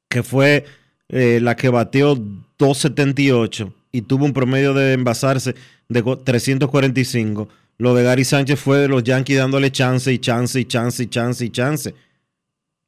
que 0.09 0.23
fue 0.23 0.63
eh, 1.09 1.39
la 1.41 1.57
que 1.57 1.67
bateó 1.67 2.15
278 2.57 3.73
y 3.91 4.03
tuvo 4.03 4.23
un 4.23 4.33
promedio 4.33 4.73
de 4.73 4.93
envasarse 4.93 5.55
de 5.89 6.03
345. 6.23 7.49
Lo 7.77 7.93
de 7.93 8.03
Gary 8.03 8.23
Sánchez 8.23 8.57
fue 8.57 8.77
de 8.77 8.87
los 8.87 9.03
Yankees 9.03 9.37
dándole 9.37 9.71
chance 9.71 10.11
y 10.11 10.19
chance 10.19 10.57
y 10.57 10.63
chance 10.63 11.03
y 11.03 11.07
chance 11.07 11.43
y 11.43 11.49
chance. 11.49 11.93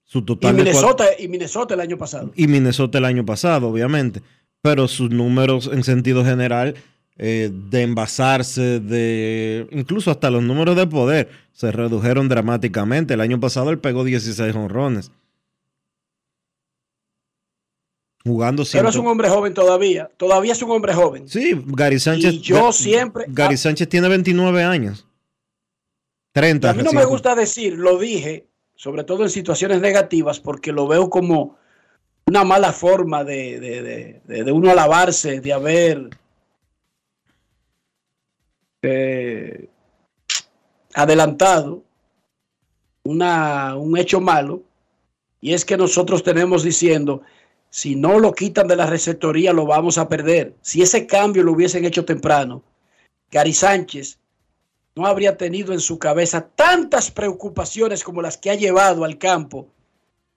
Su 0.07 0.21
total 0.21 0.53
y, 0.53 0.63
Minnesota, 0.63 1.05
y 1.19 1.27
Minnesota 1.27 1.73
el 1.73 1.81
año 1.81 1.97
pasado. 1.97 2.31
Y 2.33 2.47
Minnesota 2.47 2.97
el 2.97 3.05
año 3.05 3.25
pasado, 3.25 3.67
obviamente. 3.67 4.21
Pero 4.61 4.87
sus 4.87 5.11
números 5.11 5.69
en 5.71 5.83
sentido 5.83 6.23
general 6.23 6.75
eh, 7.17 7.51
de 7.51 7.81
envasarse, 7.81 8.79
de 8.79 9.67
incluso 9.71 10.09
hasta 10.09 10.29
los 10.29 10.41
números 10.41 10.77
de 10.77 10.87
poder 10.87 11.29
se 11.51 11.73
redujeron 11.73 12.29
dramáticamente. 12.29 13.15
El 13.15 13.21
año 13.21 13.37
pasado 13.41 13.69
él 13.69 13.79
pegó 13.79 14.05
16 14.05 14.55
honrones. 14.55 15.11
Jugando 18.23 18.63
siempre. 18.63 18.83
Pero 18.83 18.89
es 18.89 18.95
un 18.95 19.07
hombre 19.07 19.29
joven 19.29 19.53
todavía. 19.53 20.09
Todavía 20.15 20.53
es 20.53 20.61
un 20.61 20.71
hombre 20.71 20.93
joven. 20.93 21.27
Sí, 21.27 21.61
Gary 21.65 21.99
Sánchez. 21.99 22.33
Y 22.33 22.39
yo 22.39 22.71
siempre. 22.71 23.25
Gary 23.27 23.55
ah, 23.55 23.57
Sánchez 23.57 23.89
tiene 23.89 24.07
29 24.07 24.63
años. 24.63 25.05
30. 26.31 26.69
A 26.69 26.73
mí 26.73 26.83
no 26.83 26.93
me 26.93 27.03
gusta 27.03 27.35
decir, 27.35 27.73
lo 27.73 27.97
dije, 27.97 28.47
sobre 28.77 29.03
todo 29.03 29.23
en 29.23 29.29
situaciones 29.29 29.81
negativas, 29.81 30.39
porque 30.39 30.71
lo 30.71 30.87
veo 30.87 31.09
como 31.09 31.57
una 32.27 32.43
mala 32.43 32.71
forma 32.71 33.23
de, 33.23 33.59
de, 33.59 34.21
de, 34.23 34.43
de 34.43 34.51
uno 34.51 34.69
alabarse, 34.69 35.41
de 35.41 35.51
haber 35.51 36.09
eh, 38.83 39.67
adelantado 40.93 41.83
una, 43.03 43.75
un 43.75 43.97
hecho 43.97 44.21
malo, 44.21 44.61
y 45.41 45.53
es 45.53 45.65
que 45.65 45.75
nosotros 45.75 46.21
tenemos 46.21 46.61
diciendo, 46.61 47.23
si 47.69 47.95
no 47.95 48.19
lo 48.19 48.31
quitan 48.33 48.67
de 48.67 48.75
la 48.75 48.85
receptoría, 48.85 49.53
lo 49.53 49.65
vamos 49.65 49.97
a 49.97 50.07
perder. 50.07 50.53
Si 50.61 50.81
ese 50.83 51.07
cambio 51.07 51.43
lo 51.43 51.53
hubiesen 51.53 51.83
hecho 51.83 52.05
temprano, 52.05 52.63
Gary 53.31 53.53
Sánchez 53.53 54.19
no 54.97 55.05
habría 55.05 55.37
tenido 55.37 55.73
en 55.73 55.79
su 55.79 55.99
cabeza 55.99 56.49
tantas 56.55 57.11
preocupaciones 57.11 58.03
como 58.03 58.21
las 58.21 58.37
que 58.37 58.49
ha 58.49 58.55
llevado 58.55 59.05
al 59.05 59.17
campo 59.17 59.67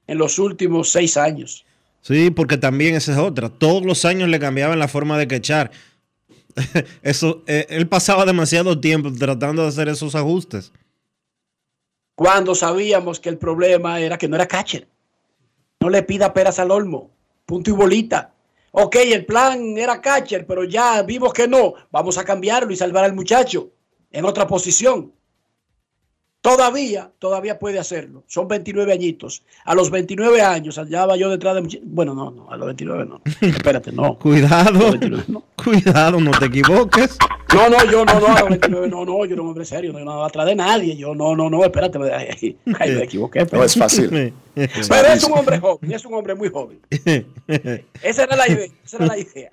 en 0.07 0.19
los 0.19 0.39
últimos 0.39 0.91
seis 0.91 1.17
años. 1.17 1.65
Sí, 2.03 2.31
porque 2.31 2.57
también 2.57 2.95
esa 2.95 3.13
es 3.13 3.19
otra. 3.19 3.49
Todos 3.49 3.85
los 3.85 4.05
años 4.05 4.29
le 4.29 4.39
cambiaban 4.39 4.79
la 4.79 4.89
forma 4.89 5.19
de 5.19 5.29
quechar. 5.29 5.71
Eso, 7.03 7.43
eh, 7.47 7.67
él 7.71 7.89
pasaba 7.89 8.25
demasiado 8.25 8.81
tiempo 8.81 9.13
tratando 9.13 9.63
de 9.63 9.69
hacer 9.69 9.89
esos 9.89 10.15
ajustes. 10.15 10.73
Cuando 12.15 12.55
sabíamos 12.55 13.21
que 13.21 13.29
el 13.29 13.39
problema 13.39 14.01
era 14.01 14.19
que 14.19 14.29
no 14.29 14.37
era 14.37 14.47
catcher. 14.47 14.89
No 15.81 15.89
le 15.89 16.03
pida 16.03 16.35
peras 16.35 16.59
al 16.59 16.71
olmo. 16.71 17.11
Punto 17.47 17.71
y 17.71 17.73
bolita. 17.73 18.35
Ok, 18.73 18.97
el 18.97 19.25
plan 19.25 19.79
era 19.79 20.01
catcher, 20.01 20.47
pero 20.47 20.65
ya 20.65 21.03
vimos 21.03 21.33
que 21.33 21.49
no. 21.49 21.75
Vamos 21.91 22.19
a 22.19 22.25
cambiarlo 22.25 22.73
y 22.73 22.77
salvar 22.77 23.05
al 23.05 23.15
muchacho 23.15 23.71
en 24.11 24.25
otra 24.25 24.47
posición. 24.47 25.13
Todavía, 26.43 27.11
todavía 27.19 27.59
puede 27.59 27.79
hacerlo. 27.79 28.25
Son 28.27 28.49
29 28.49 28.91
añitos. 28.91 29.43
A 29.65 29.75
los 29.75 29.91
29 29.91 30.41
años, 30.41 30.79
allá 30.79 31.05
va 31.05 31.17
yo 31.17 31.29
detrás 31.29 31.55
de... 31.57 31.81
Bueno, 31.85 32.15
no, 32.15 32.31
no, 32.31 32.51
a 32.51 32.57
los 32.57 32.65
29 32.65 33.05
no. 33.05 33.21
Espérate, 33.43 33.93
no. 33.93 34.19
Cuidado. 34.19 34.99
Cuidado, 35.63 36.19
no 36.19 36.31
te 36.31 36.47
equivoques. 36.47 37.19
No, 37.53 37.69
no, 37.69 37.85
yo 37.85 38.07
no, 38.07 38.21
no, 38.21 38.27
a 38.29 38.41
los 38.41 38.49
29 38.49 38.89
no, 38.89 39.05
no, 39.05 39.27
yo 39.27 39.37
no 39.37 39.43
me 39.43 39.51
hombre 39.51 39.67
serio, 39.67 39.93
no, 39.93 39.99
no, 40.01 40.25
atrás 40.25 40.47
de 40.47 40.55
nadie. 40.55 40.97
Yo 40.97 41.15
no, 41.15 41.37
no, 41.37 41.51
no, 41.51 41.63
espérate, 41.63 41.99
ay, 42.11 42.57
ay, 42.79 42.91
me 42.93 43.03
equivoqué. 43.03 43.45
Pero... 43.45 43.59
No 43.59 43.65
es 43.65 43.75
fácil. 43.75 44.33
Pero 44.55 45.09
es 45.09 45.25
un 45.25 45.33
hombre 45.33 45.59
joven, 45.59 45.93
es 45.93 46.05
un 46.07 46.15
hombre 46.15 46.35
muy 46.35 46.49
joven. 46.49 46.81
Esa 48.03 48.23
era 48.23 48.37
la 48.37 48.49
idea, 48.49 48.69
esa 48.85 48.97
era 48.97 49.07
la 49.07 49.19
idea. 49.19 49.53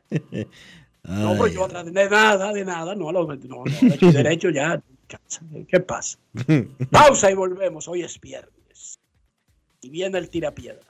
No, 1.08 1.32
pero 1.32 1.48
yo 1.48 1.66
atrás 1.66 1.86
de 1.86 2.10
nada, 2.10 2.52
de 2.52 2.66
nada, 2.66 2.94
no, 2.94 3.10
a 3.10 3.14
los 3.14 3.28
29, 3.28 3.72
no, 4.02 4.12
derecho 4.12 4.50
ya 4.50 4.82
¿Qué 5.68 5.80
pasa? 5.80 6.18
Pausa 6.92 7.32
y 7.32 7.34
volvemos. 7.34 7.88
Hoy 7.88 8.04
es 8.04 8.20
viernes. 8.20 9.00
Y 9.82 9.90
viene 9.90 10.18
el 10.18 10.30
tirapiedra. 10.30 10.82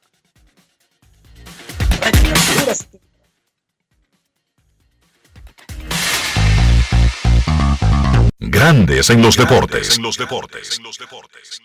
Grandes 8.40 9.10
en 9.10 9.22
los 9.22 9.36
deportes. 9.36 9.98
En 9.98 10.04
los 10.04 10.18
deportes. 10.18 10.78
En 10.78 10.84
los 10.84 10.98
deportes. 10.98 11.62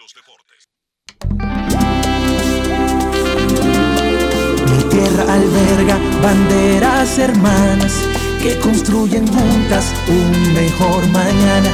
Mi 4.69 4.83
tierra 4.91 5.35
alberga 5.35 5.99
banderas 6.23 7.19
hermanas 7.19 8.12
que 8.43 8.59
construyen 8.59 9.27
juntas 9.29 9.87
un 10.09 10.55
mejor 10.55 11.07
mañana 11.09 11.71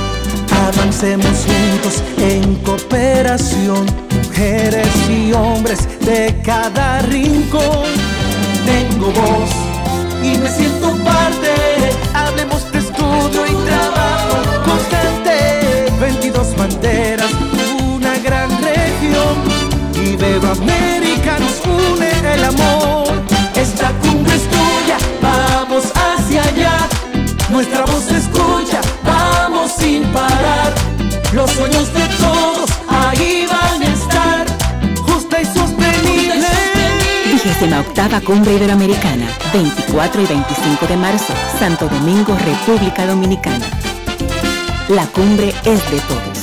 Avancemos 0.67 1.47
juntos 1.47 2.03
en 2.19 2.57
cooperación, 2.57 3.87
mujeres 4.23 4.89
y 5.09 5.33
hombres 5.33 5.89
de 6.01 6.39
cada 6.45 7.01
rincón. 7.03 7.87
Tengo 8.67 9.07
voz 9.13 9.51
y 10.23 10.37
me 10.37 10.49
siento 10.51 10.91
parte. 11.05 11.55
Hablemos 12.13 12.71
de 12.73 12.79
estudio 12.81 13.47
y 13.47 13.67
trabajo 13.67 13.98
Nuestra 27.51 27.85
voz 27.87 28.05
se 28.05 28.19
escucha 28.19 28.81
sin 29.69 30.03
parar. 30.13 30.75
Los 31.33 31.51
sueños 31.51 31.93
de 31.93 32.07
todos 32.19 32.71
ahí 32.89 33.47
van 33.47 33.83
a 33.83 33.93
estar. 33.93 34.47
Justa 35.07 35.41
y 35.41 35.45
sostenible. 35.45 36.47
Vigésima 37.31 37.81
octava 37.81 38.21
Cumbre 38.21 38.55
Iberoamericana, 38.55 39.27
24 39.53 40.23
y 40.23 40.27
25 40.27 40.87
de 40.87 40.97
marzo, 40.97 41.33
Santo 41.59 41.89
Domingo, 41.89 42.37
República 42.37 43.07
Dominicana. 43.07 43.67
La 44.89 45.07
cumbre 45.07 45.53
es 45.65 45.91
de 45.91 46.01
todos. 46.09 46.39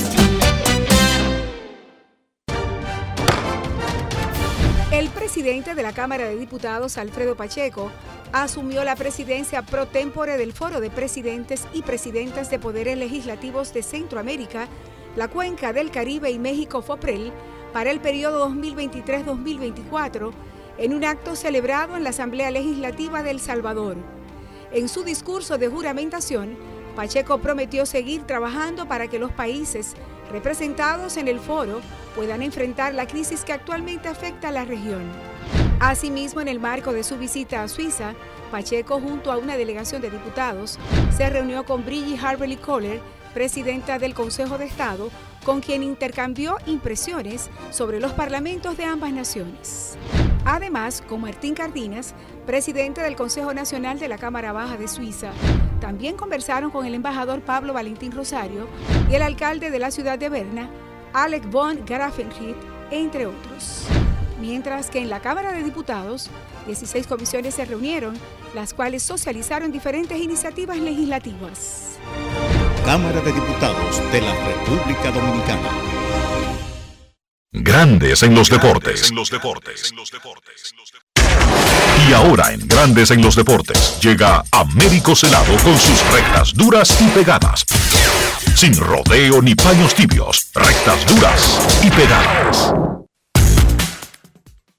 El 4.92 5.08
presidente 5.08 5.74
de 5.74 5.82
la 5.82 5.92
Cámara 5.92 6.24
de 6.26 6.36
Diputados, 6.36 6.96
Alfredo 6.96 7.36
Pacheco, 7.36 7.90
asumió 8.32 8.84
la 8.84 8.96
presidencia 8.96 9.62
pro 9.62 9.86
tempore 9.86 10.36
del 10.36 10.52
Foro 10.52 10.80
de 10.80 10.90
Presidentes 10.90 11.66
y 11.72 11.82
Presidentas 11.82 12.50
de 12.50 12.58
Poderes 12.58 12.98
Legislativos 12.98 13.72
de 13.72 13.82
Centroamérica, 13.82 14.68
la 15.16 15.28
Cuenca 15.28 15.72
del 15.72 15.90
Caribe 15.90 16.30
y 16.30 16.38
México 16.38 16.82
FOPREL 16.82 17.32
para 17.72 17.90
el 17.90 18.00
periodo 18.00 18.48
2023-2024 18.48 20.32
en 20.78 20.94
un 20.94 21.04
acto 21.04 21.36
celebrado 21.36 21.96
en 21.96 22.04
la 22.04 22.10
Asamblea 22.10 22.50
Legislativa 22.50 23.22
de 23.22 23.30
El 23.30 23.40
Salvador. 23.40 23.96
En 24.72 24.88
su 24.88 25.04
discurso 25.04 25.58
de 25.58 25.68
juramentación, 25.68 26.56
Pacheco 26.94 27.38
prometió 27.38 27.86
seguir 27.86 28.22
trabajando 28.24 28.86
para 28.86 29.08
que 29.08 29.18
los 29.18 29.32
países 29.32 29.94
representados 30.30 31.16
en 31.16 31.28
el 31.28 31.38
foro 31.38 31.80
puedan 32.14 32.42
enfrentar 32.42 32.94
la 32.94 33.06
crisis 33.06 33.44
que 33.44 33.52
actualmente 33.52 34.08
afecta 34.08 34.48
a 34.48 34.52
la 34.52 34.64
región. 34.64 35.02
Asimismo, 35.80 36.40
en 36.40 36.48
el 36.48 36.58
marco 36.58 36.92
de 36.94 37.04
su 37.04 37.18
visita 37.18 37.62
a 37.62 37.68
Suiza, 37.68 38.14
Pacheco, 38.50 38.98
junto 38.98 39.30
a 39.30 39.36
una 39.36 39.58
delegación 39.58 40.00
de 40.00 40.10
diputados, 40.10 40.78
se 41.14 41.28
reunió 41.28 41.66
con 41.66 41.84
Brigitte 41.84 42.24
Harberly 42.24 42.56
Kohler, 42.56 43.00
presidenta 43.34 43.98
del 43.98 44.14
Consejo 44.14 44.56
de 44.56 44.64
Estado, 44.64 45.10
con 45.44 45.60
quien 45.60 45.82
intercambió 45.82 46.56
impresiones 46.64 47.50
sobre 47.70 48.00
los 48.00 48.12
parlamentos 48.12 48.78
de 48.78 48.84
ambas 48.84 49.12
naciones. 49.12 49.98
Además, 50.46 51.02
con 51.06 51.20
Martín 51.20 51.54
Cardinas, 51.54 52.14
presidente 52.46 53.02
del 53.02 53.14
Consejo 53.14 53.52
Nacional 53.52 53.98
de 53.98 54.08
la 54.08 54.16
Cámara 54.16 54.52
Baja 54.52 54.78
de 54.78 54.88
Suiza, 54.88 55.32
también 55.78 56.16
conversaron 56.16 56.70
con 56.70 56.86
el 56.86 56.94
embajador 56.94 57.42
Pablo 57.42 57.74
Valentín 57.74 58.12
Rosario 58.12 58.66
y 59.10 59.14
el 59.14 59.22
alcalde 59.22 59.70
de 59.70 59.78
la 59.78 59.90
ciudad 59.90 60.18
de 60.18 60.30
Berna, 60.30 60.70
Alec 61.12 61.50
von 61.50 61.84
Grafenried, 61.84 62.56
entre 62.90 63.26
otros 63.26 63.86
mientras 64.40 64.90
que 64.90 64.98
en 65.00 65.10
la 65.10 65.20
Cámara 65.20 65.52
de 65.52 65.62
Diputados 65.62 66.30
16 66.66 67.06
comisiones 67.06 67.54
se 67.54 67.64
reunieron, 67.64 68.18
las 68.54 68.74
cuales 68.74 69.02
socializaron 69.02 69.72
diferentes 69.72 70.18
iniciativas 70.18 70.78
legislativas. 70.78 71.98
Cámara 72.84 73.20
de 73.20 73.32
Diputados 73.32 74.12
de 74.12 74.20
la 74.20 74.34
República 74.34 75.10
Dominicana. 75.10 75.70
Grandes 77.52 78.22
en 78.22 78.34
los 78.34 78.50
deportes. 78.50 79.10
En 79.10 79.16
los 79.16 79.30
deportes. 79.30 79.92
Y 82.08 82.12
ahora 82.12 82.52
en 82.52 82.68
Grandes 82.68 83.10
en 83.10 83.22
los 83.22 83.34
deportes 83.34 83.98
llega 84.00 84.44
Américo 84.52 85.16
Celado 85.16 85.56
con 85.64 85.76
sus 85.78 86.12
rectas 86.12 86.52
duras 86.54 87.00
y 87.00 87.08
pegadas. 87.08 87.64
Sin 88.54 88.76
rodeo 88.76 89.42
ni 89.42 89.54
paños 89.54 89.94
tibios, 89.94 90.50
rectas 90.54 91.06
duras 91.06 91.80
y 91.82 91.90
pegadas. 91.90 92.72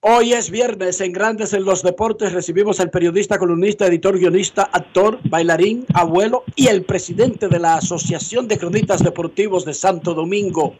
Hoy 0.09 0.31
es 0.31 0.49
viernes 0.49 1.01
en 1.01 1.11
Grandes 1.11 1.51
en 1.51 1.65
los 1.65 1.83
Deportes. 1.83 2.31
Recibimos 2.31 2.79
al 2.79 2.89
periodista, 2.89 3.37
columnista, 3.37 3.87
editor, 3.87 4.17
guionista, 4.17 4.69
actor, 4.71 5.19
bailarín, 5.25 5.85
abuelo 5.93 6.45
y 6.55 6.67
el 6.67 6.83
presidente 6.83 7.49
de 7.49 7.59
la 7.59 7.75
Asociación 7.75 8.47
de 8.47 8.57
Cronistas 8.57 9.03
Deportivos 9.03 9.65
de 9.65 9.73
Santo 9.73 10.13
Domingo, 10.13 10.75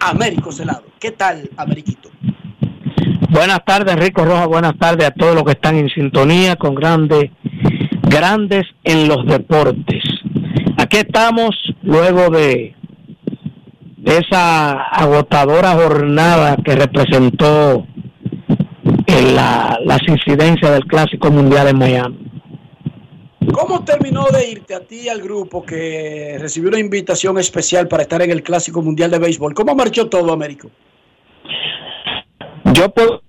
Américo 0.00 0.50
Celado. 0.50 0.82
¿Qué 0.98 1.12
tal, 1.12 1.48
Ameriquito? 1.56 2.10
Buenas 3.30 3.64
tardes, 3.64 3.94
Rico 3.94 4.24
Roja. 4.24 4.46
Buenas 4.46 4.76
tardes 4.76 5.06
a 5.06 5.12
todos 5.12 5.36
los 5.36 5.44
que 5.44 5.52
están 5.52 5.76
en 5.76 5.88
sintonía 5.90 6.56
con 6.56 6.74
Grandes, 6.74 7.30
Grandes 8.02 8.64
en 8.82 9.06
los 9.06 9.24
Deportes. 9.24 10.02
Aquí 10.78 10.96
estamos 10.96 11.50
luego 11.82 12.28
de, 12.28 12.74
de 13.98 14.18
esa 14.18 14.82
agotadora 14.82 15.74
jornada 15.74 16.56
que 16.56 16.74
representó 16.74 17.86
en 19.18 19.36
la, 19.36 19.78
las 19.84 20.00
incidencias 20.06 20.72
del 20.72 20.84
Clásico 20.86 21.30
Mundial 21.30 21.68
en 21.68 21.78
Miami. 21.78 22.18
¿Cómo 23.52 23.84
terminó 23.84 24.26
de 24.32 24.50
irte 24.50 24.74
a 24.74 24.80
ti 24.80 25.02
y 25.04 25.08
al 25.08 25.20
grupo 25.20 25.64
que 25.64 26.36
recibió 26.40 26.70
una 26.70 26.80
invitación 26.80 27.38
especial 27.38 27.86
para 27.86 28.02
estar 28.02 28.22
en 28.22 28.30
el 28.30 28.42
Clásico 28.42 28.82
Mundial 28.82 29.10
de 29.10 29.18
Béisbol? 29.18 29.54
¿Cómo 29.54 29.74
marchó 29.74 30.08
todo, 30.08 30.32
Américo? 30.32 30.70
Yo 32.72 32.88
puedo, 32.90 33.22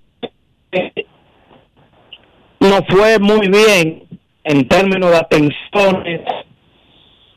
no 2.60 2.84
fue 2.88 3.18
muy 3.18 3.48
bien 3.48 4.04
en 4.42 4.68
términos 4.68 5.10
de 5.10 5.16
atenciones. 5.16 6.20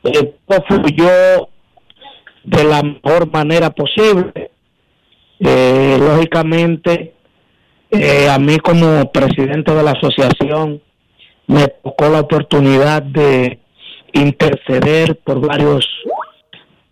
Todo 0.02 0.64
fluyó 0.66 1.48
de 2.44 2.64
la 2.64 2.82
mejor 2.82 3.30
manera 3.30 3.70
posible. 3.70 4.50
Eh, 5.38 5.98
lógicamente, 6.00 7.14
eh, 7.90 8.28
a 8.28 8.38
mí 8.38 8.58
como 8.58 9.10
presidente 9.12 9.74
de 9.74 9.82
la 9.82 9.92
asociación 9.92 10.80
me 11.46 11.68
tocó 11.68 12.08
la 12.08 12.20
oportunidad 12.20 13.02
de 13.02 13.58
interceder 14.12 15.16
por 15.16 15.40
varios 15.40 15.86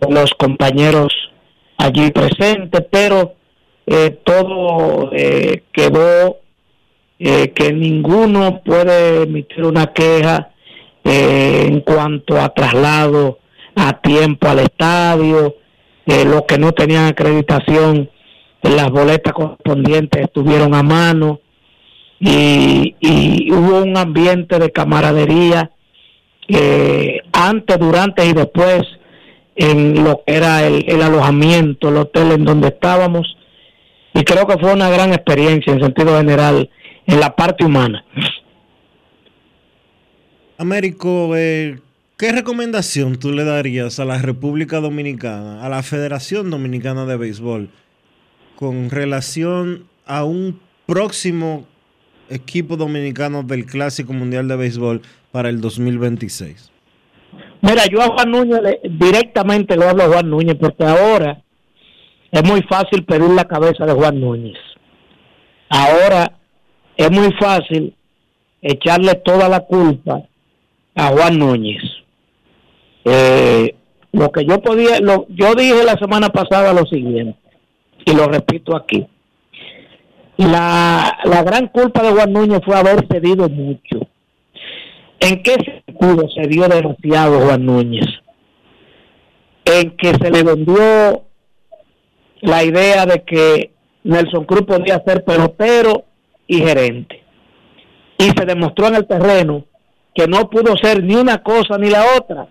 de 0.00 0.12
los 0.12 0.32
compañeros 0.34 1.12
allí 1.76 2.10
presentes, 2.10 2.84
pero 2.90 3.34
eh, 3.86 4.18
todo 4.24 5.10
eh, 5.12 5.62
quedó 5.72 6.38
eh, 7.18 7.52
que 7.52 7.72
ninguno 7.72 8.60
puede 8.64 9.22
emitir 9.22 9.64
una 9.64 9.86
queja 9.92 10.50
eh, 11.04 11.66
en 11.68 11.80
cuanto 11.80 12.40
a 12.40 12.50
traslado 12.50 13.38
a 13.74 14.00
tiempo 14.00 14.48
al 14.48 14.58
estadio, 14.58 15.54
los 16.06 16.42
que 16.48 16.58
no 16.58 16.72
tenían 16.72 17.04
acreditación 17.04 18.10
las 18.62 18.90
boletas 18.90 19.32
correspondientes 19.32 20.22
estuvieron 20.22 20.74
a 20.74 20.82
mano 20.82 21.40
y, 22.20 22.94
hubo 23.52 23.82
un 23.82 23.96
ambiente 23.96 24.58
de 24.58 24.70
camaradería 24.70 25.70
eh, 26.48 27.20
antes, 27.32 27.78
durante 27.78 28.26
y 28.26 28.32
después 28.32 28.82
en 29.56 30.04
lo 30.04 30.22
que 30.24 30.34
era 30.34 30.66
el, 30.66 30.84
el 30.88 31.02
alojamiento, 31.02 31.88
el 31.88 31.96
hotel 31.96 32.32
en 32.32 32.44
donde 32.44 32.68
estábamos 32.68 33.36
y 34.14 34.24
creo 34.24 34.46
que 34.46 34.58
fue 34.58 34.72
una 34.72 34.90
gran 34.90 35.12
experiencia 35.12 35.72
en 35.72 35.80
sentido 35.80 36.16
general 36.16 36.68
en 37.06 37.20
la 37.20 37.36
parte 37.36 37.64
humana. 37.64 38.04
Américo, 40.56 41.36
eh, 41.36 41.78
¿qué 42.16 42.32
recomendación 42.32 43.18
tú 43.18 43.32
le 43.32 43.44
darías 43.44 44.00
a 44.00 44.04
la 44.04 44.18
República 44.18 44.80
Dominicana, 44.80 45.64
a 45.64 45.68
la 45.68 45.84
Federación 45.84 46.50
Dominicana 46.50 47.04
de 47.06 47.16
Béisbol, 47.16 47.70
con 48.58 48.90
relación 48.90 49.84
a 50.04 50.24
un 50.24 50.58
próximo 50.84 51.64
equipo 52.28 52.76
dominicano 52.76 53.44
del 53.44 53.66
Clásico 53.66 54.12
Mundial 54.12 54.48
de 54.48 54.56
Béisbol 54.56 55.00
para 55.30 55.48
el 55.48 55.60
2026? 55.60 56.72
Mira, 57.60 57.86
yo 57.86 58.02
a 58.02 58.08
Juan 58.08 58.32
Núñez 58.32 58.60
directamente 58.82 59.76
lo 59.76 59.88
hablo 59.88 60.02
a 60.02 60.08
Juan 60.08 60.28
Núñez 60.28 60.56
porque 60.60 60.84
ahora 60.84 61.40
es 62.32 62.42
muy 62.42 62.60
fácil 62.62 63.04
pedir 63.04 63.30
la 63.30 63.44
cabeza 63.44 63.86
de 63.86 63.92
Juan 63.92 64.20
Núñez. 64.20 64.58
Ahora 65.68 66.32
es 66.96 67.10
muy 67.12 67.32
fácil 67.34 67.94
echarle 68.60 69.14
toda 69.24 69.48
la 69.48 69.60
culpa 69.60 70.22
a 70.96 71.06
Juan 71.10 71.38
Núñez. 71.38 71.82
Eh, 73.04 73.76
lo 74.10 74.32
que 74.32 74.44
yo 74.44 74.60
podía, 74.60 74.98
lo, 74.98 75.28
yo 75.28 75.54
dije 75.54 75.84
la 75.84 75.94
semana 75.94 76.30
pasada 76.30 76.72
lo 76.72 76.84
siguiente 76.86 77.47
y 78.08 78.14
lo 78.14 78.26
repito 78.26 78.74
aquí. 78.74 79.06
La, 80.38 81.18
la 81.24 81.42
gran 81.42 81.68
culpa 81.68 82.02
de 82.02 82.12
Juan 82.12 82.32
Núñez 82.32 82.60
fue 82.64 82.76
haber 82.76 83.06
cedido 83.06 83.48
mucho. 83.48 84.08
¿En 85.20 85.42
qué 85.42 85.56
sentido 85.56 86.28
se 86.30 86.46
dio 86.48 86.68
demasiado 86.68 87.40
Juan 87.40 87.66
Núñez? 87.66 88.06
En 89.64 89.96
que 89.96 90.14
se 90.14 90.30
le 90.30 90.42
vendió 90.42 91.24
la 92.40 92.64
idea 92.64 93.04
de 93.04 93.22
que 93.24 93.72
Nelson 94.04 94.44
Cruz 94.44 94.62
podía 94.62 95.02
ser 95.04 95.24
pelotero 95.24 96.04
y 96.46 96.58
gerente. 96.58 97.22
Y 98.16 98.24
se 98.24 98.46
demostró 98.46 98.86
en 98.86 98.94
el 98.94 99.06
terreno 99.06 99.64
que 100.14 100.26
no 100.26 100.48
pudo 100.48 100.76
ser 100.80 101.02
ni 101.02 101.14
una 101.14 101.42
cosa 101.42 101.76
ni 101.76 101.90
la 101.90 102.04
otra. 102.16 102.48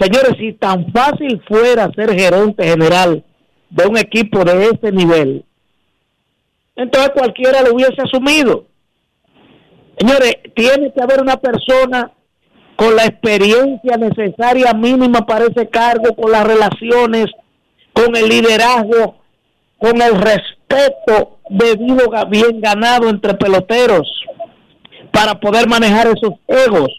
Señores, 0.00 0.36
si 0.38 0.54
tan 0.54 0.90
fácil 0.92 1.42
fuera 1.46 1.90
ser 1.94 2.18
gerente 2.18 2.64
general 2.66 3.24
de 3.70 3.86
un 3.86 3.96
equipo 3.96 4.44
de 4.44 4.66
ese 4.66 4.92
nivel, 4.92 5.44
entonces 6.76 7.10
cualquiera 7.10 7.62
lo 7.62 7.74
hubiese 7.74 8.00
asumido. 8.00 8.66
Señores, 9.98 10.36
tiene 10.54 10.92
que 10.92 11.02
haber 11.02 11.20
una 11.20 11.36
persona 11.36 12.12
con 12.76 12.94
la 12.94 13.06
experiencia 13.06 13.96
necesaria 13.96 14.72
mínima 14.72 15.26
para 15.26 15.46
ese 15.46 15.68
cargo, 15.68 16.14
con 16.14 16.30
las 16.30 16.46
relaciones, 16.46 17.26
con 17.92 18.14
el 18.14 18.28
liderazgo, 18.28 19.16
con 19.78 20.00
el 20.00 20.14
respeto 20.14 21.38
debido 21.50 22.08
bien 22.30 22.60
ganado 22.60 23.08
entre 23.08 23.34
peloteros 23.34 24.08
para 25.10 25.34
poder 25.40 25.68
manejar 25.68 26.06
esos 26.06 26.34
egos. 26.46 26.90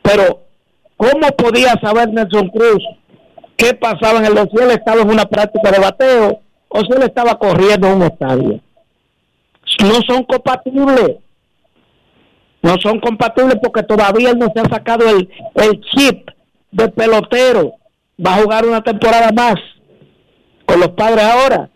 Pero, 0.00 0.44
¿cómo 0.96 1.28
podía 1.36 1.74
saber 1.82 2.08
Nelson 2.08 2.48
Cruz 2.48 2.82
qué 3.56 3.74
pasaba 3.74 4.18
en 4.18 4.26
el 4.26 4.50
si 4.50 4.62
él 4.62 4.70
estaba 4.70 5.02
en 5.02 5.10
una 5.10 5.24
práctica 5.24 5.70
de 5.70 5.78
bateo 5.78 6.40
o 6.68 6.80
si 6.80 6.92
él 6.92 7.02
estaba 7.02 7.38
corriendo 7.38 7.88
en 7.88 7.94
un 7.94 8.02
estadio? 8.02 8.60
No 9.82 9.94
son 10.06 10.24
compatibles. 10.24 11.16
No 12.62 12.76
son 12.80 13.00
compatibles 13.00 13.56
porque 13.62 13.82
todavía 13.82 14.30
él 14.30 14.38
no 14.38 14.48
se 14.54 14.60
ha 14.60 14.64
sacado 14.68 15.08
el, 15.08 15.28
el 15.54 15.80
chip 15.80 16.28
de 16.70 16.88
pelotero. 16.88 17.74
Va 18.24 18.34
a 18.34 18.42
jugar 18.42 18.64
una 18.66 18.82
temporada 18.82 19.30
más 19.32 19.56
con 20.64 20.80
los 20.80 20.90
padres 20.90 21.24
ahora. 21.24 21.68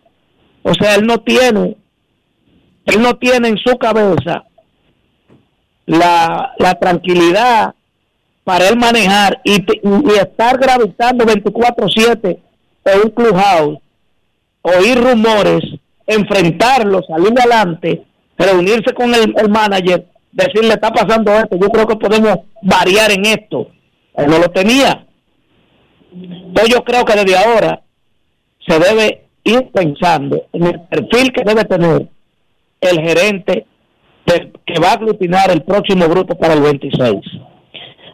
O 0.63 0.75
sea, 0.75 0.97
él 0.97 1.07
no 1.07 1.19
tiene, 1.19 1.77
él 2.87 3.01
no 3.01 3.17
tiene 3.17 3.49
en 3.49 3.59
su 3.59 3.77
cabeza 3.79 4.45
la, 5.87 6.53
la 6.59 6.75
tranquilidad 6.75 7.76
para 8.47 8.69
él 8.69 8.77
manejar 8.79 9.41
y, 9.43 9.57
estar 10.21 10.57
gravitando 10.57 11.25
24/7 11.25 12.39
en 12.85 13.01
un 13.03 13.11
clubhouse, 13.11 13.79
oír 14.63 15.03
rumores, 15.03 15.65
enfrentarlos, 16.07 17.05
salir 17.09 17.33
adelante, 17.37 18.05
reunirse 18.39 18.95
con 18.95 19.13
el, 19.13 19.51
manager, 19.51 20.07
decirle 20.31 20.75
está 20.75 20.93
pasando 20.93 21.33
esto, 21.33 21.59
yo 21.61 21.69
creo 21.71 21.89
que 21.89 21.97
podemos 21.97 22.39
variar 22.63 23.11
en 23.11 23.27
esto. 23.27 23.67
Él 24.15 24.27
no 24.29 24.39
lo 24.39 24.49
tenía. 24.53 25.05
Entonces 26.13 26.73
yo 26.73 26.85
creo 26.85 27.05
que 27.05 27.17
desde 27.17 27.37
ahora 27.37 27.83
se 28.65 28.79
debe 28.79 29.25
ir 29.43 29.73
pensando 29.73 30.45
en 30.53 30.67
el 30.67 30.81
perfil 30.83 31.33
que 31.33 31.43
debe 31.43 31.65
tener 31.65 32.09
el 32.81 33.01
gerente 33.01 33.67
que 34.25 34.79
va 34.79 34.91
a 34.91 34.95
aglutinar 34.95 35.51
el 35.51 35.65
próximo 35.65 36.09
grupo 36.09 36.39
para 36.39 36.55
el 36.55 36.61
26. 36.61 37.17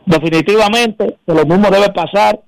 Definitivamente, 0.05 1.19
lo 1.27 1.45
mismo 1.47 1.71
debe 1.71 1.93
pasar 1.93 2.41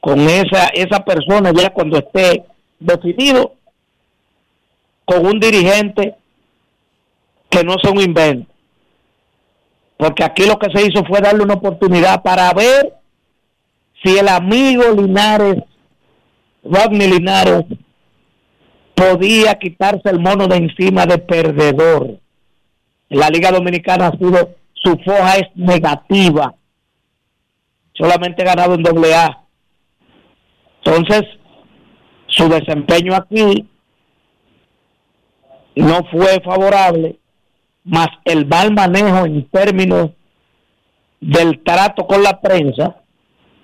con 0.00 0.20
esa, 0.20 0.66
esa 0.74 1.04
persona 1.04 1.52
ya 1.52 1.70
cuando 1.70 1.98
esté 1.98 2.44
definido, 2.78 3.54
con 5.04 5.26
un 5.26 5.38
dirigente 5.38 6.14
que 7.48 7.64
no 7.64 7.76
sea 7.80 7.92
un 7.92 8.00
invento. 8.00 8.50
Porque 9.96 10.24
aquí 10.24 10.46
lo 10.46 10.58
que 10.58 10.70
se 10.76 10.86
hizo 10.86 11.04
fue 11.04 11.20
darle 11.20 11.44
una 11.44 11.54
oportunidad 11.54 12.22
para 12.22 12.52
ver 12.52 12.94
si 14.02 14.18
el 14.18 14.28
amigo 14.28 14.84
Linares, 14.94 15.62
Rodney 16.64 17.08
Linares, 17.08 17.64
podía 18.94 19.54
quitarse 19.54 20.10
el 20.10 20.20
mono 20.20 20.46
de 20.46 20.56
encima 20.56 21.06
de 21.06 21.18
perdedor. 21.18 22.18
La 23.08 23.28
Liga 23.28 23.50
Dominicana 23.50 24.08
ha 24.08 24.18
sido, 24.18 24.56
su 24.74 24.96
foja 25.04 25.36
es 25.36 25.48
negativa. 25.54 26.54
Solamente 27.94 28.42
ha 28.42 28.54
ganado 28.54 28.74
en 28.74 28.82
doble 28.82 29.14
A. 29.14 29.44
Entonces, 30.84 31.22
su 32.26 32.48
desempeño 32.48 33.14
aquí 33.14 33.66
no 35.76 36.04
fue 36.10 36.40
favorable, 36.40 37.18
más 37.84 38.08
el 38.24 38.46
mal 38.46 38.72
manejo 38.72 39.26
en 39.26 39.48
términos 39.48 40.10
del 41.20 41.62
trato 41.62 42.06
con 42.06 42.22
la 42.22 42.40
prensa, 42.40 42.96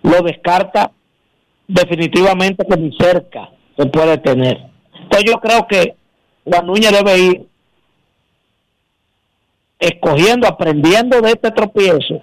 lo 0.02 0.22
descarta 0.22 0.92
definitivamente 1.66 2.64
que 2.66 2.76
ni 2.76 2.96
cerca 2.96 3.50
se 3.76 3.86
puede 3.86 4.18
tener. 4.18 4.58
Entonces 4.94 5.30
yo 5.30 5.40
creo 5.40 5.66
que 5.66 5.94
Juan 6.44 6.66
Núñez 6.66 6.92
debe 6.92 7.18
ir 7.18 7.48
escogiendo, 9.78 10.46
aprendiendo 10.46 11.20
de 11.20 11.30
este 11.30 11.50
tropiezo 11.50 12.22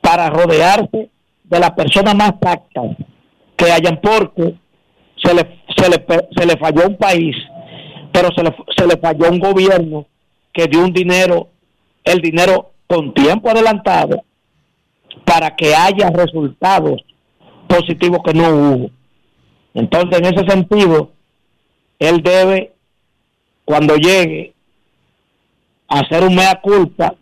para 0.00 0.30
rodearse 0.30 1.10
de 1.48 1.60
la 1.60 1.74
persona 1.74 2.14
más 2.14 2.32
acta 2.40 2.82
que 3.56 3.70
hayan 3.70 4.00
porque 4.00 4.54
se 5.22 5.34
le, 5.34 5.60
se 5.76 5.88
le, 5.88 6.06
se 6.36 6.46
le 6.46 6.56
falló 6.58 6.86
un 6.86 6.96
país, 6.96 7.36
pero 8.12 8.28
se 8.36 8.42
le, 8.42 8.54
se 8.76 8.86
le 8.86 8.96
falló 8.98 9.30
un 9.30 9.38
gobierno 9.38 10.06
que 10.52 10.66
dio 10.66 10.84
un 10.84 10.92
dinero, 10.92 11.48
el 12.04 12.20
dinero 12.20 12.72
con 12.86 13.14
tiempo 13.14 13.50
adelantado 13.50 14.24
para 15.24 15.54
que 15.56 15.74
haya 15.74 16.10
resultados 16.10 17.02
positivos 17.68 18.20
que 18.24 18.32
no 18.32 18.48
hubo. 18.48 18.90
Entonces, 19.74 20.18
en 20.18 20.26
ese 20.26 20.48
sentido, 20.48 21.10
él 21.98 22.22
debe, 22.22 22.72
cuando 23.64 23.96
llegue, 23.96 24.54
hacer 25.88 26.22
un 26.24 26.34
mea 26.34 26.60
culpa 26.62 27.14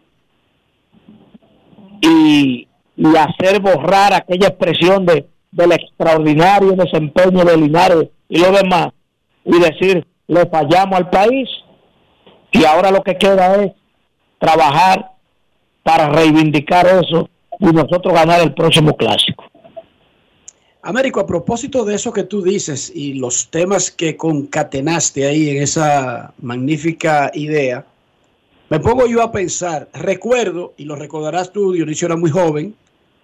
y, 2.01 2.69
y 2.97 3.17
hacer 3.17 3.61
borrar 3.61 4.15
aquella 4.15 4.49
expresión 4.49 5.05
de 5.07 5.29
del 5.55 5.73
extraordinario 5.73 6.73
desempeño 6.73 7.45
de 7.45 7.57
Linares 7.57 8.09
y 8.29 8.39
lo 8.39 8.51
demás 8.51 8.89
y 9.45 9.59
decir 9.61 10.07
le 10.27 10.47
fallamos 10.47 10.99
al 10.99 11.11
país 11.11 11.49
y 12.51 12.65
ahora 12.65 12.91
lo 12.91 13.03
que 13.03 13.17
queda 13.17 13.63
es 13.63 13.73
trabajar 14.39 15.13
para 15.83 16.09
reivindicar 16.09 16.87
eso 16.87 17.29
y 17.61 17.67
nosotros 17.67 18.13
ganar 18.13 18.41
el 18.41 18.53
próximo 18.55 18.97
clásico. 18.97 19.45
Américo, 20.83 21.21
a 21.21 21.27
propósito 21.27 21.85
de 21.85 21.95
eso 21.95 22.13
que 22.13 22.25
tú 22.25 22.43
dices 22.43 22.93
y 22.95 23.15
los 23.15 23.49
temas 23.51 23.91
que 23.91 24.17
concatenaste 24.17 25.27
ahí 25.27 25.51
en 25.51 25.63
esa 25.63 26.35
magnífica 26.39 27.31
idea, 27.35 27.87
me 28.71 28.81
pongo 28.81 29.07
yo 29.07 29.23
a 29.23 29.33
pensar, 29.33 29.89
recuerdo, 29.95 30.75
y 30.77 30.85
lo 30.85 30.97
recordarás 30.97 31.53
tú, 31.53 31.73
Dionisio 31.73 32.07
era 32.07 32.17
muy 32.17 32.31
joven, 32.31 32.75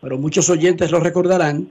pero 0.01 0.19
muchos 0.19 0.49
oyentes 0.51 0.91
lo 0.91 1.01
recordarán, 1.01 1.71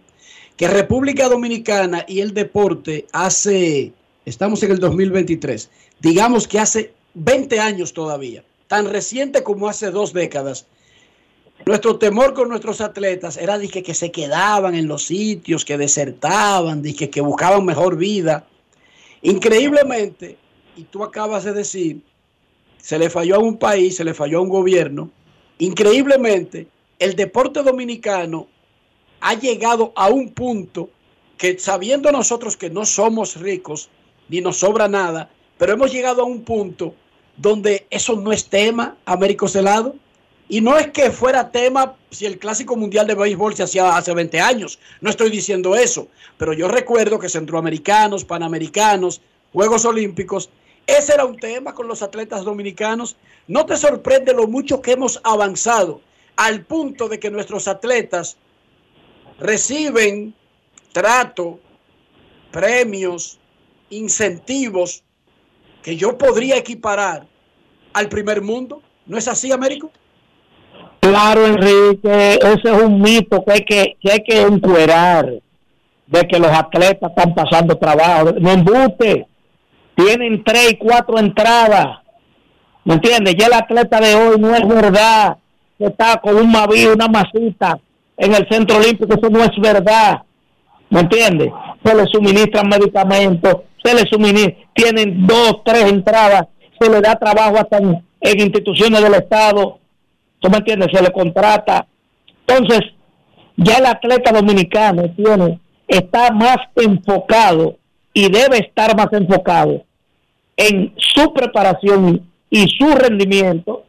que 0.56 0.68
República 0.68 1.30
Dominicana 1.30 2.06
y 2.08 2.20
el 2.20 2.34
deporte 2.34 3.08
hace, 3.12 3.94
estamos 4.26 4.62
en 4.64 4.72
el 4.72 4.80
2023, 4.80 5.70
digamos 6.00 6.48
que 6.48 6.60
hace 6.60 6.94
20 7.14 7.60
años 7.60 7.94
todavía, 7.94 8.44
tan 8.68 8.90
reciente 8.90 9.44
como 9.44 9.68
hace 9.68 9.92
dos 9.92 10.14
décadas, 10.14 10.68
nuestro 11.66 11.98
temor 11.98 12.34
con 12.34 12.50
nuestros 12.50 12.82
atletas 12.82 13.38
era 13.38 13.58
de 13.58 13.68
que, 13.68 13.94
se 13.94 14.12
quedaban 14.12 14.76
en 14.76 14.88
los 14.88 15.04
sitios, 15.04 15.66
que 15.66 15.78
desertaban, 15.78 16.82
de 16.82 16.96
que, 16.96 17.10
que 17.10 17.22
buscaban 17.22 17.66
mejor 17.66 17.98
vida. 17.98 18.48
Increíblemente, 19.22 20.38
y 20.78 20.84
tú 20.84 21.04
acabas 21.04 21.44
de 21.44 21.54
decir, 21.54 22.02
se 22.78 22.98
le 22.98 23.10
falló 23.10 23.36
a 23.36 23.40
un 23.40 23.58
país, 23.58 23.98
se 23.98 24.06
le 24.06 24.14
falló 24.14 24.40
a 24.40 24.42
un 24.42 24.50
gobierno. 24.50 25.12
Increíblemente, 25.58 26.68
el 27.00 27.16
deporte 27.16 27.64
dominicano 27.64 28.48
ha 29.22 29.34
llegado 29.34 29.94
a 29.96 30.10
un 30.10 30.34
punto 30.34 30.90
que 31.38 31.58
sabiendo 31.58 32.12
nosotros 32.12 32.58
que 32.58 32.70
no 32.70 32.86
somos 32.86 33.38
ricos, 33.38 33.90
ni 34.28 34.42
nos 34.42 34.58
sobra 34.58 34.88
nada, 34.90 35.30
pero 35.58 35.74
hemos 35.74 35.92
llegado 35.92 36.22
a 36.22 36.26
un 36.26 36.44
punto 36.44 36.94
donde 37.38 37.88
eso 37.90 38.18
no 38.18 38.34
es 38.34 38.46
tema, 38.46 38.98
Américo 39.06 39.48
Celado. 39.48 39.96
Y 40.52 40.62
no 40.62 40.78
es 40.78 40.88
que 40.88 41.12
fuera 41.12 41.52
tema 41.52 41.96
si 42.10 42.26
el 42.26 42.40
Clásico 42.40 42.76
Mundial 42.76 43.06
de 43.06 43.14
Béisbol 43.14 43.56
se 43.56 43.64
hacía 43.64 43.96
hace 43.96 44.14
20 44.14 44.40
años, 44.40 44.80
no 45.00 45.12
estoy 45.12 45.30
diciendo 45.30 45.76
eso, 45.76 46.08
pero 46.38 46.54
yo 46.54 46.68
recuerdo 46.68 47.20
que 47.20 47.30
centroamericanos, 47.30 48.26
panamericanos, 48.26 49.22
Juegos 49.54 49.86
Olímpicos, 49.86 50.50
ese 50.88 51.14
era 51.14 51.26
un 51.26 51.38
tema 51.38 51.76
con 51.76 51.88
los 51.88 52.02
atletas 52.02 52.44
dominicanos. 52.44 53.16
¿No 53.48 53.68
te 53.68 53.78
sorprende 53.78 54.34
lo 54.34 54.48
mucho 54.48 54.82
que 54.82 54.94
hemos 54.94 55.22
avanzado 55.24 56.02
al 56.40 56.62
punto 56.62 57.10
de 57.10 57.20
que 57.20 57.30
nuestros 57.30 57.68
atletas 57.68 58.38
reciben 59.40 60.34
trato, 60.94 61.60
premios, 62.50 63.38
incentivos 63.90 65.04
que 65.84 65.98
yo 65.98 66.18
podría 66.18 66.56
equiparar 66.56 67.28
al 67.92 68.08
primer 68.08 68.42
mundo? 68.42 68.82
¿No 69.06 69.18
es 69.18 69.28
así, 69.28 69.52
Américo? 69.52 69.92
Claro, 71.02 71.46
Enrique, 71.46 72.36
ese 72.42 72.72
es 72.72 72.82
un 72.84 73.02
mito 73.02 73.44
que 73.44 73.52
hay 73.52 73.66
que, 73.66 73.98
que 74.00 74.12
hay 74.12 74.24
que 74.24 74.42
encuerar 74.42 75.42
de 76.08 76.28
que 76.28 76.40
los 76.40 76.52
atletas 76.52 77.10
están 77.10 77.36
pasando 77.36 77.78
trabajo. 77.78 78.32
No 78.40 78.52
embute, 78.52 79.28
tienen 79.94 80.42
tres 80.46 80.72
y 80.72 80.78
cuatro 80.78 81.20
entradas. 81.20 82.00
¿Me 82.86 82.94
entiendes? 82.94 83.36
Ya 83.38 83.48
el 83.48 83.54
atleta 83.54 84.00
de 84.00 84.16
hoy 84.16 84.40
no 84.40 84.56
es 84.56 84.66
verdad 84.66 85.39
que 85.80 85.86
está 85.86 86.18
con 86.18 86.36
un 86.36 86.52
maví, 86.52 86.86
una 86.86 87.08
masita 87.08 87.80
en 88.18 88.36
el 88.36 88.48
centro 88.50 88.78
olímpico, 88.78 89.14
eso 89.14 89.30
no 89.30 89.44
es 89.44 89.58
verdad. 89.60 90.22
¿Me 90.90 91.00
entiendes? 91.00 91.50
Se 91.84 91.96
le 91.96 92.06
suministran 92.08 92.68
medicamentos, 92.68 93.56
se 93.84 93.94
le 93.96 94.02
suministran, 94.02 94.68
tienen 94.74 95.26
dos, 95.26 95.64
tres 95.64 95.86
entradas, 95.86 96.48
se 96.80 96.90
le 96.90 97.00
da 97.00 97.16
trabajo 97.16 97.58
hasta 97.58 97.78
en, 97.78 98.04
instituciones 98.22 99.02
del 99.02 99.14
Estado 99.16 99.80
¿Tú 100.40 100.50
me 100.50 100.58
entiendes? 100.58 100.90
Se 100.94 101.02
le 101.02 101.12
contrata. 101.12 101.86
Entonces, 102.48 102.80
ya 103.58 103.78
el 103.78 103.86
atleta 103.86 104.32
dominicano 104.32 105.04
tiene, 105.16 105.60
está 105.88 106.32
más 106.32 106.58
enfocado 106.76 107.78
y 108.14 108.30
debe 108.32 108.60
estar 108.60 108.96
más 108.96 109.08
enfocado 109.12 109.84
en 110.56 110.94
su 110.98 111.34
preparación 111.34 112.26
y 112.50 112.68
su 112.68 112.88
rendimiento 112.96 113.86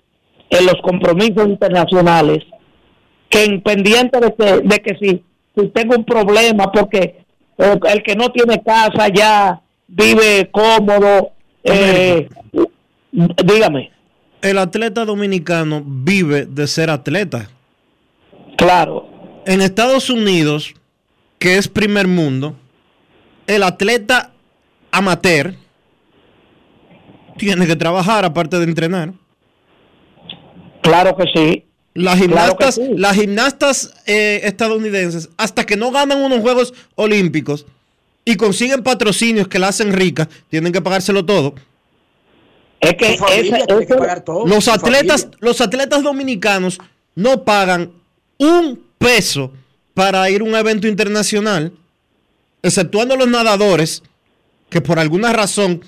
en 0.50 0.66
los 0.66 0.76
compromisos 0.82 1.46
internacionales 1.48 2.44
que 3.28 3.44
en 3.44 3.62
pendiente 3.62 4.20
de 4.20 4.34
que, 4.34 4.44
de 4.62 4.78
que 4.80 4.96
si, 5.00 5.24
si 5.56 5.68
tengo 5.68 5.94
un 5.96 6.04
problema 6.04 6.70
porque 6.72 7.24
el 7.56 8.02
que 8.02 8.16
no 8.16 8.30
tiene 8.30 8.62
casa 8.62 9.08
ya 9.14 9.60
vive 9.86 10.50
cómodo, 10.50 11.30
eh, 11.64 12.28
dígame 13.12 13.90
el 14.42 14.58
atleta 14.58 15.04
dominicano 15.04 15.82
vive 15.84 16.46
de 16.46 16.66
ser 16.66 16.90
atleta. 16.90 17.50
Claro. 18.56 19.08
En 19.46 19.60
Estados 19.60 20.10
Unidos, 20.10 20.74
que 21.38 21.56
es 21.56 21.68
primer 21.68 22.06
mundo, 22.06 22.56
el 23.46 23.62
atleta 23.62 24.32
amateur 24.90 25.54
tiene 27.36 27.66
que 27.66 27.76
trabajar 27.76 28.24
aparte 28.24 28.58
de 28.58 28.64
entrenar. 28.64 29.12
Claro 30.82 31.16
que 31.16 31.24
sí. 31.34 31.64
Las 31.94 32.18
gimnastas, 32.18 32.78
las 32.78 33.16
gimnastas 33.16 33.94
eh, 34.06 34.40
estadounidenses, 34.44 35.28
hasta 35.36 35.66
que 35.66 35.76
no 35.76 35.90
ganan 35.90 36.22
unos 36.22 36.40
Juegos 36.40 36.72
Olímpicos 36.94 37.66
y 38.24 38.36
consiguen 38.36 38.82
patrocinios 38.82 39.48
que 39.48 39.58
la 39.58 39.68
hacen 39.68 39.92
rica, 39.92 40.28
tienen 40.48 40.72
que 40.72 40.80
pagárselo 40.80 41.24
todo. 41.24 41.54
Es 42.80 42.94
que, 42.94 43.18
los 44.46 44.68
atletas, 44.68 45.28
los 45.40 45.60
atletas 45.60 46.02
dominicanos 46.02 46.78
no 47.14 47.44
pagan 47.44 47.92
un 48.38 48.82
peso 48.96 49.52
para 49.92 50.30
ir 50.30 50.40
a 50.40 50.44
un 50.44 50.54
evento 50.54 50.86
internacional, 50.86 51.72
exceptuando 52.62 53.16
los 53.16 53.28
nadadores, 53.28 54.02
que 54.70 54.80
por 54.80 54.98
alguna 54.98 55.32
razón 55.32 55.84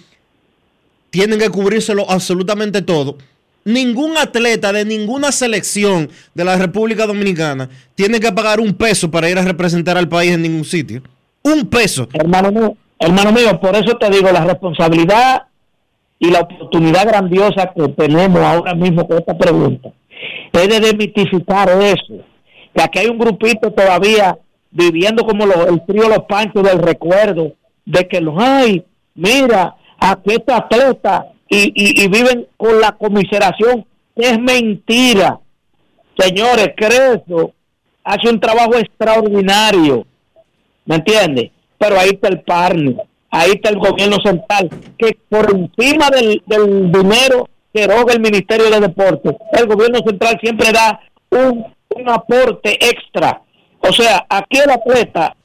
tienen 1.10 1.38
que 1.38 1.48
cubrírselo 1.48 2.10
absolutamente 2.10 2.82
todo. 2.82 3.16
Ningún 3.64 4.16
atleta 4.16 4.72
de 4.72 4.84
ninguna 4.84 5.30
selección 5.30 6.10
de 6.34 6.44
la 6.44 6.56
República 6.56 7.06
Dominicana 7.06 7.68
tiene 7.94 8.18
que 8.18 8.32
pagar 8.32 8.58
un 8.60 8.74
peso 8.74 9.10
para 9.10 9.30
ir 9.30 9.38
a 9.38 9.42
representar 9.42 9.96
al 9.96 10.08
país 10.08 10.32
en 10.32 10.42
ningún 10.42 10.64
sitio. 10.64 11.02
Un 11.42 11.66
peso. 11.66 12.08
Hermano 12.12 12.50
mío, 12.50 12.76
hermano 12.98 13.32
mío, 13.32 13.60
por 13.60 13.76
eso 13.76 13.96
te 13.96 14.10
digo, 14.10 14.30
la 14.32 14.44
responsabilidad 14.44 15.42
y 16.18 16.30
la 16.30 16.40
oportunidad 16.40 17.06
grandiosa 17.06 17.72
que 17.74 17.88
tenemos 17.88 18.40
ahora 18.40 18.74
mismo 18.74 19.06
con 19.06 19.18
esta 19.18 19.36
pregunta 19.36 19.90
es 20.52 20.68
de 20.68 20.80
demitificar 20.80 21.68
eso, 21.80 22.24
que 22.74 22.82
aquí 22.82 22.98
hay 23.00 23.08
un 23.08 23.18
grupito 23.18 23.72
todavía 23.72 24.38
viviendo 24.70 25.24
como 25.24 25.44
el 25.44 25.82
frío 25.86 26.08
los 26.08 26.24
panchos 26.28 26.62
del 26.62 26.78
recuerdo 26.78 27.52
de 27.84 28.06
que 28.06 28.20
los 28.20 28.40
hay, 28.40 28.84
mira, 29.14 29.74
aquí 29.98 30.34
está 30.34 30.58
atleta 30.58 31.26
y, 31.54 32.04
y, 32.04 32.08
viven 32.08 32.46
con 32.56 32.80
la 32.80 32.92
comiseración, 32.92 33.84
es 34.16 34.38
mentira. 34.40 35.38
Señores, 36.16 36.72
Creso 36.74 37.52
hace 38.02 38.30
un 38.30 38.40
trabajo 38.40 38.76
extraordinario, 38.76 40.06
¿me 40.86 40.96
entiendes? 40.96 41.50
Pero 41.76 41.98
ahí 41.98 42.10
está 42.10 42.28
el 42.28 42.40
partner, 42.40 42.96
ahí 43.30 43.50
está 43.50 43.68
el 43.68 43.78
gobierno 43.78 44.16
central, 44.24 44.70
que 44.96 45.18
por 45.28 45.54
encima 45.54 46.08
del, 46.08 46.42
dinero 46.90 47.48
que 47.72 47.82
eroga 47.82 48.14
el 48.14 48.20
Ministerio 48.20 48.70
de 48.70 48.80
Deportes, 48.80 49.34
el 49.52 49.66
gobierno 49.66 49.98
central 50.06 50.38
siempre 50.42 50.72
da 50.72 51.00
un, 51.30 51.66
un 51.94 52.08
aporte 52.08 52.78
extra. 52.82 53.42
O 53.80 53.92
sea, 53.92 54.24
aquí 54.28 54.58
el 54.58 54.70
atleta, 54.70 55.36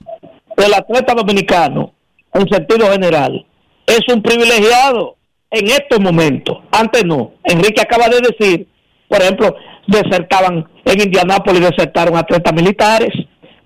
el 0.56 0.74
atleta 0.74 1.14
dominicano, 1.14 1.92
en 2.34 2.48
sentido 2.48 2.92
general, 2.92 3.46
es 3.86 4.02
un 4.14 4.22
privilegiado 4.22 5.17
en 5.52 5.68
estos 5.68 6.00
momentos. 6.00 6.58
Antes 6.72 7.06
no. 7.06 7.34
Enrique 7.44 7.82
acaba 7.82 8.08
de 8.10 8.22
decir, 8.22 8.68
por 9.08 9.22
ejemplo, 9.22 9.56
desertaban 9.88 10.68
en 10.86 11.02
Indianápolis, 11.02 11.62
desertaron 11.62 12.18
atletas 12.18 12.54
militares, 12.54 13.14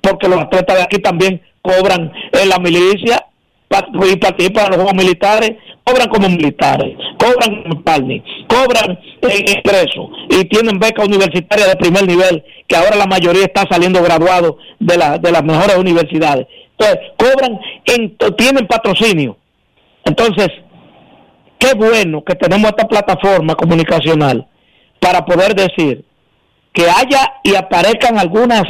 porque 0.01 0.27
los 0.27 0.39
atletas 0.39 0.77
de 0.77 0.83
aquí 0.83 0.99
también 0.99 1.41
cobran 1.61 2.11
en 2.31 2.49
la 2.49 2.57
milicia 2.57 3.25
y 4.03 4.15
participan 4.17 4.65
en 4.65 4.71
los 4.71 4.75
juegos 4.77 4.93
militares, 4.95 5.51
cobran 5.83 6.09
como 6.09 6.29
militares, 6.29 6.95
cobran 7.17 7.63
como 7.63 7.83
partner, 7.83 8.21
cobran 8.47 8.99
en 9.21 9.49
expreso 9.49 10.09
y 10.29 10.45
tienen 10.45 10.79
beca 10.79 11.03
universitaria 11.03 11.67
de 11.67 11.75
primer 11.75 12.05
nivel, 12.07 12.43
que 12.67 12.75
ahora 12.75 12.95
la 12.95 13.07
mayoría 13.07 13.43
está 13.43 13.65
saliendo 13.69 14.01
graduado 14.03 14.57
de, 14.79 14.97
la, 14.97 15.17
de 15.17 15.31
las 15.31 15.43
mejores 15.43 15.77
universidades. 15.77 16.47
Entonces, 16.77 16.99
cobran, 17.17 17.59
en, 17.85 18.17
tienen 18.35 18.67
patrocinio. 18.67 19.37
Entonces, 20.03 20.49
qué 21.61 21.75
bueno 21.75 22.23
que 22.23 22.33
tenemos 22.35 22.71
esta 22.71 22.87
plataforma 22.87 23.53
comunicacional 23.55 24.47
para 24.99 25.23
poder 25.23 25.53
decir 25.53 26.03
que 26.73 26.89
haya 26.89 27.33
y 27.43 27.55
aparezcan 27.55 28.17
algunas 28.17 28.63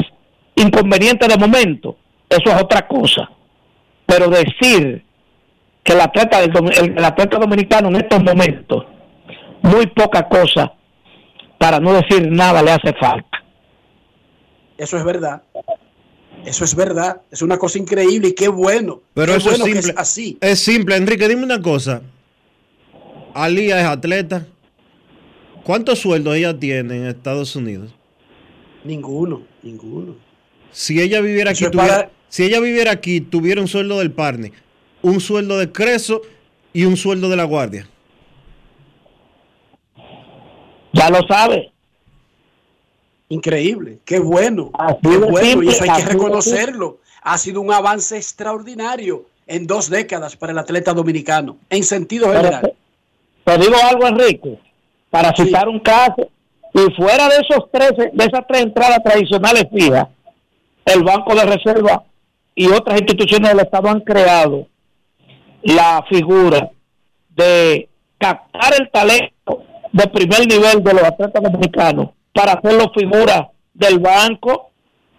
inconvenientes 0.56 1.28
de 1.28 1.38
momento, 1.38 1.96
eso 2.30 2.54
es 2.54 2.62
otra 2.62 2.86
cosa. 2.88 3.30
Pero 4.06 4.28
decir 4.28 5.06
que 5.84 5.94
el 5.94 6.02
atleta, 6.02 6.42
del, 6.42 6.52
el, 6.98 7.06
atleta 7.06 7.38
dominicano 7.38 7.88
en 7.88 7.96
estos 7.96 8.22
momentos, 8.22 8.86
muy 9.62 9.88
poca 9.88 10.28
cosa, 10.28 10.74
para 11.58 11.80
no 11.80 11.94
decir 11.94 12.30
nada, 12.30 12.62
le 12.62 12.72
hace 12.72 12.94
falta. 13.00 13.44
Eso 14.78 14.98
es 14.98 15.04
verdad. 15.06 15.44
Eso 16.44 16.66
es 16.66 16.76
verdad. 16.76 17.22
Es 17.32 17.42
una 17.42 17.58
cosa 17.58 17.78
increíble 17.78 18.30
y 18.30 18.34
qué 18.34 18.50
bueno. 18.50 19.02
Pero 19.14 19.34
qué 19.34 19.38
eso 19.38 19.50
bueno 19.50 19.66
es 19.66 19.74
que 19.74 19.82
simple. 19.82 19.94
es 19.94 19.98
así. 19.98 20.38
Es 20.42 20.60
simple, 20.60 20.96
Enrique, 20.98 21.28
dime 21.28 21.44
una 21.44 21.62
cosa. 21.62 22.02
Alía 23.34 23.80
es 23.80 23.86
atleta. 23.88 24.46
¿Cuántos 25.64 26.00
sueldos 26.00 26.36
ella 26.36 26.58
tiene 26.58 26.98
en 26.98 27.06
Estados 27.08 27.56
Unidos? 27.56 27.94
Ninguno, 28.84 29.44
ninguno. 29.62 30.16
Si 30.72 31.00
ella 31.02 31.22
viviera 31.22 31.52
aquí, 31.52 31.66
tuviera, 31.70 31.96
para- 31.98 32.12
si 32.30 32.44
ella 32.44 32.60
viviera 32.60 32.92
aquí, 32.92 33.22
tuviera 33.22 33.62
un 33.62 33.68
sueldo 33.68 34.00
del 34.00 34.12
Parne, 34.12 34.54
un 35.02 35.20
sueldo 35.20 35.58
de 35.60 35.72
Creso 35.72 36.22
y 36.74 36.86
un 36.86 36.98
sueldo 36.98 37.30
de 37.30 37.36
la 37.36 37.44
Guardia. 37.44 37.88
Ya 40.94 41.10
lo 41.10 41.26
sabe. 41.28 41.72
Increíble, 43.30 44.00
qué 44.04 44.20
bueno, 44.20 44.72
qué 45.02 45.18
bueno, 45.18 45.64
y 45.64 45.70
eso 45.70 45.84
hay 45.90 46.04
que 46.04 46.10
reconocerlo. 46.12 47.00
Ha 47.22 47.38
sido 47.38 47.62
un 47.62 47.72
avance 47.72 48.18
extraordinario 48.18 49.26
en 49.48 49.68
dos 49.68 49.90
décadas 49.90 50.36
para 50.36 50.52
el 50.52 50.58
atleta 50.58 50.94
dominicano, 50.94 51.58
en 51.70 51.84
sentido 51.84 52.28
Pero 52.28 52.40
general. 52.40 52.74
Te, 53.44 53.58
digo 53.58 53.76
algo, 53.90 54.08
Enrique, 54.08 54.60
para 55.10 55.34
citar 55.36 55.68
un 55.68 55.80
caso, 55.80 56.30
y 56.74 56.94
fuera 56.96 57.28
de 57.28 57.36
esos 57.36 57.70
tres, 57.72 57.92
de 57.98 58.24
esas 58.24 58.46
tres 58.48 58.62
entradas 58.62 59.04
tradicionales 59.04 59.66
fijas, 59.74 60.08
el 60.86 61.04
Banco 61.04 61.36
de 61.36 61.46
Reserva 61.46 62.04
y 62.56 62.68
otras 62.68 63.00
instituciones 63.00 63.50
del 63.52 63.60
Estado 63.60 63.90
han 63.90 64.02
creado 64.02 64.68
la 65.64 66.04
figura 66.10 66.72
de 67.30 67.90
captar 68.18 68.74
el 68.80 68.90
talento 68.90 69.64
de 69.92 70.08
primer 70.08 70.48
nivel 70.48 70.84
de 70.84 70.94
los 70.94 71.04
atletas 71.04 71.44
dominicanos 71.44 72.10
para 72.34 72.54
hacerlo 72.54 72.92
figura 72.96 73.50
del 73.74 74.00
banco, 74.00 74.72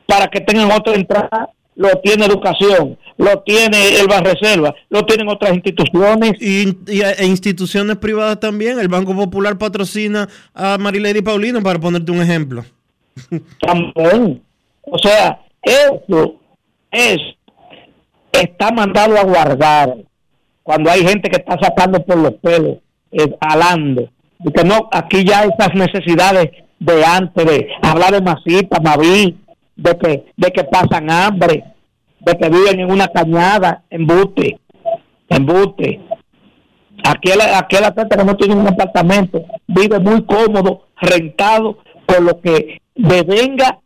para 0.06 0.28
que 0.28 0.40
tengan 0.40 0.72
otra 0.72 0.94
entrada, 0.94 1.50
lo 1.74 1.88
tiene 2.02 2.26
educación, 2.26 2.98
lo 3.16 3.40
tiene 3.44 3.96
el 3.98 4.06
Banreserva, 4.06 4.74
lo 4.90 5.04
tienen 5.06 5.28
otras 5.28 5.54
instituciones. 5.54 6.32
Y, 6.40 6.68
y- 6.88 7.00
e 7.02 7.26
instituciones 7.26 7.96
privadas 7.96 8.38
también. 8.40 8.78
El 8.78 8.88
Banco 8.88 9.14
Popular 9.14 9.56
patrocina 9.58 10.28
a 10.54 10.76
Marilady 10.78 11.22
Paulino, 11.22 11.62
para 11.62 11.78
ponerte 11.78 12.12
un 12.12 12.20
ejemplo. 12.20 12.64
También. 13.60 14.42
O 14.82 14.98
sea, 14.98 15.40
eso 15.62 16.34
es, 16.90 17.18
está 18.32 18.70
mandado 18.72 19.16
a 19.18 19.22
guardar 19.24 19.94
cuando 20.62 20.90
hay 20.90 21.02
gente 21.06 21.30
que 21.30 21.36
está 21.36 21.58
sacando 21.60 22.04
por 22.04 22.18
los 22.18 22.34
pelos, 22.34 22.78
eh, 23.12 23.34
alando. 23.40 24.08
Y 24.44 24.50
que 24.52 24.64
no, 24.64 24.88
aquí 24.92 25.24
ya 25.24 25.44
esas 25.44 25.74
necesidades 25.74 26.50
de 26.80 27.04
antes, 27.04 27.46
de 27.46 27.68
hablar 27.82 28.12
de 28.12 28.20
masita, 28.22 28.80
maví, 28.80 29.36
de 29.82 29.98
que, 29.98 30.24
de 30.36 30.50
que 30.50 30.64
pasan 30.64 31.10
hambre, 31.10 31.64
de 32.20 32.32
que 32.38 32.48
viven 32.48 32.80
en 32.80 32.90
una 32.90 33.08
cañada, 33.08 33.82
embute, 33.90 34.58
embute. 35.28 36.00
Aquí 37.04 37.30
el, 37.32 37.40
aquí 37.40 37.76
el 37.76 37.84
atleta 37.84 38.16
que 38.16 38.24
no 38.24 38.36
tiene 38.36 38.54
un 38.54 38.68
apartamento, 38.68 39.44
vive 39.66 39.98
muy 39.98 40.24
cómodo, 40.24 40.86
rentado, 41.00 41.78
con 42.06 42.24
lo 42.26 42.40
que 42.40 42.80
devenga 42.94 43.78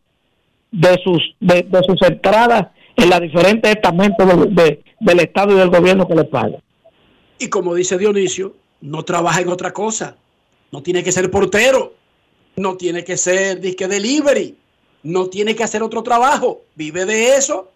de 0.71 0.97
sus 1.03 1.21
de, 1.39 1.63
de 1.63 1.81
sus 1.83 2.01
entradas 2.07 2.67
en 2.95 3.09
los 3.09 3.21
diferentes 3.21 3.71
estamentos 3.75 4.27
de- 4.27 4.63
de- 4.63 4.83
del 4.99 5.19
Estado 5.19 5.53
y 5.53 5.57
del 5.59 5.69
gobierno 5.69 6.07
que 6.07 6.15
le 6.15 6.23
pagan. 6.25 6.61
Y 7.39 7.47
como 7.49 7.73
dice 7.75 7.97
Dionisio, 7.97 8.55
no 8.81 9.03
trabaja 9.03 9.41
en 9.41 9.49
otra 9.49 9.71
cosa. 9.71 10.15
No 10.71 10.81
tiene 10.83 11.03
que 11.03 11.11
ser 11.11 11.29
portero, 11.31 11.93
no 12.57 12.75
tiene 12.75 13.03
que 13.03 13.15
ser 13.17 13.61
disque 13.61 13.87
delivery, 13.87 14.55
no 15.03 15.27
tiene 15.27 15.55
que 15.55 15.63
hacer 15.63 15.83
otro 15.83 16.03
trabajo. 16.03 16.61
Vive 16.75 17.05
de 17.05 17.35
eso 17.35 17.71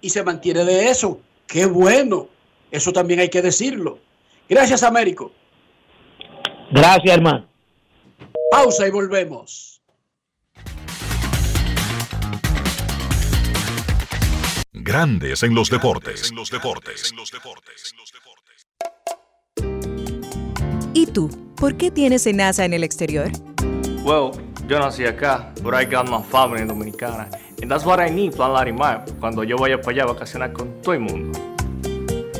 y 0.00 0.10
se 0.10 0.22
mantiene 0.22 0.64
de 0.64 0.90
eso. 0.90 1.20
Qué 1.46 1.66
bueno. 1.66 2.28
Eso 2.70 2.92
también 2.92 3.20
hay 3.20 3.28
que 3.28 3.42
decirlo. 3.42 3.98
Gracias, 4.48 4.82
Américo. 4.82 5.32
Gracias, 6.70 7.16
hermano. 7.16 7.46
Pausa 8.50 8.86
y 8.86 8.90
volvemos. 8.90 9.80
Grandes 14.72 15.42
en 15.42 15.54
los 15.54 15.68
deportes. 15.68 16.32
los 16.32 16.50
deportes. 16.50 17.12
¿Y 20.94 21.06
tú? 21.06 21.30
¿Por 21.56 21.76
qué 21.76 21.90
tienes 21.90 22.26
NASA 22.32 22.64
en 22.64 22.72
el 22.72 22.82
exterior? 22.82 23.30
Well, 24.02 24.32
yo 24.70 24.78
nací 24.78 25.04
acá, 25.04 25.52
but 25.62 25.74
I 25.74 25.84
got 25.84 26.08
my 26.08 26.22
family 26.22 26.64
dominicana. 26.64 27.28
And 27.60 27.68
that's 27.68 27.84
what 27.84 27.98
I 27.98 28.08
need, 28.08 28.36
Plan 28.36 28.52
Larimar, 28.52 29.04
cuando 29.18 29.42
yo 29.42 29.58
vaya 29.58 29.80
para 29.80 29.90
allá 29.90 30.04
a 30.04 30.06
vacacionar 30.06 30.52
con 30.52 30.80
todo 30.80 30.94
el 30.94 31.00
mundo. 31.00 31.36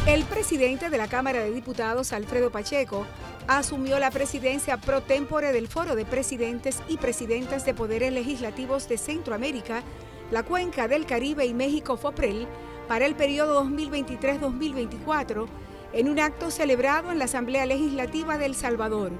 El 0.06 0.24
presidente 0.24 0.90
de 0.90 0.98
la 0.98 1.08
Cámara 1.08 1.42
de 1.42 1.50
Diputados, 1.50 2.12
Alfredo 2.12 2.52
Pacheco, 2.52 3.06
asumió 3.48 3.98
la 3.98 4.10
presidencia 4.10 4.76
pro 4.76 5.00
tempore 5.00 5.52
del 5.52 5.68
Foro 5.68 5.96
de 5.96 6.04
Presidentes 6.04 6.82
y 6.86 6.98
Presidentas 6.98 7.64
de 7.64 7.72
Poderes 7.72 8.12
Legislativos 8.12 8.86
de 8.86 8.98
Centroamérica, 8.98 9.82
la 10.30 10.42
Cuenca 10.42 10.88
del 10.88 11.06
Caribe 11.06 11.46
y 11.46 11.54
México 11.54 11.96
FOPREL 11.96 12.46
para 12.86 13.06
el 13.06 13.14
periodo 13.14 13.64
2023-2024 13.64 15.48
en 15.92 16.08
un 16.08 16.20
acto 16.20 16.50
celebrado 16.50 17.10
en 17.10 17.18
la 17.18 17.24
Asamblea 17.24 17.66
Legislativa 17.66 18.38
de 18.38 18.46
El 18.46 18.54
Salvador. 18.54 19.12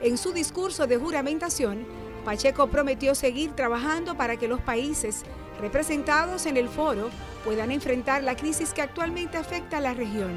En 0.00 0.18
su 0.18 0.32
discurso 0.32 0.86
de 0.86 0.98
juramentación, 0.98 1.86
Pacheco 2.24 2.68
prometió 2.68 3.14
seguir 3.14 3.52
trabajando 3.52 4.16
para 4.16 4.36
que 4.36 4.48
los 4.48 4.60
países 4.60 5.22
representados 5.60 6.46
en 6.46 6.56
el 6.56 6.68
foro 6.68 7.10
puedan 7.44 7.70
enfrentar 7.70 8.22
la 8.22 8.36
crisis 8.36 8.72
que 8.72 8.82
actualmente 8.82 9.36
afecta 9.36 9.78
a 9.78 9.80
la 9.80 9.94
región. 9.94 10.32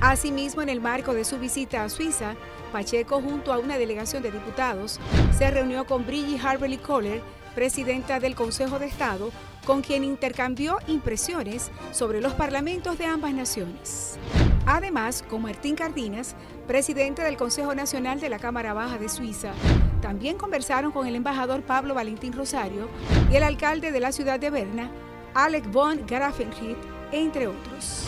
Asimismo, 0.00 0.62
en 0.62 0.68
el 0.68 0.80
marco 0.80 1.14
de 1.14 1.24
su 1.24 1.38
visita 1.38 1.82
a 1.82 1.88
Suiza, 1.88 2.34
Pacheco, 2.72 3.20
junto 3.20 3.52
a 3.52 3.58
una 3.58 3.78
delegación 3.78 4.22
de 4.22 4.30
diputados, 4.30 5.00
se 5.36 5.50
reunió 5.50 5.86
con 5.86 6.06
Brigitte 6.06 6.44
Harberly 6.44 6.78
Kohler, 6.78 7.22
presidenta 7.54 8.20
del 8.20 8.34
Consejo 8.34 8.78
de 8.78 8.86
Estado, 8.86 9.30
con 9.66 9.82
quien 9.82 10.04
intercambió 10.04 10.78
impresiones 10.86 11.70
sobre 11.90 12.20
los 12.20 12.32
parlamentos 12.34 12.96
de 12.96 13.04
ambas 13.04 13.34
naciones. 13.34 14.16
Además, 14.64 15.24
con 15.28 15.42
Martín 15.42 15.74
Cardinas, 15.74 16.36
presidente 16.66 17.22
del 17.22 17.36
Consejo 17.36 17.74
Nacional 17.74 18.20
de 18.20 18.28
la 18.28 18.38
Cámara 18.38 18.74
Baja 18.74 18.98
de 18.98 19.08
Suiza, 19.08 19.52
también 20.00 20.38
conversaron 20.38 20.92
con 20.92 21.06
el 21.06 21.16
embajador 21.16 21.62
Pablo 21.62 21.94
Valentín 21.94 22.32
Rosario 22.32 22.88
y 23.30 23.36
el 23.36 23.42
alcalde 23.42 23.90
de 23.90 24.00
la 24.00 24.12
ciudad 24.12 24.38
de 24.38 24.50
Berna, 24.50 24.90
Alec 25.34 25.70
von 25.70 26.06
Grafenried, 26.06 26.76
entre 27.10 27.48
otros. 27.48 28.06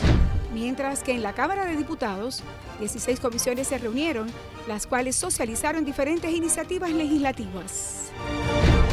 Mientras 0.55 1.03
que 1.03 1.13
en 1.13 1.23
la 1.23 1.35
Cámara 1.35 1.67
de 1.67 1.77
Diputados, 1.77 2.43
16 2.79 3.21
comisiones 3.21 3.69
se 3.69 3.79
reunieron, 3.79 4.31
las 4.67 4.87
cuales 4.87 5.17
socializaron 5.17 5.85
diferentes 5.85 6.33
iniciativas 6.33 6.91
legislativas. 6.91 8.11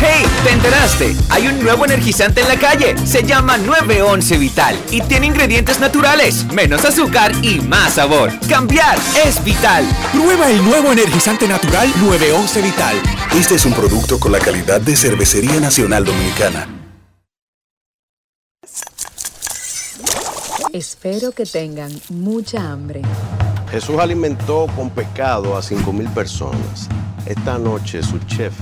¡Hey! 0.00 0.24
¿Te 0.44 0.52
enteraste? 0.52 1.16
Hay 1.28 1.48
un 1.48 1.60
nuevo 1.60 1.84
energizante 1.84 2.40
en 2.40 2.48
la 2.48 2.56
calle. 2.56 2.94
Se 3.04 3.24
llama 3.24 3.58
911 3.58 4.38
Vital 4.38 4.78
y 4.92 5.00
tiene 5.02 5.26
ingredientes 5.26 5.80
naturales, 5.80 6.44
menos 6.52 6.84
azúcar 6.84 7.32
y 7.42 7.60
más 7.60 7.94
sabor. 7.94 8.30
Cambiar 8.48 8.96
es 9.26 9.42
vital. 9.42 9.84
Prueba 10.12 10.50
el 10.50 10.64
nuevo 10.64 10.92
energizante 10.92 11.48
natural 11.48 11.92
911 12.00 12.62
Vital. 12.62 12.96
Este 13.34 13.56
es 13.56 13.66
un 13.66 13.72
producto 13.72 14.20
con 14.20 14.30
la 14.30 14.38
calidad 14.38 14.80
de 14.80 14.94
Cervecería 14.94 15.58
Nacional 15.58 16.04
Dominicana. 16.04 16.68
Espero 20.72 21.32
que 21.32 21.44
tengan 21.44 21.90
mucha 22.10 22.70
hambre. 22.70 23.02
Jesús 23.72 23.98
alimentó 23.98 24.68
con 24.76 24.90
pescado 24.90 25.56
a 25.56 25.62
cinco 25.62 25.92
mil 25.92 26.08
personas. 26.10 26.88
Esta 27.26 27.58
noche 27.58 28.00
su 28.02 28.18
chef 28.20 28.52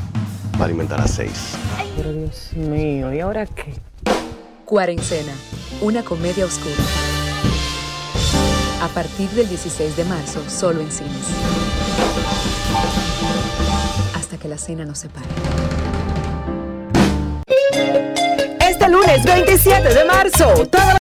va 0.59 0.65
a 0.65 0.65
alimentar 0.67 1.01
a 1.01 1.09
seis. 1.09 1.53
Pero 1.97 2.13
Dios 2.13 2.53
mío, 2.55 3.13
¿y 3.13 3.21
ahora 3.21 3.47
qué? 3.47 3.75
Cuarencena, 4.65 5.33
una 5.81 6.03
comedia 6.03 6.45
oscura. 6.45 6.75
A 8.83 8.89
partir 8.89 9.29
del 9.31 9.49
16 9.49 9.97
de 9.97 10.05
marzo, 10.05 10.43
solo 10.49 10.81
en 10.81 10.91
cines. 10.91 11.27
Hasta 14.15 14.39
que 14.39 14.49
la 14.49 14.59
cena 14.59 14.85
nos 14.85 14.99
separe. 14.99 15.27
Este 18.61 18.89
lunes 18.89 19.25
27 19.25 19.95
de 19.95 20.05
marzo, 20.05 20.67
toda 20.67 20.95